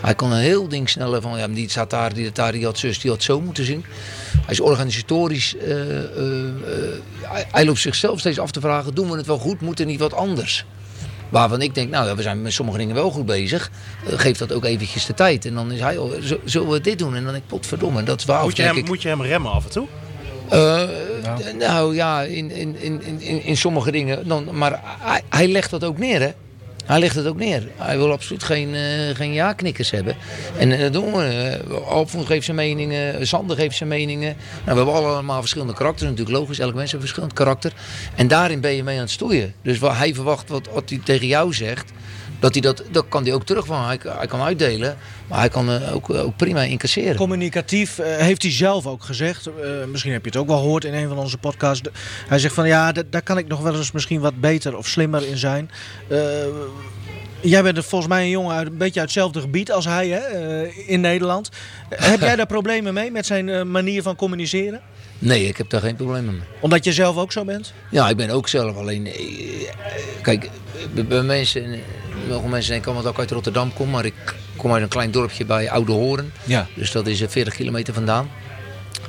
Hij 0.00 0.14
kan 0.14 0.32
een 0.32 0.38
heel 0.40 0.68
ding 0.68 0.88
sneller 0.88 1.20
van... 1.20 1.38
Ja, 1.38 1.48
die 1.48 1.70
staat 1.70 1.90
daar, 1.90 2.14
die, 2.14 2.32
daar, 2.32 2.52
die 2.52 2.64
had 2.64 2.78
zus, 2.78 3.00
die 3.00 3.10
had 3.10 3.22
zo 3.22 3.40
moeten 3.40 3.64
zien. 3.64 3.84
Hij 4.32 4.52
is 4.54 4.60
organisatorisch... 4.60 5.54
hij, 7.22 7.46
hij 7.50 7.64
loopt 7.64 7.78
zichzelf 7.78 8.18
steeds 8.18 8.38
af 8.38 8.50
te 8.50 8.60
vragen... 8.60 8.94
Doen 8.94 9.10
we 9.10 9.16
het 9.16 9.26
wel 9.26 9.38
goed? 9.38 9.60
Moet 9.60 9.80
er 9.80 9.86
niet 9.86 9.98
wat 10.00 10.14
anders? 10.14 10.64
Waarvan 11.34 11.62
ik 11.62 11.74
denk, 11.74 11.90
nou 11.90 12.06
ja, 12.06 12.14
we 12.16 12.22
zijn 12.22 12.42
met 12.42 12.52
sommige 12.52 12.78
dingen 12.78 12.94
wel 12.94 13.10
goed 13.10 13.26
bezig. 13.26 13.70
Eh, 14.06 14.18
geef 14.18 14.38
dat 14.38 14.52
ook 14.52 14.64
eventjes 14.64 15.06
de 15.06 15.14
tijd. 15.14 15.44
En 15.44 15.54
dan 15.54 15.72
is 15.72 15.80
hij, 15.80 15.98
al, 15.98 16.12
"Z- 16.20 16.34
zullen 16.44 16.68
we 16.68 16.80
dit 16.80 16.98
doen? 16.98 17.14
En 17.16 17.22
dan 17.22 17.32
denk 17.32 17.44
ik, 17.44 17.48
potverdomme, 17.50 18.02
dat 18.02 18.18
is 18.18 18.24
waar. 18.24 18.42
Moet 18.42 18.56
je, 18.56 18.62
hem, 18.62 18.76
ik. 18.76 18.86
moet 18.86 19.02
je 19.02 19.08
hem 19.08 19.22
remmen 19.22 19.50
af 19.52 19.64
en 19.64 19.70
toe? 19.70 19.86
Eh, 20.48 20.82
Nou 21.58 21.94
ja, 21.94 22.22
in, 22.22 22.50
in, 22.50 22.76
in, 22.80 23.02
in, 23.20 23.42
in 23.44 23.56
sommige 23.56 23.90
dingen. 23.90 24.28
Dan, 24.28 24.48
maar 24.52 24.80
hij, 24.98 25.20
hij 25.28 25.48
legt 25.48 25.70
dat 25.70 25.84
ook 25.84 25.98
neer, 25.98 26.20
hè? 26.20 26.30
Hij 26.84 26.98
legt 26.98 27.14
het 27.14 27.26
ook 27.26 27.36
neer. 27.36 27.68
Hij 27.76 27.96
wil 27.96 28.12
absoluut 28.12 28.42
geen, 28.42 28.74
eh, 28.74 29.14
geen 29.14 29.32
ja-knikkers 29.32 29.90
hebben. 29.90 30.16
En 30.58 30.72
eh, 30.72 30.80
dat 30.80 30.92
doen 30.92 31.12
we. 31.12 31.24
Eh, 31.24 31.88
Alfons 31.88 32.26
geeft 32.26 32.44
zijn 32.44 32.56
meningen, 32.56 33.26
Sander 33.26 33.56
geeft 33.56 33.76
zijn 33.76 33.88
meningen. 33.88 34.36
Nou, 34.64 34.78
we 34.78 34.84
hebben 34.84 34.94
allemaal 34.94 35.40
verschillende 35.40 35.74
karakters. 35.74 36.10
Natuurlijk 36.10 36.36
logisch, 36.36 36.58
elk 36.58 36.74
mens 36.74 36.80
heeft 36.80 36.92
een 36.92 37.00
verschillend 37.00 37.32
karakter. 37.32 37.72
En 38.14 38.28
daarin 38.28 38.60
ben 38.60 38.72
je 38.72 38.82
mee 38.82 38.96
aan 38.96 39.02
het 39.02 39.10
stoeien. 39.10 39.54
Dus 39.62 39.78
wat 39.78 39.96
hij 39.96 40.14
verwacht, 40.14 40.48
wat, 40.48 40.68
wat 40.72 40.90
hij 40.90 41.00
tegen 41.04 41.26
jou 41.26 41.54
zegt... 41.54 41.92
Dat, 42.44 42.52
hij 42.52 42.62
dat, 42.62 42.82
dat 42.90 43.04
kan 43.08 43.24
hij 43.24 43.32
ook 43.32 43.44
terug 43.44 43.66
van. 43.66 43.84
Hij, 43.84 43.98
hij 44.02 44.26
kan 44.26 44.40
uitdelen, 44.40 44.96
maar 45.28 45.38
hij 45.38 45.48
kan 45.48 45.70
eh, 45.70 45.94
ook, 45.94 46.10
ook 46.10 46.36
prima 46.36 46.62
incasseren. 46.62 47.16
Communicatief 47.16 47.98
eh, 47.98 48.16
heeft 48.16 48.42
hij 48.42 48.52
zelf 48.52 48.86
ook 48.86 49.04
gezegd. 49.04 49.46
eh, 49.46 49.52
misschien 49.86 50.12
heb 50.12 50.24
je 50.24 50.30
het 50.30 50.38
ook 50.38 50.46
wel 50.46 50.58
gehoord 50.58 50.84
in 50.84 50.94
een 50.94 51.08
van 51.08 51.18
onze 51.18 51.38
podcasts. 51.38 51.88
Hij 52.28 52.38
zegt 52.38 52.54
van 52.54 52.66
ja, 52.66 52.92
daar 52.92 53.22
kan 53.22 53.38
ik 53.38 53.46
nog 53.46 53.60
wel 53.60 53.76
eens 53.76 53.92
misschien 53.92 54.20
wat 54.20 54.40
beter 54.40 54.76
of 54.76 54.86
slimmer 54.86 55.28
in 55.28 55.36
zijn. 55.36 55.70
Eh, 56.08 56.18
jij 57.44 57.62
bent 57.62 57.84
volgens 57.84 58.10
mij 58.10 58.22
een 58.22 58.30
jongen 58.30 58.56
uit 58.56 58.66
een 58.66 58.76
beetje 58.78 59.00
uit 59.00 59.08
hetzelfde 59.08 59.40
gebied 59.40 59.72
als 59.72 59.84
hij 59.84 60.08
hè, 60.08 60.18
eh, 60.18 60.88
in 60.88 61.00
Nederland. 61.00 61.48
Eh, 61.88 62.08
heb 62.08 62.20
jij 62.28 62.36
daar 62.36 62.46
problemen 62.46 62.94
mee 62.94 63.10
met 63.10 63.26
zijn 63.26 63.48
eh, 63.48 63.62
manier 63.62 64.02
van 64.02 64.16
communiceren? 64.16 64.80
Nee, 65.24 65.46
ik 65.48 65.56
heb 65.56 65.70
daar 65.70 65.80
geen 65.80 65.96
probleem 65.96 66.24
mee. 66.24 66.40
Omdat 66.60 66.84
je 66.84 66.92
zelf 66.92 67.16
ook 67.16 67.32
zo 67.32 67.44
bent? 67.44 67.72
Ja, 67.90 68.08
ik 68.08 68.16
ben 68.16 68.30
ook 68.30 68.48
zelf 68.48 68.76
alleen. 68.76 69.06
eh, 69.06 69.12
Kijk, 70.22 70.50
bij- 71.08 71.22
mensen, 71.22 71.72
eh, 71.72 71.78
mogen 72.28 72.50
mensen 72.50 72.70
denken 72.70 72.86
allemaal 72.86 73.04
dat 73.04 73.12
ik 73.12 73.18
uit 73.18 73.30
Rotterdam 73.30 73.72
kom, 73.72 73.90
maar 73.90 74.04
ik 74.04 74.14
kom 74.56 74.72
uit 74.72 74.82
een 74.82 74.88
klein 74.88 75.10
dorpje 75.10 75.44
bij 75.44 75.70
Oude 75.70 75.92
Horen. 75.92 76.32
Ja. 76.44 76.66
Dus 76.74 76.92
dat 76.92 77.06
is 77.06 77.20
eh, 77.20 77.28
40 77.28 77.54
kilometer 77.54 77.94
vandaan. 77.94 78.30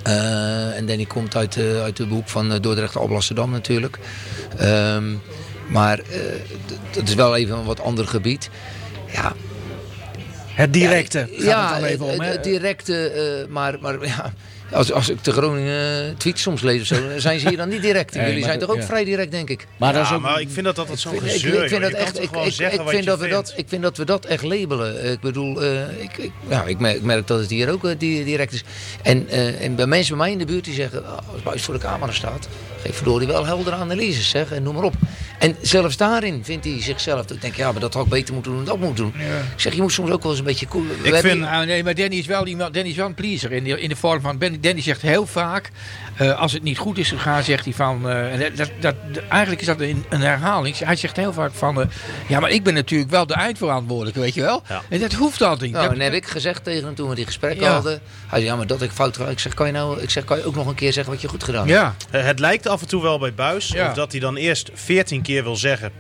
Eh, 0.04 0.78
en 0.78 0.86
Danny 0.86 1.06
komt 1.06 1.36
uit, 1.36 1.58
eh, 1.58 1.82
uit 1.82 1.98
de 1.98 2.04
hoek 2.04 2.30
van 2.30 2.52
eh, 2.54 2.60
Dordrecht 2.62 2.96
Alblasserdam 2.96 3.52
natuurlijk. 3.52 4.00
Ehm, 4.58 5.14
maar 5.68 6.00
eh, 6.00 6.20
dat 6.92 7.08
is 7.08 7.14
wel 7.16 7.36
even 7.36 7.58
een 7.58 7.66
wat 7.66 7.80
ander 7.82 8.08
gebied. 8.08 8.50
Ja, 9.14 9.34
Het 10.46 10.74
directe 10.74 11.20
gaat 11.32 11.42
ja, 11.44 11.72
het 11.74 11.82
dan 11.82 11.90
even 11.90 12.06
om. 12.06 12.12
het, 12.12 12.22
hè? 12.22 12.28
het 12.32 12.44
directe, 12.44 13.10
eh, 13.10 13.52
maar, 13.54 13.78
maar 13.82 14.06
ja, 14.16 14.34
als, 14.72 14.92
als 14.92 15.10
ik 15.10 15.24
de 15.24 15.32
Groningen 15.32 16.18
tweets 16.18 16.42
soms 16.42 16.62
lees 16.62 16.82
of 16.82 16.88
zo, 16.88 16.96
zijn 17.18 17.40
ze 17.40 17.48
hier 17.48 17.58
dan 17.58 17.70
niet 17.70 17.82
direct. 17.82 18.14
Nee, 18.16 18.24
Jullie 18.24 18.40
maar 18.40 18.48
zijn 18.50 18.60
dat- 18.60 18.68
toch 18.68 18.78
ook 18.78 18.82
ja. 18.84 18.88
vrij 18.90 19.04
direct, 19.04 19.32
denk 19.32 19.50
ik. 19.50 19.68
maar 19.78 19.94
dat 19.94 20.06
is 20.06 20.12
ook... 20.12 20.22
maar 20.22 20.42
ik 20.42 20.50
vind 20.52 20.66
dat 20.66 20.80
altijd 20.80 21.00
zo'n 21.00 21.20
gezeur. 21.20 21.64
ik 21.64 21.70
vind 21.70 21.82
dat 21.82 21.92
echt. 21.92 22.18
Ik, 22.22 22.24
ik, 22.32 22.46
ik 22.60 22.82
vind 22.88 23.06
dat 23.06 23.20
we 23.20 23.28
vindt? 23.28 23.30
dat, 23.48 23.54
ik 23.56 23.66
vind 23.68 23.82
dat 23.82 23.98
we 23.98 24.06
dat 24.06 24.26
echt 24.26 24.44
labelen. 24.44 25.02
Eh, 25.02 25.12
Ik 25.12 25.20
bedoel, 25.20 25.62
eh, 25.64 26.02
ik, 26.04 26.18
ik, 26.18 26.32
ja, 26.50 26.64
ik, 26.64 26.80
merk, 26.80 26.96
ik 26.96 27.02
merk 27.04 27.28
dat 27.28 27.40
het 27.40 27.50
hier 27.50 27.70
ook 27.72 27.86
eh, 27.86 27.92
di- 27.98 28.24
direct 28.24 28.54
is. 28.54 28.64
En, 29.02 29.28
eh, 29.30 29.62
en 29.62 29.76
bij 29.76 29.86
mensen 29.86 30.16
bij 30.18 30.24
mij 30.26 30.32
in 30.34 30.38
de 30.40 30.46
buurt 30.46 30.64
die 30.66 30.74
zeggen, 30.74 31.06
"Ah, 31.06 31.18
als 31.34 31.42
Buis 31.44 31.62
voor 31.64 31.74
de 31.74 31.80
camera 31.80 32.12
staat, 32.12 32.48
geef 32.86 32.96
verdorie 32.96 33.28
wel 33.28 33.46
heldere 33.46 33.76
analyses, 33.76 34.30
zeg, 34.30 34.52
en 34.52 34.64
noem 34.64 34.74
maar 34.74 34.84
op. 34.84 34.94
En 35.40 35.56
zelfs 35.62 35.98
daarin 35.98 36.44
vindt 36.44 36.66
hij 36.66 36.82
zichzelf. 36.82 37.32
Ik 37.32 37.42
denk, 37.42 37.56
ja, 37.56 37.72
maar 37.72 37.82
dat 37.82 37.94
had 37.94 38.04
ik 38.04 38.10
beter 38.10 38.34
moeten 38.34 38.52
doen, 38.52 38.64
dat 38.66 38.80
moet 38.80 38.98
doen. 38.98 39.14
Ik 39.56 39.60
zeg, 39.62 39.74
je 39.74 39.82
moet 39.82 39.92
soms 39.92 40.12
ook 40.12 40.22
wel 40.22 40.32
eens 40.32 40.40
een 40.40 40.46
beetje 40.46 40.68
cool. 40.68 40.84
hebben 41.04 41.22
vind- 41.22 41.40
Nou, 41.40 41.66
nee, 41.66 41.84
maar 41.84 41.96
Danny 41.96 42.16
is 42.16 42.26
wel, 42.26 42.48
iemand, 42.48 42.74
Danny 42.74 42.90
is 42.90 42.96
wel 42.96 43.06
een 43.06 43.14
pleaser. 43.14 43.52
In 43.52 43.64
de, 43.64 43.82
in 43.82 43.90
de 43.90 43.96
vorm 43.96 44.22
van. 44.22 44.38
Ben- 44.38 44.62
Danny 44.62 44.82
zegt 44.82 45.02
heel 45.02 45.26
vaak. 45.26 45.70
eh, 46.16 46.40
als 46.40 46.52
het 46.54 46.64
niet 46.64 46.78
goed 46.78 46.98
is 46.98 47.10
gegaan, 47.10 47.44
zegt 47.44 47.66
hij 47.66 47.74
van. 47.74 48.10
eh, 48.10 48.40
dat, 48.40 48.56
dat, 48.56 48.72
dat- 48.80 49.24
eigenlijk 49.30 49.62
is 49.62 49.68
dat 49.68 49.80
een, 49.82 50.06
een 50.10 50.22
herhaling. 50.22 50.78
Hij 50.78 50.96
zegt 50.96 51.16
heel 51.16 51.34
vaak 51.34 51.52
van. 51.54 51.82
eh, 51.82 51.88
ja, 52.28 52.40
maar 52.40 52.50
ik 52.52 52.64
ben 52.64 52.74
natuurlijk 52.74 53.10
wel 53.12 53.26
de 53.28 53.34
eindverantwoordelijke, 53.34 54.20
weet 54.20 54.34
je 54.34 54.42
wel. 54.42 54.62
Ja. 54.70 54.82
En 54.90 55.00
dat 55.00 55.14
hoeft 55.14 55.42
altijd 55.42 55.62
niet. 55.62 55.72
Nou, 55.72 55.86
Dat- 55.86 55.96
en 55.96 56.02
heb 56.02 56.14
ik 56.14 56.26
gezegd 56.28 56.64
tegen 56.64 56.86
hem 56.86 56.96
toen 56.96 57.10
we 57.10 57.16
die 57.16 57.26
gesprekken 57.26 57.66
Ja. 57.66 57.74
hadden. 57.74 57.92
Hij 58.28 58.40
zei, 58.40 58.44
ja, 58.52 58.56
maar 58.56 58.68
dat 58.68 58.82
ik 58.82 58.92
fout 58.92 59.18
ga. 59.18 59.26
Ik 59.28 59.40
zeg, 59.40 59.54
kan 59.54 59.66
je 59.66 59.72
nou, 59.72 60.02
ik 60.02 60.10
zeg, 60.10 60.24
kan 60.24 60.38
je 60.38 60.46
ook 60.46 60.56
nog 60.56 60.68
een 60.68 60.76
keer 60.76 60.94
zeggen 60.94 61.14
wat 61.14 61.22
je 61.22 61.28
goed 61.28 61.44
gedaan 61.44 61.68
hebt? 61.68 62.06
ja, 62.12 62.18
Het 62.20 62.40
lijkt 62.40 62.68
af 62.76 62.82
en 62.82 62.88
toe 62.88 63.02
wel 63.02 63.20
bij 63.20 63.34
Buis 63.34 63.68
Ja. 63.68 63.94
dat 63.94 64.12
hij 64.12 64.20
dan 64.22 64.36
eerst 64.36 64.70
14 64.74 65.22
keer 65.22 65.44
wil 65.44 65.56
zeggen 65.56 65.92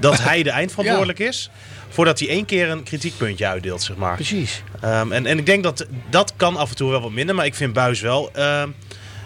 dat 0.00 0.22
hij 0.22 0.42
de 0.42 0.50
eindverantwoordelijk 0.60 1.18
is. 1.18 1.50
Voordat 1.88 2.18
hij 2.18 2.28
één 2.28 2.44
keer 2.44 2.70
een 2.70 2.82
kritiekpuntje 2.82 3.46
uitdeelt, 3.46 3.82
zeg 3.82 3.96
maar. 3.96 4.14
precies. 4.14 4.62
Ehm, 4.80 5.12
en, 5.12 5.26
en 5.26 5.38
ik 5.38 5.46
denk 5.46 5.62
dat 5.62 5.86
dat 6.10 6.32
kan 6.36 6.56
af 6.56 6.70
en 6.70 6.76
toe 6.76 6.90
wel 6.90 7.00
wat 7.00 7.10
minder. 7.10 7.34
Maar 7.34 7.46
ik 7.46 7.54
vind 7.54 7.72
Buis 7.72 8.00
wel 8.00 8.30
ehm, 8.32 8.68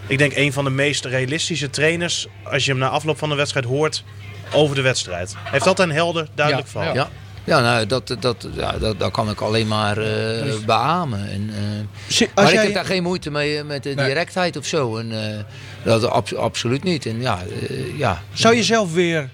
ik 0.07 0.17
denk 0.17 0.35
een 0.35 0.53
van 0.53 0.63
de 0.63 0.69
meest 0.69 1.05
realistische 1.05 1.69
trainers. 1.69 2.27
Als 2.43 2.65
je 2.65 2.71
hem 2.71 2.79
na 2.79 2.89
afloop 2.89 3.17
van 3.17 3.29
de 3.29 3.35
wedstrijd 3.35 3.65
hoort 3.65 4.03
over 4.53 4.75
de 4.75 4.81
wedstrijd. 4.81 5.33
Hij 5.41 5.51
heeft 5.51 5.67
altijd 5.67 5.89
een 5.89 5.95
helder, 5.95 6.27
duidelijk 6.35 6.65
Ja, 6.67 6.71
verhaal. 6.71 6.93
Ja, 6.95 7.09
ja 7.49 7.61
nou, 7.61 7.85
dat, 7.85 8.15
dat, 8.19 8.47
ja, 8.55 8.71
dat, 8.77 8.99
dat 8.99 9.11
kan 9.11 9.29
ik 9.29 9.41
alleen 9.41 9.67
maar 9.67 9.97
eh, 9.97 10.55
beamen. 10.65 11.29
En, 11.29 11.49
eh, 12.19 12.27
maar 12.35 12.53
ik 12.53 12.59
heb 12.59 12.73
daar 12.73 12.85
geen 12.85 13.03
moeite 13.03 13.31
mee 13.31 13.57
eh, 13.57 13.63
met 13.65 13.83
de 13.83 13.89
Nee. 13.93 14.05
directheid 14.05 14.57
of 14.57 14.65
zo. 14.65 14.97
En, 14.97 15.11
dat 15.83 16.05
abs- 16.09 16.35
absoluut 16.35 16.83
niet. 16.83 17.05
En 17.05 17.21
ja, 17.21 17.39
ja. 17.97 18.21
Zou 18.33 18.55
je 18.55 18.63
zelf 18.63 18.93
weer 18.93 19.29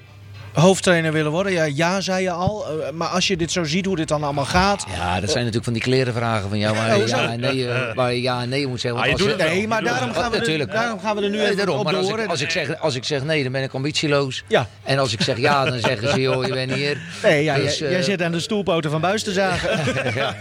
hoofdtrainer 0.56 1.12
willen 1.12 1.32
worden? 1.32 1.52
Ja, 1.52 1.64
ja 1.64 2.02
zei 2.02 2.24
je 2.24 2.32
al. 2.32 2.66
Eh, 2.68 2.92
maar 2.92 3.08
als 3.08 3.28
je 3.28 3.38
dit 3.38 3.52
zo 3.52 3.64
ziet, 3.64 3.86
hoe 3.86 3.96
dit 3.96 4.08
dan 4.08 4.24
allemaal 4.24 4.46
gaat. 4.46 4.86
Ja, 4.96 5.20
dat 5.20 5.30
zijn 5.30 5.38
natuurlijk 5.38 5.64
van 5.64 5.74
die 5.74 5.82
klerenvragen 5.82 6.50
van 6.50 6.58
jou 6.58 6.76
waar 6.76 6.88
Ja, 6.88 6.94
je 6.94 7.00
hoezo? 7.00 7.16
ja 7.18 7.32
en 7.32 7.40
nee, 7.40 7.70
eh, 7.70 7.96
waar 7.96 8.14
je 8.14 8.22
ja 8.22 8.42
en 8.42 8.50
nee 8.50 8.68
moet 8.68 8.82
zeggen. 8.82 9.02
Ah, 9.02 9.08
je 9.10 9.16
doet 9.16 9.28
het 9.28 9.38
Nee, 9.38 9.68
maar 9.68 9.84
daarom 9.84 10.14
gaan, 10.14 10.30
we 10.30 10.36
er, 10.36 10.40
Natuurlijk. 10.42 10.72
daarom 10.72 11.00
gaan 11.00 11.16
we 11.16 11.22
er 11.22 11.30
nu 11.30 11.36
Nee, 11.38 11.46
even 11.46 11.58
daarom. 11.58 11.78
op 11.78 11.84
Maar 11.84 11.96
als 11.96 12.08
door. 12.08 12.20
ik, 12.20 12.28
als, 12.30 12.42
ik 12.42 12.50
zeg, 12.50 12.80
als 12.80 12.96
ik 12.96 13.04
zeg 13.04 13.24
nee, 13.24 13.44
dan 13.44 13.52
ben 13.52 13.64
ik 13.64 13.74
ambitieloos. 13.74 14.44
Ja. 14.48 14.68
En 14.84 15.00
als 15.00 15.14
ik 15.14 15.22
zeg 15.22 15.38
ja, 15.38 15.66
dan 15.66 15.80
zeggen 15.80 16.10
ze 16.10 16.22
joh, 16.22 16.46
je 16.46 16.54
bent 16.54 16.74
hier. 16.74 16.98
Nee, 17.24 17.44
ja, 17.44 17.56
Dus, 17.56 17.78
jij, 17.78 17.88
eh, 17.88 17.94
jij 17.94 18.04
zit 18.04 18.22
aan 18.22 18.32
de 18.32 18.40
stoelpoten 18.40 18.92
van 18.92 19.02
Buis 19.02 19.24
te 19.24 19.32
zagen. 19.32 19.80
ja. 20.16 20.36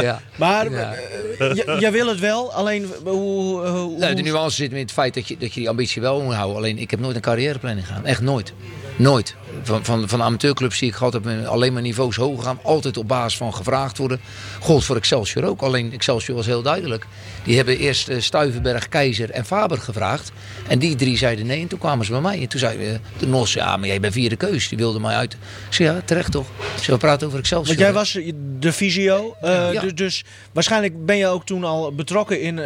ja. 0.00 0.20
maar 0.36 0.70
Ja. 0.70 0.94
eh, 1.38 1.80
jij 1.80 1.92
wil 1.92 2.06
het 2.08 2.18
wel, 2.20 2.52
alleen 2.52 2.86
hoe... 3.04 3.12
hoe, 3.12 3.66
hoe 3.66 3.98
Nou, 3.98 4.14
de 4.14 4.22
nuance 4.22 4.56
zit 4.56 4.70
in 4.72 4.78
het 4.78 4.92
feit 4.92 5.14
dat 5.14 5.28
je, 5.28 5.36
dat 5.38 5.54
je 5.54 5.60
die 5.60 5.68
ambitie 5.68 6.02
wel 6.02 6.22
moet 6.22 6.34
houden. 6.34 6.56
Alleen 6.56 6.78
ik 6.78 6.90
heb 6.90 7.00
nooit 7.00 7.16
een 7.16 7.22
carrièreplanning 7.22 7.86
gedaan. 7.86 8.06
Echt 8.06 8.20
nooit. 8.20 8.52
Nooit. 8.96 9.34
Van, 9.64 9.84
van, 9.84 10.08
van 10.08 10.22
amateurclubs 10.22 10.78
zie 10.78 10.88
ik 10.88 10.96
altijd 10.96 11.24
met 11.24 11.46
alleen 11.46 11.72
maar 11.72 11.82
niveaus 11.82 12.16
hoger 12.16 12.44
gaan. 12.44 12.58
Altijd 12.62 12.96
op 12.96 13.08
basis 13.08 13.36
van 13.36 13.54
gevraagd 13.54 13.98
worden. 13.98 14.20
Gold 14.60 14.84
voor 14.84 14.96
Excelsior 14.96 15.44
ook. 15.44 15.62
Alleen 15.62 15.92
Excelsior 15.92 16.36
was 16.36 16.46
heel 16.46 16.62
duidelijk. 16.62 17.06
Die 17.44 17.56
hebben 17.56 17.78
eerst 17.78 18.08
eh, 18.08 18.20
Stuivenberg, 18.20 18.88
Keizer 18.88 19.30
en 19.30 19.44
Faber 19.44 19.78
gevraagd. 19.78 20.32
En 20.68 20.78
die 20.78 20.96
drie 20.96 21.16
zeiden 21.16 21.46
nee. 21.46 21.60
En 21.60 21.68
toen 21.68 21.78
kwamen 21.78 22.04
ze 22.06 22.12
bij 22.12 22.20
mij. 22.20 22.40
En 22.40 22.48
toen 22.48 22.60
zei 22.60 22.86
eh, 22.86 22.94
de 23.18 23.26
NOS, 23.26 23.52
ja, 23.52 23.76
maar 23.76 23.88
jij 23.88 24.00
bent 24.00 24.12
vierde 24.12 24.36
keus. 24.36 24.68
Die 24.68 24.78
wilde 24.78 25.00
mij 25.00 25.14
uit. 25.14 25.32
Ik 25.32 25.38
zei, 25.74 25.88
ja, 25.88 26.00
terecht 26.04 26.32
toch. 26.32 26.46
Zei, 26.74 26.86
we 26.92 26.96
praten 26.96 27.26
over 27.26 27.38
Excelsior. 27.38 27.66
Want 27.66 27.78
jij 27.78 27.92
was 27.92 28.18
de 28.58 28.72
visio, 28.72 29.36
eh, 29.40 29.72
Ja. 29.72 29.80
dus, 29.80 29.94
dus 29.94 30.24
waarschijnlijk 30.52 31.06
ben 31.06 31.16
je 31.16 31.26
ook 31.26 31.46
toen 31.46 31.64
al 31.64 31.94
betrokken 31.94 32.40
in, 32.40 32.58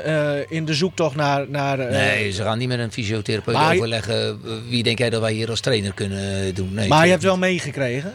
in 0.49 0.65
de 0.65 0.75
zoektocht 0.75 1.17
naar... 1.17 1.45
naar 1.49 1.77
Nee, 1.79 2.31
ze 2.31 2.43
gaan 2.43 2.59
niet 2.59 2.69
met 2.69 2.79
een 2.79 2.93
fysiotherapeut 2.93 3.55
Maar- 3.55 3.75
overleggen. 3.75 4.41
Wie 4.69 4.83
denk 4.83 4.99
jij 4.99 5.11
dat 5.11 5.21
wij 5.21 5.33
hier 5.33 5.51
als 5.51 5.61
trainer 5.61 5.93
kunnen 5.93 6.55
doen? 6.55 6.75
Nee, 6.75 6.88
maar 6.89 7.05
je 7.05 7.11
hebt 7.11 7.23
wel 7.23 7.39
meegekregen, 7.39 8.15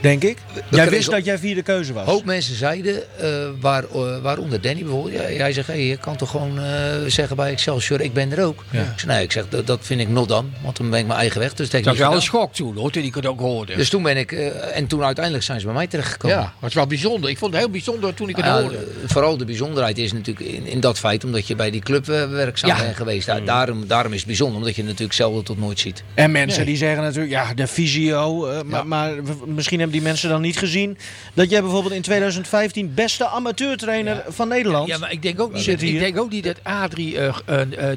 denk 0.00 0.22
ik. 0.22 0.38
Jij 0.70 0.90
wist 0.90 1.10
dat 1.10 1.24
jij 1.24 1.38
vierde 1.38 1.62
keuze 1.62 1.92
was. 1.92 2.02
Een 2.06 2.12
hoop 2.12 2.24
mensen 2.24 2.54
zeiden, 2.56 3.18
eh, 3.18 3.28
waar, 3.60 3.84
eh, 3.84 4.18
waaronder 4.22 4.60
Danny 4.60 4.82
bijvoorbeeld. 4.82 5.14
Ja, 5.22 5.30
jij 5.30 5.52
zegt, 5.52 5.66
hey, 5.66 5.86
je 5.86 5.96
kan 5.96 6.16
toch 6.16 6.30
gewoon 6.30 6.58
eh, 6.58 6.64
zeggen 7.06 7.36
bij 7.36 7.50
Excelsior, 7.50 8.00
ik 8.00 8.12
ben 8.12 8.32
er 8.32 8.44
ook. 8.44 8.64
Ik 8.70 8.78
zeg, 8.96 9.06
nee, 9.06 9.22
ik 9.22 9.32
zeg, 9.32 9.48
dat, 9.48 9.66
dat 9.66 9.78
vind 9.82 10.00
ik 10.00 10.08
not 10.08 10.28
dan. 10.28 10.52
Want 10.62 10.76
dan 10.76 10.90
ben 10.90 10.98
ik 11.00 11.06
mijn 11.06 11.18
eigen 11.18 11.40
weg. 11.40 11.54
Dus 11.54 11.70
dat 11.70 11.86
is 11.86 11.98
wel 11.98 12.14
een 12.14 12.22
schok 12.22 12.54
toen, 12.54 12.76
hoor, 12.76 12.90
toen 12.90 13.02
ik 13.02 13.14
het 13.14 13.26
ook 13.26 13.40
hoorde. 13.40 13.76
Dus 13.76 13.88
toen 13.88 14.02
ben 14.02 14.16
ik, 14.16 14.32
en 14.72 14.86
toen 14.86 15.02
uiteindelijk 15.04 15.44
zijn 15.44 15.60
ze 15.60 15.66
bij 15.66 15.74
mij 15.74 15.86
terechtgekomen. 15.86 16.36
ja, 16.36 16.52
dat 16.60 16.68
is 16.68 16.74
wel 16.74 16.86
bijzonder. 16.86 17.30
Ik 17.30 17.38
vond 17.38 17.52
het 17.52 17.62
heel 17.62 17.70
bijzonder 17.70 18.14
toen 18.14 18.28
ik 18.28 18.36
het 18.36 18.44
Ja, 18.44 18.60
hoorde. 18.60 18.86
vooral 19.06 19.36
de 19.36 19.44
bijzonderheid 19.44 19.98
is 19.98 20.12
natuurlijk 20.12 20.46
in, 20.50 20.66
in 20.66 20.80
dat 20.80 20.98
feit 20.98 21.24
omdat 21.24 21.46
je 21.46 21.54
bij 21.56 21.70
die 21.70 21.80
club 21.80 22.06
werkzaam 22.06 22.70
Ja. 22.70 22.76
bent 22.82 22.96
geweest. 22.96 23.26
Daar- 23.26 23.44
daarom, 23.44 23.86
daarom 23.86 24.12
is 24.12 24.18
het 24.18 24.26
bijzonder, 24.26 24.56
omdat 24.58 24.74
je 24.74 24.80
het 24.80 24.90
natuurlijk 24.90 25.16
zelden 25.18 25.44
tot 25.44 25.58
nooit 25.58 25.78
ziet. 25.80 26.02
En 26.14 26.30
mensen 26.30 26.56
Nee. 26.58 26.66
die 26.68 26.76
zeggen 26.76 27.02
natuurlijk, 27.02 27.32
ja, 27.32 27.54
de 27.54 27.66
visio. 27.66 28.46
eh, 28.46 28.62
maar, 28.62 28.78
Ja. 28.80 28.84
maar 28.84 29.12
misschien 29.46 29.78
hebben 29.80 29.89
die 29.90 30.02
mensen 30.02 30.28
dan 30.28 30.40
niet 30.40 30.58
gezien 30.58 30.98
dat 31.34 31.50
jij 31.50 31.60
bijvoorbeeld 31.62 31.94
in 31.94 32.02
2015 32.02 32.94
beste 32.94 33.26
amateurtrainer 33.28 34.24
van 34.28 34.48
Nederland. 34.48 34.88
Ja, 34.88 34.98
maar 34.98 35.12
ik 35.12 35.22
denk 35.22 35.40
ook 35.40 35.52
niet, 35.52 35.66
dat, 35.66 35.82
ik 35.82 35.98
denk 35.98 36.18
ook 36.18 36.30
niet 36.30 36.44
dat 36.44 36.56
Adrie 36.62 37.18
eh, 37.18 37.34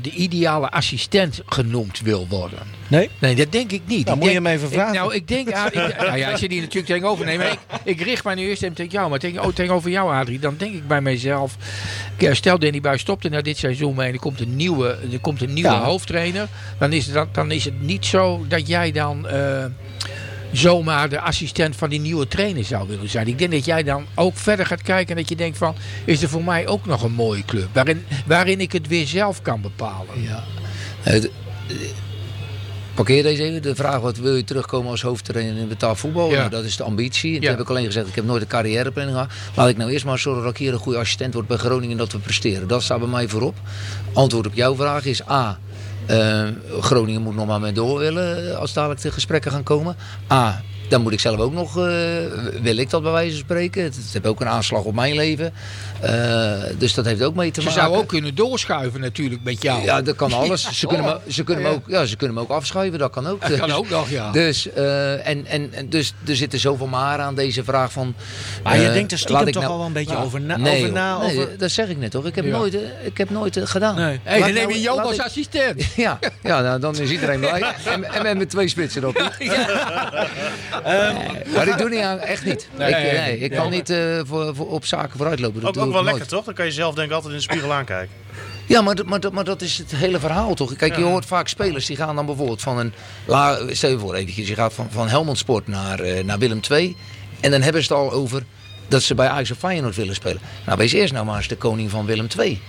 de 0.01 0.09
ideale 0.11 0.69
assistent 0.71 1.41
genoemd 1.45 1.99
wil 2.01 2.27
worden. 2.29 2.59
Nee? 2.87 3.09
Nee, 3.19 3.35
dat 3.35 3.51
denk 3.51 3.71
ik 3.71 3.81
niet. 3.85 4.05
Nou, 4.05 4.17
Ik 4.17 4.23
moet 4.23 4.31
je 4.33 4.37
hem 4.37 4.47
even 4.47 4.67
ik- 4.67 4.73
vragen. 4.73 4.93
nou, 4.95 5.13
ik 5.13 5.27
denk, 5.27 5.49
nou 5.49 6.17
ja, 6.17 6.31
als 6.31 6.39
je 6.39 6.49
die 6.49 6.59
natuurlijk 6.59 6.85
tegenover 6.85 7.25
neemt. 7.25 7.43
Ik, 7.43 7.57
ik 7.83 8.01
richt 8.01 8.23
mij 8.23 8.35
nu 8.35 8.47
eerst 8.47 8.63
even 8.63 8.75
tegen 8.75 8.91
jou, 8.91 9.09
maar 9.09 9.19
tegen, 9.19 9.43
oh, 9.43 9.53
tegenover 9.53 9.89
jou, 9.89 10.13
Adrie. 10.13 10.39
Dan 10.39 10.55
denk 10.57 10.73
ik 10.73 10.87
bij 10.87 11.01
mijzelf. 11.01 11.55
ja, 12.17 12.33
Stel, 12.33 12.59
Danny 12.59 12.81
Buis 12.81 13.01
stopt 13.01 13.23
er 13.23 13.29
na 13.31 13.41
dit 13.41 13.57
seizoen 13.57 13.95
mee 13.95 14.07
en 14.07 14.13
er 14.13 14.19
komt 14.19 14.39
een 14.41 14.55
nieuwe, 14.55 14.97
er 15.11 15.19
komt 15.21 15.41
een 15.41 15.53
nieuwe 15.53 15.69
Ja. 15.69 15.83
hoofdtrainer. 15.83 16.47
Dan 16.79 16.93
is, 16.93 17.05
het, 17.05 17.13
dan, 17.13 17.27
dan 17.31 17.51
is 17.51 17.65
het 17.65 17.81
niet 17.81 18.05
zo 18.05 18.45
dat 18.47 18.67
jij 18.67 18.91
dan. 18.91 19.27
Zomaar 20.53 21.09
de 21.09 21.19
assistent 21.19 21.75
van 21.75 21.89
die 21.89 21.99
nieuwe 21.99 22.27
trainer 22.27 22.63
zou 22.63 22.87
willen 22.87 23.09
zijn. 23.09 23.27
Ik 23.27 23.37
denk 23.37 23.51
dat 23.51 23.65
jij 23.65 23.83
dan 23.83 24.05
ook 24.15 24.37
verder 24.37 24.65
gaat 24.65 24.81
kijken 24.81 25.15
en 25.15 25.21
dat 25.21 25.29
je 25.29 25.35
denkt 25.35 25.57
van... 25.57 25.75
is 26.05 26.21
er 26.21 26.29
voor 26.29 26.43
mij 26.43 26.67
ook 26.67 26.85
nog 26.85 27.03
een 27.03 27.11
mooie 27.11 27.45
club? 27.45 27.67
Waarin, 27.73 28.05
waarin 28.25 28.61
ik 28.61 28.71
het 28.71 28.87
weer 28.87 29.07
zelf 29.07 29.41
kan 29.41 29.61
bepalen. 29.61 30.21
Ja. 30.21 30.43
Eh, 31.03 31.21
de- 31.21 31.31
eh, 31.67 31.75
Parkeer 32.93 33.23
deze 33.23 33.43
even. 33.43 33.61
De 33.61 33.75
vraag 33.75 33.99
wat 33.99 34.17
wil 34.17 34.35
je 34.35 34.43
terugkomen 34.43 34.91
als 34.91 35.01
hoofdtrainer 35.01 35.57
in 35.57 35.67
betaald 35.67 35.97
voetbal? 35.99 36.29
Ja. 36.29 36.37
Nou, 36.37 36.49
dat 36.49 36.63
is 36.63 36.75
de 36.77 36.83
ambitie. 36.83 37.29
En 37.29 37.33
Ja. 37.35 37.39
toen 37.39 37.49
heb 37.49 37.59
ik 37.59 37.69
alleen 37.69 37.85
gezegd, 37.85 38.07
ik 38.07 38.15
heb 38.15 38.25
nooit 38.25 38.41
een 38.41 38.47
carrièreplanning 38.47 39.17
gehad. 39.17 39.31
Laat 39.55 39.69
ik 39.69 39.77
nou 39.77 39.91
eerst 39.91 40.05
maar 40.05 40.19
zorgen 40.19 40.43
dat 40.43 40.51
ik 40.51 40.57
hier 40.57 40.73
een 40.73 40.79
goede 40.79 40.97
assistent 40.99 41.33
word 41.33 41.47
bij 41.47 41.57
Groningen 41.57 41.91
en 41.91 41.97
dat 41.97 42.11
we 42.11 42.17
presteren. 42.17 42.67
Dat 42.67 42.83
staat 42.83 42.99
bij 42.99 43.07
mij 43.07 43.27
voorop. 43.27 43.55
Antwoord 44.13 44.47
op 44.47 44.53
jouw 44.53 44.75
vraag 44.75 45.05
is 45.05 45.29
A. 45.29 45.59
eh, 46.05 46.47
Groningen 46.79 47.21
moet 47.21 47.35
nog 47.35 47.47
maar 47.47 47.59
met 47.59 47.75
door 47.75 47.99
willen 47.99 48.49
eh, 48.51 48.57
als 48.57 48.73
dadelijk 48.73 49.01
de 49.01 49.11
gesprekken 49.11 49.51
gaan 49.51 49.63
komen. 49.63 49.95
A. 50.31 50.61
Dan 50.89 51.01
moet 51.01 51.11
ik 51.13 51.19
zelf 51.19 51.39
ook 51.39 51.53
nog, 51.53 51.77
eh, 51.77 51.83
wil 52.61 52.77
ik 52.77 52.89
dat 52.89 53.03
bij 53.03 53.11
wijze 53.11 53.29
van 53.31 53.39
spreken. 53.39 53.83
Het, 53.83 53.95
het 53.95 54.05
heeft 54.13 54.27
ook 54.27 54.41
een 54.41 54.47
aanslag 54.47 54.83
op 54.83 54.93
mijn 54.95 55.15
leven. 55.15 55.53
Eh, 56.01 56.53
dus 56.77 56.93
dat 56.93 57.05
heeft 57.05 57.23
ook 57.23 57.35
mee 57.35 57.51
te 57.51 57.61
Ze 57.61 57.67
maken. 57.67 57.81
zou 57.83 57.95
ook 57.97 58.07
kunnen 58.07 58.35
doorschuiven 58.35 58.99
natuurlijk 58.99 59.43
met 59.43 59.61
jou. 59.61 59.83
Ja, 59.83 60.01
dat 60.01 60.15
kan 60.15 60.33
alles. 60.41 60.79
Ze 60.79 60.87
kunnen, 60.87 61.05
me, 61.05 61.31
ze 61.31 61.43
kunnen, 61.43 61.63
me, 61.63 61.69
ook, 61.69 61.83
ja, 61.87 62.05
ze 62.05 62.15
kunnen 62.15 62.35
me 62.35 62.41
ook 62.41 62.49
afschuiven, 62.49 62.99
dat 62.99 63.11
kan 63.11 63.27
ook. 63.27 63.41
Dat 63.41 63.57
kan 63.59 63.67
Dus- 63.67 63.77
ook 63.77 63.89
nog, 63.89 64.09
ja. 64.09 64.31
Dus, 64.31 64.71
eh, 64.71 65.27
en, 65.27 65.45
en, 65.45 65.69
en 65.73 65.89
dus 65.89 66.13
er 66.27 66.35
zitten 66.35 66.59
zoveel 66.59 66.87
maar 66.87 67.19
aan 67.19 67.35
deze 67.35 67.63
vraag 67.63 67.91
van... 67.91 68.15
Maar 68.63 68.79
je 68.79 68.91
denkt 68.91 69.11
er 69.11 69.17
laat 69.17 69.19
stiekem 69.19 69.47
ik 69.47 69.53
toch 69.53 69.61
nou- 69.61 69.73
al 69.73 69.77
wel 69.77 69.87
een 69.87 69.93
beetje 69.93 70.17
over 70.17 70.41
na. 70.41 70.57
Nee, 70.57 70.77
over 70.79 70.91
na 70.91 71.17
nee, 71.17 71.37
over... 71.37 71.57
dat 71.57 71.71
zeg 71.71 71.87
ik 71.87 71.97
net 71.97 72.11
toch. 72.11 72.25
Ik 72.25 72.35
heb 72.35 72.45
Ja. 72.45 72.51
nooit, 72.51 72.77
ik 73.03 73.17
heb 73.17 73.29
nooit 73.29 73.59
gedaan. 73.63 73.95
Nee. 73.95 74.19
Dan 74.39 74.53
neem 74.53 74.69
je 74.69 74.81
jou 74.81 75.01
als 75.01 75.15
ik- 75.15 75.21
assistent. 75.21 75.85
Ja, 75.95 76.19
ja 76.43 76.61
nou, 76.61 76.79
dan 76.79 76.95
is 76.97 77.09
iedereen 77.09 77.39
blij. 77.39 77.61
En, 77.85 78.03
en 78.03 78.23
met 78.23 78.35
mijn 78.35 78.47
twee 78.47 78.67
spitsen 78.67 79.07
op. 79.07 79.29
maar 81.55 81.67
ik 81.67 81.77
doe 81.77 81.89
niet 81.89 81.99
aan, 81.99 82.19
echt 82.19 82.45
niet. 82.45 82.67
Nee, 82.77 82.89
ik, 82.89 83.17
nee, 83.25 83.37
ik 83.39 83.51
kan 83.51 83.69
niet 83.69 83.89
eh, 83.89 84.19
voor, 84.23 84.55
voor, 84.55 84.67
op 84.69 84.85
zaken 84.85 85.17
vooruitlopen. 85.17 85.59
Dat 85.61 85.67
Ook, 85.69 85.73
doe 85.73 85.83
ook 85.83 85.87
ik 85.89 85.93
wel 85.95 86.03
nooit. 86.03 86.15
lekker 86.15 86.35
toch? 86.37 86.45
Dan 86.45 86.53
kan 86.53 86.65
je 86.65 86.71
zelf 86.71 86.95
denk 86.95 87.07
ik 87.09 87.13
altijd 87.13 87.31
in 87.33 87.39
de 87.39 87.43
spiegel 87.45 87.73
aankijken. 87.73 88.15
Ja, 88.67 88.81
maar, 88.81 88.95
dat- 88.95 89.05
maar, 89.05 89.19
maar 89.31 89.43
dat 89.43 89.61
is 89.61 89.77
het 89.77 89.91
hele 89.95 90.19
verhaal 90.19 90.53
toch? 90.53 90.75
Kijk, 90.75 90.95
je 90.95 91.03
hoort 91.03 91.25
vaak 91.25 91.47
spelers 91.47 91.85
die 91.85 91.95
gaan 91.95 92.15
dan 92.15 92.25
bijvoorbeeld 92.25 92.61
van 92.61 92.77
een. 92.79 92.93
la- 93.25 93.59
Stel 93.71 93.89
je 93.89 93.99
voor 93.99 94.13
eventjes, 94.15 94.47
je 94.47 94.55
gaat 94.55 94.73
van, 94.73 94.87
van 94.91 95.07
Helmond 95.07 95.37
Sport 95.37 95.67
naar, 95.67 95.99
eh, 95.99 96.23
naar 96.23 96.37
Willem 96.39 96.59
II. 96.71 96.95
En 97.39 97.51
dan 97.51 97.61
hebben 97.61 97.83
ze 97.83 97.93
het 97.93 98.01
al 98.03 98.11
over 98.11 98.43
dat 98.87 99.01
ze 99.03 99.15
bij 99.15 99.27
Ajax 99.27 99.51
of 99.51 99.57
Feyenoord 99.57 99.95
willen 99.95 100.15
spelen. 100.15 100.41
Nou, 100.65 100.77
wees 100.77 100.93
eerst 100.93 101.13
nou 101.13 101.25
maar 101.25 101.37
eens 101.37 101.47
de 101.47 101.55
koning 101.55 101.89
van 101.89 102.05
Willem 102.05 102.27
II. 102.39 102.61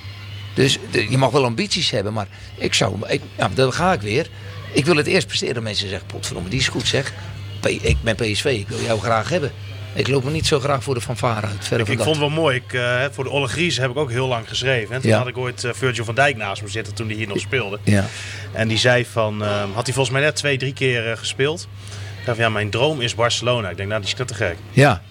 Dus 0.54 0.78
de- 0.90 1.10
je 1.10 1.18
mag 1.18 1.30
wel 1.30 1.44
ambities 1.44 1.90
hebben, 1.90 2.12
maar 2.12 2.26
ik 2.58 2.74
zou. 2.74 2.96
Ik, 3.08 3.20
ja, 3.38 3.50
dan 3.54 3.72
ga 3.72 3.92
ik 3.92 4.00
weer. 4.00 4.28
Ik 4.72 4.84
wil 4.84 4.96
het 4.96 5.06
eerst 5.06 5.26
presteren. 5.26 5.62
Mensen 5.62 5.88
zeggen, 5.88 6.06
potverdomme, 6.06 6.48
die 6.48 6.58
is 6.58 6.68
goed 6.68 6.86
zeg. 6.86 7.12
Ik 7.64 7.96
ben 8.02 8.14
PSV, 8.14 8.44
ik 8.44 8.68
wil 8.68 8.80
jou 8.80 9.00
graag 9.00 9.28
hebben. 9.28 9.52
Ik 9.94 10.08
loop 10.08 10.24
me 10.24 10.30
niet 10.30 10.46
zo 10.46 10.60
graag 10.60 10.82
voor 10.82 10.94
de 10.94 11.00
fanfare 11.00 11.46
uit. 11.46 11.64
Verre 11.64 11.80
Ik, 11.80 11.86
van 11.86 11.92
ik 11.92 11.98
dat. 11.98 12.06
vond 12.06 12.18
het 12.20 12.28
wel 12.32 12.42
mooi. 12.42 12.56
Ik, 12.56 12.72
eh, 12.72 13.04
voor 13.10 13.24
de 13.24 13.30
Olle 13.30 13.46
Gries 13.48 13.76
heb 13.76 13.90
ik 13.90 13.96
ook 13.96 14.10
heel 14.10 14.26
lang 14.28 14.48
geschreven. 14.48 14.94
En 14.94 15.00
toen 15.00 15.10
Ja. 15.10 15.18
had 15.18 15.26
ik 15.26 15.38
ooit 15.38 15.64
eh, 15.64 15.70
Virgil 15.74 16.04
van 16.04 16.14
Dijk 16.14 16.36
naast 16.36 16.62
me 16.62 16.68
zitten 16.68 16.94
toen 16.94 17.06
hij 17.06 17.16
hier 17.16 17.26
nog 17.28 17.38
speelde. 17.40 17.78
Ja. 17.82 18.04
En 18.52 18.68
die 18.68 18.78
zei 18.78 19.06
van, 19.06 19.42
eh, 19.44 19.48
had 19.74 19.84
hij 19.84 19.94
volgens 19.94 20.10
mij 20.10 20.20
net 20.20 20.36
twee, 20.36 20.58
drie 20.58 20.72
keer 20.72 21.10
eh, 21.10 21.16
gespeeld. 21.16 21.60
Ik 22.18 22.24
dacht 22.24 22.36
van, 22.36 22.46
ja, 22.46 22.52
mijn 22.52 22.70
droom 22.70 23.00
is 23.00 23.14
Barcelona. 23.14 23.68
Ik 23.70 23.76
denk, 23.76 23.88
nou, 23.88 24.00
die 24.00 24.10
is 24.10 24.16
net 24.18 24.28
te 24.28 24.34
gek. 24.34 24.56
Ja. 24.70 25.02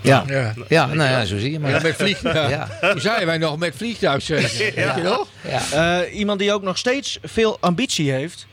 Ja. 0.00 0.24
Ja. 0.26 0.54
Ja, 0.68 0.86
nou 0.86 1.10
ja, 1.10 1.24
zo 1.24 1.38
zie 1.38 1.50
je 1.52 1.58
maar. 1.60 1.70
Ja, 1.70 1.80
met 1.82 1.96
vliegtuig. 1.96 2.50
Ja. 2.50 2.68
Toen 2.92 3.00
zeiden 3.00 3.26
wij 3.26 3.38
nog 3.38 3.58
met 3.58 3.74
vliegtuig. 3.76 4.26
Weet 4.26 4.74
je 4.74 5.00
nog? 5.02 5.26
Ja. 5.48 6.00
Eh, 6.06 6.14
iemand 6.18 6.38
die 6.38 6.52
ook 6.52 6.62
nog 6.62 6.78
steeds 6.78 7.18
veel 7.22 7.56
ambitie 7.60 8.10
heeft, 8.12 8.46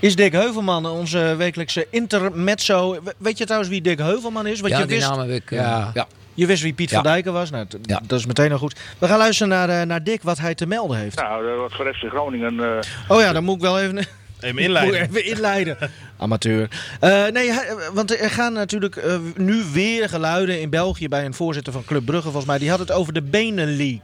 is 0.00 0.16
Dick 0.16 0.32
Heuvelman, 0.32 0.86
onze 0.86 1.34
wekelijkse 1.38 1.86
intermezzo. 1.90 2.98
We- 3.04 3.14
Weet 3.18 3.38
je 3.38 3.44
trouwens 3.44 3.70
wie 3.70 3.80
Dick 3.80 3.98
Heuvelman 3.98 4.46
is? 4.46 4.60
Want 4.60 4.72
ja, 4.72 4.78
je, 4.78 4.86
die 4.86 4.96
wist, 4.96 5.08
naam 5.08 5.18
heb 5.18 5.30
ik. 5.30 5.50
eh, 5.50 5.58
Ja. 5.58 5.90
ja. 5.94 6.06
je 6.34 6.46
wist 6.46 6.62
wie 6.62 6.72
Piet 6.72 6.90
Ja. 6.90 6.94
van 6.94 7.04
Dijken 7.12 7.32
was. 7.32 7.50
Nou, 7.50 7.66
Ja. 7.82 8.00
Dat 8.06 8.18
is 8.18 8.26
meteen 8.26 8.52
al 8.52 8.58
goed. 8.58 8.76
We 8.98 9.06
gaan 9.06 9.18
luisteren 9.18 9.48
naar, 9.48 9.68
eh, 9.68 9.86
naar 9.86 10.04
Dick, 10.04 10.22
wat 10.22 10.38
hij 10.38 10.54
te 10.54 10.66
melden 10.66 10.96
heeft. 10.98 11.16
Nou, 11.16 11.46
dat 11.46 11.56
was 11.56 11.72
voor 11.74 11.94
FC 11.94 12.08
Groningen. 12.10 12.60
eh, 12.60 12.78
Oh 13.08 13.20
ja, 13.20 13.32
dan 13.32 13.44
moet 13.44 13.54
ik 13.56 13.60
wel 13.62 13.80
even, 13.80 14.06
Even 14.40 14.58
inleiden. 14.58 15.00
even 15.08 15.24
inleiden. 15.24 15.76
Amateur. 16.16 16.68
Uh, 17.00 17.26
nee, 17.26 17.52
want 17.92 18.20
er 18.20 18.30
gaan 18.30 18.52
natuurlijk 18.52 18.96
uh, 18.96 19.16
nu 19.36 19.62
weer 19.72 20.08
geluiden 20.08 20.60
in 20.60 20.70
België 20.70 21.08
bij 21.08 21.24
een 21.24 21.34
voorzitter 21.34 21.72
van 21.72 21.84
Club 21.84 22.04
Brugge, 22.04 22.22
volgens 22.24 22.44
mij. 22.46 22.58
Die 22.58 22.70
had 22.70 22.78
het 22.78 22.92
over 22.92 23.12
de 23.12 23.22
Benenleague. 23.22 24.00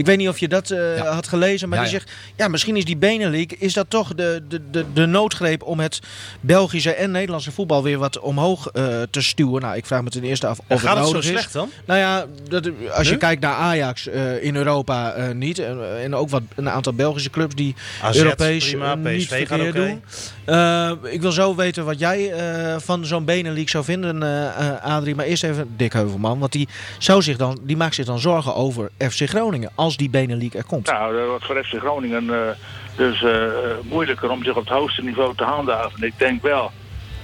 Ik 0.00 0.06
weet 0.06 0.16
niet 0.16 0.28
of 0.28 0.38
je 0.38 0.48
dat 0.48 0.70
uh, 0.70 0.96
ja. 0.96 1.04
had 1.04 1.28
gelezen, 1.28 1.68
maar 1.68 1.78
Ja, 1.78 1.84
die 1.84 1.92
zegt, 1.92 2.10
ja, 2.36 2.48
misschien 2.48 2.76
is 2.76 2.84
die 2.84 2.96
Benelink, 2.96 3.52
is 3.52 3.72
dat 3.72 3.90
toch 3.90 4.14
de, 4.14 4.42
de, 4.48 4.70
de, 4.70 4.84
de 4.92 5.06
noodgreep 5.06 5.62
om 5.62 5.80
het 5.80 6.00
Belgische 6.40 6.94
en 6.94 7.10
Nederlandse 7.10 7.52
voetbal 7.52 7.82
weer 7.82 7.98
wat 7.98 8.18
omhoog 8.18 8.66
eh, 8.66 9.02
te 9.10 9.22
stuwen? 9.22 9.62
Nou, 9.62 9.76
ik 9.76 9.86
vraag 9.86 10.02
me 10.02 10.10
ten 10.10 10.22
eerste 10.24 10.46
af 10.46 10.58
of 10.66 10.80
Gaat 10.80 10.96
het 10.96 10.98
het 10.98 11.06
zo 11.06 11.12
nodig 11.12 11.24
is. 11.24 11.30
slecht 11.30 11.52
dan? 11.52 11.70
Nou 11.84 11.98
ja, 12.00 12.26
dat, 12.48 12.70
als 12.92 13.08
je 13.08 13.16
kijkt 13.16 13.42
naar 13.42 13.54
Ajax 13.54 14.08
eh, 14.08 14.44
in 14.44 14.56
Europa 14.56 15.12
eh, 15.12 15.34
niet. 15.34 15.58
En, 15.58 16.00
en 16.02 16.14
ook 16.14 16.30
wat, 16.30 16.42
een 16.54 16.70
aantal 16.70 16.92
Belgische 16.92 17.30
clubs 17.30 17.54
die 17.54 17.74
AZ, 18.02 18.16
Europees 18.18 18.68
prima, 18.68 18.92
eh, 18.92 18.98
niet 19.16 19.28
verkeerd 19.28 19.74
doen. 19.74 20.02
Eh, 20.44 20.90
ik 21.02 21.20
wil 21.20 21.32
zo 21.32 21.54
weten 21.54 21.84
wat 21.84 21.98
jij 21.98 22.32
eh, 22.32 22.76
van 22.78 23.04
zo'n 23.06 23.24
Benelink 23.24 23.68
zou 23.68 23.84
vinden, 23.84 24.22
eh 24.22 24.68
eh, 24.68 24.84
Adrie. 24.84 25.14
Maar 25.14 25.24
eerst 25.24 25.44
even 25.44 25.68
Dick 25.76 25.92
Heuvelman. 25.92 26.38
Want 26.38 26.52
die, 26.52 26.68
zou 26.98 27.22
zich 27.22 27.36
dan, 27.36 27.58
die 27.62 27.76
maakt 27.76 27.94
zich 27.94 28.06
dan 28.06 28.18
zorgen 28.18 28.54
over 28.54 28.90
FC 28.98 29.28
Groningen 29.28 29.70
als 29.74 29.89
die 29.96 30.10
Benelink 30.10 30.54
er 30.54 30.64
komt. 30.64 30.86
Nou, 30.86 31.16
dat 31.16 31.26
wordt 31.26 31.44
voor 31.44 31.64
FC 31.64 31.74
Groningen 31.78 32.34
eh, 32.34 32.54
dus 32.96 33.22
eh, 33.22 33.46
eh, 33.46 33.52
moeilijker 33.82 34.30
om 34.30 34.44
zich 34.44 34.56
op 34.56 34.64
het 34.64 34.74
hoogste 34.74 35.02
niveau 35.02 35.34
te 35.34 35.44
handhaven. 35.44 36.02
Ik 36.02 36.18
denk 36.18 36.42
wel 36.42 36.70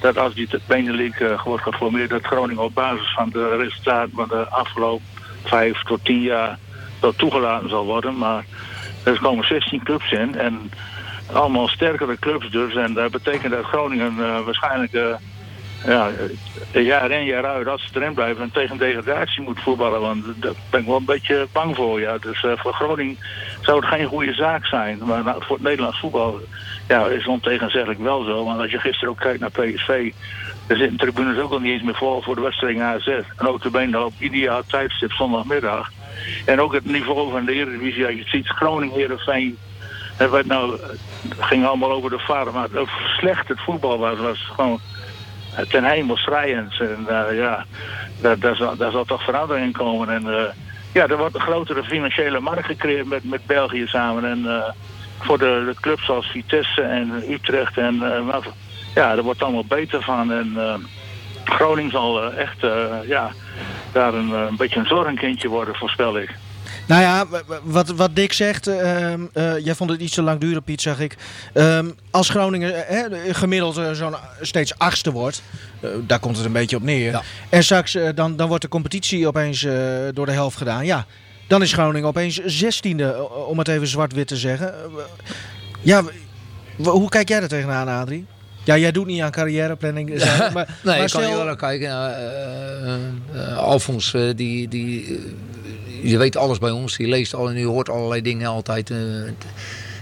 dat 0.00 0.18
als 0.18 0.34
die 0.34 0.48
Benelink 0.66 1.14
wordt 1.44 1.62
geformeerd, 1.62 2.10
dat 2.10 2.24
Groningen 2.24 2.62
op 2.62 2.74
basis 2.74 3.12
van 3.14 3.30
de 3.30 3.56
resultaten 3.56 4.12
van 4.14 4.28
de 4.28 4.48
afgelopen 4.48 5.06
vijf 5.44 5.82
tot 5.82 6.04
tien 6.04 6.20
jaar 6.20 6.58
wel 7.00 7.12
toegelaten 7.12 7.68
zal 7.68 7.84
worden. 7.84 8.18
Maar 8.18 8.44
er 9.02 9.20
komen 9.20 9.46
16 9.46 9.82
clubs 9.82 10.12
in 10.12 10.38
en 10.38 10.70
allemaal 11.32 11.68
sterkere 11.68 12.18
clubs 12.18 12.50
dus. 12.50 12.74
En 12.74 12.94
dat 12.94 13.10
betekent 13.10 13.52
dat 13.52 13.64
Groningen 13.64 14.44
waarschijnlijk 14.44 14.92
ja, 15.84 16.10
eh, 16.72 16.86
jaar 16.86 17.10
in 17.10 17.24
jaar 17.24 17.46
uit, 17.46 17.66
als 17.66 17.82
ze 17.82 17.88
erin 18.00 18.14
blijven, 18.14 18.42
en 18.42 18.50
tegen 18.50 18.78
degradatie 18.78 19.42
moet 19.42 19.60
voetballen. 19.60 20.00
Want 20.00 20.24
daar 20.36 20.52
ben 20.70 20.80
ik 20.80 20.86
wel 20.86 20.96
een 20.96 21.04
beetje 21.04 21.46
bang 21.52 21.76
voor. 21.76 22.00
Ja. 22.00 22.18
Dus 22.18 22.44
eh, 22.44 22.52
voor 22.56 22.72
Groningen 22.72 23.18
zou 23.60 23.80
het 23.80 23.88
geen 23.88 24.06
goede 24.06 24.34
zaak 24.34 24.66
zijn. 24.66 24.98
Maar 25.04 25.24
nou, 25.24 25.42
voor 25.44 25.56
het 25.56 25.64
Nederlands 25.64 26.00
voetbal 26.00 26.40
ja, 26.88 27.06
is 27.06 27.26
ontegenzeggelijk 27.26 28.00
wel 28.00 28.24
zo. 28.24 28.44
Want 28.44 28.60
als 28.60 28.70
je 28.70 28.78
gisteren 28.78 29.08
ook 29.08 29.20
kijkt 29.20 29.40
naar 29.40 29.50
PSV, 29.50 30.12
er 30.66 30.76
zitten 30.76 30.98
tribunes 30.98 31.38
ook 31.38 31.52
al 31.52 31.58
niet 31.58 31.72
eens 31.72 31.82
meer 31.82 31.94
vol 31.94 32.22
voor 32.22 32.34
de 32.34 32.40
wedstrijd 32.40 32.78
AZ. 32.78 33.06
En 33.06 33.46
ook 33.46 33.62
de 33.62 33.70
benen 33.70 34.04
op 34.04 34.12
ideaal 34.18 34.62
tijdstip 34.66 35.12
zondagmiddag. 35.12 35.90
En 36.44 36.60
ook 36.60 36.72
het 36.72 36.84
niveau 36.84 37.30
van 37.30 37.44
de 37.44 37.52
Eredivisie, 37.52 38.06
als 38.06 38.14
je 38.14 38.24
ziet, 38.24 38.48
Groningen, 38.48 38.94
Heerenveen. 38.94 39.58
Het 40.16 40.30
werd 40.30 40.46
nou, 40.46 40.78
het 41.28 41.42
ging 41.44 41.66
allemaal 41.66 41.92
over 41.92 42.10
de 42.10 42.18
vader, 42.18 42.52
maar 42.52 42.68
hoe 42.72 42.88
slecht 43.18 43.48
het 43.48 43.60
voetbal 43.60 43.98
was, 43.98 44.18
was 44.18 44.50
gewoon 44.54 44.80
ten 45.68 45.84
hemel 45.84 46.16
schrijend. 46.16 46.80
En 46.80 47.06
uh, 47.10 47.38
ja, 47.38 47.64
daar, 48.20 48.38
daar, 48.38 48.56
zal, 48.56 48.76
daar 48.76 48.90
zal 48.90 49.04
toch 49.04 49.24
verandering 49.24 49.66
in 49.66 49.72
komen. 49.72 50.08
En 50.08 50.26
uh, 50.26 50.42
ja, 50.92 51.06
er 51.06 51.16
wordt 51.16 51.34
een 51.34 51.40
grotere 51.40 51.84
financiële 51.84 52.40
markt 52.40 52.66
gecreëerd 52.66 53.06
met, 53.06 53.24
met 53.24 53.46
België 53.46 53.86
samen. 53.86 54.24
En 54.24 54.38
uh, 54.38 54.62
voor 55.18 55.38
de, 55.38 55.74
clubs 55.80 56.04
zoals 56.04 56.26
Vitesse 56.26 56.82
en 56.82 57.22
Utrecht. 57.30 57.78
En 57.78 58.02
ja, 58.94 59.16
er 59.16 59.22
wordt 59.22 59.42
allemaal 59.42 59.64
beter 59.64 60.02
van. 60.02 60.32
En 60.32 60.56
Groningen 61.44 61.90
zal 61.90 62.32
echt 62.32 62.66
ja, 63.06 63.30
daar 63.92 64.14
een, 64.14 64.30
een 64.30 64.56
beetje 64.56 64.80
een 64.80 64.86
zorgenkindje 64.86 65.48
worden, 65.48 65.74
voorspel 65.74 66.18
ik. 66.18 66.34
Nou 66.86 67.02
ja, 67.02 67.26
wat, 67.62 67.88
wat 67.88 68.16
Dick 68.16 68.32
zegt, 68.32 68.68
uh, 68.68 69.12
uh, 69.12 69.58
jij 69.58 69.74
vond 69.74 69.90
het 69.90 70.00
iets 70.00 70.14
te 70.14 70.22
lang 70.22 70.40
duren, 70.40 70.62
Piet, 70.62 70.80
zag 70.80 71.00
ik. 71.00 71.16
Um, 71.54 71.94
als 72.10 72.28
Groningen 72.28 72.84
uh, 72.90 73.34
gemiddeld 73.34 73.80
zo'n 73.92 74.14
steeds 74.40 74.78
achtste 74.78 75.12
wordt, 75.12 75.42
eh, 75.80 75.90
daar 76.06 76.18
komt 76.18 76.36
het 76.36 76.46
een 76.46 76.52
beetje 76.52 76.76
op 76.76 76.82
neer. 76.82 77.10
Ja. 77.10 77.22
En 77.48 77.64
straks 77.64 77.94
eh, 77.94 78.08
dan, 78.14 78.36
dan 78.36 78.48
wordt 78.48 78.62
de 78.62 78.68
competitie 78.68 79.26
opeens 79.26 79.64
eh, 79.64 79.74
door 80.12 80.26
de 80.26 80.32
helft 80.32 80.56
gedaan. 80.56 80.86
Ja, 80.86 81.06
dan 81.48 81.62
is 81.62 81.72
Groningen 81.72 82.08
opeens 82.08 82.44
zestiende, 82.44 83.28
om 83.46 83.58
het 83.58 83.68
even 83.68 83.86
zwart-wit 83.86 84.26
te 84.26 84.36
zeggen. 84.36 84.74
ja, 85.82 86.02
hoe 86.76 87.08
kijk 87.08 87.28
jij 87.28 87.42
er 87.42 87.48
tegenaan, 87.48 87.88
Adrie? 87.88 88.26
Ja, 88.64 88.76
jij 88.76 88.92
doet 88.92 89.06
niet 89.06 89.20
aan 89.20 89.30
carrièreplanning. 89.30 90.08
Maar, 90.52 90.78
nee, 90.82 90.96
maar 90.96 91.04
ik 91.04 91.10
kan 91.10 91.28
je 91.28 91.44
wel 91.44 91.56
kijken. 91.56 91.88
Uh, 93.34 93.58
Alfons, 93.58 94.10
die... 94.34 94.68
die 94.68 95.20
je 96.02 96.18
weet 96.18 96.36
alles 96.36 96.58
bij 96.58 96.70
ons. 96.70 96.96
Die 96.96 97.08
leest 97.08 97.34
al 97.34 97.48
en 97.48 97.54
die 97.54 97.66
hoort 97.66 97.88
allerlei 97.88 98.22
dingen 98.22 98.48
altijd. 98.48 98.90
Uh, 98.90 98.98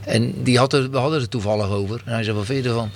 en 0.05 0.43
die 0.43 0.59
had 0.59 0.73
er, 0.73 0.91
we 0.91 0.97
hadden 0.97 1.21
het 1.21 1.31
toevallig 1.31 1.69
over. 1.69 2.03
En 2.05 2.13
hij 2.13 2.23
zei, 2.23 2.37
wat 2.37 2.47
vind 2.47 2.65
je 2.65 2.69
ervan? 2.69 2.91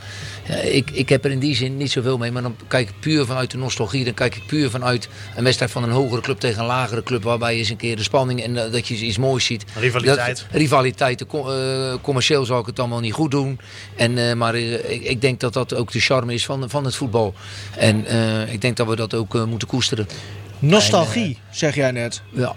Ja, 0.48 0.54
ik, 0.54 0.90
ik 0.90 1.08
heb 1.08 1.24
er 1.24 1.30
in 1.30 1.38
die 1.38 1.54
zin 1.54 1.76
niet 1.76 1.90
zoveel 1.90 2.18
mee. 2.18 2.32
Maar 2.32 2.42
dan 2.42 2.56
kijk 2.68 2.88
ik 2.88 3.00
puur 3.00 3.26
vanuit 3.26 3.50
de 3.50 3.56
nostalgie. 3.56 4.04
Dan 4.04 4.14
kijk 4.14 4.36
ik 4.36 4.46
puur 4.46 4.70
vanuit 4.70 5.08
een 5.36 5.44
wedstrijd 5.44 5.70
van 5.70 5.82
een 5.82 5.90
hogere 5.90 6.20
club 6.20 6.38
tegen 6.38 6.60
een 6.60 6.66
lagere 6.66 7.02
club. 7.02 7.22
Waarbij 7.22 7.52
je 7.52 7.58
eens 7.58 7.68
een 7.68 7.76
keer 7.76 7.96
de 7.96 8.02
spanning 8.02 8.42
en 8.42 8.54
uh, 8.54 8.72
dat 8.72 8.88
je 8.88 8.94
iets 8.94 9.18
moois 9.18 9.44
ziet. 9.44 9.64
Rivaliteit. 9.78 10.36
Dat, 10.36 10.60
rivaliteit. 10.60 11.24
Uh, 11.34 11.94
commercieel 12.02 12.44
zal 12.44 12.60
ik 12.60 12.66
het 12.66 12.78
allemaal 12.78 13.00
niet 13.00 13.12
goed 13.12 13.30
doen. 13.30 13.60
En, 13.96 14.38
maar 14.38 14.54
ik, 14.54 15.02
ik, 15.02 15.20
denk 15.20 15.40
dat 15.40 15.52
dat 15.52 15.74
ook 15.74 15.92
de 15.92 16.00
charme 16.00 16.34
is 16.34 16.44
van, 16.44 16.70
van 16.70 16.84
het 16.84 16.94
voetbal. 16.94 17.34
En 17.76 18.06
ik 18.52 18.60
denk 18.60 18.76
dat 18.76 18.86
we 18.86 18.96
dat 18.96 19.14
ook 19.14 19.46
moeten 19.46 19.68
koesteren. 19.68 20.08
Nostalgie, 20.58 21.38
en, 21.48 21.56
zeg 21.56 21.74
jij 21.74 21.90
net. 21.90 22.22
Ja. 22.32 22.56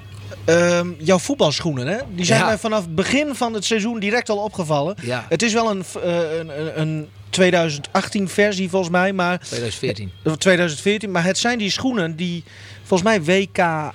Uh, 0.51 0.79
jouw 0.97 1.19
voetbalschoenen, 1.19 1.87
hè? 1.87 1.97
die 2.15 2.25
zijn 2.25 2.39
ja. 2.39 2.45
mij 2.45 2.57
vanaf 2.57 2.81
het 2.81 2.95
begin 2.95 3.35
van 3.35 3.53
het 3.53 3.65
seizoen 3.65 3.99
direct 3.99 4.29
al 4.29 4.37
opgevallen. 4.37 4.95
Ja. 5.01 5.25
Het 5.29 5.41
is 5.41 5.53
wel 5.53 5.69
een, 5.69 5.83
uh, 6.05 6.37
een, 6.37 6.81
een 6.81 7.07
2018 7.29 8.29
versie 8.29 8.69
volgens 8.69 8.91
mij, 8.91 9.13
maar 9.13 9.39
2014. 9.39 10.11
2014, 10.37 11.11
maar 11.11 11.23
het 11.23 11.37
zijn 11.37 11.57
die 11.57 11.71
schoenen 11.71 12.15
die 12.15 12.43
volgens 12.83 13.09
mij 13.09 13.23
WK 13.23 13.91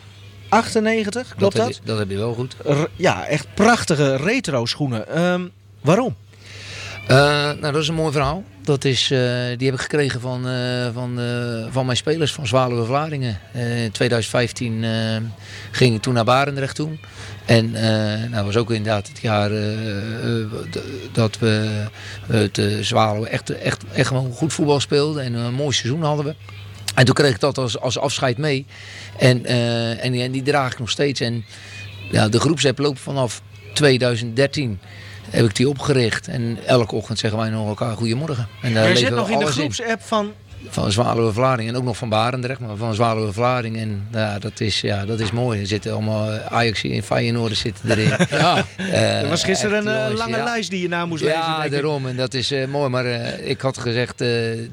98, 0.48 1.34
klopt 1.36 1.56
dat? 1.56 1.66
Dat 1.66 1.66
heb 1.66 1.74
je, 1.74 1.80
dat 1.84 1.98
heb 1.98 2.10
je 2.10 2.16
wel 2.16 2.34
goed. 2.34 2.56
R 2.64 2.84
ja, 2.96 3.26
echt 3.26 3.46
prachtige 3.54 4.16
retro 4.16 4.66
schoenen. 4.66 5.22
Um, 5.22 5.50
waarom? 5.80 6.16
Uh, 7.02 7.08
nou, 7.08 7.60
dat 7.60 7.76
is 7.76 7.88
een 7.88 7.94
mooi 7.94 8.12
verhaal. 8.12 8.44
Dat 8.66 8.84
is, 8.84 9.10
uh, 9.10 9.18
die 9.56 9.66
heb 9.66 9.74
ik 9.74 9.80
gekregen 9.80 10.20
van, 10.20 10.48
uh, 10.48 10.88
van, 10.92 11.20
van 11.70 11.86
mijn 11.86 11.96
spelers 11.96 12.32
van 12.32 12.46
Zwaluwe 12.46 12.84
Vlaardingen. 12.84 13.38
in 13.52 13.90
2015 13.92 14.84
ging 15.70 15.94
ik 15.94 16.02
toen 16.02 16.14
naar 16.14 16.24
Barendrecht 16.24 16.74
toe. 16.74 16.90
En 17.44 17.70
nou, 17.70 18.30
dat 18.30 18.44
was 18.44 18.56
ook 18.56 18.70
inderdaad 18.70 19.08
het 19.08 19.18
jaar 19.20 19.50
dat 21.12 21.38
we 21.38 21.84
het 22.26 22.60
Zwaluwe 22.80 23.28
echt, 23.28 23.50
echt, 23.50 23.84
echt 23.92 24.08
gewoon 24.08 24.32
goed 24.32 24.52
voetbal 24.52 24.80
speelden. 24.80 25.24
En 25.24 25.34
een 25.34 25.54
mooi 25.54 25.72
seizoen 25.72 26.02
hadden 26.02 26.24
we. 26.24 26.34
En 26.94 27.04
toen 27.04 27.14
kreeg 27.14 27.34
ik 27.34 27.40
dat 27.40 27.58
als, 27.58 27.78
als 27.78 27.98
afscheid 27.98 28.38
mee. 28.38 28.66
En, 29.18 29.44
en, 29.44 30.14
en 30.14 30.32
die 30.32 30.42
draag 30.42 30.72
ik 30.72 30.78
nog 30.78 30.90
steeds. 30.90 31.20
En 31.20 31.44
ja, 32.10 32.28
de 32.28 32.40
groepsapp 32.40 32.78
loopt 32.78 33.00
vanaf 33.00 33.42
2013 33.72 34.78
heb 35.30 35.44
ik 35.44 35.56
die 35.56 35.68
opgericht. 35.68 36.28
En 36.28 36.58
elke 36.66 36.94
ochtend 36.94 37.18
zeggen 37.18 37.38
wij 37.38 37.50
nog 37.50 37.68
elkaar 37.68 37.96
goedemorgen. 37.96 38.48
En 38.62 38.74
daar 38.74 38.88
je 38.88 38.96
zit 38.96 39.10
nog 39.10 39.30
in 39.30 39.38
de 39.38 39.46
groepsapp 39.46 40.02
van... 40.02 40.32
Van 40.68 40.92
Zwaluwe 40.92 41.32
Vlaarding 41.32 41.68
en 41.68 41.76
ook 41.76 41.84
nog 41.84 41.96
van 41.96 42.08
Barendrecht, 42.08 42.60
maar 42.60 42.76
van 42.76 42.94
Zwaluwe 42.94 43.32
Vlaarding. 43.32 43.76
En 43.76 44.08
ja, 44.12 44.38
dat 44.38 44.60
is, 44.60 44.80
ja, 44.80 45.04
dat 45.04 45.20
is 45.20 45.30
mooi. 45.30 45.60
Er 45.60 45.66
zitten 45.66 45.92
allemaal 45.92 46.30
Ajax 46.48 46.84
en 46.84 47.02
Feyenoord 47.02 47.56
zitten 47.56 47.90
erin. 47.90 48.08
ja. 48.30 48.64
Uh, 48.78 49.22
er 49.22 49.28
was 49.28 49.44
gisteren 49.44 49.86
een 49.86 50.10
uh, 50.10 50.16
lange 50.16 50.36
ja. 50.36 50.44
lijst 50.44 50.70
die 50.70 50.82
je 50.82 50.88
na 50.88 51.06
moest 51.06 51.22
lezen. 51.22 51.38
Ja, 51.38 51.68
daarom. 51.68 52.06
En 52.06 52.16
dat 52.16 52.34
is 52.34 52.52
uh, 52.52 52.66
mooi. 52.66 52.88
Maar 52.88 53.06
ik 53.40 53.60
had 53.60 53.78
gezegd, 53.78 54.18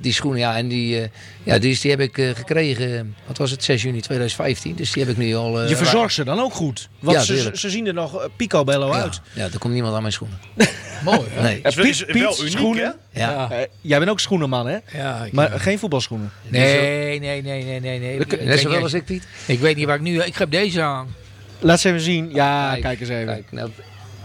die 0.01 0.13
schoenen, 0.13 0.39
ja, 0.39 0.57
en 0.57 0.67
die, 0.67 1.09
ja, 1.43 1.57
die, 1.57 1.79
die 1.81 1.91
heb 1.91 1.99
ik 1.99 2.35
gekregen, 2.35 3.15
wat 3.27 3.37
was 3.37 3.51
het, 3.51 3.63
6 3.63 3.81
juni 3.81 4.01
2015. 4.01 4.75
Dus 4.75 4.91
die 4.91 5.03
heb 5.03 5.11
ik 5.11 5.17
nu 5.17 5.35
al... 5.35 5.67
je 5.67 5.75
verzorgt 5.75 6.13
ze 6.13 6.23
dan 6.23 6.39
ook 6.39 6.53
goed? 6.53 6.89
Want 7.03 7.17
ja, 7.17 7.23
ze, 7.23 7.51
ze, 7.53 7.69
zien 7.69 7.87
er 7.87 7.93
nog 7.93 8.29
picobello 8.35 8.87
ja. 8.87 9.01
uit. 9.01 9.21
Ja, 9.33 9.43
er 9.43 9.57
komt 9.57 9.73
niemand 9.73 9.95
aan 9.95 10.01
mijn 10.01 10.13
schoenen. 10.13 10.39
mooi. 11.03 11.19
Nee. 11.41 11.61
Is, 11.63 11.77
is 11.77 12.03
wel 12.05 12.39
uniek, 12.39 12.51
schoenen. 12.51 12.95
Ja. 13.11 13.49
Uh, 13.51 13.57
jij 13.81 13.97
bent 13.97 14.11
ook 14.11 14.19
schoenenman, 14.19 14.67
hè? 14.67 14.77
Ja. 14.93 15.27
Maar 15.31 15.59
geen 15.59 15.79
voetbalschoenen. 15.79 16.31
Nee, 16.47 17.19
nee, 17.19 17.41
nee, 17.41 17.63
nee, 17.63 17.79
nee. 17.79 17.99
nee. 17.99 18.19
Net 18.45 18.59
zowel 18.59 18.81
als 18.81 18.93
ik, 18.93 19.05
Piet. 19.05 19.27
Ik 19.45 19.59
weet 19.59 19.75
niet 19.75 19.85
waar 19.85 19.95
ik 19.95 20.01
nu... 20.01 20.21
Ik 20.21 20.35
heb 20.35 20.51
deze 20.51 20.81
aan. 20.81 21.15
Laat 21.59 21.79
ze 21.79 21.87
even 21.87 22.01
zien. 22.01 22.29
Ja, 22.33 22.69
kijk, 22.69 22.81
kijk 22.81 22.99
eens 22.99 23.09
even. 23.09 23.25
Kijk, 23.25 23.51
nou, 23.51 23.69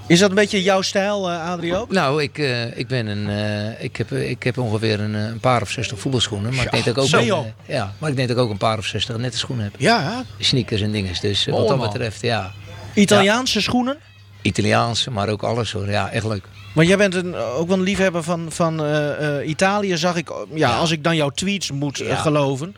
is 0.09 0.19
dat 0.19 0.29
een 0.29 0.35
beetje 0.35 0.63
jouw 0.63 0.83
stijl, 0.83 1.31
uh, 1.31 1.51
Adrio? 1.51 1.87
Nou, 1.89 2.23
ik, 2.23 2.39
uh, 2.39 2.79
ik 2.79 2.87
ben 2.87 3.07
een. 3.07 3.29
Uh, 3.29 3.83
ik, 3.83 3.97
heb, 3.97 4.13
ik 4.13 4.43
heb 4.43 4.59
ongeveer 4.59 5.01
een, 5.01 5.15
een, 5.15 5.41
paar 5.41 5.63
of 5.63 5.71
zestig 5.71 5.99
voetbalschoenen. 5.99 6.55
Maar 6.55 6.65
ik 6.65 6.71
denk 6.71 6.85
dat 6.85 6.97
ik 6.97 7.03
ook. 7.03 7.09
Zo, 7.09 7.19
een, 7.19 7.53
ja, 7.67 7.95
maar 7.99 8.11
ik 8.11 8.17
denk 8.17 8.29
dat 8.29 8.37
ik 8.37 8.43
ook 8.43 8.51
een 8.51 8.57
paar 8.57 8.79
of 8.79 8.85
zestig 8.85 9.17
nette 9.17 9.39
schoenen 9.39 9.65
heb. 9.65 9.75
Ja. 9.79 10.25
Sneakers 10.39 10.81
en 10.81 10.91
dingen. 10.91 11.13
Dus 11.21 11.49
oh, 11.49 11.55
wat 11.55 11.69
dat 11.69 11.77
man. 11.77 11.91
betreft, 11.91 12.21
ja. 12.23 12.53
Italiaanse 13.01 13.61
schoenen? 13.61 13.99
Italiaanse, 14.43 15.11
maar 15.11 15.29
ook 15.29 15.43
alles 15.43 15.73
hoor. 15.73 15.91
Ja, 15.91 16.11
echt 16.11 16.25
leuk. 16.25 16.45
Maar 16.75 16.85
jij 16.85 16.97
bent 16.97 17.15
een, 17.15 17.35
ook 17.35 17.69
wel 17.69 17.77
een 17.77 17.83
liefhebber 17.83 18.23
van, 18.23 18.47
van 18.53 18.85
uh, 18.85 19.49
Italië, 19.49 19.97
zag 19.97 20.17
ik. 20.17 20.29
Ja, 20.29 20.45
ja, 20.55 20.77
als 20.77 20.91
ik 20.91 21.05
dan 21.05 21.17
jouw 21.17 21.31
tweets 21.31 21.71
moet 21.71 21.99
ja. 21.99 22.17
geloven. 22.17 22.77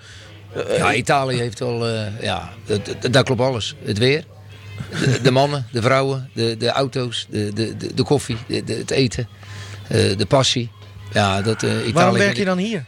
Uh, 0.57 0.77
ja, 0.77 0.95
Italië 0.95 1.39
heeft 1.39 1.59
wel. 1.59 1.89
ja, 2.21 2.51
daar 3.11 3.25
klopt 3.25 3.41
alles. 3.41 3.75
Het 3.85 3.99
weer. 3.99 4.25
De, 4.91 5.21
de, 5.23 5.31
mannen, 5.31 5.66
de 5.73 5.83
vrouwen, 5.83 6.31
de, 6.35 6.57
de 6.57 6.71
auto's, 6.71 7.27
de, 7.31 7.53
de, 7.53 7.77
de, 7.77 7.95
de 7.95 8.03
koffie, 8.03 8.37
de, 8.47 8.64
de, 8.64 8.75
het 8.75 8.91
eten, 8.91 9.29
de 9.89 10.27
passie. 10.29 10.71
Ja, 11.12 11.43
dat, 11.43 11.62
Italië 11.62 11.93
Waarom 11.93 12.14
werk 12.14 12.37
je 12.37 12.45
dan 12.45 12.59
hier? 12.59 12.85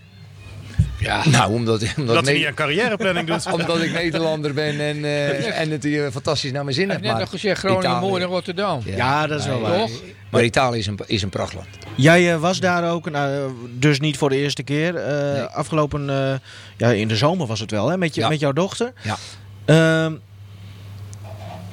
Ja. 1.03 1.29
Nou, 1.29 1.53
omdat, 1.59 1.85
omdat, 1.97 2.15
Dat 2.25 2.35
niet 2.35 2.47
aan 2.47 2.55
carrièreplanning 2.55 3.27
doet. 3.27 3.53
omdat 3.61 3.83
ik 3.83 3.93
Nederlander 3.93 4.55
ben 4.55 4.81
en, 4.81 5.05
eh, 5.05 5.61
en 5.61 5.71
het 5.71 5.83
hier 5.85 6.11
fantastisch 6.11 6.53
naar 6.53 6.65
mijn 6.65 6.77
zin 6.77 6.91
heb. 6.91 7.01
heeft 7.01 7.11
net 7.13 7.21
nog 7.21 7.31
gezegd 7.31 7.59
Groningen 7.59 7.85
Italië- 7.91 8.07
mooi 8.07 8.21
naar 8.21 8.31
Rotterdam. 8.31 8.81
Ja, 8.85 9.27
dat 9.27 9.41
is 9.41 9.47
wel 9.47 9.61
waar. 9.61 9.79
Toch? 9.79 9.91
Maar 10.31 10.45
Italië 10.45 10.79
is 10.79 10.87
een, 10.87 10.99
is 11.07 11.23
een 11.23 11.29
prachtland. 11.29 11.67
Jij 11.95 12.33
eh, 12.33 12.41
was 12.41 12.61
daar 12.61 12.91
ook, 12.91 13.11
nou, 13.11 13.53
dus 13.79 14.01
niet 14.01 14.17
voor 14.19 14.29
de 14.29 14.37
eerste 14.37 14.63
keer. 14.63 14.97
eh, 14.97 15.33
Nee. 15.33 15.43
Afgelopen, 15.43 16.11
eh, 16.11 16.35
ja, 16.77 16.91
in 16.91 17.09
de 17.09 17.17
zomer 17.17 17.47
was 17.47 17.61
het 17.61 17.71
wel, 17.71 17.89
hè, 17.89 17.97
met, 17.99 18.15
je, 18.15 18.21
Ja. 18.21 18.29
met 18.29 18.41
jouw 18.41 18.53
dochter. 18.53 18.93
Ja. 19.03 19.17
Ehm, 19.65 20.13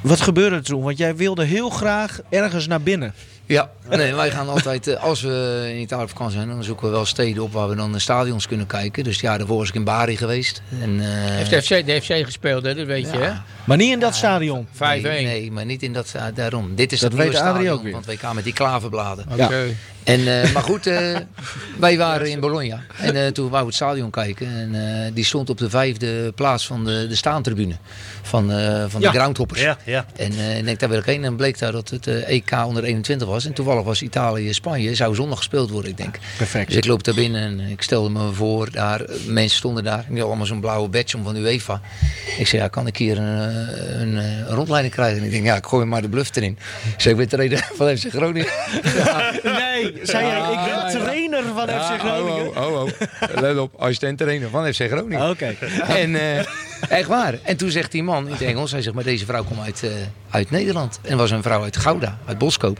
wat 0.01 0.21
gebeurde 0.21 0.55
er 0.55 0.63
toen? 0.63 0.81
Want 0.83 0.97
jij 0.97 1.15
wilde 1.15 1.43
heel 1.43 1.69
graag 1.69 2.19
ergens 2.29 2.67
naar 2.67 2.81
binnen. 2.81 3.13
Ja, 3.45 3.69
nee, 3.97 4.15
wij 4.15 4.31
gaan 4.31 4.49
altijd, 4.49 4.87
eh, 4.87 5.03
als 5.03 5.21
we 5.21 5.65
in 5.73 5.79
Italië 5.79 6.03
op 6.03 6.09
vakantie 6.09 6.35
zijn, 6.37 6.47
dan 6.49 6.63
zoeken 6.63 6.85
we 6.87 6.91
wel 6.93 7.05
steden 7.05 7.43
op 7.43 7.53
waar 7.53 7.69
we 7.69 7.75
dan 7.75 7.91
de 7.91 7.99
stadions 7.99 8.47
kunnen 8.47 8.65
kijken. 8.67 9.03
Dus 9.03 9.19
ja, 9.19 9.37
daarvoor 9.37 9.57
was 9.57 9.67
ik 9.69 9.75
in 9.75 9.83
Bari 9.83 10.17
geweest. 10.17 10.61
En, 10.81 10.99
eh, 10.99 11.05
Heeft 11.09 11.49
de 11.49 11.61
FC, 11.61 11.85
de 11.85 12.01
FC 12.01 12.25
gespeeld, 12.25 12.63
hè? 12.63 12.75
dat 12.75 12.85
weet 12.85 13.09
je. 13.11 13.17
Hè? 13.17 13.31
Maar 13.63 13.77
niet 13.77 13.91
in 13.91 13.99
dat 13.99 14.15
stadion. 14.15 14.67
5-1. 14.71 14.77
nee, 14.79 15.25
nee, 15.25 15.51
maar 15.51 15.65
niet 15.65 15.83
in 15.83 15.93
dat, 15.93 16.11
daarom. 16.33 16.75
Dit 16.75 16.91
is 16.91 16.99
Dat 16.99 17.09
dat, 17.11 17.19
weet 17.19 17.29
nieuwe 17.29 17.45
stadion 17.45 17.73
ook 17.73 17.83
weer. 17.83 17.91
van 17.91 18.03
het 18.07 18.21
WK 18.21 18.33
met 18.33 18.43
die 18.43 18.53
klaverbladen. 18.53 19.25
Oké. 19.31 19.63
En, 20.03 20.41
eh, 20.43 20.51
maar 20.53 20.63
goed, 20.63 20.87
eh, 20.87 21.15
wij 21.79 21.97
waren 21.97 22.29
in 22.31 22.39
Bologna. 22.39 22.81
En 22.97 23.15
eh, 23.25 23.27
toen 23.31 23.49
wou 23.49 23.59
we 23.61 23.67
het 23.67 23.75
stadion 23.75 24.09
kijken. 24.09 24.47
En 24.47 25.03
eh, 25.05 25.11
die 25.13 25.25
stond 25.25 25.49
op 25.49 25.57
de 25.57 25.69
vijfde 25.69 26.31
plaats 26.31 26.67
van 26.67 26.85
de, 26.85 27.05
de 27.07 27.15
staantribune. 27.15 27.75
Van, 28.21 28.51
eh, 28.51 28.83
van 28.87 29.01
Ja. 29.01 29.11
de 29.11 29.17
groundhoppers. 29.17 29.61
Ja, 29.61 29.77
ja. 29.85 30.05
En 30.15 30.31
eh, 30.31 30.57
ik 30.57 30.65
denk, 30.65 30.79
daar 30.79 30.89
wil 30.89 30.97
ik 30.97 31.05
heen. 31.05 31.23
En 31.23 31.35
bleek 31.35 31.59
daar 31.59 31.71
dat 31.71 31.89
het 31.89 32.07
EK 32.07 32.51
onder 32.65 32.83
21 32.83 33.27
was. 33.27 33.45
En 33.45 33.53
toevallig 33.53 33.78
was 33.83 34.01
Italië-Spanje. 34.01 34.95
Zou 34.95 35.15
zondag 35.15 35.37
gespeeld 35.37 35.69
worden, 35.69 35.91
ik 35.91 35.97
denk. 35.97 36.19
Perfect. 36.37 36.67
Dus 36.67 36.75
ik 36.75 36.85
loop 36.85 37.03
daar 37.03 37.15
binnen 37.15 37.41
en 37.41 37.59
ik 37.59 37.81
stelde 37.81 38.09
me 38.09 38.31
voor. 38.33 38.71
Daar, 38.71 39.01
mensen 39.27 39.57
stonden 39.57 39.83
daar. 39.83 40.05
Die 40.09 40.23
allemaal 40.23 40.45
zo'n 40.45 40.59
blauwe 40.59 40.89
badge 40.89 41.17
om 41.17 41.23
van 41.23 41.35
UEFA. 41.35 41.81
Ik 42.37 42.47
zei, 42.47 42.61
ja, 42.61 42.67
kan 42.67 42.87
ik 42.87 42.97
hier 42.97 43.17
een, 43.17 43.49
eh, 43.49 44.01
een, 44.01 44.17
eh, 44.17 44.37
een 44.37 44.55
rondleiding 44.55 44.93
krijgen? 44.93 45.19
En 45.19 45.25
ik 45.25 45.31
denk, 45.31 45.45
ja, 45.45 45.55
ik 45.55 45.65
gooi 45.65 45.85
maar 45.85 46.01
de 46.01 46.09
bluff 46.09 46.35
erin. 46.35 46.57
Ik 46.93 47.01
zei, 47.01 47.13
ik 47.13 47.19
ben 47.19 47.29
trainer 47.29 47.69
van 47.73 47.97
FC 47.97 48.09
Groningen. 48.09 48.47
Nee, 49.43 49.99
zei 50.03 50.25
jij, 50.25 50.51
ik 50.51 50.59
ben 50.65 51.01
trainer 51.01 51.43
van 51.43 51.67
FC 51.67 51.99
Groningen. 51.99 52.47
Oh, 52.47 52.57
oh, 52.57 52.73
oh, 52.73 52.81
oh. 52.81 53.41
Let 53.41 53.57
op, 53.57 53.75
assistent 53.75 54.17
trainer 54.17 54.49
van 54.49 54.73
FC 54.73 54.81
Groningen. 54.81 55.29
Oké. 55.29 55.55
En 55.87 56.15
eh, 56.15 56.37
echt 56.89 57.07
waar. 57.07 57.39
En 57.43 57.57
toen 57.57 57.69
zegt 57.69 57.91
die 57.91 58.03
man 58.03 58.25
in 58.25 58.31
het 58.31 58.41
Engels, 58.41 58.71
hij 58.71 58.81
zegt, 58.81 58.95
maar 58.95 59.03
deze 59.03 59.25
vrouw 59.25 59.43
komt 59.43 59.59
uit, 59.59 59.83
uit 60.29 60.51
Nederland. 60.51 60.99
En 61.01 61.17
was 61.17 61.31
een 61.31 61.43
vrouw 61.43 61.63
uit 61.63 61.77
Gouda, 61.77 62.17
uit 62.25 62.37
Boskoop. 62.37 62.79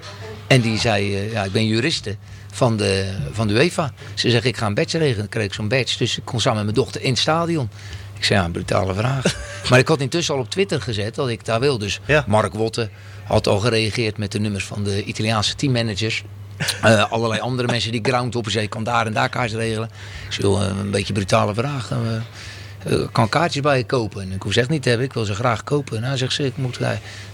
En 0.50 0.62
die 0.62 0.80
zei, 0.80 1.16
eh, 1.16 1.32
ja, 1.32 1.44
ik 1.44 1.52
ben 1.52 1.66
juriste 1.66 2.16
van 2.52 2.78
de, 2.78 3.14
van 3.32 3.48
de 3.48 3.54
UEFA. 3.54 3.94
Ze 4.14 4.30
zegt, 4.30 4.46
ik 4.46 4.58
ga 4.58 4.66
een 4.66 4.74
badge 4.74 4.98
regelen. 4.98 5.18
Dan 5.20 5.30
kreeg 5.30 5.46
ik 5.46 5.54
zo'n 5.54 5.68
badge. 5.68 5.98
Dus 5.98 6.18
ik 6.18 6.26
kon 6.26 6.40
samen 6.40 6.66
met 6.66 6.74
mijn 6.74 6.86
dochter 6.86 7.02
in 7.02 7.10
het 7.10 7.20
stadion. 7.20 7.70
Ik 8.18 8.24
zei, 8.26 8.40
ja, 8.40 8.46
een 8.46 8.52
brutale 8.52 8.94
vraag. 8.94 9.36
maar 9.70 9.80
ik 9.80 9.88
had 9.88 10.00
intussen 10.02 10.34
al 10.34 10.40
op 10.40 10.50
Twitter 10.50 10.82
gezet 10.82 11.16
dat 11.16 11.30
ik 11.30 11.46
daar 11.46 11.60
wil. 11.60 11.78
Dus 11.78 12.00
Ja. 12.06 12.24
Mark 12.28 12.54
Wotte 12.54 12.90
had 13.24 13.48
al 13.48 13.60
gereageerd 13.60 14.18
met 14.18 14.32
de 14.32 14.40
nummers 14.40 14.66
van 14.66 14.84
de 14.84 15.04
Italiaanse 15.04 15.56
teammanagers. 15.56 16.24
Eh, 16.82 17.12
allerlei 17.12 17.42
andere 17.42 17.68
mensen 17.68 17.92
die 17.92 18.02
groundhoppers. 18.04 18.54
Je 18.54 18.68
kan 18.68 18.84
daar 18.84 19.06
en 19.06 19.14
daar 19.14 19.30
kaartjes 19.30 19.60
regelen. 19.60 19.90
Ik 20.28 20.34
zei, 20.34 20.48
een 20.56 20.92
beetje 20.92 21.14
brutale 21.14 21.54
vraag. 21.54 21.92
Eh, 21.92 21.98
eh, 22.86 23.00
ik 23.00 23.10
kan 23.12 23.30
kaartjes 23.30 23.62
bij 23.62 23.78
je 23.78 23.86
kopen. 23.86 24.22
En 24.22 24.32
ik 24.32 24.42
hoef 24.42 24.54
ze 24.54 24.60
echt 24.60 24.70
niet 24.70 24.82
te 24.82 24.90
hebben. 24.90 25.08
Ik 25.08 25.14
wil 25.14 25.26
ze 25.26 25.34
graag 25.34 25.64
kopen. 25.64 26.02
Nou, 26.02 26.18
zegt 26.18 26.34
ze, 26.34 26.46
ik 26.46 26.58
moet... 26.58 26.78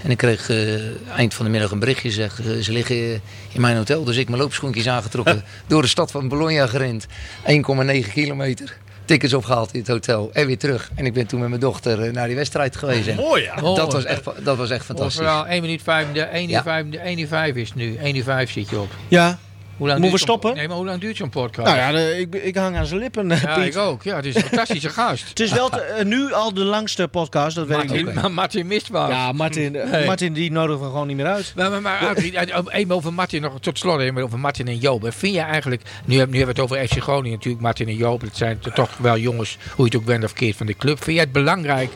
En 0.01 0.11
ik 0.11 0.17
kreeg 0.17 0.49
eh, 0.49 1.15
eind 1.15 1.33
van 1.33 1.45
de 1.45 1.51
middag 1.51 1.71
een 1.71 1.79
berichtje. 1.79 2.11
Zeg, 2.11 2.41
eh, 2.41 2.61
ze 2.61 2.71
liggen 2.71 3.21
in 3.51 3.61
mijn 3.61 3.77
hotel. 3.77 4.03
Dus 4.03 4.17
ik 4.17 4.29
mijn 4.29 4.41
loopschoentjes 4.41 4.87
aangetrokken. 4.87 5.43
door 5.67 5.81
de 5.81 5.87
stad 5.87 6.11
van 6.11 6.27
Bologna 6.27 6.67
gerend. 6.67 7.07
1,9 7.07 8.11
kilometer. 8.13 8.77
Tickets 9.05 9.33
opgehaald 9.33 9.73
in 9.73 9.79
het 9.79 9.87
hotel. 9.87 10.29
En 10.33 10.47
weer 10.47 10.57
terug. 10.57 10.91
En 10.95 11.05
ik 11.05 11.13
ben 11.13 11.27
toen 11.27 11.39
met 11.39 11.49
mijn 11.49 11.61
dochter 11.61 12.13
naar 12.13 12.27
die 12.27 12.35
wedstrijd 12.35 12.75
geweest. 12.75 13.07
En 13.07 13.15
Mooi 13.15 13.43
ja. 13.43 13.55
Dat, 13.55 13.93
was 13.93 14.05
echt, 14.05 14.23
dat 14.43 14.57
was 14.57 14.69
echt 14.69 14.85
fantastisch. 14.85 15.19
Overal 15.19 15.47
1 15.47 15.61
minuut 15.61 15.81
5, 15.81 16.11
de 16.11 16.21
1 16.21 16.43
uur 16.43 16.49
Ja. 16.49 16.63
5, 16.63 16.89
de 16.89 16.99
1 16.99 17.19
uur 17.19 17.27
5 17.27 17.55
is 17.55 17.67
het 17.67 17.77
nu. 17.77 17.95
1 17.95 18.15
uur 18.15 18.23
5 18.23 18.51
zit 18.51 18.69
je 18.69 18.79
op. 18.79 18.89
Ja. 19.07 19.39
Hoe 19.77 19.87
lang 19.87 19.99
Moeten 19.99 20.17
we 20.17 20.23
stoppen? 20.23 20.55
Nee, 20.55 20.67
maar 20.67 20.77
hoe 20.77 20.85
lang 20.85 21.01
duurt 21.01 21.17
zo'n 21.17 21.29
podcast? 21.29 21.67
Nou 21.67 21.77
ja, 21.77 21.91
de- 21.91 22.19
ik, 22.19 22.35
ik 22.35 22.55
hang 22.55 22.75
aan 22.77 22.85
zijn 22.85 22.99
lippen, 22.99 23.29
Ja, 23.29 23.55
Piet. 23.59 23.65
ik 23.65 23.77
ook. 23.77 24.03
Ja, 24.03 24.15
het 24.15 24.25
is 24.25 24.35
een 24.35 24.41
fantastische 24.41 24.89
gast. 24.89 25.27
Het 25.29 25.39
is 25.39 25.51
wel 25.51 25.69
te- 25.69 25.81
eh, 25.81 26.05
nu 26.05 26.33
al 26.33 26.53
de 26.53 26.63
langste 26.63 27.07
podcast, 27.07 27.55
dat 27.55 27.67
weet 27.67 27.91
ik 27.91 28.13
maar 28.13 28.31
Martin 28.41 28.67
mist 28.67 28.87
wat. 28.89 29.09
Ja, 29.09 29.31
Martin, 29.31 29.75
eh, 29.75 29.91
Nee. 29.91 30.05
Martin 30.05 30.33
die 30.33 30.51
nodigen 30.51 30.81
we 30.81 30.85
gewoon 30.87 31.07
niet 31.07 31.15
meer 31.17 31.25
uit. 31.25 31.53
Maar, 31.55 31.69
maar, 31.71 31.81
maar 31.81 32.07
Adrie, 32.07 32.37
eh, 32.37 32.63
even 32.71 32.95
over 32.95 33.13
Martin 33.13 33.41
nog 33.41 33.59
tot 33.59 33.77
slot, 33.79 33.99
even 33.99 34.23
over 34.23 34.39
Martin 34.39 34.67
en 34.67 34.77
Joop. 34.77 35.05
Vind 35.13 35.33
je 35.33 35.39
eigenlijk, 35.41 35.81
nu, 36.05 36.15
nu 36.15 36.19
hebben 36.19 36.39
we 36.39 36.45
het 36.47 36.59
over 36.59 36.87
FC 36.87 37.01
Groningen 37.01 37.37
natuurlijk, 37.37 37.63
Martin 37.63 37.87
en 37.87 37.95
Joop, 37.95 38.21
het 38.21 38.37
zijn 38.37 38.59
toch 38.73 38.97
wel 38.97 39.17
jongens, 39.17 39.57
hoe 39.75 39.85
je 39.85 39.91
het 39.91 39.95
ook 39.95 40.05
bent 40.05 40.23
of 40.23 40.33
keert, 40.33 40.55
van 40.57 40.65
de 40.65 40.75
club. 40.75 40.97
Vind 41.03 41.15
jij 41.15 41.23
het 41.25 41.33
belangrijk 41.33 41.91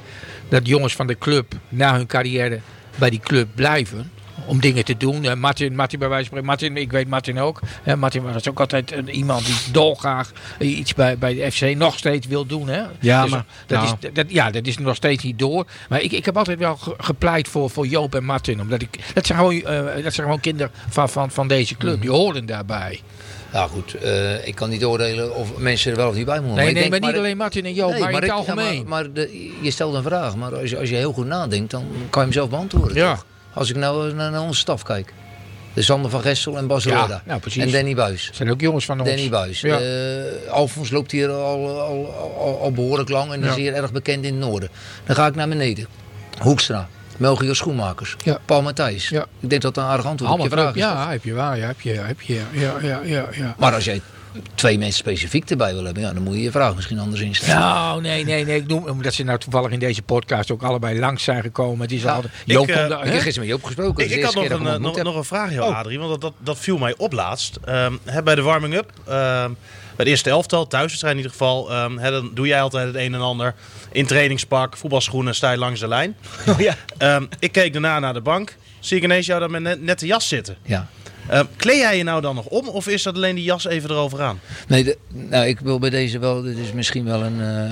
dat 0.49 0.67
jongens 0.67 0.95
van 0.95 1.07
de 1.07 1.17
club 1.17 1.53
na 1.69 1.95
hun 1.95 2.07
carrière 2.07 2.59
bij 2.95 3.09
die 3.09 3.19
club 3.19 3.47
blijven? 3.55 4.11
Om 4.49 4.59
dingen 4.59 4.85
te 4.85 4.97
doen. 4.97 5.23
Eh, 5.25 5.33
Martin, 5.35 5.75
Martin 5.75 5.99
bij 5.99 6.07
wijze 6.09 6.29
van 6.29 6.37
spreken. 6.39 6.47
Martin, 6.47 6.77
ik 6.83 6.91
weet 6.91 7.07
Martin 7.07 7.39
ook. 7.39 7.59
Eh, 7.83 7.93
Martin 7.95 8.21
was 8.23 8.49
ook 8.49 8.59
altijd 8.59 8.91
een- 8.91 9.09
iemand 9.09 9.45
die 9.45 9.55
dolgraag 9.71 10.31
eh, 10.59 10.77
iets 10.77 10.93
bij, 10.93 11.17
bij 11.17 11.33
de 11.33 11.51
FC 11.51 11.75
nog 11.75 11.97
steeds 11.97 12.27
wil 12.27 12.45
doen. 12.45 12.67
Hè? 12.67 12.81
Ja, 12.99 13.21
Dus 13.21 13.31
maar- 13.31 13.45
dat, 13.65 13.81
nou. 13.81 13.95
is, 14.01 14.09
dat, 14.13 14.25
ja, 14.31 14.51
dat 14.51 14.65
is 14.67 14.77
nog 14.77 14.95
steeds 14.95 15.23
niet 15.23 15.39
door. 15.39 15.65
Maar 15.89 16.01
ik, 16.01 16.11
ik 16.11 16.25
heb 16.25 16.37
altijd 16.37 16.59
wel 16.59 16.75
ge- 16.77 16.93
gepleit 16.97 17.47
voor, 17.47 17.69
voor 17.69 17.87
Joop 17.87 18.15
en 18.15 18.23
Martin. 18.23 18.61
Omdat 18.61 18.81
ik, 18.81 18.99
dat, 19.13 19.25
zijn 19.25 19.37
gewoon, 19.37 19.61
eh, 19.61 20.03
dat 20.03 20.13
zijn 20.13 20.25
gewoon 20.25 20.39
kinderen 20.39 20.71
van, 20.89 21.09
van, 21.09 21.31
van 21.31 21.47
deze 21.47 21.75
club. 21.77 21.91
Mhm. 21.93 22.01
Die 22.01 22.11
horen 22.11 22.45
daarbij. 22.45 22.99
Nou 23.53 23.69
goed, 23.69 23.93
eh, 23.93 24.47
ik 24.47 24.55
kan 24.55 24.69
niet 24.69 24.85
oordelen 24.85 25.35
of 25.35 25.57
mensen 25.57 25.91
er 25.91 25.97
wel 25.97 26.09
of 26.09 26.15
niet 26.15 26.25
bij 26.25 26.39
moeten. 26.39 26.55
Nee, 26.57 26.67
ik 26.67 26.73
nee, 26.73 26.89
denk 26.89 27.01
maar 27.01 27.11
niet 27.11 27.19
alleen 27.19 27.37
Martin 27.37 27.65
en 27.65 27.73
Joop, 27.73 27.91
Nee, 27.91 27.99
maar 27.99 28.09
in 28.09 28.15
het 28.15 28.23
ik- 28.23 28.31
algemeen. 28.31 28.73
ja, 28.75 28.81
maar 28.81 28.87
maar 28.89 29.13
de, 29.13 29.51
je 29.61 29.71
stelt 29.71 29.93
een 29.95 30.03
vraag, 30.03 30.35
maar 30.35 30.55
als 30.55 30.69
je, 30.69 30.77
als 30.77 30.89
je 30.89 30.95
heel 30.95 31.13
goed 31.13 31.25
nadenkt, 31.25 31.71
dan 31.71 31.83
kan 32.09 32.21
je 32.21 32.27
hem 32.27 32.31
zelf 32.31 32.49
beantwoorden. 32.49 32.95
Ja. 32.95 33.13
toch? 33.13 33.25
Als 33.53 33.69
ik 33.69 33.75
nou 33.75 34.13
naar, 34.13 34.31
naar 34.31 34.41
onze 34.41 34.59
staf 34.59 34.83
kijk. 34.83 35.13
De 35.73 35.81
Sander 35.81 36.11
van 36.11 36.21
Gessel 36.21 36.57
en 36.57 36.67
Bas 36.67 36.85
Roda. 36.85 37.07
Ja, 37.07 37.21
nou, 37.25 37.39
precies. 37.39 37.63
En 37.63 37.71
Danny 37.71 37.95
Buis. 37.95 38.29
Zijn 38.33 38.51
ook 38.51 38.61
jongens 38.61 38.85
van 38.85 38.99
ons. 38.99 39.09
Danny 39.09 39.29
Buis. 39.29 39.61
Ja. 39.61 39.79
Eh, 39.79 40.51
Alfons 40.51 40.89
loopt 40.91 41.11
hier 41.11 41.29
al, 41.29 41.79
al, 41.79 42.13
al, 42.39 42.59
al 42.61 42.71
behoorlijk 42.71 43.09
lang 43.09 43.31
en 43.31 43.41
Ja. 43.41 43.49
is 43.49 43.55
hier 43.55 43.73
erg 43.73 43.91
bekend 43.91 44.25
in 44.25 44.33
het 44.33 44.43
noorden. 44.49 44.69
Dan 45.05 45.15
ga 45.15 45.27
ik 45.27 45.35
naar 45.35 45.47
beneden. 45.47 45.87
Hoekstra. 46.39 46.87
Melchior 47.17 47.55
Schoenmakers. 47.55 48.15
Ja. 48.23 48.39
Paul 48.45 48.61
Matthijs. 48.61 49.11
Ik 49.11 49.25
denk 49.39 49.61
dat 49.61 49.73
dat 49.73 49.83
een 49.83 49.89
aardig 49.89 50.05
antwoord 50.05 50.31
op 50.31 50.39
Allemaal 50.39 50.57
je 50.57 50.63
vraag 50.63 50.75
is. 50.75 50.81
Ja, 50.81 51.09
heb 51.11 51.23
je 51.23 51.33
waar. 51.33 51.57
Ja, 51.57 51.67
heb 51.67 51.81
je, 51.81 51.91
heb 51.91 52.21
je, 52.21 52.41
ja, 52.51 52.73
ja, 52.81 53.01
ja, 53.03 53.27
ja. 53.31 53.55
Maar 53.57 53.73
als 53.73 53.85
jij 53.85 54.01
twee 54.55 54.77
mensen 54.77 54.97
specifiek 54.97 55.49
erbij 55.49 55.73
wil 55.73 55.83
hebben, 55.83 56.03
ja, 56.03 56.13
dan 56.13 56.23
moet 56.23 56.33
je 56.35 56.41
je 56.41 56.51
vraag 56.51 56.75
misschien 56.75 56.99
anders 56.99 57.21
instellen. 57.21 57.59
Nou, 57.61 58.01
nee, 58.01 58.23
nee, 58.25 58.45
nee. 58.45 58.55
Ik 58.57 58.67
noem, 58.67 58.87
omdat 58.87 59.13
ze 59.13 59.23
nou 59.23 59.39
toevallig 59.39 59.71
in 59.71 59.79
deze 59.79 60.01
podcast 60.01 60.51
ook 60.51 60.63
allebei 60.63 60.99
langs 60.99 61.23
zijn 61.23 61.41
gekomen. 61.41 61.81
Het 61.81 61.91
is 61.91 62.01
Ja, 62.01 62.13
altijd, 62.13 62.33
ik, 62.45 62.51
Joop 62.51 62.67
eh, 62.67 62.83
Ik 62.83 62.89
daar- 62.89 62.99
heb 63.05 63.13
gisteren 63.13 63.39
met 63.39 63.47
je 63.47 63.53
opgesproken. 63.53 64.03
Ik, 64.03 64.11
ik 64.11 64.23
had 64.23 64.33
nog 64.33 64.49
een, 64.49 64.67
eh, 64.67 64.75
nog, 64.75 65.03
nog 65.03 65.15
een 65.15 65.23
vraag, 65.23 65.53
joh, 65.53 65.67
Oh. 65.67 65.77
Adrie, 65.77 65.99
want 65.99 66.09
dat, 66.11 66.21
dat, 66.21 66.33
dat 66.39 66.57
viel 66.59 66.77
mij 66.77 66.93
op 66.97 67.11
laatst. 67.13 67.57
Ehm, 67.65 67.93
hè, 68.05 68.23
bij 68.23 68.35
de 68.35 68.41
warming-up, 68.41 68.91
ehm, 69.07 69.51
bij 69.95 70.05
de 70.05 70.11
eerste 70.11 70.29
elftal, 70.29 70.67
thuiswedstrijd 70.67 71.13
in 71.15 71.19
ieder 71.21 71.37
geval, 71.37 71.71
ehm, 71.71 71.97
hè, 71.97 72.11
dan 72.11 72.31
doe 72.33 72.47
jij 72.47 72.61
altijd 72.61 72.87
het 72.87 72.95
een 72.95 73.13
en 73.13 73.21
ander 73.21 73.55
in 73.91 74.05
trainingspak, 74.05 74.77
voetbalschoenen, 74.77 75.35
sta 75.35 75.51
je 75.51 75.57
langs 75.57 75.79
de 75.79 75.87
lijn. 75.87 76.15
Oh, 76.47 76.59
ja. 76.59 76.75
Ehm, 76.97 77.25
ik 77.39 77.51
keek 77.51 77.71
daarna 77.73 77.99
naar 77.99 78.13
de 78.13 78.21
bank, 78.21 78.55
zie 78.79 78.97
ik 78.97 79.03
ineens 79.03 79.25
jou 79.25 79.39
daar 79.39 79.49
met 79.51 79.61
net, 79.61 79.81
nette 79.81 80.05
jas 80.05 80.27
zitten. 80.27 80.57
Ja. 80.63 80.87
Ehm 81.29 81.45
kleed 81.55 81.77
jij 81.79 81.97
je 81.97 82.03
nou 82.03 82.21
dan 82.21 82.35
nog 82.35 82.45
om 82.45 82.67
of 82.67 82.87
is 82.87 83.03
dat 83.03 83.15
alleen 83.15 83.35
die 83.35 83.43
jas 83.43 83.65
even 83.65 83.89
erover 83.89 84.21
aan? 84.21 84.39
Nee, 84.67 84.83
de- 84.83 84.97
nou, 85.07 85.45
ik 85.45 85.59
wil 85.59 85.79
bij 85.79 85.89
deze 85.89 86.19
wel, 86.19 86.41
dit 86.41 86.57
is 86.57 86.71
misschien 86.71 87.05
wel 87.05 87.23
een... 87.23 87.41
eh, 87.41 87.65
eh, 87.65 87.71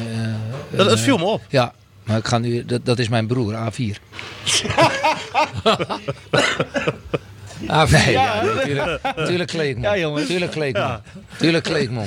Dat, 0.70 0.92
eh, 0.92 0.98
viel 0.98 1.18
me 1.18 1.24
op. 1.24 1.42
Ja, 1.50 1.74
maar 2.04 2.18
ik 2.18 2.28
ga 2.28 2.38
nu, 2.38 2.66
dat, 2.66 2.86
dat 2.86 3.00
is 3.00 3.10
mijn 3.10 3.28
broer, 3.28 3.54
A4. 3.54 3.96
Ah, 7.68 7.92
Nee, 7.92 8.12
ja, 8.12 8.44
natuurlijk, 8.44 9.02
natuurlijk 9.16 9.50
kleed 9.50 9.70
ik 9.70 9.78
me 9.78 9.88
om. 9.88 9.94
Ja, 9.94 9.98
jongens. 10.00 10.28
Tuurlijk 10.28 10.52
kleed 10.52 10.76
ik 10.76 10.82
me 10.82 10.88
om. 10.88 11.02
Tuurlijk 11.38 11.64
kleed 11.64 11.84
ik 11.84 11.90
me 11.92 12.00
om. 12.00 12.06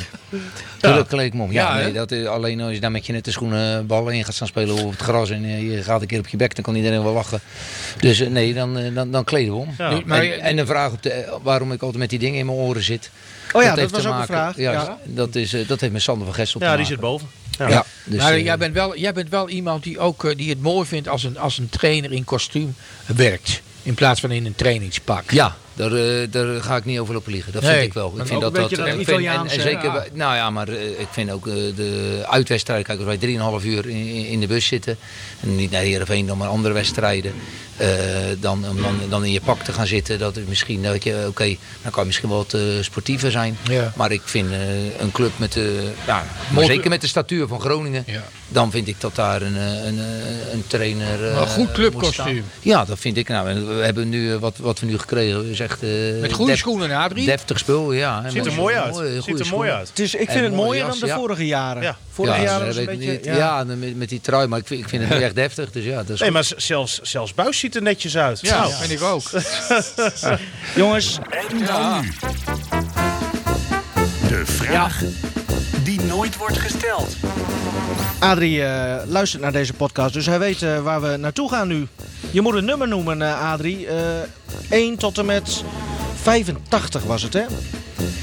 Tuurlijk 0.81 1.35
om. 1.35 1.53
Ja, 1.53 1.75
nee, 1.75 1.93
dat 1.93 2.11
is, 2.13 2.27
alleen 2.27 2.61
als 2.61 2.73
je 2.75 2.81
daar 2.81 2.91
met 2.91 3.07
je 3.07 3.13
nette 3.13 3.31
schoenen 3.31 3.87
ballen 3.87 4.15
in 4.15 4.25
gaat 4.25 4.35
staan 4.35 4.47
spelen 4.49 4.75
op 4.85 4.91
het 4.91 5.01
gras 5.01 5.31
en 5.31 5.45
eh, 5.45 5.71
je 5.71 5.83
gaat 5.83 6.01
een 6.01 6.07
keer 6.07 6.19
op 6.19 6.29
je 6.29 6.37
bek, 6.37 6.55
dan 6.55 6.65
kan 6.65 6.75
iedereen 6.75 7.03
wel 7.03 7.13
lachen. 7.13 7.41
Dus 8.01 8.21
eh, 8.21 8.29
nee, 8.29 8.55
dan, 8.55 8.79
eh, 8.79 8.95
dan, 8.95 9.11
dan 9.11 9.25
kleden 9.25 9.53
we 9.53 9.59
om. 9.59 9.75
Ja. 9.79 10.01
Maar- 10.05 10.23
en, 10.23 10.41
en 10.41 10.59
een 10.59 10.67
vraag 10.67 10.93
op 10.93 11.03
de, 11.03 11.11
eh, 11.13 11.33
waarom 11.43 11.73
ik 11.73 11.81
altijd 11.83 11.99
met 11.99 12.11
die 12.11 12.19
dingen 12.19 12.39
in 12.39 12.47
mijn 12.47 12.59
oren 12.59 12.83
zit. 12.83 13.11
Oh 13.53 13.63
ja, 13.63 13.69
dat 13.69 13.79
heeft 13.79 13.91
was 13.91 14.01
te 14.03 14.07
ook 14.07 14.13
een 14.13 14.19
maken- 14.21 14.35
vraag. 14.35 14.57
Ja, 14.57 14.73
Ja. 14.73 14.99
Dat, 15.05 15.35
is, 15.35 15.53
eh, 15.53 15.69
dat 15.69 15.81
heeft 15.81 15.93
met 15.93 16.03
Sander 16.03 16.25
van 16.27 16.35
Gestel 16.35 16.61
Ja, 16.63 16.71
te 16.71 16.77
die 16.77 16.87
zit 16.87 17.01
boven. 17.01 17.29
Ja. 17.59 17.69
Ja, 17.69 17.85
dus, 18.05 18.19
maar 18.23 18.33
eh, 18.33 18.45
jij, 18.45 18.59
bent 18.59 18.75
wel, 18.75 18.97
jij 18.99 19.13
bent 19.13 19.29
wel 19.29 19.49
iemand 19.49 19.83
die, 19.83 19.99
ook, 19.99 20.25
eh, 20.25 20.37
die 20.37 20.49
het 20.51 20.61
mooi 20.63 20.87
vindt 20.87 21.09
als 21.09 21.23
een, 21.25 21.39
als 21.39 21.59
een 21.59 21.69
trainer 21.69 22.13
in 22.13 22.25
kostuum 22.25 22.75
werkt. 23.07 23.61
In 23.83 23.95
plaats 23.95 24.21
van 24.21 24.31
in 24.31 24.47
een 24.47 24.55
trainingspak. 24.55 25.31
ja, 25.31 25.57
Daar, 25.75 25.93
eh, 25.93 26.27
daar 26.31 26.63
ga 26.63 26.77
ik 26.77 26.85
niet 26.85 26.99
over 26.99 27.15
lopen 27.15 27.33
liegen. 27.33 27.53
Dat 27.53 27.63
Nee, 27.63 27.73
vind 27.73 27.85
ik 27.87 27.93
wel. 27.93 28.07
Ik 28.09 28.27
vind 28.27 28.33
ook 28.35 28.41
dat 28.41 28.55
dat 28.55 28.71
dat 28.71 28.71
ik 28.71 28.77
vind- 29.05 29.27
en, 29.27 29.61
zeker, 29.61 29.93
ja. 29.95 30.05
nou 30.13 30.35
ja, 30.35 30.51
maar 30.51 30.69
eh, 30.69 31.01
ik 31.01 31.09
vind 31.11 31.31
ook 31.31 31.47
eh, 31.47 31.55
de 31.55 32.23
uitwedstrijden. 32.31 32.87
Kijk, 32.87 32.99
als 32.99 33.07
wij 33.07 33.17
3,5 33.17 33.65
uur 33.65 33.89
in, 33.89 34.27
in 34.27 34.41
de 34.41 34.47
bus 34.47 34.67
zitten. 34.67 34.97
En 35.41 35.57
niet 35.57 35.71
naar 35.71 35.81
Heerenveen, 35.83 36.27
dan 36.27 36.39
maar 36.39 36.49
andere 36.49 36.75
wedstrijden. 36.75 37.33
dan, 38.41 38.65
om 38.69 38.83
dan, 38.83 38.99
dan 39.09 39.25
in 39.25 39.33
je 39.33 39.41
pak 39.41 39.63
te 39.63 39.73
gaan 39.73 39.87
zitten. 39.87 40.19
Dat 40.19 40.37
is 40.37 40.45
misschien, 40.49 40.83
dat 40.83 41.03
je, 41.05 41.25
oké, 41.29 41.57
dan 41.83 41.91
kan 41.91 42.01
je 42.01 42.07
misschien 42.07 42.29
wel 42.29 42.47
wat 42.51 42.57
sportiever 42.85 43.31
zijn. 43.31 43.57
Ja. 43.69 43.93
Maar 43.97 44.13
ik 44.13 44.23
vind 44.25 44.49
een 44.99 45.13
club 45.13 45.31
met 45.37 45.53
de, 45.53 45.91
maar 46.53 46.65
zeker 46.65 46.91
met 46.91 47.01
de 47.01 47.07
statuur 47.07 47.47
van 47.49 47.61
Groningen. 47.61 48.05
Ja. 48.07 48.23
Dan 48.49 48.71
vind 48.71 48.89
ik 48.89 49.01
dat 49.01 49.15
daar 49.15 49.43
een, 49.43 49.57
een, 49.57 49.99
een 50.53 50.65
trainer. 50.67 51.25
Een 51.25 51.47
goed 51.47 51.73
clubkostuum. 51.73 52.45
Ja, 52.61 52.85
dat 52.85 52.99
vind 52.99 53.17
ik. 53.17 53.29
Nou, 53.29 53.65
we 53.67 53.83
hebben 53.85 54.09
nu 54.09 54.37
wat, 54.37 54.57
wat 54.59 54.81
we 54.81 54.87
nu 54.87 54.99
gekregen. 54.99 55.55
Echt, 55.61 55.83
eh, 55.83 55.89
Met 56.21 56.33
goede 56.33 56.51
def- 56.51 56.61
schoenen, 56.61 56.91
Adrie. 56.97 57.27
Deftig 57.27 57.59
spul, 57.59 57.93
ja. 57.93 58.23
En 58.25 58.31
Ziet 58.31 58.47
er 58.47 58.53
mooi 58.53 58.75
uit. 58.77 58.93
mooie, 58.93 59.21
Ziet 59.23 59.41
er 59.41 59.47
mooi 59.47 59.71
uit. 59.71 59.89
Het 59.89 59.99
is, 59.99 60.15
ik 60.15 60.21
En 60.21 60.33
vind 60.33 60.45
het 60.45 60.55
mooie 60.55 60.67
mooier 60.67 60.85
jas, 60.85 60.91
dan 60.99 61.09
de 61.09 61.15
ja. 61.15 61.21
vorige 61.21 61.47
jaren. 61.47 61.83
Ja. 61.83 61.97
Vorig 62.13 62.37
ja, 62.37 62.43
jaar 62.43 62.59
ze 62.61 62.65
was 62.67 62.77
het 62.77 62.89
een 62.89 62.97
beetje... 62.99 63.11
niet- 63.13 63.25
ja. 63.25 63.37
ja, 63.37 63.65
met, 63.65 63.97
met 63.97 64.09
die 64.09 64.21
trui, 64.21 64.47
maar 64.47 64.59
ik 64.59 64.67
vind, 64.67 64.81
ik 64.81 64.89
vind 64.89 65.03
het 65.09 65.19
nu 65.19 65.25
echt 65.25 65.35
deftig. 65.35 65.71
Dus 65.73 65.85
ja, 65.85 65.97
dat 65.97 66.09
is 66.11 66.21
Nee, 66.21 66.31
goed. 66.31 66.33
maar 66.51 66.61
zelfs, 66.63 66.99
zelfs 67.03 67.35
Buis 67.35 67.59
ziet 67.59 67.75
er 67.77 67.83
netjes 67.83 68.17
uit. 68.17 68.41
Ja, 68.41 68.61
Nou, 68.61 68.73
vind 68.73 68.91
ik 68.91 69.03
ook. 69.03 69.23
Jongens, 70.75 71.19
En 71.31 71.65
dan 71.67 72.01
nu. 72.01 72.09
De 74.31 74.47
vraag 74.47 75.03
die 75.83 76.01
nooit 76.01 76.37
wordt 76.37 76.59
gesteld. 76.59 77.17
Adrie 78.19 78.65
eh, 78.65 79.07
luistert 79.07 79.43
naar 79.43 79.53
deze 79.53 79.73
podcast, 79.73 80.15
dus 80.15 80.27
hij 80.27 80.39
weet 80.39 80.63
eh, 80.63 80.83
waar 80.83 81.01
we 81.01 81.17
naartoe 81.17 81.51
gaan 81.51 81.69
nu. 81.69 81.87
Je 82.31 82.41
moet 82.41 82.55
een 82.55 82.65
nummer 82.65 82.89
noemen, 82.89 83.23
eh, 83.23 83.53
Adrie. 83.53 83.87
Eh 83.87 83.97
1 84.69 84.97
tot 84.97 85.19
en 85.19 85.27
met 85.27 85.65
85 86.23 87.03
was 87.05 87.23
het, 87.23 87.33
hè? 87.33 87.43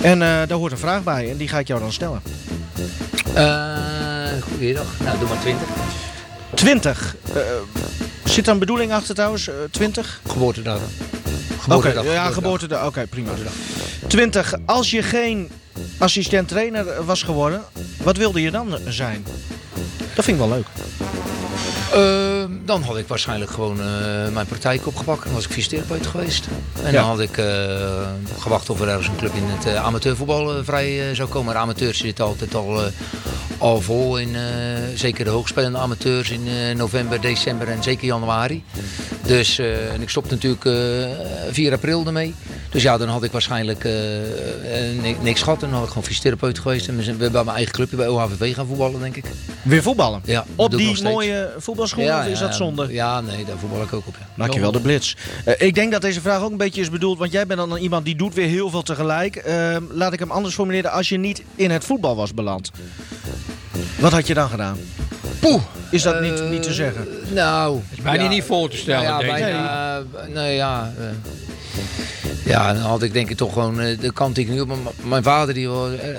En 0.02 0.22
eh, 0.22 0.28
daar 0.28 0.52
hoort 0.58 0.72
een 0.72 0.78
vraag 0.78 1.04
bij 1.04 1.30
en 1.32 1.38
die 1.38 1.48
ga 1.48 1.60
ik 1.60 1.68
jou 1.68 1.80
dan 1.80 1.92
stellen. 1.92 2.22
Eh, 3.34 4.42
goeiedag. 4.52 4.86
Nou, 5.04 5.20
doe 5.20 5.28
maar 5.28 5.40
20. 5.40 5.68
20. 6.54 7.16
Eh, 7.34 7.42
zit 8.24 8.46
daar 8.46 8.54
een 8.54 8.60
bedoeling 8.60 8.92
achter 8.92 9.16
trouwens? 9.16 9.48
Eh, 9.48 9.56
20? 9.72 10.22
Geboortedag. 10.28 10.76
Oké, 10.78 11.62
Geboortedag. 11.62 12.06
ja, 12.06 12.30
geboortedag. 12.32 12.86
Oké, 12.86 13.08
prima. 13.08 13.32
20. 14.08 14.54
Als 14.66 14.92
je 14.92 15.04
geen 15.04 15.50
assistent 15.98 16.48
trainer 16.48 17.06
was 17.06 17.24
geworden, 17.24 17.62
wat 18.04 18.18
wilde 18.18 18.42
je 18.42 18.52
dan 18.52 18.78
zijn? 18.88 19.26
Dat 20.16 20.26
vind 20.26 20.42
ik 20.42 20.48
wel 20.48 20.50
leuk. 20.50 20.68
Eh, 21.94 22.44
dan 22.66 22.82
had 22.82 22.98
ik 22.98 23.08
waarschijnlijk 23.08 23.52
gewoon 23.52 23.80
eh, 23.82 23.86
mijn 24.34 24.46
praktijk 24.46 24.88
opgepakt. 24.88 25.24
Dan 25.24 25.34
was 25.34 25.46
ik 25.46 25.52
fysiotherapeut 25.52 26.08
geweest. 26.08 26.48
En 26.84 26.92
Ja. 26.92 27.00
dan 27.00 27.10
had 27.10 27.20
ik 27.20 27.38
eh, 27.38 27.46
gewacht 28.40 28.70
of 28.70 28.82
er 28.82 28.88
ergens 28.88 29.08
een 29.08 29.16
club 29.16 29.34
in 29.34 29.44
het 29.46 29.76
amateurvoetbal 29.76 30.64
vrij 30.64 31.16
zou 31.16 31.30
komen. 31.30 31.46
Maar 31.54 31.62
amateurs 31.62 31.98
zitten 31.98 32.26
altijd 32.26 32.56
al, 32.56 32.82
al 33.58 33.82
vol 33.82 34.18
in, 34.20 34.36
zeker 34.96 35.26
de 35.26 35.32
hoogspelende 35.32 35.78
amateurs 35.78 36.30
in 36.30 36.42
november, 36.78 37.22
december 37.22 37.68
en 37.68 37.84
zeker 37.84 38.06
januari. 38.08 38.64
Dus, 39.26 39.60
en 39.60 40.02
ik 40.02 40.10
stopte 40.10 40.34
natuurlijk 40.34 40.66
eh 40.66 40.74
4 41.52 41.74
april 41.74 42.06
ermee. 42.06 42.36
Dus 42.70 42.82
ja, 42.84 42.98
dan 42.98 43.08
had 43.08 43.24
ik 43.24 43.32
waarschijnlijk 43.32 43.84
ni- 45.02 45.16
niks 45.22 45.42
gehad. 45.42 45.62
En 45.64 45.68
dan 45.68 45.74
had 45.78 45.84
ik 45.84 45.90
gewoon 45.90 46.04
fysiotherapeut 46.08 46.60
geweest. 46.60 46.88
En 46.88 46.98
we 46.98 47.04
zijn 47.04 47.18
bij 47.18 47.30
mijn 47.32 47.48
eigen 47.50 47.74
clubje 47.74 47.96
bij 47.96 48.08
OHVV 48.08 48.56
gaan 48.56 48.68
voetballen, 48.68 49.00
denk 49.00 49.16
ik. 49.16 49.26
Weer 49.62 49.82
voetballen. 49.84 50.22
Ja, 50.26 50.46
Op 50.56 50.72
die 50.78 51.04
mooie 51.04 51.50
voetbalschoenen 51.78 52.20
of 52.20 52.32
is 52.32 52.40
dat 52.40 52.56
zonde? 52.56 52.94
Ja, 52.94 53.22
nee, 53.22 53.46
daar 53.46 53.58
voetbal 53.58 53.82
ik 53.82 53.94
ook 53.94 54.08
op. 54.08 54.16
Ja. 54.20 54.26
Maak 54.36 54.54
je 54.54 54.60
wel 54.60 54.72
de 54.72 54.80
blitz. 54.82 55.16
Eh, 55.46 55.54
ik 55.58 55.76
denk 55.76 55.92
dat 55.92 56.02
deze 56.02 56.22
vraag 56.22 56.42
ook 56.42 56.52
een 56.52 56.58
beetje 56.58 56.82
is 56.82 56.90
bedoeld, 56.90 57.18
want 57.18 57.32
jij 57.32 57.46
bent 57.48 57.60
dan 57.60 57.78
iemand 57.78 58.06
die 58.06 58.16
doet 58.16 58.34
weer 58.34 58.48
heel 58.48 58.70
veel 58.70 58.82
tegelijk. 58.82 59.36
Ehm, 59.36 59.84
laat 59.90 60.14
ik 60.14 60.20
hem 60.20 60.32
anders 60.32 60.56
formuleren. 60.56 60.92
Als 60.92 61.10
je 61.10 61.18
niet 61.18 61.42
in 61.56 61.72
het 61.72 61.84
voetbal 61.86 62.16
was 62.16 62.34
beland, 62.34 62.72
wat 64.00 64.12
had 64.12 64.28
je 64.28 64.34
dan 64.34 64.50
gedaan? 64.50 64.78
Poeh. 65.40 65.62
Is 65.92 66.02
dat 66.02 66.22
niet, 66.22 66.50
niet 66.50 66.64
te 66.64 66.74
zeggen? 66.74 67.08
Nou, 67.34 67.80
is 67.92 68.02
bijna 68.02 68.28
niet 68.28 68.44
voor 68.44 68.70
te 68.70 68.78
stellen, 68.78 69.04
Ja, 69.04 69.18
denk 69.18 69.32
ik. 69.32 69.38
bijna, 69.44 69.98
eh, 69.98 70.34
nee, 70.34 70.56
ja. 70.56 70.94
eh. 71.00 71.06
ja, 72.46 72.74
dan 72.74 72.82
had 72.82 73.04
ik 73.04 73.14
denk 73.14 73.30
ik 73.30 73.38
toch 73.38 73.54
gewoon 73.54 73.80
eh, 73.82 74.00
de 74.00 74.14
kant 74.14 74.36
die 74.36 74.46
ik 74.46 74.52
nu 74.52 74.60
op. 74.60 74.68
mijn- 74.68 74.80
Mijn 75.04 75.24
vader 75.24 75.54
die 75.54 75.68
wel, 75.70 75.92
eh, 75.92 76.10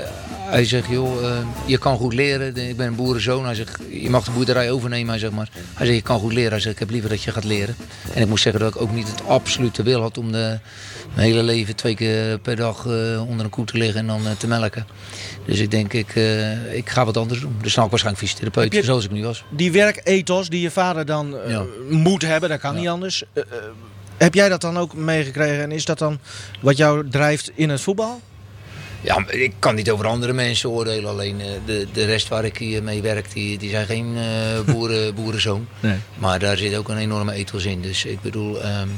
hij 0.50 0.64
zegt, 0.64 0.88
joh, 0.88 1.24
eh, 1.30 1.38
je 1.66 1.78
kan 1.78 1.96
goed 1.96 2.14
leren. 2.14 2.56
Ik 2.56 2.76
ben 2.76 2.86
een 2.86 2.94
boerenzoon. 2.94 3.44
Hij 3.44 3.54
zegt, 3.54 3.78
je 3.90 4.10
mag 4.10 4.24
de 4.24 4.30
boerderij 4.30 4.70
overnemen. 4.70 5.08
Hij 5.08 5.18
zegt 5.18 5.32
maar, 5.32 5.48
hij 5.74 5.86
zegt, 5.86 5.98
je 5.98 6.04
kan 6.04 6.18
goed 6.20 6.32
leren. 6.32 6.50
Hij 6.50 6.60
zegt, 6.60 6.72
ik 6.74 6.78
heb 6.80 6.90
liever 6.90 7.10
dat 7.10 7.22
je 7.22 7.30
gaat 7.32 7.44
leren. 7.44 7.76
En 8.14 8.22
ik 8.22 8.28
moet 8.28 8.40
zeggen 8.40 8.62
dat 8.62 8.74
ik 8.74 8.80
ook 8.80 8.92
niet 8.92 9.08
het 9.08 9.26
absolute 9.26 9.82
wil 9.82 10.00
had 10.00 10.18
om 10.18 10.32
de, 10.32 10.58
mijn 11.14 11.26
hele 11.28 11.42
leven 11.42 11.76
twee 11.76 11.94
keer 11.94 12.38
per 12.38 12.56
dag 12.56 12.86
eh, 12.86 13.24
onder 13.28 13.44
een 13.44 13.50
koe 13.50 13.64
te 13.64 13.78
liggen 13.78 14.00
en 14.00 14.06
dan 14.06 14.26
eh, 14.26 14.32
te 14.38 14.46
melken. 14.46 14.86
Dus 15.46 15.58
ik 15.58 15.70
denk, 15.70 15.92
ik, 15.92 16.14
ik 16.72 16.88
ga 16.88 17.04
wat 17.04 17.16
anders 17.16 17.40
doen. 17.40 17.56
Dus 17.62 17.74
dan 17.74 17.84
ook 17.84 17.90
waarschijnlijk 17.90 18.24
fysiotherapeut, 18.26 18.72
je- 18.74 18.82
zoals 18.84 19.04
ik 19.04 19.10
nu 19.10 19.22
was. 19.24 19.44
Die 19.50 19.72
werkethos 19.72 20.48
die 20.48 20.60
je 20.60 20.70
vader 20.70 21.06
dan 21.06 21.34
Ja. 21.48 21.62
moet 21.90 22.22
hebben, 22.22 22.48
dat 22.48 22.60
kan 22.60 22.74
niet 22.74 22.88
anders. 22.88 23.22
Heb 24.16 24.34
jij 24.34 24.48
dat 24.48 24.60
dan 24.60 24.78
ook 24.78 24.94
meegekregen 24.94 25.62
en 25.62 25.72
is 25.72 25.84
dat 25.84 25.98
dan 25.98 26.18
wat 26.60 26.76
jou 26.76 27.08
drijft 27.08 27.50
in 27.54 27.68
het 27.70 27.80
voetbal? 27.80 28.20
Ja, 29.00 29.24
ik 29.28 29.52
kan 29.58 29.74
niet 29.74 29.90
over 29.90 30.06
andere 30.06 30.32
mensen 30.32 30.70
oordelen. 30.70 31.10
Alleen 31.10 31.40
eh, 31.40 31.46
de, 31.66 31.86
de 31.92 32.04
rest 32.04 32.28
waar 32.28 32.44
ik 32.44 32.56
hier 32.56 32.82
mee 32.82 33.02
werk, 33.02 33.32
die, 33.32 33.58
die 33.58 33.70
zijn 33.70 33.86
geen 33.86 34.16
eh, 34.16 34.60
boeren, 34.74 35.14
boerenzoon. 35.14 35.68
Nee. 35.80 35.96
Maar 36.18 36.38
daar 36.38 36.56
zit 36.56 36.76
ook 36.76 36.88
een 36.88 36.98
enorme 36.98 37.32
ethos 37.32 37.64
in. 37.64 37.82
Dus 37.82 38.04
ik 38.04 38.20
bedoel, 38.20 38.62
ehm, 38.62 38.88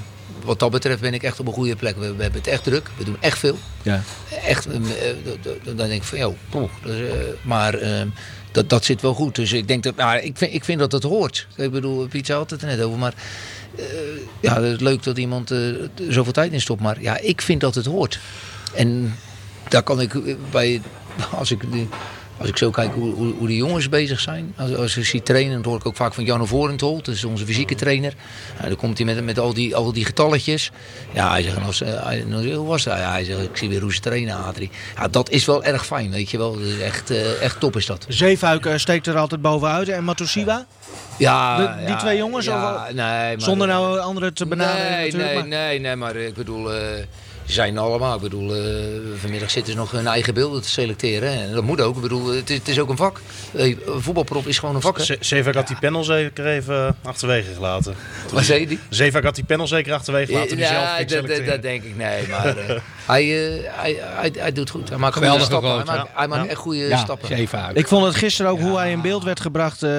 wat 0.45 0.59
dat 0.59 0.71
betreft 0.71 1.01
ben 1.01 1.15
ik 1.15 1.23
echt 1.23 1.41
op 1.41 1.47
een 1.47 1.53
goede 1.53 1.77
plek. 1.77 1.97
We, 1.97 2.15
we 2.15 2.23
hebben 2.23 2.41
het 2.41 2.51
echt 2.51 2.65
druk. 2.65 2.91
We 2.97 3.05
doen 3.05 3.17
echt 3.21 3.39
veel. 3.39 3.59
Ja. 3.83 4.03
Echt, 4.45 4.67
eh, 4.67 4.75
eh, 4.77 5.17
dan 5.63 5.77
denk 5.77 5.93
ik 5.93 6.03
van, 6.03 6.19
joh, 6.19 6.37
poeh, 6.49 6.71
eh, 6.85 6.93
maar 7.43 7.75
ehm, 7.75 8.09
dat, 8.53 8.69
dat 8.69 8.85
zit 8.85 9.01
wel 9.01 9.15
goed. 9.15 9.35
Dus 9.35 9.53
ik 9.53 9.69
denk 9.69 9.83
dat, 9.83 9.97
nou, 9.97 10.19
ik 10.19 10.37
vind, 10.37 10.55
ik 10.55 10.65
vind 10.65 10.79
dat 10.79 10.93
het 10.93 11.03
hoort. 11.03 11.47
Ik 11.57 11.71
bedoel, 11.71 12.07
Piet 12.07 12.27
zei 12.27 12.41
het 12.41 12.63
er 12.63 12.67
net 12.67 12.81
over, 12.81 12.99
maar 12.99 13.15
ja, 14.41 14.63
het 14.63 14.75
is 14.75 14.81
leuk 14.81 15.03
dat 15.03 15.19
iemand 15.19 15.51
er 15.51 15.91
zoveel 16.09 16.33
tijd 16.33 16.53
in 16.53 16.61
stopt. 16.61 16.81
Maar 16.81 17.03
ja, 17.03 17.19
ik 17.19 17.43
vind 17.43 17.61
dat 17.61 17.75
het 17.75 17.87
hoort. 17.87 18.19
En 18.75 19.17
daar 19.71 19.83
kan 19.83 20.01
ik 20.01 20.15
eh, 20.15 20.35
bij, 20.51 20.81
als 21.39 21.51
ik, 21.51 21.63
als 22.39 22.49
ik 22.49 22.57
zo 22.57 22.71
kijk 22.71 22.93
hoe, 22.95 23.15
hoe, 23.15 23.33
hoe 23.39 23.47
de 23.47 23.57
jongens 23.57 23.89
bezig 23.89 24.21
zijn. 24.21 24.55
Als, 24.57 24.75
als 24.77 24.97
ik 24.97 25.05
zie 25.05 25.23
trainen, 25.23 25.57
dat 25.57 25.65
hoor 25.65 25.77
ik 25.77 25.87
ook 25.87 25.97
vaak 25.97 26.15
van 26.15 26.25
Jan 26.25 26.47
Vorentholt. 26.47 27.05
Dat 27.05 27.15
is 27.15 27.25
onze 27.25 27.45
fysieke 27.47 27.75
trainer. 27.75 28.15
Nou, 28.57 28.69
dan 28.69 28.77
komt 28.77 28.97
hij 28.99 29.07
met, 29.07 29.25
met 29.25 29.39
al, 29.39 29.55
die, 29.55 29.77
al 29.77 29.93
die 29.93 30.05
getalletjes. 30.05 30.71
Ja, 31.13 31.31
hij 31.31 31.43
zegt, 31.43 31.57
als, 31.67 31.81
eh, 31.81 32.05
hij- 32.05 32.19
ik, 32.19 32.55
hoe 32.55 32.67
was 32.67 32.83
dat? 32.85 32.99
Ja, 32.99 33.11
hij 33.11 33.25
zegt, 33.25 33.41
ik 33.43 33.57
zie 33.57 33.69
weer 33.69 33.81
hoe 33.81 33.95
ze 33.95 34.01
trainen, 34.01 34.37
Adrie. 34.37 34.71
Ja, 34.97 35.09
dat 35.09 35.31
is 35.31 35.45
wel 35.45 35.65
erg 35.65 35.87
fijn, 35.87 36.11
weet 36.11 36.31
je 36.31 36.39
wel. 36.39 36.53
Dat 36.53 36.63
is 36.63 36.79
echt, 36.79 37.11
eh, 37.11 37.43
echt 37.43 37.61
top 37.61 37.77
is 37.77 37.87
dat. 37.87 38.05
Zeefuik 38.09 38.69
steekt 38.77 39.07
er 39.07 39.17
altijd 39.17 39.41
bovenuit 39.43 39.89
en 39.89 40.05
Matosiwa? 40.05 40.67
Ja, 41.19 41.57
De- 41.57 41.79
die 41.79 41.89
ja, 41.89 41.97
twee 41.97 42.17
jongens, 42.17 42.47
Ja, 42.47 42.85
nee, 42.87 42.95
maar, 42.95 43.35
Zonder 43.41 43.67
nou 43.67 43.99
anderen 43.99 44.35
te 44.35 44.47
benaderen 44.47 44.91
Nee, 44.91 45.13
nee, 45.13 45.35
maar- 45.35 45.47
nee, 45.49 45.81
nee, 45.81 45.97
maar 45.97 46.17
ik 46.17 46.35
bedoel, 46.35 46.71
ze 47.51 47.57
zijn 47.57 47.79
allemaal. 47.79 48.15
Ik 48.15 48.21
bedoel, 48.21 48.55
eh, 48.55 48.63
vanmiddag 49.21 49.51
zitten 49.51 49.73
ze 49.73 49.79
nog 49.79 49.91
hun 49.91 50.07
eigen 50.07 50.35
beelden 50.35 50.63
te 50.63 50.69
selecteren. 50.69 51.33
hè. 51.33 51.47
En 51.47 51.53
dat 51.55 51.65
moet 51.65 51.81
ook. 51.81 51.97
Ik 51.97 52.03
bedoel, 52.03 52.27
het 52.27 52.51
is, 52.51 52.59
het 52.59 52.69
is 52.69 52.79
ook 52.79 52.89
een 52.89 52.97
vak. 52.97 53.21
Eh, 53.57 53.77
voetbalprop 53.99 54.47
is 54.47 54.59
gewoon 54.59 54.75
een 54.75 54.81
vak. 54.81 54.97
hè. 54.99 55.05
Z- 55.05 55.17
Zeevaak 55.21 55.55
had 55.55 55.67
die 55.67 55.77
panel 55.81 56.05
zeker 56.05 56.47
even 56.47 56.97
achterwege 57.03 57.55
gelaten. 57.55 57.95
Wat 58.33 58.45
zei 58.45 58.61
je 58.61 58.67
die? 58.67 58.79
Zeevaak 58.89 59.23
had 59.25 59.35
die 59.35 59.45
panel 59.45 59.67
zeker 59.67 59.93
achterwege 59.93 60.33
hij 60.33 60.49
zelf 60.49 60.59
Ja, 61.29 61.41
dat, 61.51 61.63
denk 61.63 61.83
ik. 61.83 61.97
Nee, 61.97 62.29
maar 62.29 62.57
eh, 62.57 62.77
hij, 63.07 63.55
eh, 63.57 63.63
hij, 63.67 63.97
hij, 64.01 64.33
hij 64.39 64.53
doet 64.53 64.71
goed. 64.71 64.89
Hij 64.89 64.99
maakt 64.99 65.13
goede 65.17 65.29
Geweldige 65.31 65.59
stappen. 65.59 66.09
Hij 66.15 66.29
maakt, 66.29 66.49
echt 66.49 66.59
goede 66.59 66.97
stappen. 66.97 67.29
zeven. 67.29 67.71
Ik 67.75 67.89
vond 67.89 68.05
het 68.07 68.15
gisteren 68.15 68.51
ook 68.51 68.61
hoe 68.61 68.79
hij 68.79 68.91
in 68.91 69.01
beeld 69.01 69.25
werd 69.25 69.41
gebracht 69.41 69.83
eh, 69.83 69.91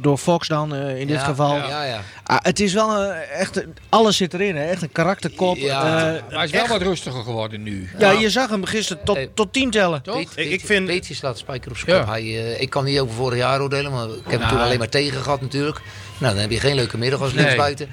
door 0.00 0.18
Fox 0.18 0.48
dan 0.48 0.74
eh, 0.74 1.00
in 1.00 1.06
dit 1.06 1.16
Ja, 1.16 1.24
geval. 1.24 1.56
Ja, 1.56 1.84
ja. 1.84 2.00
Ah, 2.30 2.38
het 2.42 2.60
is 2.60 2.72
wel 2.72 2.90
een, 3.00 3.12
echt, 3.12 3.64
alles 3.88 4.16
zit 4.16 4.34
erin, 4.34 4.56
hè? 4.56 4.64
echt 4.64 4.82
een 4.82 4.92
karakterkop. 4.92 5.56
Ja. 5.56 5.80
Eh, 5.80 5.92
Maar 5.92 6.22
hij 6.28 6.44
is 6.44 6.50
wel 6.50 6.60
echt- 6.60 6.70
wat 6.70 6.82
rustiger 6.82 7.22
geworden 7.22 7.62
nu. 7.62 7.88
ja, 7.98 8.10
je 8.10 8.30
zag 8.30 8.50
hem 8.50 8.64
gisteren 8.64 9.04
tot, 9.04 9.16
Hey. 9.16 9.30
tot 9.34 9.52
tien 9.52 9.70
tellen. 9.70 10.02
Toch? 10.02 10.34
Peet, 10.34 10.52
Ik- 10.52 10.64
vind- 10.64 10.86
Peetje 10.86 11.14
slaat 11.14 11.32
de 11.32 11.38
spijker 11.38 11.70
op 11.70 11.76
zijn 11.76 11.96
Ja. 11.96 12.02
kop. 12.02 12.10
Hij, 12.10 12.22
eh, 12.22 12.60
ik 12.60 12.70
kan 12.70 12.84
niet 12.84 12.98
over 13.00 13.14
vorig 13.14 13.38
jaar 13.38 13.60
oordelen, 13.60 13.92
maar 13.92 14.04
ik 14.08 14.14
heb 14.14 14.30
hem 14.30 14.38
Nou. 14.40 14.52
toen 14.52 14.60
alleen 14.60 14.78
maar 14.78 14.88
tegen 14.88 15.22
gehad 15.22 15.40
natuurlijk. 15.40 15.80
Nou, 16.18 16.32
dan 16.32 16.42
heb 16.42 16.50
je 16.50 16.60
geen 16.60 16.74
leuke 16.74 16.98
middag 16.98 17.20
als 17.20 17.32
Nee. 17.32 17.44
linksbuiten. 17.44 17.88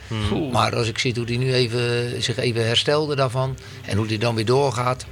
Maar 0.52 0.76
als 0.76 0.88
ik 0.88 0.98
zie 0.98 1.14
hoe 1.16 1.26
hij 1.26 1.38
nu 1.38 1.54
even, 1.54 2.24
zich 2.24 2.38
even 2.38 2.66
herstelde 2.68 3.16
daarvan 3.16 3.58
en 3.86 3.98
hoe 3.98 4.08
hij 4.08 4.18
dan 4.18 4.36
weer 4.36 4.46
doorgaat. 4.46 5.06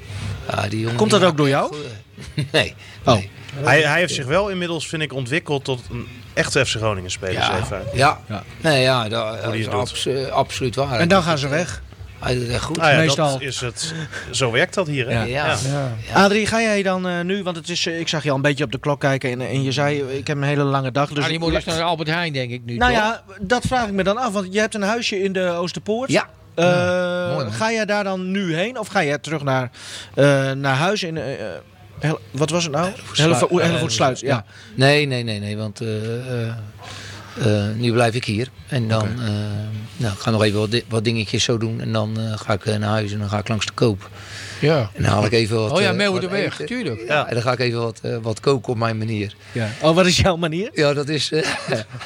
Die 0.69 0.79
jongen, 0.79 0.95
Komt 0.95 1.11
dat 1.11 1.23
ook 1.23 1.37
door 1.37 1.49
jou? 1.49 1.75
Nee. 2.51 2.75
Oh. 3.05 3.13
nee. 3.13 3.29
Hij, 3.55 3.81
hij 3.81 3.99
heeft 3.99 4.13
zich 4.13 4.25
wel 4.25 4.49
inmiddels, 4.49 4.87
vind 4.87 5.01
ik, 5.01 5.13
ontwikkeld 5.13 5.63
tot 5.63 5.81
een 5.91 6.07
echte 6.33 6.65
FC 6.65 6.75
Groningen 6.75 7.11
speler. 7.11 7.33
Ja. 7.33 7.59
Ja. 7.93 8.19
Ja. 8.27 8.43
Nee, 8.61 8.81
ja, 8.81 9.09
dat, 9.09 9.53
is 9.53 9.67
abs- 9.67 10.07
absoluut 10.31 10.75
waar. 10.75 10.99
En 10.99 11.07
dan 11.07 11.23
gaan 11.23 11.37
ze 11.37 11.47
weg. 11.47 11.81
Hij 12.19 12.35
doet 12.35 12.49
echt 12.49 12.63
goed. 12.63 12.75
Ja, 12.75 12.95
Meestal. 12.97 13.31
dat 13.31 13.41
is 13.41 13.61
het. 13.61 13.93
Zo 14.31 14.51
werkt 14.51 14.73
dat 14.73 14.87
hier. 14.87 15.09
Hè? 15.09 15.13
Ja. 15.13 15.25
Ja. 15.25 15.55
Ja. 16.07 16.23
Adrie, 16.23 16.45
ga 16.47 16.61
jij 16.61 16.83
dan 16.83 17.07
eh, 17.07 17.19
nu, 17.21 17.43
want 17.43 17.55
het 17.55 17.69
is, 17.69 17.85
eh, 17.87 17.99
ik 17.99 18.07
zag 18.07 18.23
je 18.23 18.29
al 18.29 18.35
een 18.35 18.41
beetje 18.41 18.63
op 18.63 18.71
de 18.71 18.79
klok 18.79 18.99
kijken 18.99 19.31
en, 19.31 19.41
en 19.41 19.63
je 19.63 19.71
zei, 19.71 20.01
ik 20.01 20.27
heb 20.27 20.37
een 20.37 20.43
hele 20.43 20.63
lange 20.63 20.91
dag. 20.91 21.09
Dus 21.09 21.17
Maar 21.19 21.29
die 21.29 21.39
moet 21.39 21.51
dus 21.53 21.63
naar 21.65 21.81
Albert 21.81 22.09
Heijn, 22.09 22.33
denk 22.33 22.51
ik 22.51 22.61
nu. 22.65 22.77
nou 22.77 22.91
toch? 22.93 23.01
ja, 23.01 23.21
dat 23.39 23.63
vraag 23.67 23.85
ik 23.87 23.93
me 23.93 24.03
dan 24.03 24.17
af, 24.17 24.33
want 24.33 24.53
je 24.53 24.59
hebt 24.59 24.75
een 24.75 24.81
huisje 24.81 25.23
in 25.23 25.33
de 25.33 25.49
Oosterpoort. 25.49 26.11
Ja. 26.11 26.27
Eh, 26.55 27.33
mooi, 27.33 27.51
ga 27.51 27.71
jij 27.71 27.85
daar 27.85 28.03
dan 28.03 28.31
nu 28.31 28.55
heen 28.55 28.79
of 28.79 28.87
ga 28.87 29.03
jij 29.03 29.17
terug 29.17 29.43
naar, 29.43 29.69
eh, 30.13 30.51
naar 30.51 30.75
huis 30.75 31.03
in... 31.03 31.19
Hel- 32.07 32.19
wat 32.31 32.49
was 32.49 32.63
het 32.63 32.71
nou? 32.71 32.91
Hellevo- 33.21 33.47
Sluis. 33.89 34.19
Ja. 34.19 34.45
Nee, 34.75 35.05
nee, 35.05 35.23
nee, 35.23 35.39
nee, 35.39 35.57
want 35.57 35.81
eh, 35.81 36.47
eh, 36.47 36.53
eh, 37.39 37.75
nu 37.75 37.91
blijf 37.91 38.13
ik 38.15 38.25
hier. 38.25 38.47
En 38.67 38.87
dan 38.87 39.07
eh, 39.21 39.29
nou, 39.97 40.13
ik 40.13 40.19
ga 40.19 40.29
nog 40.29 40.43
even 40.43 40.59
wat, 40.59 40.71
di- 40.71 40.83
wat 40.89 41.03
dingetjes 41.03 41.43
zo 41.43 41.57
doen. 41.57 41.81
En 41.81 41.91
dan 41.93 42.17
ga 42.35 42.53
ik 42.53 42.65
naar 42.65 42.81
huis 42.89 43.11
en 43.11 43.19
dan 43.19 43.29
ga 43.29 43.37
ik 43.37 43.47
langs 43.47 43.65
de 43.65 43.71
koop. 43.73 44.09
Ja. 44.63 44.89
En 44.93 45.03
dan 45.03 45.11
haal 45.11 45.25
ik 45.25 45.31
even 45.31 45.57
wat... 45.59 45.71
Oh 45.71 45.81
ja, 45.81 45.89
eh, 45.89 45.95
Meeuwen 45.95 46.21
wat 46.21 46.29
de 46.29 46.35
weg, 46.37 46.53
eten. 46.53 46.65
tuurlijk. 46.65 47.03
Ja, 47.07 47.27
en 47.27 47.33
dan 47.33 47.43
ga 47.43 47.51
ik 47.51 47.59
even 47.59 47.79
wat, 47.81 47.99
eh, 48.03 48.17
wat 48.21 48.39
koken 48.39 48.71
op 48.73 48.77
mijn 48.79 48.97
manier. 48.97 49.35
ja. 49.51 49.67
Oh, 49.81 49.95
wat 49.95 50.05
is 50.05 50.17
jouw 50.17 50.35
manier? 50.35 50.69
Ja, 50.73 50.93
dat 50.93 51.09
is... 51.09 51.31
eh, 51.31 51.43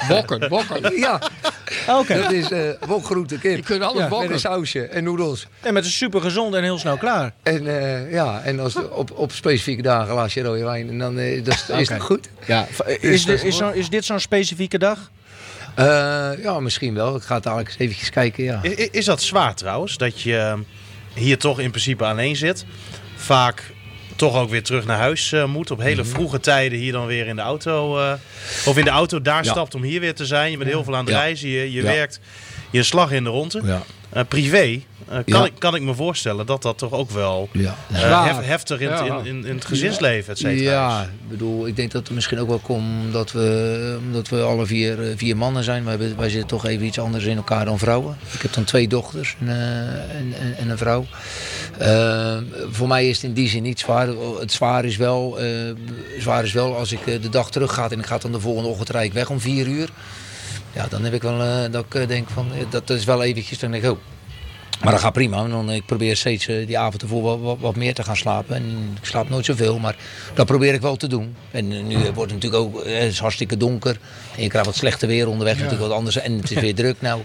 Bokken, 0.08 0.48
bokken. 0.48 0.96
ja, 0.98 1.20
Oké. 1.98 2.22
dat 2.22 2.32
is 2.32 2.50
eh 2.50 2.60
wokgroente 2.86 3.34
Je 3.34 3.40
kip. 3.40 3.64
kunt 3.64 3.82
alles 3.82 3.94
Met 3.94 4.02
een 4.02 4.08
bokken. 4.08 4.40
sausje 4.40 4.86
en 4.86 5.04
noedels. 5.04 5.46
En 5.60 5.74
met 5.74 5.84
een 5.84 5.90
super 5.90 6.20
gezond 6.20 6.54
en 6.54 6.62
heel 6.62 6.78
snel 6.78 6.96
klaar. 6.96 7.32
En, 7.42 7.66
eh, 7.66 8.12
ja, 8.12 8.40
en 8.44 8.60
als 8.60 8.76
op, 8.90 9.10
op 9.10 9.32
specifieke 9.32 9.82
dagen 9.82 10.08
een 10.08 10.16
glaasje 10.16 10.42
rode 10.42 10.64
wijn. 10.64 10.88
En 10.88 10.98
dan 10.98 11.18
eh, 11.18 11.44
dat 11.44 11.54
is, 11.54 11.68
is 11.78 11.88
het 11.88 12.00
goed. 12.02 12.28
Ja. 12.46 12.66
Is, 13.00 13.24
dit- 13.24 13.44
is, 13.44 13.56
zo, 13.56 13.70
is 13.70 13.88
dit 13.88 14.04
zo'n 14.04 14.20
specifieke 14.20 14.78
dag? 14.78 15.10
Eh, 15.74 16.30
ja, 16.42 16.60
misschien 16.60 16.94
wel. 16.94 17.16
Ik 17.16 17.22
ga 17.22 17.34
het 17.34 17.42
dadelijk 17.42 17.68
eens 17.68 17.78
eventjes 17.78 18.10
kijken. 18.10 18.44
Ja. 18.44 18.60
Is 18.90 19.04
dat 19.04 19.22
zwaar 19.22 19.54
trouwens? 19.54 19.96
Dat 19.96 20.20
je 20.20 20.54
hier 21.18 21.38
toch 21.38 21.60
in 21.60 21.70
principe 21.70 22.04
alleen 22.04 22.36
zit. 22.36 22.64
Vaak 23.16 23.72
toch 24.16 24.36
ook 24.36 24.50
weer 24.50 24.62
terug 24.62 24.84
naar 24.86 24.98
huis 24.98 25.32
eh, 25.32 25.44
moet. 25.44 25.70
Op 25.70 25.78
hele 25.80 26.04
vroege 26.04 26.40
tijden 26.40 26.78
hier 26.78 26.92
dan 26.92 27.06
weer 27.06 27.26
in 27.26 27.36
de 27.36 27.42
auto. 27.42 27.98
eh, 27.98 28.12
of 28.66 28.78
in 28.78 28.84
de 28.84 28.90
auto 28.90 29.22
daar 29.22 29.44
Ja. 29.44 29.50
stapt 29.50 29.74
om 29.74 29.82
hier 29.82 30.00
weer 30.00 30.14
te 30.14 30.26
zijn. 30.26 30.50
Je 30.50 30.56
bent 30.56 30.70
heel 30.70 30.84
veel 30.84 30.96
aan 30.96 31.04
het 31.04 31.14
reizen. 31.14 31.48
Je, 31.48 31.72
je 31.72 31.82
werkt 31.82 32.20
je 32.70 32.82
slag 32.82 33.10
in 33.12 33.24
de 33.24 33.30
ronde. 33.30 33.60
Ja. 33.64 33.82
Eh, 34.10 34.22
privé 34.28 34.58
eh, 35.08 35.14
kan, 35.14 35.22
Ja. 35.26 35.44
ik, 35.44 35.52
kan 35.58 35.74
ik 35.74 35.82
me 35.82 35.94
voorstellen 35.94 36.46
dat 36.46 36.62
dat 36.62 36.78
toch 36.78 36.92
ook 36.92 37.10
wel 37.10 37.48
Ja. 37.52 37.76
eh, 37.92 38.24
hef- 38.24 38.46
heftig 38.46 38.80
in, 38.80 38.88
Ja. 38.88 39.04
in, 39.18 39.26
in, 39.26 39.44
in 39.46 39.54
het 39.54 39.64
gezinsleven, 39.64 40.32
et 40.32 40.38
cetera 40.38 40.70
Ja, 40.70 41.00
is. 41.00 41.06
ik 41.06 41.28
bedoel, 41.28 41.66
ik 41.66 41.76
denk 41.76 41.90
dat 41.92 42.02
het 42.06 42.14
misschien 42.14 42.38
ook 42.38 42.48
wel 42.48 42.58
komt 42.58 43.04
omdat 43.04 43.32
we, 43.32 43.98
omdat 44.06 44.28
we 44.28 44.42
alle 44.42 44.66
vier, 44.66 44.98
vier 45.16 45.36
mannen 45.36 45.64
zijn. 45.64 45.84
Wij, 45.84 45.96
hebben- 45.96 46.16
wij 46.16 46.28
zitten 46.28 46.48
toch 46.48 46.66
even 46.66 46.86
iets 46.86 46.98
anders 46.98 47.24
in 47.24 47.36
elkaar 47.36 47.64
dan 47.64 47.78
vrouwen. 47.78 48.16
Ik 48.32 48.42
heb 48.42 48.52
dan 48.52 48.64
twee 48.64 48.88
dochters 48.88 49.36
en, 49.40 49.48
eh, 49.48 50.16
en, 50.16 50.32
en, 50.40 50.56
en 50.58 50.68
een 50.70 50.78
vrouw. 50.78 51.06
Eh, 51.78 52.36
voor 52.70 52.88
mij 52.88 53.08
is 53.08 53.16
het 53.16 53.24
in 53.24 53.32
die 53.32 53.48
zin 53.48 53.62
niet 53.62 53.80
zwaar. 53.80 54.08
Het 54.40 54.52
zwaar 54.52 54.84
is 54.84 54.96
wel, 54.96 55.38
eh, 55.40 55.48
zwaar 56.18 56.44
is 56.44 56.52
wel 56.52 56.76
als 56.76 56.92
ik 56.92 57.04
de 57.22 57.28
dag 57.28 57.50
terug 57.50 57.74
ga 57.74 57.90
en 57.90 57.98
ik 57.98 58.06
ga 58.06 58.18
dan 58.18 58.32
de 58.32 58.40
volgende 58.40 58.68
ochtend 58.68 58.90
rijd 58.90 59.06
ik 59.06 59.12
weg 59.12 59.30
om 59.30 59.40
vier 59.40 59.66
uur. 59.66 59.88
Ja, 60.78 60.86
dan 60.88 61.04
heb 61.04 61.12
ik 61.12 61.22
wel 61.22 61.40
eh, 61.42 61.72
dat 61.72 61.84
ik 61.84 61.94
eh, 61.94 62.08
denk 62.08 62.28
van, 62.28 62.52
eh, 62.52 62.64
dat 62.70 62.90
is 62.90 63.04
wel 63.04 63.22
eventjes, 63.22 63.58
dan 63.58 63.70
denk 63.70 63.84
ik, 63.84 63.90
oh, 63.90 63.98
maar 64.82 64.92
dat 64.92 65.00
gaat 65.00 65.12
prima. 65.12 65.44
En 65.44 65.50
dan, 65.50 65.70
ik 65.70 65.86
probeer 65.86 66.16
steeds 66.16 66.46
die 66.46 66.78
avond 66.78 67.02
ervoor 67.02 67.22
wat, 67.22 67.40
wat, 67.40 67.56
wat 67.60 67.76
meer 67.76 67.94
te 67.94 68.02
gaan 68.02 68.16
slapen. 68.16 68.56
En 68.56 68.96
ik 69.00 69.06
slaap 69.06 69.28
nooit 69.28 69.44
zoveel, 69.44 69.78
maar 69.78 69.96
dat 70.34 70.46
probeer 70.46 70.74
ik 70.74 70.80
wel 70.80 70.96
te 70.96 71.06
doen. 71.06 71.36
En 71.50 71.86
nu 71.86 71.96
wordt 71.96 72.32
het 72.32 72.42
natuurlijk 72.42 72.62
ook 72.62 72.84
het 72.84 73.12
is 73.12 73.18
hartstikke 73.18 73.56
donker. 73.56 73.98
En 74.36 74.42
je 74.42 74.48
krijgt 74.48 74.66
wat 74.66 74.76
slechte 74.76 75.06
weer 75.06 75.28
onderweg, 75.28 75.54
natuurlijk 75.54 75.82
wat 75.82 75.90
anders. 75.90 76.16
En 76.16 76.36
het 76.36 76.50
is 76.50 76.60
weer 76.66 76.74
druk 76.74 77.00
nou. 77.00 77.22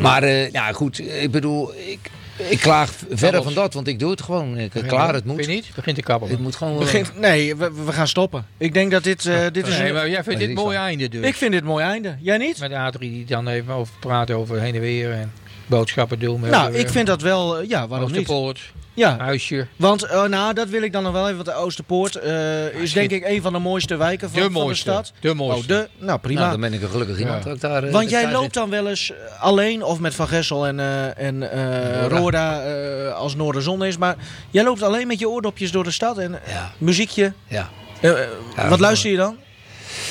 Maar 0.00 0.22
eh, 0.22 0.50
ja, 0.50 0.72
goed, 0.72 0.98
ik 0.98 1.30
bedoel, 1.30 1.72
ik, 1.74 2.10
ik 2.36 2.58
klaag 2.58 2.92
verder 3.10 3.42
van 3.42 3.54
dat, 3.54 3.74
want 3.74 3.86
ik 3.86 3.98
doe 3.98 4.10
het 4.10 4.22
gewoon. 4.22 4.58
Ik, 4.58 4.74
eh, 4.74 4.88
klaar, 4.88 5.14
het 5.14 5.22
Vind 5.24 5.36
moet. 5.36 5.44
je 5.44 5.50
niet? 5.50 5.70
Begint 5.74 5.96
te 5.96 6.02
kabbelen. 6.02 6.34
Het 6.34 6.42
moet 6.42 6.56
gewoon... 6.56 6.78
Begint, 6.78 7.18
nee, 7.20 7.56
we, 7.56 7.72
we 7.84 7.92
gaan 7.92 8.08
stoppen. 8.08 8.46
Ik 8.58 8.74
denk 8.74 8.90
dat 8.90 9.04
dit, 9.04 9.26
eh, 9.26 9.46
dit 9.52 9.66
is 9.66 9.78
Nee, 9.78 9.92
maar 9.92 10.08
jij 10.08 10.22
vindt 10.22 10.40
dit 10.40 10.54
mooi 10.54 10.76
einde 10.76 11.08
dus. 11.08 11.26
Ik 11.26 11.34
vind 11.34 11.52
dit 11.52 11.60
een 11.60 11.66
mooi 11.66 11.84
einde. 11.84 12.16
Jij 12.20 12.38
niet? 12.38 12.58
Met 12.58 12.72
Adrie 12.72 13.10
die 13.10 13.24
dan 13.26 13.48
even 13.48 13.74
over 13.74 13.94
praat 14.00 14.30
over 14.30 14.60
heen 14.60 14.74
en 14.74 14.80
weer 14.80 15.12
en 15.12 15.32
boodschappen 15.76 16.18
doen. 16.18 16.40
Nou, 16.40 16.72
ik 16.74 16.88
vind 16.88 17.06
dat 17.06 17.22
wel... 17.22 17.58
eh, 17.58 17.68
ja, 17.68 17.88
waarom 17.88 18.06
niet? 18.12 18.16
Oosterpoort, 18.18 18.60
Ja, 18.94 19.16
huisje. 19.18 19.66
want 19.76 20.02
eh, 20.02 20.24
nou, 20.24 20.54
dat 20.54 20.68
wil 20.68 20.82
ik 20.82 20.92
dan 20.92 21.02
nog 21.02 21.12
wel 21.12 21.22
even. 21.24 21.34
Want 21.34 21.46
de 21.48 21.54
Oosterpoort 21.54 22.16
eh, 22.16 22.66
is 22.74 22.92
denk 22.92 23.10
ik 23.10 23.24
een 23.24 23.42
van 23.42 23.52
de 23.52 23.58
mooiste 23.58 23.96
wijken 23.96 24.30
van 24.30 24.42
De 24.42 24.50
van 24.50 24.68
de 24.68 24.74
stad. 24.74 25.12
De 25.20 25.34
mooiste. 25.34 25.72
Oh, 25.74 25.80
de? 25.80 25.88
Nou, 26.06 26.18
prima. 26.18 26.38
Nou, 26.40 26.50
dan 26.52 26.60
ben 26.60 26.72
ik 26.72 26.82
een 26.82 26.88
gelukkig 26.88 27.18
iemand. 27.18 27.44
Ja. 27.44 27.50
ik 27.50 27.60
daar, 27.60 27.84
eh, 27.84 27.92
Want 27.92 28.10
jij 28.10 28.22
daar 28.22 28.32
loopt 28.32 28.44
zit. 28.44 28.54
dan 28.54 28.70
wel 28.70 28.88
eens 28.88 29.10
eh, 29.12 29.42
alleen 29.42 29.82
of 29.84 29.98
met 29.98 30.14
Van 30.14 30.28
Gessel 30.28 30.66
en, 30.66 30.80
eh 30.80 31.18
en 31.26 31.50
eh, 31.52 32.02
Roda. 32.06 32.16
Roda 32.18 32.62
eh, 32.62 33.14
als 33.14 33.34
Noorderzon 33.36 33.84
is. 33.84 33.96
Maar 33.96 34.16
jij 34.50 34.64
loopt 34.64 34.82
alleen 34.82 35.06
met 35.06 35.18
je 35.18 35.28
oordopjes 35.28 35.70
door 35.70 35.84
de 35.84 35.90
stad 35.90 36.18
en 36.18 36.34
eh, 36.44 36.52
Ja, 36.52 36.72
muziekje. 36.78 37.32
ja. 37.46 37.68
Eh, 38.00 38.10
eh, 38.10 38.28
Ja, 38.56 38.68
wat 38.68 38.80
luister 38.80 39.10
je 39.10 39.16
dan? 39.16 39.36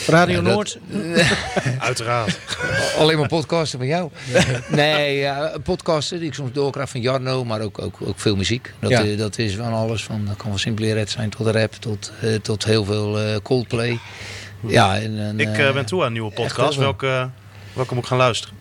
Radio 0.08 0.36
Ja, 0.36 0.42
dat- 0.42 0.54
Noord? 0.54 0.78
Uiteraard. 1.80 2.40
Alleen 3.00 3.18
maar 3.18 3.28
podcasten 3.28 3.80
van 3.80 3.88
jou. 3.88 4.10
Nee, 4.70 5.18
ja, 5.18 5.52
podcasten 5.64 6.20
die 6.20 6.28
ik 6.28 6.34
soms 6.34 6.52
doorkrijg 6.54 6.90
van 6.90 7.02
Jarno, 7.02 7.46
maar 7.46 7.62
ook, 7.62 7.82
ook, 7.82 7.96
ook 8.06 8.20
veel 8.20 8.36
muziek. 8.36 8.74
Dat, 8.80 8.90
Ja. 8.92 9.04
eh, 9.04 9.18
dat 9.18 9.38
is 9.38 9.56
van 9.56 9.74
alles. 9.74 10.04
Van, 10.04 10.26
dat 10.26 10.36
kan 10.36 10.50
van 10.50 10.60
Simply 10.60 10.92
Red 10.94 11.10
zijn 11.10 11.30
tot 11.30 11.48
rap, 11.48 11.74
tot, 11.74 12.12
eh, 12.22 12.34
tot 12.36 12.66
heel 12.66 12.86
veel 12.86 13.20
eh, 13.20 13.36
Coldplay. 13.44 14.00
Ja, 14.68 15.00
en, 15.00 15.20
en, 15.20 15.40
ik 15.40 15.54
ben 15.74 15.86
toe 15.86 16.00
aan 16.02 16.06
een 16.08 16.14
nieuwe 16.14 16.32
podcast. 16.32 16.78
Welke, 16.78 17.30
welke 17.74 17.94
moet 17.94 18.04
ik 18.04 18.10
gaan 18.10 18.18
luisteren? 18.18 18.56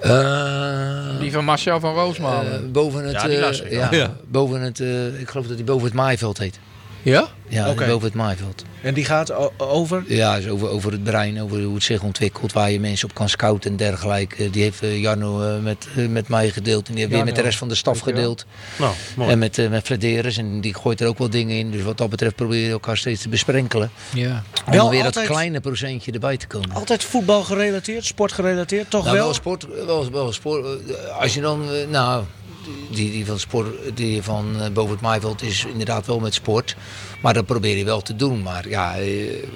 eh, 0.00 1.18
Die 1.20 1.32
van 1.32 1.44
Marcel 1.44 1.80
van 1.80 1.94
Roosmalen. 1.94 2.52
eh, 2.52 2.70
boven 2.72 3.04
het, 3.04 3.12
Ja, 3.12 3.24
ik 3.24 3.70
ja, 3.70 3.88
wel. 3.90 3.98
Ja. 4.00 4.16
boven 4.28 4.60
het, 4.60 4.80
eh, 4.80 5.20
ik 5.20 5.28
geloof 5.28 5.46
dat 5.46 5.56
hij 5.56 5.64
boven 5.64 5.84
het 5.84 5.94
maaiveld 5.94 6.38
heet. 6.38 6.58
Ja? 7.02 7.28
Ja, 7.48 7.70
Oké. 7.70 7.86
boven 7.86 8.06
het 8.06 8.14
maaiveld. 8.16 8.64
En 8.82 8.94
die 8.94 9.04
gaat 9.04 9.32
over? 9.58 10.04
Ja, 10.06 10.36
is 10.36 10.48
over, 10.48 10.68
over 10.68 10.92
het 10.92 11.04
brein, 11.04 11.42
over 11.42 11.62
hoe 11.62 11.74
het 11.74 11.82
zich 11.82 12.02
ontwikkelt, 12.02 12.52
waar 12.52 12.70
je 12.70 12.80
mensen 12.80 13.08
op 13.08 13.14
kan 13.14 13.28
scouten 13.28 13.70
en 13.70 13.76
dergelijke. 13.76 14.50
Die 14.50 14.62
heeft 14.62 14.82
eh, 14.82 15.00
Jarno 15.00 15.42
eh, 15.42 15.58
met, 15.62 15.86
eh, 15.96 16.06
met 16.08 16.28
mij 16.28 16.50
gedeeld 16.50 16.86
en 16.88 16.92
die 16.94 17.02
heeft 17.02 17.14
weer 17.14 17.24
met 17.24 17.34
de 17.34 17.40
rest 17.42 17.58
van 17.58 17.68
de 17.68 17.74
staf 17.74 17.98
gedeeld. 17.98 18.46
Nou, 18.78 18.94
mooi. 19.16 19.30
En 19.30 19.38
met, 19.38 19.58
eh 19.58 19.68
met 19.68 19.84
Flederis 19.86 20.36
en 20.36 20.60
die 20.60 20.74
gooit 20.74 21.00
er 21.00 21.06
ook 21.08 21.18
wel 21.18 21.30
dingen 21.30 21.56
in. 21.56 21.70
Dus 21.70 21.82
wat 21.82 21.98
dat 21.98 22.10
betreft 22.10 22.34
proberen 22.34 22.66
we 22.66 22.72
elkaar 22.72 22.96
steeds 22.96 23.22
te 23.22 23.28
besprenkelen. 23.28 23.90
Ja. 24.14 24.42
Om 24.66 24.72
Wel 24.72 24.84
er 24.84 24.90
weer 24.90 25.02
dat 25.02 25.22
kleine 25.24 25.60
procentje 25.60 26.12
erbij 26.12 26.36
te 26.36 26.46
komen. 26.46 26.70
Altijd 26.72 27.04
voetbal 27.04 27.42
gerelateerd, 27.42 28.04
sport 28.04 28.32
gerelateerd, 28.32 28.90
toch 28.90 29.04
Nou, 29.04 29.16
wel? 29.16 29.24
wel 29.24 29.34
sport, 29.34 29.66
wel, 29.86 30.10
wel 30.10 30.32
sport. 30.32 30.64
eh, 30.64 31.18
Als 31.20 31.34
je 31.34 31.40
dan, 31.40 31.62
eh, 31.72 31.88
nou, 31.88 32.24
die, 32.90 33.10
die 33.10 33.26
van 33.26 33.38
sport, 33.38 33.96
die 33.96 34.22
van 34.22 34.60
eh, 34.60 34.70
boven 34.70 34.92
het 34.92 35.00
maaiveld 35.00 35.42
is 35.42 35.64
inderdaad 35.64 36.06
wel 36.06 36.20
met 36.20 36.34
sport. 36.34 36.76
Maar 37.22 37.34
dat 37.34 37.46
probeer 37.46 37.76
je 37.76 37.84
wel 37.84 38.00
te 38.00 38.16
doen. 38.16 38.42
Maar 38.42 38.68
ja, 38.68 38.96
eh, 38.96 39.06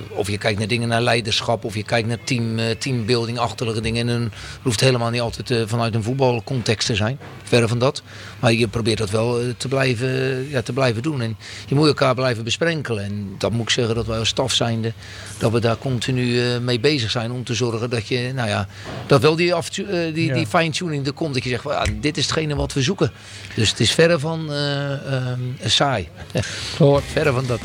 of 0.08 0.30
je 0.30 0.38
kijkt 0.38 0.58
naar 0.58 0.68
dingen 0.68 0.88
naar 0.88 1.00
leiderschap, 1.00 1.64
of 1.64 1.74
je 1.74 1.82
kijkt 1.82 2.08
naar 2.08 2.18
team, 2.24 2.58
eh, 2.58 2.70
teambuilding-achtige 2.78 3.80
dingen. 3.80 4.08
En 4.08 4.20
dan 4.20 4.30
hoeft 4.62 4.80
het 4.80 4.88
helemaal 4.88 5.10
niet 5.10 5.20
altijd 5.20 5.50
eh, 5.50 5.62
vanuit 5.66 5.94
een 5.94 6.02
voetbalcontext 6.02 6.86
te 6.86 6.94
zijn. 6.94 7.18
Verre 7.42 7.68
van 7.68 7.78
dat. 7.78 8.02
Maar 8.40 8.52
je 8.52 8.68
probeert 8.68 8.98
dat 8.98 9.10
wel 9.10 9.40
te, 9.56 9.68
blijven, 9.68 10.46
ja, 10.50 10.62
te 10.62 10.72
blijven 10.72 11.02
doen. 11.02 11.22
En 11.22 11.36
je 11.66 11.74
moet 11.74 11.86
elkaar 11.86 12.14
blijven 12.14 12.44
besprenkelen. 12.44 13.04
En 13.04 13.34
dat 13.38 13.52
moet 13.52 13.62
ik 13.62 13.70
zeggen 13.70 13.94
dat 13.94 14.06
wij 14.06 14.18
als 14.18 14.28
staf 14.28 14.52
zijnde, 14.52 14.92
dat 15.38 15.52
we 15.52 15.60
daar 15.60 15.78
continu 15.78 16.40
mee 16.60 16.80
bezig 16.80 17.10
zijn. 17.10 17.32
Om 17.32 17.44
te 17.44 17.54
zorgen 17.54 17.90
dat 17.90 18.08
je, 18.08 18.32
nou 18.34 18.48
ja, 18.48 18.68
dat 19.06 19.20
wel 19.20 19.36
die, 19.36 19.54
af, 19.54 19.68
die, 19.68 20.32
die 20.32 20.46
fine-tuning 20.46 21.06
er 21.06 21.12
komt. 21.12 21.34
Dat 21.34 21.42
je 21.44 21.48
zegt, 21.48 21.62
van, 21.62 21.72
ja, 21.72 21.84
dit 22.00 22.16
is 22.16 22.22
hetgene 22.22 22.54
wat 22.54 22.72
we 22.72 22.82
zoeken. 22.82 23.12
Dus 23.54 23.70
het 23.70 23.80
is 23.80 23.92
verre 23.92 24.18
van 24.18 24.52
eh, 24.52 24.92
ehm, 24.92 25.40
saai. 25.64 26.08
Verre 27.12 27.32
van 27.32 27.46
dat. 27.46 27.55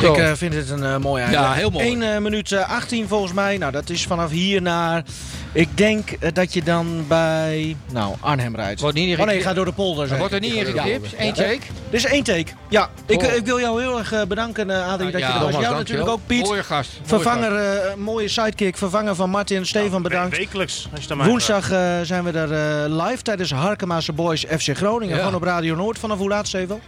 Ik 0.00 0.16
eh, 0.16 0.32
vind 0.32 0.54
het 0.54 0.70
een 0.70 0.84
eh, 0.84 0.96
mooi 0.96 1.22
einde. 1.22 1.36
Ja, 1.38 1.52
heel 1.52 1.70
mooi. 1.70 2.00
1 2.00 2.22
minuut 2.22 2.52
eh, 2.52 2.70
18 2.70 3.08
volgens 3.08 3.32
mij. 3.32 3.58
Nou, 3.58 3.72
dat 3.72 3.90
is 3.90 4.06
vanaf 4.06 4.30
hier 4.30 4.62
naar... 4.62 5.04
Ik 5.52 5.76
denk 5.76 6.34
dat 6.34 6.52
je 6.52 6.62
dan 6.62 7.04
bij... 7.08 7.76
Nou, 7.92 8.14
Arnhem 8.20 8.56
rijdt. 8.56 8.80
Wordt 8.80 8.96
niet 8.96 9.18
oh 9.18 9.24
nee, 9.26 9.40
gaat 9.40 9.54
door 9.54 9.64
de 9.64 9.72
polder. 9.72 10.08
zeg. 10.08 10.18
Wordt 10.18 10.32
er 10.34 10.40
niet 10.40 10.52
ga 10.52 10.58
ingeknipt? 10.58 11.10
wel 11.16 11.26
Eén 11.26 11.32
take? 11.32 11.58
Dit 11.90 12.04
is 12.04 12.04
één 12.04 12.22
take. 12.24 12.46
Ja, 12.68 12.90
ik, 13.06 13.22
Oh. 13.22 13.34
ik 13.34 13.44
wil 13.44 13.60
jou 13.60 13.82
heel 13.82 13.98
erg 13.98 14.26
bedanken, 14.26 14.70
eh, 14.70 14.92
Adrie, 14.92 15.10
dat 15.10 15.20
je 15.20 15.26
er 15.26 15.32
was. 15.32 15.40
Jou 15.40 15.52
dankjewel. 15.52 15.78
natuurlijk 15.78 16.08
ook, 16.08 16.20
Piet. 16.26 16.44
Mooie 16.44 16.62
gast. 16.62 16.90
Mooie 16.92 17.22
Vervanger, 17.22 17.56
eh, 17.56 17.94
mooie 17.94 18.28
sidekick, 18.28 18.76
vervanger 18.76 19.14
van 19.14 19.30
Martin. 19.30 19.66
Stefan, 19.66 20.02
We- 20.02 20.08
bedankt. 20.08 20.36
Wekelijks, 20.36 20.88
als 20.94 21.04
je 21.04 21.16
Woensdag 21.16 21.66
zijn 22.02 22.24
we 22.24 22.30
er 22.30 22.52
eh, 22.52 23.06
live 23.06 23.22
tijdens 23.22 23.52
Harkemaanse 23.52 24.12
Boys 24.12 24.44
FC 24.58 24.76
Groningen. 24.76 25.14
Ja. 25.14 25.20
Gewoon 25.20 25.34
op 25.36 25.42
Radio 25.42 25.74
Noord. 25.74 25.98
Vanaf 25.98 26.18
hoe 26.18 26.28
laat, 26.28 26.46
Steven? 26.46 26.80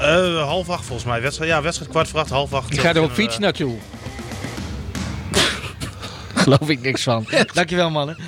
Eh, 0.00 0.42
half 0.42 0.68
acht 0.70 0.84
volgens 0.84 1.08
mij. 1.08 1.20
Wedstrijd, 1.20 1.50
ja, 1.50 1.62
wedstrijd 1.62 1.90
kwart 1.90 2.08
voor 2.08 2.20
acht, 2.20 2.30
half 2.30 2.52
acht. 2.52 2.72
Ik 2.72 2.80
ga 2.80 2.94
er 2.94 3.02
op 3.02 3.08
Eh, 3.08 3.14
fiets 3.14 3.38
naartoe. 3.38 3.76
Geloof 6.34 6.68
ik 6.68 6.80
niks 6.80 7.02
van. 7.02 7.26
Dankjewel, 7.52 7.90
mannen. 7.90 8.16